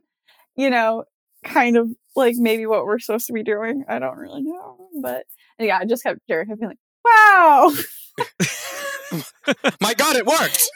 you 0.55 0.69
know, 0.69 1.05
kind 1.45 1.77
of 1.77 1.89
like 2.15 2.35
maybe 2.37 2.65
what 2.65 2.85
we're 2.85 2.99
supposed 2.99 3.27
to 3.27 3.33
be 3.33 3.43
doing. 3.43 3.85
I 3.87 3.99
don't 3.99 4.17
really 4.17 4.41
know. 4.41 4.89
But 5.01 5.25
yeah, 5.59 5.79
I 5.79 5.85
just 5.85 6.03
kept 6.03 6.19
kept 6.27 6.47
being 6.59 6.69
like, 6.69 6.77
wow. 7.05 7.71
My 9.81 9.93
God, 9.93 10.15
it 10.15 10.25
worked! 10.25 10.69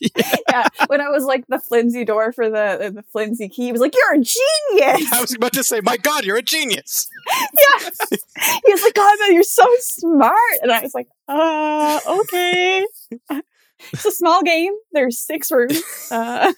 yeah, 0.48 0.68
when 0.86 1.00
I 1.00 1.08
was 1.08 1.24
like 1.24 1.44
the 1.48 1.58
flimsy 1.58 2.04
door 2.04 2.32
for 2.32 2.48
the 2.48 2.92
the 2.94 3.02
flimsy 3.10 3.48
key, 3.48 3.64
he 3.64 3.72
was 3.72 3.80
like, 3.80 3.94
"You're 3.94 4.20
a 4.20 4.22
genius." 4.22 5.12
I 5.12 5.20
was 5.20 5.34
about 5.34 5.52
to 5.54 5.64
say, 5.64 5.80
my 5.82 5.96
God, 5.96 6.24
you're 6.24 6.36
a 6.36 6.42
genius. 6.42 7.08
yeah, 7.28 7.90
he 8.10 8.72
was 8.72 8.82
like, 8.82 8.94
"God, 8.94 9.16
man, 9.20 9.34
you're 9.34 9.42
so 9.42 9.66
smart," 9.80 10.38
and 10.62 10.70
I 10.70 10.80
was 10.80 10.94
like, 10.94 11.08
"Uh, 11.26 12.00
okay." 12.06 12.86
It's 13.92 14.04
a 14.04 14.10
small 14.12 14.42
game. 14.42 14.72
There's 14.92 15.18
six 15.18 15.50
rooms. 15.50 15.82
Uh, 16.10 16.52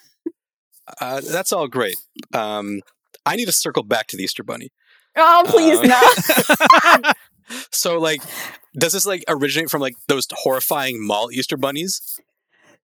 Uh, 1.01 1.21
that's 1.21 1.53
all 1.53 1.69
great. 1.69 1.97
Um, 2.33 2.81
I 3.25 3.37
need 3.37 3.47
to 3.47 3.53
circle 3.53 3.83
back 3.83 4.07
to 4.09 4.17
the 4.17 4.23
Easter 4.25 4.43
Bunny. 4.43 4.71
oh, 5.17 5.45
please 5.47 5.79
Uh, 5.81 6.99
no. 7.03 7.13
So, 7.71 7.99
like, 7.99 8.23
does 8.79 8.93
this 8.93 9.07
like 9.07 9.25
originate 9.29 9.71
from 9.71 9.81
like 9.81 9.95
those 10.09 10.27
horrifying 10.33 11.05
mall 11.07 11.31
Easter 11.33 11.57
bunnies, 11.57 12.01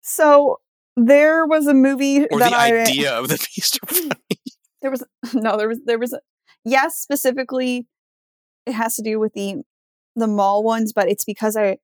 So 0.01 0.59
there 0.95 1.45
was 1.45 1.67
a 1.67 1.73
movie 1.73 2.25
or 2.27 2.39
that 2.39 2.51
the 2.51 2.55
I 2.55 2.71
idea 2.83 3.13
of 3.13 3.27
the 3.27 3.35
Easter 3.57 3.79
Bunny? 3.85 4.09
there 4.81 4.89
was 4.91 5.03
no 5.33 5.57
there 5.57 5.67
was 5.67 5.79
there 5.85 5.99
was 5.99 6.13
a, 6.13 6.19
yes 6.63 6.97
specifically 6.97 7.87
it 8.65 8.73
has 8.73 8.95
to 8.95 9.01
do 9.01 9.19
with 9.19 9.33
the 9.33 9.55
the 10.15 10.27
mall 10.27 10.63
ones 10.63 10.93
but 10.93 11.09
it's 11.09 11.25
because 11.25 11.55
i 11.57 11.77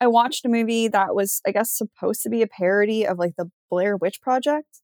i 0.00 0.06
watched 0.06 0.44
a 0.44 0.48
movie 0.48 0.88
that 0.88 1.14
was 1.14 1.40
i 1.46 1.50
guess 1.52 1.70
supposed 1.70 2.22
to 2.22 2.30
be 2.30 2.40
a 2.42 2.46
parody 2.46 3.06
of 3.06 3.18
like 3.18 3.34
the 3.36 3.50
blair 3.70 3.96
witch 3.96 4.20
project 4.22 4.80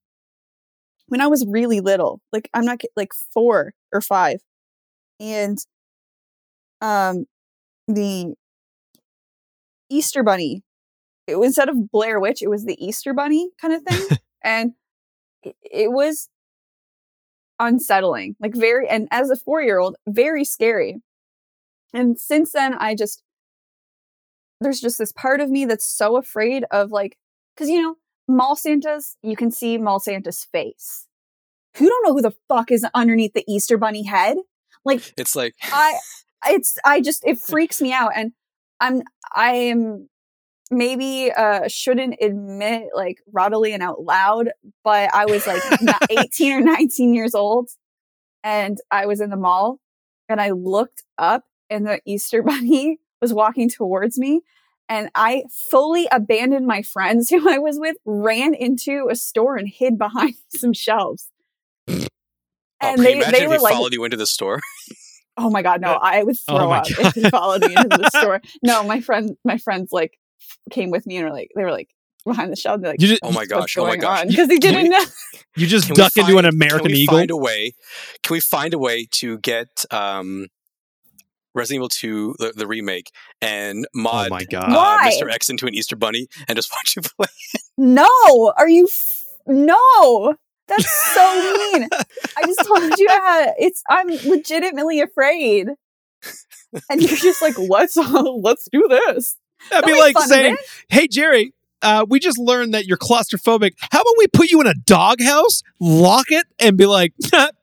when 1.08 1.20
i 1.20 1.26
was 1.26 1.44
really 1.46 1.80
little 1.80 2.20
like 2.32 2.48
i'm 2.54 2.64
not 2.64 2.80
like 2.96 3.12
four 3.32 3.72
or 3.92 4.00
five 4.00 4.40
and 5.20 5.58
um 6.80 7.26
the 7.88 8.34
easter 9.90 10.22
bunny 10.22 10.62
it 11.26 11.36
instead 11.36 11.68
of 11.68 11.90
blair 11.90 12.20
witch 12.20 12.42
it 12.42 12.48
was 12.48 12.64
the 12.64 12.84
easter 12.84 13.14
bunny 13.14 13.50
kind 13.60 13.74
of 13.74 13.82
thing 13.82 14.18
and 14.44 14.72
it, 15.42 15.56
it 15.62 15.92
was 15.92 16.28
unsettling 17.60 18.34
like 18.40 18.54
very 18.54 18.88
and 18.88 19.06
as 19.10 19.30
a 19.30 19.36
four 19.36 19.62
year 19.62 19.78
old 19.78 19.96
very 20.08 20.44
scary 20.44 21.00
and 21.92 22.18
since 22.18 22.52
then 22.52 22.74
i 22.74 22.94
just 22.94 23.22
there's 24.60 24.80
just 24.80 24.98
this 24.98 25.12
part 25.12 25.40
of 25.40 25.50
me 25.50 25.64
that's 25.64 25.84
so 25.86 26.16
afraid 26.16 26.64
of 26.70 26.90
like 26.90 27.16
because 27.54 27.68
you 27.68 27.80
know 27.80 27.96
mall 28.28 28.56
santas 28.56 29.16
you 29.22 29.36
can 29.36 29.50
see 29.50 29.78
mall 29.78 30.00
santa's 30.00 30.44
face. 30.44 31.06
Who 31.76 31.88
don't 31.88 32.06
know 32.06 32.12
who 32.14 32.22
the 32.22 32.34
fuck 32.48 32.70
is 32.70 32.86
underneath 32.94 33.34
the 33.34 33.44
easter 33.48 33.76
bunny 33.76 34.04
head? 34.04 34.36
Like 34.84 35.12
It's 35.16 35.34
like 35.34 35.54
I 35.62 35.94
it's 36.46 36.76
I 36.84 37.00
just 37.00 37.24
it 37.24 37.38
freaks 37.38 37.80
me 37.80 37.92
out 37.92 38.12
and 38.14 38.32
I'm 38.80 39.02
I 39.34 39.52
am 39.52 40.08
maybe 40.70 41.32
uh 41.32 41.68
shouldn't 41.68 42.16
admit 42.20 42.88
like 42.94 43.18
readily 43.32 43.72
and 43.72 43.82
out 43.82 44.02
loud, 44.02 44.50
but 44.82 45.12
I 45.14 45.26
was 45.26 45.46
like 45.46 45.62
18 46.10 46.52
or 46.52 46.60
19 46.60 47.14
years 47.14 47.34
old 47.34 47.70
and 48.42 48.78
I 48.90 49.06
was 49.06 49.20
in 49.20 49.30
the 49.30 49.36
mall 49.36 49.80
and 50.28 50.40
I 50.40 50.50
looked 50.50 51.02
up 51.18 51.44
and 51.70 51.86
the 51.86 52.00
Easter 52.04 52.42
bunny 52.44 53.00
was 53.20 53.32
walking 53.32 53.68
towards 53.68 54.18
me 54.18 54.42
and 54.88 55.08
I 55.14 55.44
fully 55.70 56.06
abandoned 56.12 56.66
my 56.66 56.82
friends 56.82 57.30
who 57.30 57.48
I 57.50 57.58
was 57.58 57.78
with, 57.78 57.96
ran 58.04 58.54
into 58.54 59.08
a 59.10 59.16
store 59.16 59.56
and 59.56 59.68
hid 59.68 59.98
behind 59.98 60.34
some 60.48 60.72
shelves. 60.72 61.30
oh, 61.88 62.06
And 62.80 62.96
can 62.96 63.04
they, 63.04 63.12
imagine 63.16 63.32
they 63.32 63.42
if 63.44 63.48
were 63.48 63.54
he 63.56 63.60
like, 63.60 63.74
followed 63.74 63.92
you 63.92 64.04
into 64.04 64.16
the 64.16 64.26
store? 64.26 64.60
Oh 65.36 65.50
my 65.50 65.62
god, 65.62 65.80
no! 65.80 65.94
I 66.00 66.22
would 66.22 66.36
Oh 66.46 66.56
throw 66.58 66.68
my 66.68 66.78
up 66.78 66.86
if 66.88 67.14
he 67.14 67.28
followed 67.28 67.62
me 67.62 67.74
into 67.74 67.88
the 67.98 68.08
store. 68.10 68.40
No, 68.62 68.84
my 68.84 69.00
friend, 69.00 69.36
my 69.44 69.58
friends 69.58 69.88
like 69.90 70.16
came 70.70 70.92
with 70.92 71.06
me 71.08 71.16
and 71.16 71.26
were 71.26 71.32
like, 71.32 71.50
they 71.56 71.64
were 71.64 71.72
like 71.72 71.88
behind 72.24 72.52
the 72.52 72.56
shelf. 72.56 72.80
They're 72.80 72.92
like, 72.92 73.00
just 73.00 73.18
Oh 73.24 73.32
my 73.32 73.40
"What's 73.40 73.48
gosh! 73.48 73.76
Oh 73.78 73.84
my 73.84 73.96
gosh! 73.96 74.26
Because 74.28 74.48
he 74.48 74.58
didn't 74.60 74.90
know. 74.90 75.02
you 75.56 75.66
just 75.66 75.86
Can 75.86 75.94
we 75.94 75.96
duck 75.96 76.16
into 76.16 76.38
an 76.38 76.44
find- 76.44 76.54
American 76.54 76.82
can 76.82 76.92
we 76.92 76.98
Eagle. 76.98 77.18
Find 77.18 77.30
a 77.32 77.36
way. 77.36 77.74
Can 78.22 78.34
we 78.34 78.38
find 78.38 78.74
a 78.74 78.78
way 78.78 79.08
to 79.10 79.38
get 79.38 79.84
um, 79.90 80.46
Resident 81.54 81.78
Evil 81.78 81.88
2, 81.88 82.34
the, 82.38 82.52
the 82.56 82.66
remake, 82.66 83.10
and 83.40 83.86
mod 83.94 84.26
oh 84.26 84.30
my 84.30 84.40
uh, 84.40 84.44
god! 84.50 84.72
Why? 84.72 85.10
Mr. 85.12 85.30
X 85.30 85.48
into 85.48 85.66
an 85.66 85.74
Easter 85.74 85.96
Bunny 85.96 86.26
and 86.48 86.56
just 86.56 86.70
watch 86.72 86.96
you 86.96 87.02
play? 87.02 87.28
No, 87.78 88.52
are 88.56 88.68
you? 88.68 88.84
F- 88.84 89.24
no, 89.46 90.34
that's 90.66 91.14
so 91.14 91.72
mean. 91.72 91.88
I 92.36 92.42
just 92.46 92.60
told 92.66 92.98
you 92.98 93.08
how 93.08 93.52
it's. 93.58 93.82
I'm 93.88 94.08
legitimately 94.08 95.00
afraid, 95.00 95.68
and 96.90 97.00
you're 97.02 97.16
just 97.16 97.42
like, 97.42 97.58
let's 97.58 97.96
let's 97.96 98.68
do 98.72 98.86
this. 98.88 99.36
That'd 99.70 99.86
be 99.86 99.92
Don't 99.92 99.98
make 99.98 100.14
like 100.14 100.14
fun 100.14 100.28
saying, 100.28 100.54
it. 100.54 100.60
"Hey 100.88 101.06
Jerry, 101.06 101.52
uh, 101.82 102.04
we 102.08 102.18
just 102.18 102.38
learned 102.38 102.74
that 102.74 102.86
you're 102.86 102.98
claustrophobic. 102.98 103.72
How 103.78 104.00
about 104.00 104.14
we 104.18 104.26
put 104.26 104.50
you 104.50 104.60
in 104.60 104.66
a 104.66 104.74
doghouse, 104.74 105.62
lock 105.80 106.26
it, 106.30 106.46
and 106.58 106.76
be 106.76 106.86
like, 106.86 107.12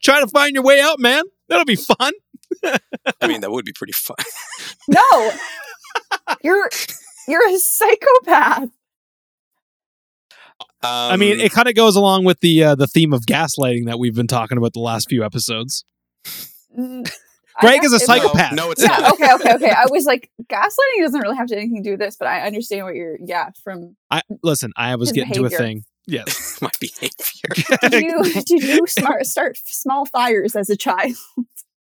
try 0.02 0.22
to 0.22 0.28
find 0.28 0.54
your 0.54 0.64
way 0.64 0.80
out, 0.80 1.00
man. 1.00 1.24
That'll 1.50 1.66
be 1.66 1.76
fun." 1.76 2.14
I 3.22 3.28
mean, 3.28 3.42
that 3.42 3.52
would 3.52 3.66
be 3.66 3.74
pretty 3.74 3.94
fun. 3.94 4.18
No, 4.88 5.32
you're 6.44 6.70
you're 7.28 7.48
a 7.48 7.58
psychopath. 7.60 8.70
I 10.84 11.16
mean, 11.18 11.34
Um, 11.34 11.40
it 11.40 11.52
kind 11.52 11.68
of 11.68 11.76
goes 11.76 11.96
along 11.96 12.26
with 12.26 12.40
the 12.40 12.64
uh, 12.64 12.76
the 12.76 12.88
theme 12.88 13.14
of 13.14 13.22
gaslighting 13.28 13.86
that 13.86 14.00
we've 14.00 14.16
been 14.16 14.28
talking 14.28 14.58
about 14.58 14.74
the 14.74 14.80
last 14.80 15.08
few 15.08 15.24
episodes. 15.24 15.86
Greg 16.76 17.84
is 17.84 17.94
a 17.94 17.98
it- 17.98 18.00
no, 18.02 18.06
psychopath. 18.06 18.54
No, 18.54 18.72
it's 18.72 18.82
yeah 18.82 18.88
not. 18.98 19.14
okay 19.14 19.34
okay 19.34 19.54
okay 19.56 19.70
i 19.72 19.86
was 19.92 20.06
like 20.12 20.32
gaslighting 20.52 21.02
doesn't 21.02 21.20
really 21.22 21.36
have 21.36 21.48
to 21.48 21.56
anything 21.56 21.84
to 21.84 21.90
do 21.90 21.92
with 21.92 22.00
this 22.00 22.16
but 22.18 22.28
i 22.28 22.42
understand 22.42 22.86
what 22.86 22.96
you're 22.96 23.18
yeah 23.24 23.50
from 23.64 23.96
I 24.10 24.22
listen. 24.42 24.72
I 24.76 24.96
was 24.96 25.10
His 25.10 25.16
getting 25.16 25.34
to 25.34 25.46
a 25.46 25.50
thing. 25.50 25.84
Yes. 26.08 26.60
My 26.62 26.72
behavior. 26.82 27.90
did 27.90 28.04
you 28.04 28.24
did 28.44 28.64
you 28.64 28.88
smart 28.88 29.26
start 29.26 29.58
small 29.64 30.06
fires 30.06 30.56
as 30.56 30.70
a 30.70 30.76
child 30.76 31.14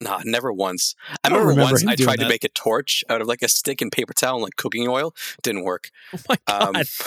Nah, 0.02 0.22
never 0.24 0.52
once. 0.54 0.96
I 1.10 1.16
I 1.24 1.28
remember, 1.28 1.50
remember 1.50 1.72
once 1.72 1.88
I 1.88 1.96
doing 1.96 2.08
tried 2.08 2.20
to 2.20 2.30
make 2.30 2.44
a 2.44 2.50
torch 2.50 3.04
out 3.10 3.22
of 3.22 3.28
like 3.28 3.42
a 3.42 3.50
stick 3.50 3.82
and 3.82 3.92
paper 3.92 4.14
towel 4.14 4.36
and 4.36 4.44
like 4.44 4.56
cooking 4.56 4.88
oil. 4.88 5.14
Didn't 5.42 5.64
work. 5.64 5.90
oh 6.14 6.20
my 6.30 6.38
god. 6.48 6.86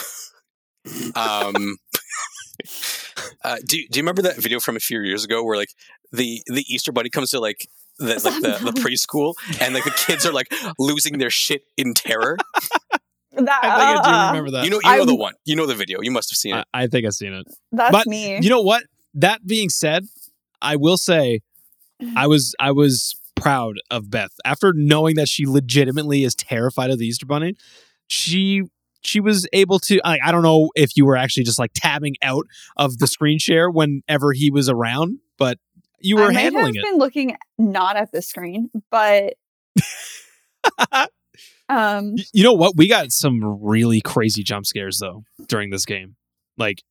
Um, 0.84 1.54
um, 1.54 1.76
uh, 3.44 3.56
do, 3.64 3.76
do 3.88 3.98
you 3.98 4.02
remember 4.02 4.22
that 4.22 4.36
video 4.36 4.58
from 4.58 4.74
a 4.74 4.80
few 4.80 5.00
years 5.00 5.24
ago 5.24 5.44
where 5.44 5.56
like 5.56 5.70
the 6.10 6.42
the 6.48 6.64
Easter 6.68 6.90
Bunny 6.90 7.08
comes 7.08 7.30
to 7.30 7.38
like 7.38 7.68
the 7.98 8.14
like 8.14 8.42
the, 8.42 8.72
the 8.72 8.80
preschool 8.80 9.34
and 9.60 9.74
like 9.74 9.84
the 9.84 9.92
kids 9.92 10.26
are 10.26 10.32
like 10.32 10.52
losing 10.78 11.18
their 11.18 11.30
shit 11.30 11.62
in 11.76 11.94
terror? 11.94 12.36
that 13.32 13.60
I 13.62 13.94
think 13.94 14.00
I 14.00 14.02
do 14.02 14.10
uh, 14.10 14.26
remember 14.28 14.50
that. 14.52 14.64
You 14.64 14.70
know, 14.70 14.80
you 14.82 14.96
know 14.96 15.04
the 15.04 15.14
one. 15.14 15.34
You 15.44 15.56
know 15.56 15.66
the 15.66 15.74
video. 15.74 16.00
You 16.02 16.10
must 16.10 16.30
have 16.30 16.36
seen 16.36 16.56
it. 16.56 16.66
I, 16.74 16.82
I 16.82 16.86
think 16.88 17.06
I've 17.06 17.14
seen 17.14 17.32
it. 17.32 17.46
that's 17.70 17.92
but 17.92 18.06
me 18.06 18.40
You 18.40 18.50
know 18.50 18.62
what? 18.62 18.84
That 19.14 19.46
being 19.46 19.68
said, 19.68 20.06
I 20.60 20.76
will 20.76 20.96
say 20.96 21.42
I 22.16 22.26
was 22.26 22.54
I 22.58 22.72
was 22.72 23.14
proud 23.34 23.76
of 23.90 24.10
Beth 24.10 24.32
after 24.44 24.72
knowing 24.74 25.16
that 25.16 25.28
she 25.28 25.46
legitimately 25.46 26.24
is 26.24 26.34
terrified 26.34 26.90
of 26.90 26.98
the 26.98 27.06
Easter 27.06 27.26
Bunny. 27.26 27.54
She 28.06 28.64
she 29.02 29.20
was 29.20 29.46
able 29.52 29.78
to. 29.80 30.00
I, 30.04 30.18
I 30.24 30.32
don't 30.32 30.42
know 30.42 30.70
if 30.74 30.96
you 30.96 31.04
were 31.04 31.16
actually 31.16 31.44
just 31.44 31.58
like 31.58 31.72
tabbing 31.74 32.14
out 32.22 32.46
of 32.76 32.98
the 32.98 33.06
screen 33.06 33.38
share 33.38 33.70
whenever 33.70 34.32
he 34.32 34.50
was 34.50 34.68
around, 34.68 35.18
but 35.38 35.58
you 36.00 36.16
were 36.16 36.30
I 36.30 36.32
handling 36.32 36.74
have 36.74 36.74
it. 36.76 36.84
been 36.84 36.98
looking 36.98 37.36
not 37.58 37.96
at 37.96 38.12
the 38.12 38.22
screen, 38.22 38.70
but 38.90 39.34
um, 41.68 42.14
you 42.32 42.44
know 42.44 42.52
what? 42.52 42.76
We 42.76 42.88
got 42.88 43.10
some 43.12 43.40
really 43.62 44.00
crazy 44.00 44.42
jump 44.42 44.66
scares 44.66 44.98
though 44.98 45.24
during 45.48 45.70
this 45.70 45.84
game. 45.84 46.16
Like 46.56 46.82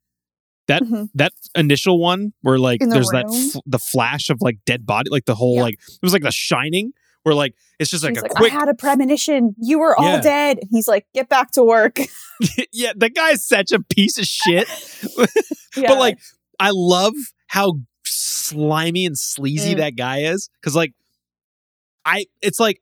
that 0.71 0.83
mhm. 0.83 1.09
that 1.15 1.33
initial 1.55 1.99
one 1.99 2.33
where 2.41 2.57
like 2.59 2.79
the 2.79 2.87
there's 2.87 3.09
that 3.09 3.25
f- 3.25 3.61
the 3.65 3.79
flash 3.79 4.29
of 4.29 4.37
like 4.41 4.57
dead 4.65 4.85
body, 4.85 5.09
like 5.09 5.25
the 5.25 5.35
whole 5.35 5.55
Yeah. 5.57 5.63
like 5.63 5.73
it 5.75 5.99
was 6.03 6.13
like 6.13 6.23
the 6.23 6.31
shining 6.31 6.91
where 7.23 7.35
like 7.35 7.53
it's 7.79 7.89
just 7.91 8.03
like 8.03 8.17
a 8.17 8.21
like, 8.21 8.31
quick 8.31 8.51
I 8.53 8.55
had 8.59 8.69
a 8.69 8.73
premonition. 8.73 9.55
You 9.61 9.79
were 9.79 9.95
all 9.99 10.05
Yeah. 10.15 10.21
dead. 10.21 10.57
And 10.61 10.69
he's 10.71 10.87
like, 10.87 11.05
get 11.13 11.29
back 11.29 11.51
to 11.51 11.63
work. 11.63 11.99
yeah, 12.71 12.93
the 12.95 13.09
guy's 13.09 13.45
such 13.45 13.71
a 13.71 13.79
piece 13.79 14.17
of 14.17 14.25
shit. 14.25 14.67
Yeah. 15.77 15.87
But 15.87 15.99
like, 15.99 16.19
I 16.59 16.71
love 16.73 17.13
how 17.47 17.75
slimy 18.05 19.05
and 19.05 19.17
sleazy 19.17 19.73
Mm. 19.75 19.77
that 19.77 19.95
guy 19.95 20.23
is. 20.23 20.49
Cause 20.61 20.75
like, 20.75 20.93
I, 22.03 22.25
it's 22.41 22.59
like, 22.59 22.81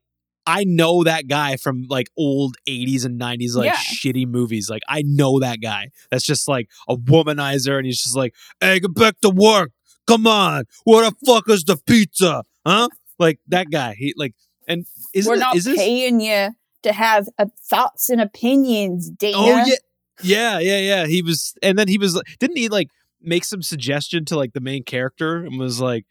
I 0.50 0.64
know 0.64 1.04
that 1.04 1.28
guy 1.28 1.58
from 1.58 1.86
like 1.90 2.08
old 2.18 2.56
80s 2.68 3.06
and 3.06 3.20
90s, 3.22 3.56
like 3.56 3.68
Yeah. 3.68 3.76
shitty 3.76 4.26
movies. 4.28 4.70
Like, 4.70 4.82
I 4.90 5.04
know 5.06 5.40
that 5.40 5.62
guy. 5.62 5.90
That's 6.10 6.26
just 6.26 6.48
like 6.48 6.70
a 6.88 6.96
womanizer. 6.98 7.78
And 7.78 7.86
he's 7.86 8.02
just 8.02 8.16
like, 8.16 8.34
hey, 8.60 8.80
get 8.80 8.94
back 8.96 9.20
to 9.22 9.30
work. 9.30 9.72
Come 10.08 10.26
on. 10.26 10.64
Where 10.86 11.10
the 11.10 11.16
fuck 11.26 11.48
is 11.50 11.64
the 11.64 11.78
pizza? 11.78 12.44
Huh? 12.66 12.88
Like 13.20 13.40
that 13.48 13.70
guy. 13.70 13.94
He 13.98 14.14
like, 14.18 14.34
and 14.68 14.86
isn't 15.14 15.30
we're 15.30 15.36
it- 15.38 15.40
not 15.40 15.56
is 15.56 15.66
this, 15.66 15.78
paying 15.78 16.20
you 16.20 16.50
to 16.84 16.94
have 16.94 17.28
uh, 17.38 17.46
thoughts 17.70 18.10
and 18.10 18.20
opinions, 18.22 19.10
Dana. 19.12 19.38
Oh 19.38 19.64
yeah, 19.68 19.76
yeah, 20.24 20.60
yeah, 20.60 20.80
yeah. 20.80 21.06
He 21.08 21.22
was, 21.22 21.54
and 21.62 21.78
then 21.78 21.88
he 21.88 21.98
was. 21.98 22.20
Didn't 22.40 22.58
he 22.58 22.70
like 22.70 22.88
make 23.22 23.44
some 23.46 23.62
suggestion 23.62 24.26
to 24.26 24.36
like 24.38 24.54
the 24.54 24.62
main 24.62 24.84
character 24.84 25.38
and 25.38 25.60
was 25.60 25.80
like, 25.82 26.06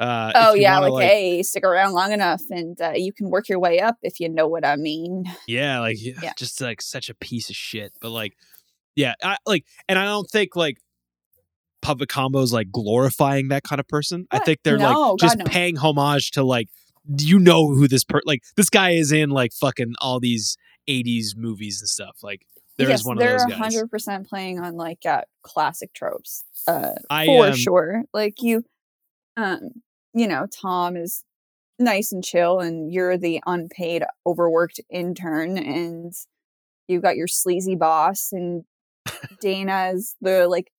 uh, 0.00 0.32
Oh 0.34 0.54
yeah, 0.54 0.80
wanna, 0.80 0.92
like, 0.94 1.08
hey, 1.08 1.42
stick 1.42 1.62
around 1.62 1.92
long 1.92 2.12
enough, 2.12 2.42
and 2.50 2.80
uh, 2.80 2.92
you 2.94 3.12
can 3.12 3.30
work 3.30 3.48
your 3.48 3.58
way 3.58 3.80
up 3.80 3.96
if 4.02 4.18
you 4.18 4.28
know 4.28 4.48
what 4.48 4.64
I 4.64 4.76
mean. 4.76 5.24
yeah, 5.46 5.78
like 5.80 5.96
yeah, 6.00 6.32
just 6.36 6.60
like 6.60 6.80
such 6.82 7.08
a 7.10 7.14
piece 7.14 7.50
of 7.50 7.56
shit. 7.56 7.92
But 8.00 8.10
like, 8.10 8.36
yeah, 8.96 9.14
I 9.22 9.36
like, 9.46 9.64
and 9.88 9.98
I 9.98 10.06
don't 10.06 10.28
think 10.28 10.56
like 10.56 10.78
Puppet 11.82 12.08
Combo's 12.08 12.52
like 12.52 12.72
glorifying 12.72 13.48
that 13.48 13.62
kind 13.62 13.78
of 13.78 13.86
person. 13.86 14.26
I 14.30 14.38
think 14.40 14.60
they're 14.64 14.78
No, 14.78 15.10
like 15.10 15.18
just 15.20 15.38
God, 15.38 15.44
no. 15.46 15.50
paying 15.50 15.76
homage 15.76 16.32
to 16.32 16.42
like 16.42 16.68
you 17.18 17.38
know 17.38 17.68
who 17.68 17.86
this 17.88 18.04
per 18.04 18.20
like 18.24 18.42
this 18.56 18.70
guy 18.70 18.90
is 18.90 19.12
in 19.12 19.30
like 19.30 19.52
fucking 19.52 19.94
all 20.00 20.20
these 20.20 20.56
80s 20.88 21.36
movies 21.36 21.80
and 21.80 21.88
stuff 21.88 22.18
like 22.22 22.42
there 22.80 22.88
is 22.88 23.00
yes, 23.00 23.04
one 23.04 23.16
of 23.16 23.20
they're 23.20 23.38
those 23.38 23.46
guys 23.46 23.58
hundred 23.58 23.90
percent 23.90 24.26
playing 24.28 24.58
on 24.58 24.74
like 24.74 25.04
uh, 25.04 25.22
classic 25.42 25.92
tropes, 25.92 26.44
uh, 26.66 26.92
I, 27.10 27.26
for 27.26 27.46
um, 27.48 27.54
sure. 27.54 28.02
Like 28.14 28.40
you, 28.40 28.64
um, 29.36 29.82
you 30.14 30.26
know, 30.28 30.46
Tom 30.46 30.96
is 30.96 31.24
nice 31.78 32.12
and 32.12 32.22
chill, 32.24 32.60
and 32.60 32.92
you're 32.92 33.16
the 33.16 33.40
unpaid, 33.46 34.04
overworked 34.26 34.80
intern, 34.90 35.56
and 35.58 36.12
you 36.88 37.00
got 37.00 37.16
your 37.16 37.26
sleazy 37.28 37.74
boss, 37.76 38.30
and 38.32 38.64
Dana's 39.40 40.16
the 40.20 40.46
like 40.48 40.70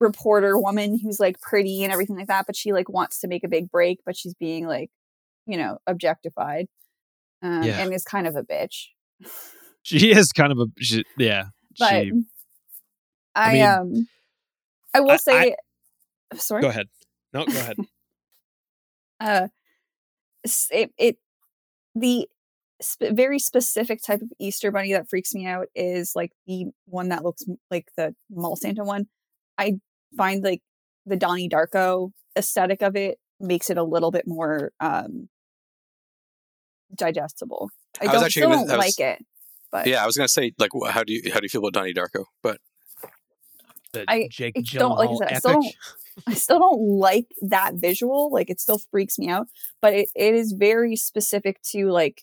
reporter 0.00 0.58
woman 0.58 0.98
who's 1.02 1.18
like 1.20 1.40
pretty 1.40 1.82
and 1.82 1.92
everything 1.92 2.16
like 2.16 2.26
that, 2.28 2.46
but 2.46 2.56
she 2.56 2.72
like 2.72 2.88
wants 2.88 3.20
to 3.20 3.28
make 3.28 3.44
a 3.44 3.48
big 3.48 3.70
break, 3.70 4.00
but 4.04 4.16
she's 4.16 4.34
being 4.34 4.66
like, 4.66 4.90
you 5.46 5.56
know, 5.56 5.78
objectified, 5.86 6.66
um, 7.42 7.62
Yeah. 7.62 7.80
and 7.80 7.94
is 7.94 8.04
kind 8.04 8.26
of 8.26 8.36
a 8.36 8.42
bitch. 8.42 8.86
she 9.82 10.10
is 10.10 10.32
kind 10.32 10.52
of 10.52 10.58
a 10.58 10.66
she, 10.82 11.04
yeah 11.16 11.44
but 11.78 11.88
she, 12.04 12.12
I, 13.34 13.52
mean, 13.52 13.62
um 13.64 14.08
I 14.92 15.00
will 15.00 15.12
I- 15.12 15.16
say 15.16 15.56
sorry 16.34 16.60
go 16.62 16.68
ahead 16.68 16.88
no 17.32 17.44
go 17.46 17.52
ahead 17.52 17.76
uh 19.20 19.48
it, 20.70 20.92
it 20.98 21.18
the 21.94 22.28
sp- 22.82 23.12
very 23.12 23.38
specific 23.38 24.02
type 24.02 24.20
of 24.20 24.30
Easter 24.38 24.70
bunny 24.70 24.92
that 24.92 25.08
freaks 25.08 25.34
me 25.34 25.46
out 25.46 25.66
is 25.74 26.12
like 26.14 26.32
the 26.46 26.66
one 26.86 27.08
that 27.08 27.24
looks 27.24 27.42
like 27.70 27.88
the 27.96 28.14
mall 28.30 28.56
Santa 28.56 28.84
one. 28.84 29.06
I 29.58 29.78
find 30.16 30.44
like 30.44 30.62
the 31.06 31.16
Donnie 31.16 31.48
Darko 31.48 32.12
aesthetic 32.36 32.82
of 32.82 32.96
it 32.96 33.18
makes 33.40 33.70
it 33.70 33.78
a 33.78 33.82
little 33.82 34.10
bit 34.10 34.26
more 34.26 34.72
um 34.80 35.28
digestible. 36.94 37.70
I 38.00 38.06
I 38.06 38.12
don't 38.12 38.24
actually 38.24 38.42
still 38.42 38.50
gonna- 38.50 38.72
I 38.72 38.76
was- 38.76 38.98
like 38.98 39.00
it, 39.00 39.24
but 39.72 39.86
Yeah, 39.86 40.02
I 40.02 40.06
was 40.06 40.16
gonna 40.16 40.28
say 40.28 40.52
like, 40.58 40.70
how 40.90 41.02
do 41.02 41.12
you 41.12 41.32
how 41.32 41.40
do 41.40 41.44
you 41.44 41.48
feel 41.48 41.60
about 41.60 41.72
Donnie 41.72 41.94
Darko? 41.94 42.26
But 42.42 42.60
the 44.00 44.10
I- 44.10 44.28
Jake 44.30 44.54
I 44.56 44.60
don't- 44.62 44.96
like 44.96 45.10
I 45.10 45.16
said, 45.16 45.32
I 45.32 45.38
still 45.38 45.52
don't- 45.52 45.74
I 46.26 46.34
still 46.34 46.58
don't 46.58 46.80
like 46.98 47.26
that 47.42 47.74
visual. 47.74 48.30
Like 48.32 48.48
it 48.50 48.60
still 48.60 48.78
freaks 48.90 49.18
me 49.18 49.28
out, 49.28 49.48
but 49.82 49.92
it, 49.92 50.08
it 50.14 50.34
is 50.34 50.52
very 50.52 50.96
specific 50.96 51.60
to 51.72 51.90
like 51.90 52.22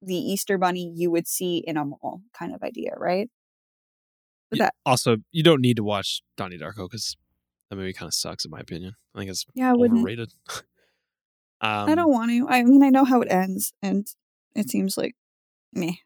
the 0.00 0.14
Easter 0.14 0.56
bunny 0.58 0.92
you 0.96 1.10
would 1.10 1.26
see 1.28 1.58
in 1.58 1.76
a 1.76 1.84
mall 1.84 2.22
kind 2.32 2.54
of 2.54 2.62
idea, 2.62 2.92
right? 2.96 3.28
Yeah, 4.52 4.64
that- 4.66 4.74
also, 4.86 5.16
you 5.30 5.42
don't 5.42 5.60
need 5.60 5.76
to 5.76 5.84
watch 5.84 6.22
Donnie 6.38 6.56
Darko 6.58 6.88
because 6.88 7.16
that 7.68 7.76
movie 7.76 7.92
kind 7.92 8.08
of 8.08 8.14
sucks, 8.14 8.44
in 8.46 8.50
my 8.50 8.60
opinion. 8.60 8.94
I 9.14 9.18
think 9.18 9.30
it's 9.30 9.44
Yeah, 9.54 9.70
I 9.70 9.74
wouldn't. 9.74 10.00
overrated. 10.00 10.32
um, 11.60 11.90
I 11.90 11.94
don't 11.94 12.10
want 12.10 12.30
to. 12.30 12.48
I 12.48 12.62
mean, 12.64 12.82
I 12.82 12.88
know 12.88 13.04
how 13.04 13.20
it 13.20 13.28
ends, 13.30 13.74
and 13.82 14.06
it 14.54 14.70
seems 14.70 14.96
like 14.96 15.16
me. 15.74 16.00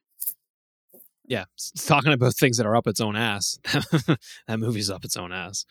Yeah, 1.27 1.45
s- 1.59 1.73
talking 1.87 2.13
about 2.13 2.35
things 2.35 2.57
that 2.57 2.67
are 2.67 2.77
up 2.77 2.87
its 2.87 3.01
own 3.01 3.17
ass. 3.17 3.59
that 3.65 4.59
movie's 4.59 4.91
up 4.91 5.05
its 5.05 5.17
own 5.17 5.33
ass. 5.33 5.65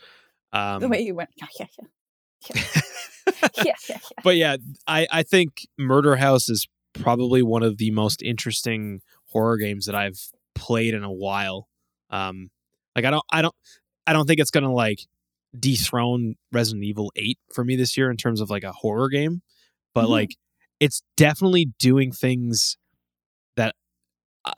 Um, 0.54 0.80
the 0.82 0.88
way 0.90 1.02
you 1.02 1.16
went, 1.16 1.30
yeah, 1.38 1.48
yeah, 1.60 1.66
yeah, 2.50 2.56
yeah, 2.56 3.64
yeah, 3.66 3.74
yeah. 3.90 3.98
but 4.24 4.36
yeah, 4.36 4.58
I 4.88 5.08
I 5.12 5.24
think 5.24 5.68
Murder 5.78 6.16
House 6.18 6.50
is 6.50 6.68
probably 6.94 7.42
one 7.42 7.64
of 7.64 7.78
the 7.78 7.92
most 7.92 8.22
interesting 8.22 9.02
horror 9.28 9.58
games 9.58 9.86
that 9.86 9.96
I've 9.96 10.20
played 10.56 10.94
in 10.94 11.04
a 11.04 11.12
while. 11.12 11.68
Um, 12.10 12.50
like 12.96 13.06
I 13.06 13.12
don't 13.12 13.24
I 13.32 13.42
don't 13.42 13.56
I 14.08 14.14
don't 14.14 14.26
think 14.28 14.40
it's 14.40 14.52
gonna 14.52 14.74
like 14.74 15.00
dethrone 15.58 16.36
Resident 16.52 16.84
Evil 16.84 17.12
Eight 17.16 17.38
for 17.54 17.64
me 17.64 17.76
this 17.76 17.96
year 17.98 18.10
in 18.10 18.18
terms 18.18 18.42
of 18.42 18.50
like 18.50 18.64
a 18.64 18.72
horror 18.72 19.10
game, 19.10 19.42
but 19.94 20.06
Mhm. 20.06 20.10
like 20.10 20.36
it's 20.80 21.04
definitely 21.16 21.72
doing 21.80 22.12
things 22.12 22.78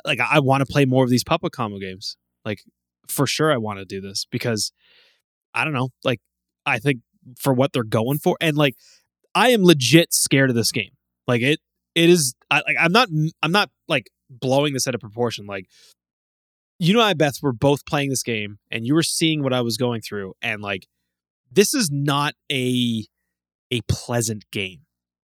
like 0.05 0.19
I 0.19 0.39
want 0.39 0.61
to 0.65 0.71
play 0.71 0.85
more 0.85 1.03
of 1.03 1.09
these 1.09 1.23
puppet 1.23 1.51
combo 1.51 1.79
games. 1.79 2.17
Like 2.45 2.61
for 3.07 3.27
sure, 3.27 3.51
I 3.51 3.57
want 3.57 3.79
to 3.79 3.85
do 3.85 4.01
this 4.01 4.25
because 4.31 4.71
I 5.53 5.63
don't 5.63 5.73
know. 5.73 5.89
Like 6.03 6.19
I 6.65 6.79
think 6.79 7.01
for 7.39 7.53
what 7.53 7.73
they're 7.73 7.83
going 7.83 8.17
for, 8.17 8.37
and 8.41 8.57
like 8.57 8.75
I 9.35 9.49
am 9.49 9.63
legit 9.63 10.13
scared 10.13 10.49
of 10.49 10.55
this 10.55 10.71
game. 10.71 10.91
Like 11.27 11.41
it, 11.41 11.59
it 11.95 12.09
is. 12.09 12.35
I, 12.51 12.61
like 12.67 12.77
I'm 12.79 12.91
not. 12.91 13.09
I'm 13.41 13.51
not 13.51 13.69
like 13.87 14.09
blowing 14.29 14.73
this 14.73 14.87
out 14.87 14.95
of 14.95 15.01
proportion. 15.01 15.45
Like 15.45 15.67
you 16.79 16.95
and 16.99 17.03
I, 17.03 17.13
Beth, 17.13 17.37
were 17.41 17.53
both 17.53 17.85
playing 17.85 18.09
this 18.09 18.23
game, 18.23 18.59
and 18.71 18.85
you 18.85 18.93
were 18.93 19.03
seeing 19.03 19.43
what 19.43 19.53
I 19.53 19.61
was 19.61 19.77
going 19.77 20.01
through, 20.01 20.33
and 20.41 20.61
like 20.61 20.87
this 21.51 21.73
is 21.73 21.89
not 21.91 22.33
a 22.51 23.05
a 23.71 23.81
pleasant 23.87 24.45
game. 24.51 24.81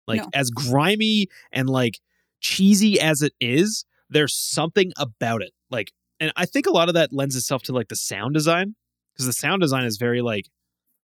Like 0.08 0.22
No. 0.22 0.30
as 0.34 0.50
grimy 0.52 1.28
and 1.52 1.70
like 1.70 2.00
cheesy 2.40 3.00
as 3.00 3.22
it 3.22 3.34
is, 3.40 3.86
there's 4.10 4.36
something 4.36 4.92
about 4.98 5.42
it. 5.42 5.52
Like, 5.70 5.92
and 6.20 6.32
I 6.36 6.46
think 6.46 6.66
a 6.66 6.72
lot 6.72 6.88
of 6.88 6.96
that 6.96 7.12
lends 7.12 7.36
itself 7.36 7.64
to 7.64 7.74
like 7.74 7.90
the 7.90 7.96
sound 7.96 8.34
design 8.34 8.76
because 9.14 9.26
the 9.26 9.34
sound 9.34 9.62
design 9.62 9.86
is 9.86 9.98
very 9.98 10.22
like 10.22 10.46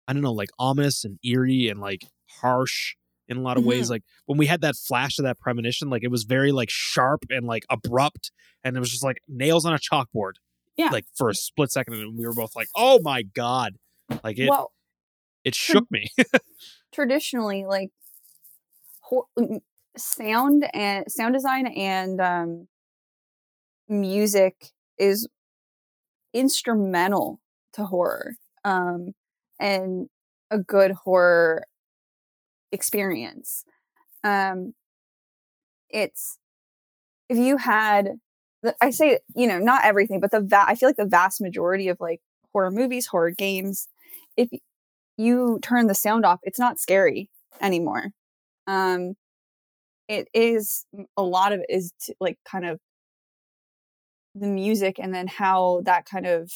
I 0.07 0.13
don't 0.13 0.23
know, 0.23 0.33
like 0.33 0.49
ominous 0.59 1.03
and 1.05 1.19
eerie 1.23 1.69
and 1.69 1.79
like 1.79 2.05
harsh 2.41 2.95
in 3.27 3.37
a 3.37 3.41
lot 3.41 3.57
of 3.57 3.63
ways. 3.63 3.89
Like 3.89 4.03
when 4.25 4.37
we 4.37 4.45
had 4.45 4.61
that 4.61 4.75
flash 4.75 5.17
of 5.19 5.23
that 5.23 5.39
premonition, 5.39 5.89
like 5.89 6.03
it 6.03 6.11
was 6.11 6.23
very 6.23 6.51
like 6.51 6.69
sharp 6.69 7.23
and 7.29 7.45
like 7.45 7.65
abrupt, 7.69 8.31
and 8.63 8.75
it 8.75 8.79
was 8.79 8.89
just 8.89 9.03
like 9.03 9.21
nails 9.27 9.65
on 9.65 9.73
a 9.73 9.77
chalkboard. 9.77 10.33
Yeah. 10.75 10.89
Like 10.89 11.05
for 11.15 11.29
a 11.29 11.35
split 11.35 11.71
second, 11.71 11.93
and 11.95 12.17
we 12.17 12.25
were 12.25 12.33
both 12.33 12.55
like, 12.55 12.67
"Oh 12.75 12.99
my 13.01 13.23
god!" 13.23 13.75
Like 14.23 14.37
it, 14.39 14.49
well, 14.49 14.73
it 15.43 15.55
shook 15.55 15.89
me. 15.91 16.09
traditionally, 16.91 17.65
like 17.65 17.91
hor- 19.01 19.27
m- 19.37 19.59
sound 19.97 20.65
and 20.73 21.11
sound 21.11 21.33
design 21.33 21.67
and 21.67 22.19
um, 22.19 22.67
music 23.91 24.72
is 24.97 25.27
instrumental 26.34 27.39
to 27.73 27.85
horror 27.85 28.35
um, 28.63 29.13
and 29.59 30.09
a 30.49 30.57
good 30.57 30.91
horror 30.91 31.65
experience. 32.72 33.63
Um, 34.23 34.73
it's 35.89 36.38
if 37.30 37.38
you 37.38 37.57
had, 37.57 38.19
I 38.81 38.91
say 38.91 39.19
you 39.35 39.47
know 39.47 39.59
not 39.59 39.85
everything, 39.85 40.19
but 40.19 40.31
the 40.31 40.41
va- 40.41 40.65
I 40.68 40.76
feel 40.76 40.89
like 40.89 40.97
the 40.97 41.05
vast 41.05 41.41
majority 41.41 41.88
of 41.89 41.97
like 41.99 42.22
horror 42.53 42.72
movies, 42.72 43.07
horror 43.07 43.31
games, 43.31 43.88
if 44.38 44.49
you 45.18 45.59
turn 45.61 45.88
the 45.88 45.95
sound 45.95 46.26
off, 46.26 46.39
it's 46.43 46.59
not 46.59 46.80
scary 46.80 47.30
anymore. 47.61 48.11
Um, 48.68 49.15
it 50.07 50.27
is 50.34 50.85
a 51.18 51.23
lot 51.23 51.53
of 51.53 51.61
it 51.61 51.68
is 51.69 51.93
like 52.19 52.38
kind 52.49 52.65
of 52.65 52.80
the 54.35 54.47
music 54.47 54.97
and 54.99 55.13
then 55.13 55.27
how 55.27 55.81
that 55.85 56.05
kind 56.05 56.25
of 56.25 56.51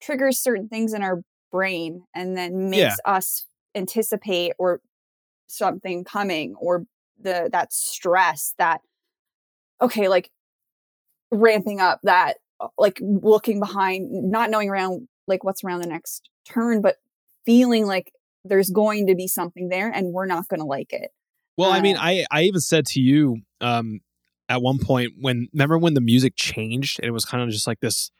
triggers 0.00 0.38
certain 0.38 0.68
things 0.68 0.92
in 0.92 1.02
our 1.02 1.22
brain 1.50 2.02
and 2.14 2.36
then 2.36 2.70
makes 2.70 2.80
Yeah. 2.80 2.96
us 3.04 3.46
anticipate 3.74 4.52
or 4.58 4.80
something 5.46 6.04
coming 6.04 6.54
or 6.58 6.84
the 7.20 7.48
that 7.52 7.72
stress 7.72 8.54
that 8.58 8.80
okay 9.80 10.08
like 10.08 10.30
ramping 11.30 11.80
up 11.80 12.00
that 12.02 12.34
uh, 12.60 12.68
like 12.78 12.98
looking 13.00 13.60
behind 13.60 14.08
not 14.30 14.50
knowing 14.50 14.68
around 14.68 15.08
like 15.26 15.42
what's 15.44 15.64
around 15.64 15.80
the 15.80 15.86
next 15.86 16.28
turn 16.44 16.80
but 16.80 16.96
feeling 17.44 17.86
like 17.86 18.12
there's 18.44 18.70
going 18.70 19.06
to 19.06 19.14
be 19.14 19.26
something 19.26 19.68
there 19.68 19.90
and 19.90 20.12
we're 20.12 20.26
not 20.26 20.46
going 20.48 20.60
to 20.60 20.66
like 20.66 20.92
it 20.92 21.10
Well, 21.56 21.70
I 21.70 21.80
mean, 21.80 21.96
Uh, 21.96 22.00
I 22.02 22.26
I 22.30 22.42
even 22.42 22.60
said 22.60 22.86
to 22.86 23.00
you 23.00 23.38
um 23.60 24.00
at 24.48 24.60
one 24.62 24.78
point 24.78 25.12
when 25.20 25.48
remember 25.52 25.78
when 25.78 25.94
the 25.94 26.00
music 26.00 26.34
changed 26.36 26.98
and 27.00 27.08
it 27.08 27.12
was 27.12 27.24
kind 27.24 27.42
of 27.42 27.48
just 27.50 27.66
like 27.66 27.80
this 27.80 28.10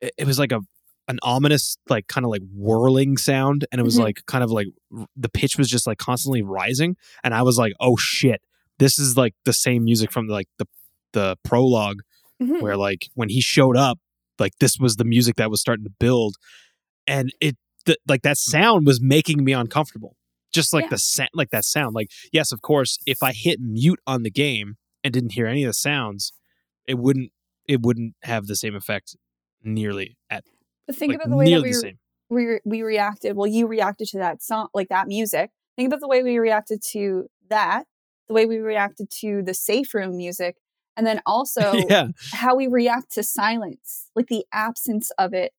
it, 0.00 0.12
it 0.18 0.26
was 0.26 0.38
like 0.38 0.52
a 0.52 0.60
an 1.08 1.18
ominous 1.22 1.78
like 1.88 2.08
kind 2.08 2.24
of 2.24 2.30
like 2.30 2.42
whirling 2.54 3.16
sound 3.16 3.64
and 3.70 3.80
it 3.80 3.84
was 3.84 3.96
Mhm. 3.96 4.00
like 4.04 4.26
kind 4.26 4.42
of 4.42 4.50
like 4.50 4.66
r- 4.96 5.06
the 5.16 5.28
pitch 5.28 5.56
was 5.56 5.68
just 5.68 5.86
like 5.86 5.98
constantly 5.98 6.42
rising 6.42 6.96
and 7.22 7.32
I 7.32 7.42
was 7.42 7.58
like, 7.58 7.74
"Oh 7.78 7.96
shit. 7.96 8.42
This 8.78 8.98
is 8.98 9.16
like 9.16 9.34
the 9.44 9.52
same 9.52 9.84
music 9.84 10.10
from 10.12 10.26
like 10.26 10.48
the 10.58 10.66
the 11.12 11.36
prologue 11.44 12.00
Mhm. 12.42 12.60
where 12.60 12.76
like 12.76 13.08
when 13.14 13.28
he 13.28 13.40
showed 13.40 13.76
up, 13.76 13.98
like 14.40 14.52
this 14.58 14.78
was 14.78 14.96
the 14.96 15.04
music 15.04 15.36
that 15.36 15.48
was 15.50 15.60
starting 15.60 15.84
to 15.84 15.92
build, 15.98 16.34
and 17.06 17.32
it 17.40 17.56
the, 17.86 17.96
like 18.08 18.22
that 18.22 18.36
sound 18.36 18.84
was 18.84 19.00
making 19.00 19.44
me 19.44 19.52
uncomfortable. 19.52 20.16
Just 20.52 20.72
like 20.72 20.84
Yeah. 20.86 20.90
the 20.90 20.98
sa- 20.98 21.26
like 21.34 21.50
that 21.50 21.64
sound. 21.64 21.94
Like 21.94 22.10
yes, 22.32 22.50
of 22.52 22.62
course, 22.62 22.98
if 23.06 23.22
I 23.22 23.32
hit 23.32 23.60
mute 23.60 24.00
on 24.08 24.24
the 24.24 24.30
game 24.30 24.76
and 25.06 25.12
didn't 25.14 25.32
hear 25.32 25.46
any 25.46 25.62
of 25.64 25.68
the 25.68 25.74
sounds, 25.74 26.32
it 26.86 26.98
wouldn't 26.98 27.32
it 27.66 27.82
wouldn't 27.82 28.14
have 28.22 28.46
the 28.46 28.56
same 28.56 28.74
effect 28.74 29.16
nearly 29.62 30.16
at 30.30 30.44
but 30.86 30.96
think 30.96 31.10
like 31.10 31.16
about 31.20 31.30
the 31.30 31.36
way 31.36 31.50
that 31.50 31.62
we 31.62 31.96
we 32.28 32.46
re- 32.46 32.60
we 32.64 32.82
reacted 32.82 33.36
well 33.36 33.46
you 33.46 33.66
reacted 33.66 34.08
to 34.08 34.18
that 34.18 34.42
song 34.42 34.68
like 34.74 34.88
that 34.88 35.08
music 35.08 35.50
think 35.76 35.88
about 35.88 36.00
the 36.00 36.08
way 36.08 36.22
we 36.22 36.38
reacted 36.38 36.80
to 36.82 37.26
that 37.48 37.84
the 38.28 38.34
way 38.34 38.46
we 38.46 38.58
reacted 38.58 39.10
to 39.10 39.42
the 39.42 39.54
safe 39.54 39.92
room 39.94 40.16
music 40.16 40.56
and 40.96 41.06
then 41.06 41.20
also 41.26 41.72
yeah. 41.88 42.08
how 42.32 42.54
we 42.54 42.66
react 42.66 43.12
to 43.12 43.22
silence 43.22 44.10
like 44.14 44.28
the 44.28 44.44
absence 44.52 45.10
of 45.18 45.32
it 45.34 45.52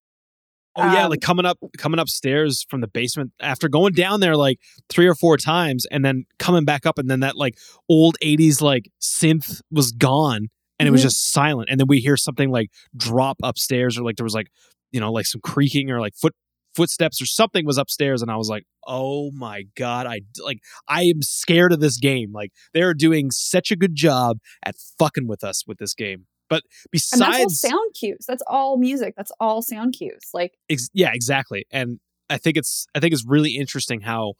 Oh 0.79 0.93
yeah, 0.93 1.05
Um, 1.05 1.09
like 1.09 1.21
coming 1.21 1.45
up 1.45 1.57
coming 1.77 1.99
upstairs 1.99 2.65
from 2.69 2.81
the 2.81 2.87
basement 2.87 3.31
after 3.41 3.67
going 3.67 3.93
down 3.93 4.19
there 4.19 4.35
like 4.37 4.59
three 4.89 5.07
or 5.07 5.15
four 5.15 5.35
times 5.37 5.85
and 5.91 6.05
then 6.05 6.25
coming 6.39 6.65
back 6.65 6.85
up 6.85 6.97
and 6.99 7.09
then 7.09 7.21
that 7.21 7.35
like 7.35 7.55
old 7.89 8.15
80s 8.21 8.61
like 8.61 8.89
synth 9.01 9.61
was 9.71 9.91
gone 9.91 10.47
and 10.79 10.87
it 10.87 10.91
was 10.91 11.01
Mhm. 11.01 11.05
just 11.05 11.31
silent 11.31 11.69
and 11.71 11.79
then 11.79 11.87
we 11.87 11.99
hear 11.99 12.15
something 12.15 12.51
like 12.51 12.69
drop 12.95 13.37
upstairs 13.43 13.97
or 13.97 14.03
like 14.03 14.17
there 14.17 14.23
was 14.23 14.35
like 14.35 14.47
you 14.91 14.99
know 14.99 15.11
like 15.11 15.25
some 15.25 15.41
creaking 15.41 15.89
or 15.89 15.99
like 15.99 16.13
foot 16.15 16.33
footsteps 16.75 17.19
or 17.19 17.25
something 17.25 17.65
was 17.65 17.79
upstairs 17.79 18.21
and 18.21 18.29
I 18.29 18.35
was 18.35 18.49
like, 18.49 18.63
"Oh 18.85 19.31
my 19.31 19.63
god, 19.75 20.05
I 20.05 20.21
like 20.45 20.59
I 20.87 21.05
am 21.05 21.23
scared 21.23 21.73
of 21.73 21.79
this 21.79 21.97
game. 21.97 22.31
Like 22.31 22.51
they're 22.71 22.93
doing 22.93 23.31
such 23.31 23.71
a 23.71 23.75
good 23.75 23.95
job 23.95 24.37
at 24.63 24.75
fucking 24.99 25.27
with 25.27 25.43
us 25.43 25.63
with 25.65 25.79
this 25.79 25.95
game." 25.95 26.27
But 26.49 26.63
and 26.91 27.21
that's 27.21 27.21
all 27.21 27.31
besides 27.31 27.59
sound 27.59 27.93
cues 27.93 28.25
that's 28.27 28.43
all 28.47 28.77
music 28.77 29.13
that's 29.17 29.31
all 29.39 29.61
sound 29.61 29.93
cues 29.93 30.29
like 30.33 30.53
Ex- 30.69 30.89
yeah, 30.93 31.11
exactly. 31.13 31.65
And 31.71 31.99
I 32.29 32.37
think 32.37 32.57
it's 32.57 32.87
I 32.95 32.99
think 32.99 33.13
it's 33.13 33.25
really 33.25 33.51
interesting 33.51 34.01
how 34.01 34.33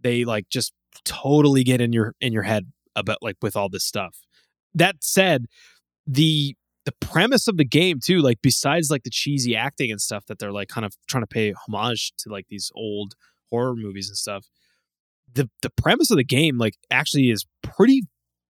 they 0.00 0.24
like 0.24 0.48
just 0.48 0.72
totally 1.04 1.64
get 1.64 1.80
in 1.80 1.92
your 1.92 2.14
in 2.20 2.32
your 2.32 2.42
head 2.42 2.72
about 2.96 3.18
like 3.22 3.36
with 3.42 3.56
all 3.56 3.68
this 3.68 3.84
stuff. 3.84 4.18
That 4.74 4.96
said, 5.00 5.46
the 6.06 6.56
the 6.84 6.92
premise 7.00 7.48
of 7.48 7.56
the 7.56 7.64
game 7.64 7.98
too, 8.02 8.18
like 8.18 8.38
besides 8.42 8.90
like 8.90 9.04
the 9.04 9.10
cheesy 9.10 9.56
acting 9.56 9.90
and 9.90 10.00
stuff 10.00 10.26
that 10.26 10.38
they're 10.38 10.52
like 10.52 10.68
kind 10.68 10.84
of 10.84 10.94
trying 11.06 11.22
to 11.22 11.28
pay 11.28 11.52
homage 11.52 12.12
to 12.18 12.28
like 12.30 12.46
these 12.48 12.70
old 12.74 13.14
horror 13.50 13.74
movies 13.74 14.08
and 14.08 14.16
stuff. 14.16 14.46
The 15.32 15.50
the 15.62 15.70
premise 15.70 16.10
of 16.10 16.16
the 16.16 16.24
game 16.24 16.58
like 16.58 16.74
actually 16.90 17.30
is 17.30 17.46
pretty 17.62 18.02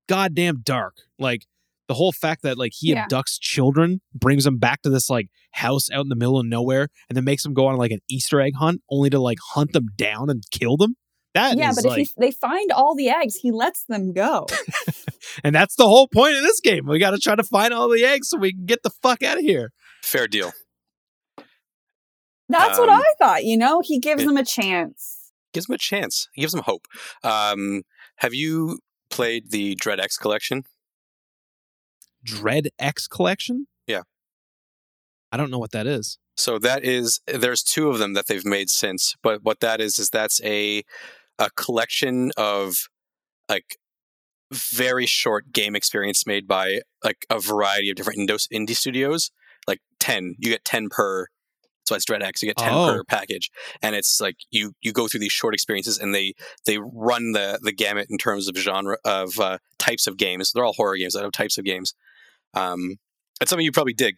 goddamn 0.08 0.60
dark. 0.64 0.96
Like 1.18 1.46
the 1.88 1.94
whole 1.94 2.12
fact 2.12 2.42
that 2.42 2.56
like 2.58 2.72
he 2.74 2.90
Yeah. 2.92 3.06
abducts 3.06 3.38
children, 3.40 4.00
brings 4.14 4.44
them 4.44 4.58
back 4.58 4.82
to 4.82 4.90
this 4.90 5.10
like 5.10 5.28
house 5.52 5.90
out 5.90 6.02
in 6.02 6.08
the 6.08 6.16
middle 6.16 6.38
of 6.38 6.46
nowhere, 6.46 6.88
and 7.08 7.16
then 7.16 7.24
makes 7.24 7.42
them 7.42 7.54
go 7.54 7.66
on 7.66 7.76
like 7.76 7.90
an 7.90 8.00
Easter 8.08 8.40
egg 8.40 8.54
hunt, 8.58 8.80
only 8.90 9.10
to 9.10 9.18
like 9.18 9.38
hunt 9.52 9.72
them 9.72 9.86
down 9.96 10.30
and 10.30 10.42
kill 10.50 10.76
them. 10.76 10.96
That 11.34 11.56
yeah 11.58 11.70
is, 11.70 11.76
but 11.82 11.84
like, 11.90 12.00
if 12.00 12.08
he, 12.08 12.14
they 12.26 12.30
find 12.30 12.70
all 12.70 12.94
the 12.94 13.08
eggs 13.08 13.34
he 13.34 13.50
lets 13.50 13.84
them 13.88 14.12
go 14.12 14.46
and 15.44 15.52
that's 15.52 15.74
the 15.74 15.82
whole 15.88 16.06
point 16.06 16.36
of 16.36 16.42
this 16.42 16.60
game. 16.60 16.86
We 16.86 17.00
got 17.00 17.10
to 17.10 17.18
try 17.18 17.34
to 17.34 17.42
find 17.42 17.74
all 17.74 17.88
the 17.88 18.04
eggs 18.04 18.28
so 18.28 18.38
we 18.38 18.52
can 18.52 18.66
get 18.66 18.84
the 18.84 18.90
fuck 19.02 19.20
out 19.24 19.38
of 19.38 19.42
here. 19.42 19.72
Fair 20.04 20.28
deal. 20.28 20.52
that's 22.48 22.78
what 22.78 22.88
Um, 22.88 23.00
i 23.00 23.12
thought 23.18 23.44
you 23.44 23.56
know 23.56 23.80
he 23.82 23.98
gives 23.98 24.22
yeah. 24.22 24.28
them 24.28 24.36
a 24.36 24.44
chance 24.44 25.20
Gives 25.52 25.66
them 25.66 25.74
a 25.74 25.78
chance. 25.78 26.28
He 26.32 26.40
gives 26.40 26.52
them 26.52 26.64
hope. 26.64 26.88
Um, 27.22 27.82
have 28.16 28.34
you 28.34 28.80
played 29.08 29.52
the 29.52 29.76
Dread 29.76 30.00
X 30.00 30.16
collection? 30.16 30.64
Dread 32.24 32.68
X 32.78 33.06
collection. 33.06 33.66
Yeah. 33.86 34.02
I 35.30 35.36
don't 35.36 35.50
know 35.50 35.58
what 35.58 35.72
that 35.72 35.86
is. 35.86 36.18
So 36.36 36.58
that 36.58 36.84
is 36.84 37.20
there's 37.26 37.62
two 37.62 37.90
of 37.90 37.98
them 37.98 38.14
that 38.14 38.26
they've 38.26 38.44
made 38.44 38.68
since, 38.70 39.14
but 39.22 39.44
what 39.44 39.60
that 39.60 39.80
is 39.80 39.98
is 39.98 40.10
that's 40.10 40.40
a 40.42 40.82
a 41.38 41.50
collection 41.50 42.30
of 42.36 42.88
like 43.48 43.76
very 44.52 45.06
short 45.06 45.52
game 45.52 45.74
experience 45.76 46.26
made 46.26 46.46
by 46.46 46.80
like 47.02 47.26
a 47.30 47.38
variety 47.40 47.90
of 47.90 47.96
different 47.96 48.18
indie 48.28 48.76
studios. 48.76 49.30
Like 49.66 49.80
ten, 50.00 50.34
you 50.38 50.50
get 50.50 50.64
ten 50.64 50.88
per. 50.88 51.26
So 51.86 51.94
it's 51.94 52.04
Dread 52.06 52.22
X. 52.22 52.42
You 52.42 52.48
get 52.48 52.56
ten 52.56 52.72
Oh. 52.72 52.86
per 52.94 53.04
package, 53.04 53.50
and 53.82 53.94
it's 53.94 54.20
like 54.20 54.36
you 54.50 54.72
you 54.80 54.92
go 54.92 55.06
through 55.06 55.20
these 55.20 55.32
short 55.32 55.54
experiences, 55.54 55.98
and 55.98 56.14
they 56.14 56.32
they 56.66 56.78
run 56.78 57.32
the 57.32 57.58
the 57.62 57.72
gamut 57.72 58.06
in 58.10 58.18
terms 58.18 58.48
of 58.48 58.56
genre 58.56 58.96
of 59.04 59.38
uh, 59.38 59.58
types 59.78 60.06
of 60.06 60.16
games. 60.16 60.50
They're 60.52 60.64
all 60.64 60.72
horror 60.72 60.96
games 60.96 61.12
that 61.14 61.22
have 61.22 61.32
types 61.32 61.58
of 61.58 61.64
games. 61.64 61.94
Um, 62.54 62.96
it's 63.40 63.50
something 63.50 63.64
you 63.64 63.72
probably 63.72 63.94
dig. 63.94 64.16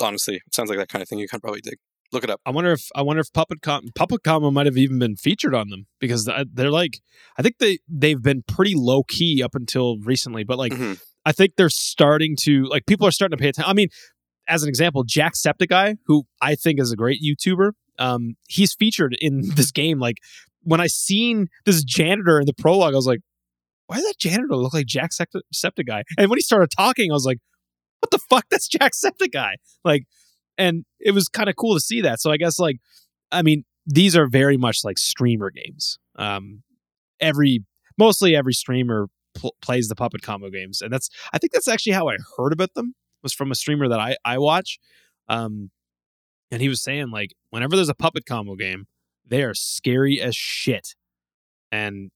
Honestly, 0.00 0.36
it 0.36 0.54
sounds 0.54 0.70
like 0.70 0.78
that 0.78 0.88
kind 0.88 1.02
of 1.02 1.08
thing 1.08 1.18
you 1.18 1.28
can 1.28 1.40
probably 1.40 1.60
dig. 1.60 1.76
Look 2.12 2.24
it 2.24 2.30
up. 2.30 2.40
I 2.44 2.50
wonder 2.50 2.72
if 2.72 2.88
I 2.94 3.02
wonder 3.02 3.20
if 3.20 3.32
Puppet 3.32 3.60
Com 3.62 3.88
Puppet 3.94 4.22
Combo 4.24 4.50
might 4.50 4.66
have 4.66 4.76
even 4.76 4.98
been 4.98 5.14
featured 5.16 5.54
on 5.54 5.68
them 5.68 5.86
because 6.00 6.28
they're 6.52 6.70
like 6.70 6.98
I 7.38 7.42
think 7.42 7.58
they 7.58 7.78
they've 7.88 8.20
been 8.20 8.42
pretty 8.48 8.74
low 8.74 9.02
key 9.04 9.42
up 9.42 9.54
until 9.54 9.98
recently, 10.00 10.42
but 10.42 10.58
like 10.58 10.72
Mhm. 10.72 11.00
I 11.24 11.32
think 11.32 11.52
they're 11.56 11.68
starting 11.68 12.34
to 12.40 12.64
like 12.64 12.86
people 12.86 13.06
are 13.06 13.12
starting 13.12 13.36
to 13.36 13.40
pay 13.40 13.50
attention. 13.50 13.70
I 13.70 13.74
mean, 13.74 13.88
as 14.48 14.62
an 14.64 14.68
example, 14.68 15.04
Jack 15.04 15.34
Septiceye, 15.34 15.96
who 16.06 16.24
I 16.40 16.54
think 16.56 16.80
is 16.80 16.90
a 16.90 16.96
great 16.96 17.20
YouTuber, 17.22 17.72
um, 18.00 18.34
he's 18.48 18.74
featured 18.74 19.16
in 19.20 19.42
this 19.54 19.70
game. 19.70 20.00
Like 20.00 20.16
when 20.62 20.80
I 20.80 20.88
seen 20.88 21.46
this 21.64 21.84
janitor 21.84 22.40
in 22.40 22.46
the 22.46 22.54
prologue, 22.54 22.94
I 22.94 22.96
was 22.96 23.06
like, 23.06 23.20
why 23.90 23.96
does 23.96 24.04
that 24.04 24.18
janitor 24.20 24.54
look 24.54 24.72
like 24.72 24.86
Jack 24.86 25.10
Sept- 25.10 25.42
Septiceye? 25.52 26.02
And 26.16 26.30
when 26.30 26.36
he 26.36 26.42
started 26.42 26.70
talking, 26.70 27.10
I 27.10 27.14
was 27.14 27.26
like, 27.26 27.38
what 27.98 28.12
the 28.12 28.20
fuck? 28.30 28.44
That's 28.48 28.68
Jack 28.68 28.92
Septiceye. 28.92 29.54
Like, 29.84 30.04
and 30.56 30.84
it 31.00 31.10
was 31.10 31.26
kind 31.26 31.48
of 31.48 31.56
cool 31.56 31.74
to 31.74 31.80
see 31.80 32.00
that. 32.02 32.20
So 32.20 32.30
I 32.30 32.36
guess 32.36 32.60
like, 32.60 32.76
I 33.32 33.42
mean, 33.42 33.64
these 33.86 34.14
are 34.14 34.28
very 34.28 34.56
much 34.56 34.84
like 34.84 34.96
streamer 34.96 35.50
games. 35.50 35.98
Um, 36.14 36.62
every 37.18 37.64
mostly 37.98 38.36
every 38.36 38.52
streamer 38.52 39.08
pl- 39.34 39.56
plays 39.60 39.88
the 39.88 39.96
puppet 39.96 40.22
combo 40.22 40.50
games, 40.50 40.80
and 40.80 40.92
that's 40.92 41.10
I 41.32 41.38
think 41.38 41.52
that's 41.52 41.66
actually 41.66 41.94
how 41.94 42.08
I 42.08 42.16
heard 42.36 42.52
about 42.52 42.74
them 42.74 42.94
was 43.24 43.32
from 43.32 43.50
a 43.50 43.56
streamer 43.56 43.88
that 43.88 43.98
I 43.98 44.16
I 44.24 44.38
watch. 44.38 44.78
Um, 45.28 45.70
and 46.52 46.62
he 46.62 46.68
was 46.68 46.80
saying 46.80 47.10
like 47.10 47.34
whenever 47.50 47.74
there's 47.74 47.88
a 47.88 47.94
puppet 47.94 48.24
combo 48.24 48.54
game, 48.54 48.86
they 49.26 49.42
are 49.42 49.54
scary 49.54 50.20
as 50.20 50.36
shit. 50.36 50.94
And 51.72 52.12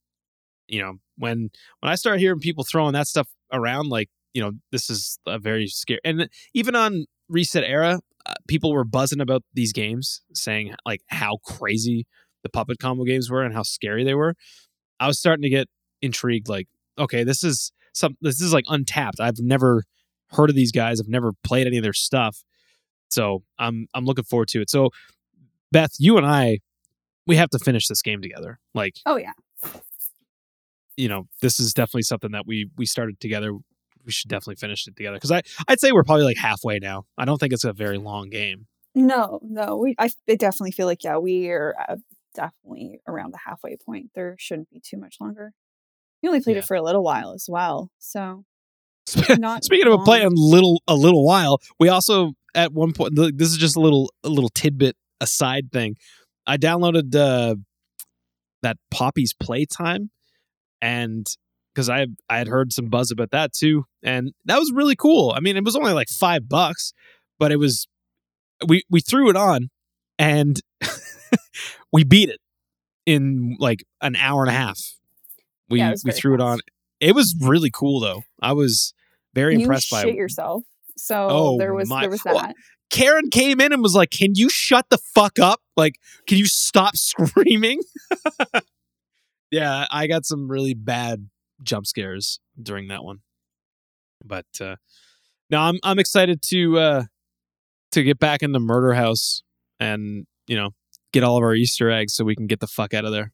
you 0.69 0.81
know 0.81 0.95
when 1.17 1.51
when 1.81 1.93
I 1.93 1.95
start 1.95 2.21
hearing 2.21 2.41
people 2.41 2.65
throwing 2.65 2.93
that 2.95 3.07
stuff 3.07 3.29
around, 3.53 3.89
like 3.89 4.09
you 4.33 4.43
know 4.43 4.53
this 4.73 4.91
is 4.91 5.19
a 5.27 5.39
very 5.39 5.67
scary. 5.67 6.01
And 6.05 6.29
even 6.55 6.75
on 6.75 7.07
ResetEra, 7.31 8.01
uh, 8.27 8.35
people 8.49 8.73
were 8.73 8.85
buzzing 8.85 9.21
about 9.21 9.43
these 9.53 9.73
games, 9.73 10.23
saying 10.33 10.75
like 10.87 11.01
how 11.09 11.39
crazy 11.45 12.07
the 12.43 12.49
puppet 12.49 12.79
combo 12.79 13.05
games 13.05 13.31
were 13.31 13.43
and 13.43 13.55
how 13.55 13.63
scary 13.63 14.05
they 14.05 14.15
were. 14.15 14.35
I 15.01 15.07
was 15.07 15.19
starting 15.19 15.43
to 15.43 15.51
get 15.51 15.69
intrigued. 16.03 16.49
Like, 16.49 16.69
okay, 16.99 17.25
this 17.25 17.45
is 17.45 17.73
some 17.93 18.17
this 18.21 18.41
is 18.41 18.53
like 18.53 18.65
untapped. 18.69 19.21
I've 19.21 19.39
never 19.39 19.85
heard 20.31 20.51
of 20.51 20.57
these 20.57 20.73
guys. 20.73 21.01
I've 21.01 21.09
never 21.09 21.33
played 21.45 21.67
any 21.67 21.77
of 21.77 21.83
their 21.83 21.93
stuff. 21.93 22.43
So 23.11 23.43
I'm 23.59 23.87
I'm 23.95 24.05
looking 24.05 24.25
forward 24.25 24.49
to 24.49 24.61
it. 24.61 24.71
So 24.71 24.91
Beth, 25.71 25.93
you 25.99 26.17
and 26.17 26.27
I, 26.27 26.59
we 27.27 27.37
have 27.37 27.51
to 27.51 27.59
finish 27.59 27.89
this 27.89 28.03
game 28.03 28.23
together. 28.23 28.59
Like, 28.75 28.97
oh 29.07 29.17
yeah 29.17 29.33
you 30.97 31.09
know, 31.09 31.27
this 31.41 31.59
is 31.61 31.73
definitely 31.73 32.03
something 32.03 32.33
that 32.33 32.47
we 32.47 32.69
we 32.77 32.87
started 32.87 33.21
together. 33.21 33.53
We 34.05 34.13
should 34.13 34.29
definitely 34.29 34.57
finish 34.57 34.87
it 34.87 34.97
together 34.97 35.17
because 35.17 35.33
I 35.33 35.43
I'd 35.69 35.81
say 35.81 35.93
we're 35.93 36.05
probably 36.05 36.25
like 36.25 36.37
halfway 36.37 36.79
now. 36.79 37.05
I 37.17 37.25
don't 37.25 37.39
think 37.39 37.53
it's 37.53 37.65
a 37.65 37.73
very 37.73 37.99
long 37.99 38.29
game. 38.31 38.67
No, 38.95 39.41
no, 39.43 39.77
we. 39.77 39.95
I, 39.99 40.11
I 40.29 40.37
definitely 40.37 40.71
feel 40.73 40.87
like 40.87 41.03
yeah, 41.03 41.19
we 41.19 41.49
are 41.51 41.75
uh, 41.89 41.97
definitely 42.35 43.01
around 43.09 43.33
the 43.33 43.39
halfway 43.45 43.77
point. 43.77 44.11
There 44.15 44.37
shouldn't 44.39 44.71
be 44.71 44.81
too 44.81 44.99
much 44.99 45.17
longer. 45.21 45.53
We 46.23 46.29
only 46.29 46.41
played 46.41 46.55
Yeah. 46.57 46.61
it 46.61 46.65
for 46.67 46.77
a 46.77 46.83
little 46.83 47.03
while 47.03 47.33
as 47.33 47.47
well. 47.49 47.91
So 47.99 48.45
not 49.39 49.65
Speaking 49.65 49.87
of 49.87 49.93
a 49.95 49.97
long. 49.97 50.05
play 50.05 50.23
a 50.23 50.29
little 50.31 50.81
a 50.87 50.95
little 50.95 51.25
while, 51.27 51.61
we 51.81 51.89
also 51.89 52.33
at 52.55 52.73
one 52.73 52.93
point 52.93 53.15
this 53.37 53.49
is 53.49 53.57
just 53.57 53.77
a 53.77 53.81
little 53.81 54.13
a 54.23 54.29
little 54.29 54.49
tidbit 54.51 54.97
aside 55.21 55.73
thing. 55.73 55.97
I 56.47 56.57
downloaded 56.57 57.15
uh, 57.15 57.57
that 58.63 58.77
Poppy's 58.91 59.35
Playtime, 59.35 60.11
and 60.85 61.27
because 61.75 61.89
I 61.89 62.07
I 62.29 62.37
had 62.39 62.47
heard 62.49 62.73
some 62.73 62.87
buzz 62.87 63.11
about 63.11 63.31
that 63.31 63.53
too, 63.55 63.87
and 64.03 64.33
that 64.45 64.59
was 64.59 64.71
really 64.73 64.95
cool. 64.95 65.33
I 65.35 65.41
mean, 65.41 65.57
it 65.57 65.65
was 65.65 65.75
only 65.77 65.93
like 65.93 66.09
five 66.11 66.49
bucks, 66.49 66.93
but 67.39 67.51
it 67.51 67.57
was 67.57 67.89
we 68.69 68.83
we 68.91 69.01
threw 69.01 69.31
it 69.31 69.37
on, 69.37 69.71
and 70.19 70.61
we 71.93 72.05
beat 72.05 72.29
it 72.29 72.41
in 73.07 73.57
like 73.59 73.85
an 74.03 74.15
hour 74.17 74.43
and 74.43 74.51
a 74.51 74.55
half. 74.55 74.79
We 75.71 75.79
Yeah, 75.79 75.95
we 76.05 76.13
threw 76.13 76.35
it 76.35 76.41
on. 76.41 76.61
It 77.01 77.15
was 77.15 77.35
really 77.41 77.71
cool 77.73 77.99
though. 78.01 78.23
I 78.43 78.53
was 78.53 78.93
very 79.35 79.55
you 79.55 79.61
impressed 79.63 79.89
shit 79.89 80.05
by 80.05 80.11
yourself. 80.13 80.63
So 80.97 81.27
Oh, 81.31 81.59
there 81.59 81.75
was 81.75 81.89
my- 81.89 82.03
there 82.03 82.11
was 82.11 82.25
Well, 82.25 82.39
that. 82.39 82.55
Karen 82.91 83.31
came 83.31 83.61
in 83.61 83.73
and 83.73 83.83
was 83.83 83.95
like, 83.95 84.11
"Can 84.11 84.35
you 84.37 84.49
shut 84.49 84.87
the 84.91 84.99
fuck 84.99 85.39
up? 85.41 85.61
Like, 85.77 85.95
can 86.29 86.39
you 86.39 86.47
stop 86.47 86.97
screaming?" 87.09 87.81
yeah, 89.55 89.87
I 89.91 90.09
got 90.09 90.27
some 90.27 90.51
really 90.51 90.75
bad 90.75 91.29
jump 91.63 91.87
scares 91.87 92.41
during 92.61 92.89
that 92.89 93.05
one. 93.05 93.19
But 94.25 94.47
uh 94.61 94.77
no, 95.49 95.61
I'm 95.61 95.79
I'm 95.85 96.01
excited 96.01 96.43
to 96.51 96.79
uh 96.79 97.03
to 97.93 98.03
get 98.03 98.19
back 98.19 98.43
into 98.43 98.59
Murder 98.59 98.95
House 98.95 99.45
and, 99.79 100.27
you 100.49 100.57
know, 100.57 100.71
get 101.13 101.23
all 101.23 101.37
of 101.37 101.45
our 101.45 101.55
Easter 101.55 101.89
eggs 101.89 102.15
so 102.15 102.25
we 102.25 102.35
can 102.35 102.49
get 102.49 102.59
the 102.59 102.67
fuck 102.67 102.93
out 102.93 103.05
of 103.05 103.13
there. 103.13 103.33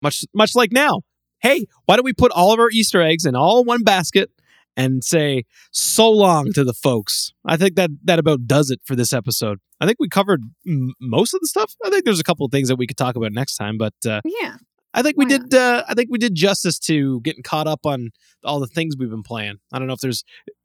Much 0.00 0.24
much 0.32 0.54
like 0.54 0.70
now. 0.70 1.00
Hey, 1.40 1.66
why 1.86 1.96
don't 1.96 2.04
we 2.04 2.12
put 2.12 2.30
all 2.30 2.52
of 2.52 2.60
our 2.60 2.70
Easter 2.70 3.02
eggs 3.02 3.26
in 3.26 3.34
all 3.34 3.64
one 3.64 3.82
basket 3.82 4.30
and 4.78 5.04
say 5.04 5.44
so 5.72 6.10
long 6.10 6.52
to 6.54 6.64
the 6.64 6.72
folks. 6.72 7.32
I 7.44 7.58
think 7.58 7.74
that 7.76 7.90
that 8.04 8.18
about 8.18 8.46
does 8.46 8.70
it 8.70 8.80
for 8.86 8.96
this 8.96 9.12
episode. 9.12 9.58
I 9.80 9.86
think 9.86 9.96
we 10.00 10.08
covered 10.08 10.40
m- 10.66 10.94
most 11.00 11.34
of 11.34 11.40
the 11.40 11.46
stuff. 11.48 11.74
I 11.84 11.90
think 11.90 12.04
there's 12.06 12.18
a 12.20 12.24
couple 12.24 12.46
of 12.46 12.52
things 12.52 12.68
that 12.68 12.76
we 12.76 12.86
could 12.86 12.96
talk 12.96 13.14
about 13.16 13.32
next 13.32 13.56
time, 13.56 13.76
but 13.76 13.92
uh, 14.06 14.22
Yeah. 14.24 14.56
I 14.94 15.02
think 15.02 15.16
we 15.18 15.26
Why 15.26 15.36
did. 15.36 15.54
Uh, 15.54 15.84
I 15.86 15.92
think 15.94 16.08
we 16.10 16.16
did 16.18 16.34
justice 16.34 16.78
to 16.80 17.20
getting 17.20 17.42
caught 17.42 17.66
up 17.68 17.84
on 17.84 18.08
all 18.42 18.58
the 18.58 18.66
things 18.66 18.96
we've 18.98 19.10
been 19.10 19.22
playing. 19.22 19.56
I 19.70 19.78
don't 19.78 19.86
know 19.86 19.92
if 19.92 20.00
there's, 20.00 20.24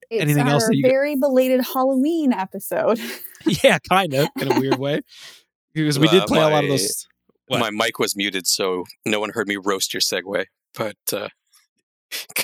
It's 0.10 0.22
Anything 0.22 0.44
our 0.44 0.53
else 0.53 0.65
that 0.68 0.77
you- 0.77 0.88
very 0.88 1.15
belated 1.15 1.60
Halloween 1.73 2.31
episode. 2.31 2.99
yeah, 3.64 3.80
kind 3.90 4.14
of 4.14 4.30
in 4.40 4.52
a 4.52 4.60
weird 4.60 4.80
way, 4.80 5.02
because 5.73 5.99
we 5.99 6.07
did 6.07 6.23
Uh, 6.23 6.26
play 6.27 6.40
a 6.40 6.48
lot 6.49 6.64
of 6.64 6.69
those. 6.69 7.06
What? 7.48 7.60
My 7.60 7.69
mic 7.72 7.99
was 7.99 8.15
muted, 8.15 8.48
so 8.48 8.85
no 9.06 9.19
one 9.19 9.31
heard 9.31 9.48
me 9.49 9.57
roast 9.57 9.94
your 9.94 10.02
segue. 10.02 10.45
But 10.73 10.95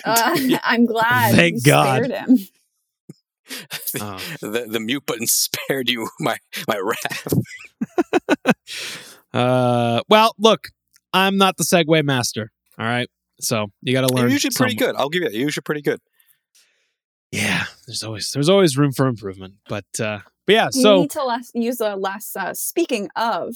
uh, 0.06 0.38
I'm 0.64 0.86
glad. 0.86 1.36
Thank 1.36 1.56
you 1.58 1.62
God. 1.72 2.06
spared 2.06 2.12
him. 2.28 2.38
Oh. 4.00 4.20
the 4.42 4.68
the 4.70 4.80
mute 4.80 5.08
button 5.08 5.26
spared 5.26 5.90
you 5.90 6.08
my 6.20 6.38
my 6.68 6.78
wrath. 6.78 7.34
Uh, 9.34 10.02
well, 10.08 10.36
look, 10.38 10.68
I'm 11.14 11.38
not 11.38 11.58
the 11.58 11.64
segue 11.64 12.04
master. 12.04 12.52
All 12.78 12.86
right, 12.86 13.10
so 13.42 13.72
you 13.82 13.94
got 13.94 14.08
to 14.08 14.14
learn. 14.14 14.26
You're 14.26 14.34
usually 14.34 14.54
pretty 14.56 14.78
some- 14.78 14.88
good. 14.88 14.96
I'll 14.96 15.10
give 15.10 15.24
you 15.24 15.30
that. 15.30 15.34
You're 15.36 15.46
usually 15.46 15.64
pretty 15.64 15.82
good. 15.82 16.00
Yeah, 17.32 17.64
there's 17.88 18.04
always 18.04 18.32
there's 18.32 18.50
always 18.50 18.78
room 18.78 18.92
for 18.92 19.08
improvement, 19.08 19.56
but 19.68 19.86
uh, 20.00 20.20
but 20.46 20.54
yeah. 20.54 20.70
you 20.74 20.82
So 20.84 21.02
need 21.02 21.12
to 21.12 21.24
less, 21.24 21.52
use 21.56 21.80
a 21.80 21.96
less. 21.96 22.36
Uh, 22.36 22.54
speaking 22.54 23.10
of, 23.16 23.56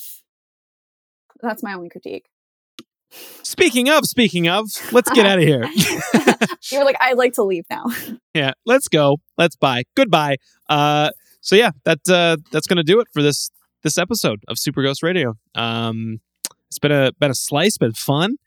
that's 1.41 1.61
my 1.64 1.73
only 1.73 1.90
critique. 1.90 2.26
Speaking 3.44 3.90
of 3.90 4.06
speaking 4.06 4.48
of, 4.48 4.65
let's 4.91 5.10
get 5.11 5.26
out 5.26 5.40
of 5.40 5.44
here. 5.44 5.64
you 6.72 6.80
were 6.80 6.85
like, 6.85 6.98
I'd 6.99 7.18
like 7.18 7.34
to 7.34 7.44
leave 7.44 7.65
now. 7.69 7.85
yeah, 8.34 8.52
let's 8.65 8.88
go. 8.88 9.18
Let's 9.38 9.56
bye. 9.56 9.84
Goodbye. 9.95 10.38
Uh, 10.69 11.11
so 11.41 11.56
yeah, 11.56 11.72
that 11.85 11.99
uh, 12.10 12.38
that's 12.52 12.68
gonna 12.68 12.84
do 12.84 12.99
it 12.99 13.07
for 13.14 13.22
this 13.22 13.49
this 13.84 13.98
episode 13.98 14.44
of 14.48 14.57
Super 14.57 14.81
Ghost 14.81 15.03
Radio. 15.03 15.35
Um, 15.56 16.19
it's 16.68 16.80
been 16.80 16.91
a 16.91 17.11
been 17.19 17.31
a 17.31 17.35
slice, 17.35 17.77
been 17.77 17.94
fun. 17.94 18.38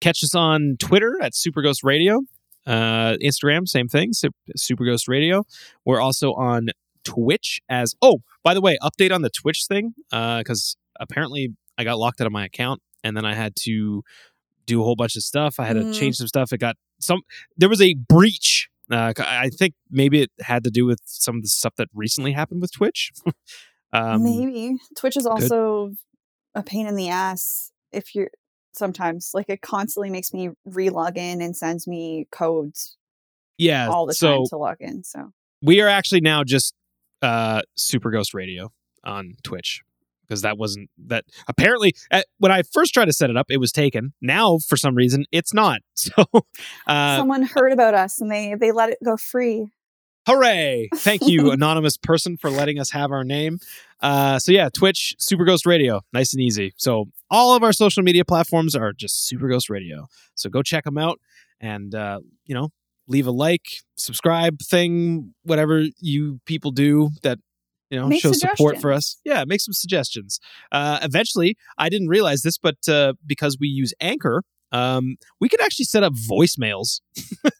Catch 0.00 0.22
us 0.22 0.34
on 0.34 0.76
Twitter 0.78 1.16
at 1.22 1.34
Super 1.34 1.62
Ghost 1.62 1.82
Radio. 1.82 2.20
Uh, 2.66 3.16
Instagram, 3.22 3.66
same 3.66 3.88
thing, 3.88 4.12
Super 4.12 4.84
Ghost 4.84 5.06
Radio. 5.08 5.44
We're 5.84 6.00
also 6.00 6.32
on 6.32 6.68
Twitch 7.04 7.60
as 7.68 7.94
oh, 8.02 8.18
by 8.42 8.54
the 8.54 8.60
way, 8.60 8.76
update 8.82 9.12
on 9.12 9.22
the 9.22 9.30
Twitch 9.30 9.66
thing 9.68 9.94
because 10.10 10.76
apparently 11.00 11.54
I 11.78 11.84
got 11.84 11.98
locked 11.98 12.20
out 12.20 12.26
of 12.26 12.32
my 12.32 12.44
account 12.44 12.82
and 13.04 13.16
then 13.16 13.24
I 13.24 13.34
had 13.34 13.54
to 13.64 14.02
do 14.66 14.80
a 14.80 14.84
whole 14.84 14.96
bunch 14.96 15.16
of 15.16 15.22
stuff. 15.22 15.60
I 15.60 15.64
had 15.66 15.74
to 15.74 15.82
Mm. 15.82 15.94
change 15.98 16.16
some 16.16 16.26
stuff. 16.26 16.52
It 16.52 16.58
got 16.58 16.76
some. 17.00 17.20
There 17.56 17.68
was 17.68 17.80
a 17.80 17.94
breach. 17.94 18.68
Uh, 18.90 19.12
I 19.18 19.48
think 19.50 19.74
maybe 19.90 20.22
it 20.22 20.30
had 20.40 20.62
to 20.64 20.70
do 20.70 20.86
with 20.86 21.00
some 21.04 21.36
of 21.36 21.42
the 21.42 21.48
stuff 21.48 21.74
that 21.76 21.88
recently 21.94 22.32
happened 22.32 22.60
with 22.62 22.72
Twitch. 22.72 23.10
um, 23.92 24.22
Maybe 24.22 24.76
Twitch 24.96 25.16
is 25.16 25.26
also 25.26 25.92
a 26.54 26.62
pain 26.62 26.86
in 26.86 26.94
the 26.94 27.08
ass 27.08 27.72
if 27.92 28.14
you're 28.14 28.30
sometimes 28.72 29.30
like 29.34 29.46
it 29.48 29.60
constantly 29.62 30.10
makes 30.10 30.32
me 30.32 30.50
re-log 30.64 31.16
in 31.16 31.40
and 31.40 31.56
sends 31.56 31.86
me 31.86 32.28
codes 32.30 32.96
yeah. 33.58 33.88
all 33.88 34.06
the 34.06 34.14
so 34.14 34.28
time 34.28 34.44
to 34.50 34.56
log 34.56 34.76
in. 34.80 35.02
So 35.02 35.32
we 35.62 35.80
are 35.80 35.88
actually 35.88 36.20
now 36.20 36.44
just 36.44 36.74
uh 37.22 37.62
super 37.76 38.10
ghost 38.10 38.34
radio 38.34 38.70
on 39.02 39.34
twitch 39.42 39.80
because 40.26 40.42
that 40.42 40.58
wasn't 40.58 40.90
that 41.06 41.24
apparently 41.48 41.94
at, 42.10 42.26
when 42.38 42.50
i 42.52 42.62
first 42.62 42.92
tried 42.92 43.04
to 43.06 43.12
set 43.12 43.30
it 43.30 43.36
up 43.36 43.46
it 43.50 43.58
was 43.58 43.72
taken. 43.72 44.12
Now 44.20 44.58
for 44.58 44.76
some 44.76 44.94
reason 44.94 45.24
it's 45.32 45.52
not. 45.54 45.80
So 45.94 46.24
uh 46.86 47.16
someone 47.16 47.42
heard 47.42 47.72
about 47.72 47.94
us 47.94 48.20
and 48.20 48.30
they 48.30 48.54
they 48.54 48.70
let 48.72 48.90
it 48.90 48.98
go 49.04 49.16
free. 49.16 49.68
hooray! 50.26 50.88
Thank 50.94 51.26
you 51.26 51.50
anonymous 51.58 51.96
person 51.96 52.36
for 52.36 52.50
letting 52.50 52.78
us 52.78 52.90
have 52.90 53.10
our 53.10 53.24
name. 53.24 53.58
Uh 54.00 54.38
so 54.38 54.52
yeah 54.52 54.68
twitch 54.72 55.16
super 55.18 55.44
ghost 55.44 55.66
radio 55.66 56.02
nice 56.12 56.32
and 56.32 56.42
easy. 56.42 56.74
So 56.76 57.06
all 57.30 57.56
of 57.56 57.62
our 57.62 57.72
social 57.72 58.02
media 58.02 58.24
platforms 58.24 58.74
are 58.74 58.92
just 58.92 59.26
super 59.26 59.48
ghost 59.48 59.68
radio. 59.70 60.06
So 60.34 60.48
go 60.50 60.62
check 60.62 60.84
them 60.84 60.98
out 60.98 61.18
and 61.60 61.94
uh 61.94 62.20
you 62.44 62.54
know 62.54 62.70
leave 63.08 63.26
a 63.26 63.30
like 63.30 63.66
subscribe 63.96 64.58
thing 64.60 65.32
whatever 65.44 65.84
you 66.00 66.40
people 66.44 66.70
do 66.70 67.10
that 67.22 67.38
you 67.90 68.00
know 68.00 68.08
Make 68.08 68.22
show 68.22 68.32
support 68.32 68.80
for 68.80 68.92
us 68.92 69.18
yeah 69.24 69.44
make 69.46 69.60
some 69.60 69.72
suggestions 69.72 70.40
uh 70.72 70.98
eventually 71.02 71.56
i 71.78 71.88
didn't 71.88 72.08
realize 72.08 72.42
this 72.42 72.58
but 72.58 72.76
uh 72.88 73.14
because 73.24 73.56
we 73.60 73.68
use 73.68 73.92
anchor 74.00 74.42
um 74.72 75.16
we 75.40 75.48
could 75.48 75.60
actually 75.60 75.84
set 75.84 76.02
up 76.02 76.12
voicemails 76.12 77.00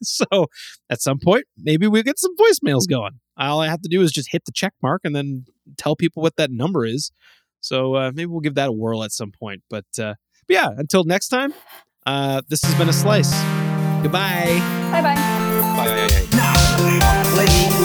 so 0.03 0.47
at 0.91 1.01
some 1.01 1.19
point 1.23 1.45
maybe 1.57 1.87
we'll 1.87 2.03
get 2.03 2.19
some 2.19 2.35
voicemails 2.37 2.89
going 2.89 3.21
all 3.37 3.61
i 3.61 3.69
have 3.69 3.81
to 3.81 3.89
do 3.89 4.03
is 4.03 4.11
just 4.11 4.33
hit 4.33 4.45
the 4.45 4.53
check 4.53 4.75
mark 4.83 5.03
and 5.05 5.15
then 5.15 5.45
tell 5.77 5.95
people 5.97 6.23
what 6.23 6.37
that 6.37 6.51
number 6.51 6.85
is 6.85 7.11
so 7.61 7.95
uh, 7.95 8.13
maybe 8.15 8.27
we'll 8.27 8.41
give 8.41 8.55
that 8.55 8.69
a 8.69 8.73
whirl 8.73 9.05
at 9.05 9.13
some 9.13 9.31
point 9.31 9.63
but 9.71 9.87
uh 10.01 10.15
but 10.49 10.55
yeah 10.55 10.71
until 10.77 11.05
next 11.05 11.29
time 11.29 11.55
uh 12.07 12.43
this 12.49 12.63
has 12.63 12.75
been 12.75 12.89
a 12.89 12.93
slice 12.93 13.33
goodbye 14.03 14.77
Bye 14.91 15.03
bye. 15.03 15.15
Bye. 15.15 16.27
Now, 16.33 16.55
playing 17.35 17.76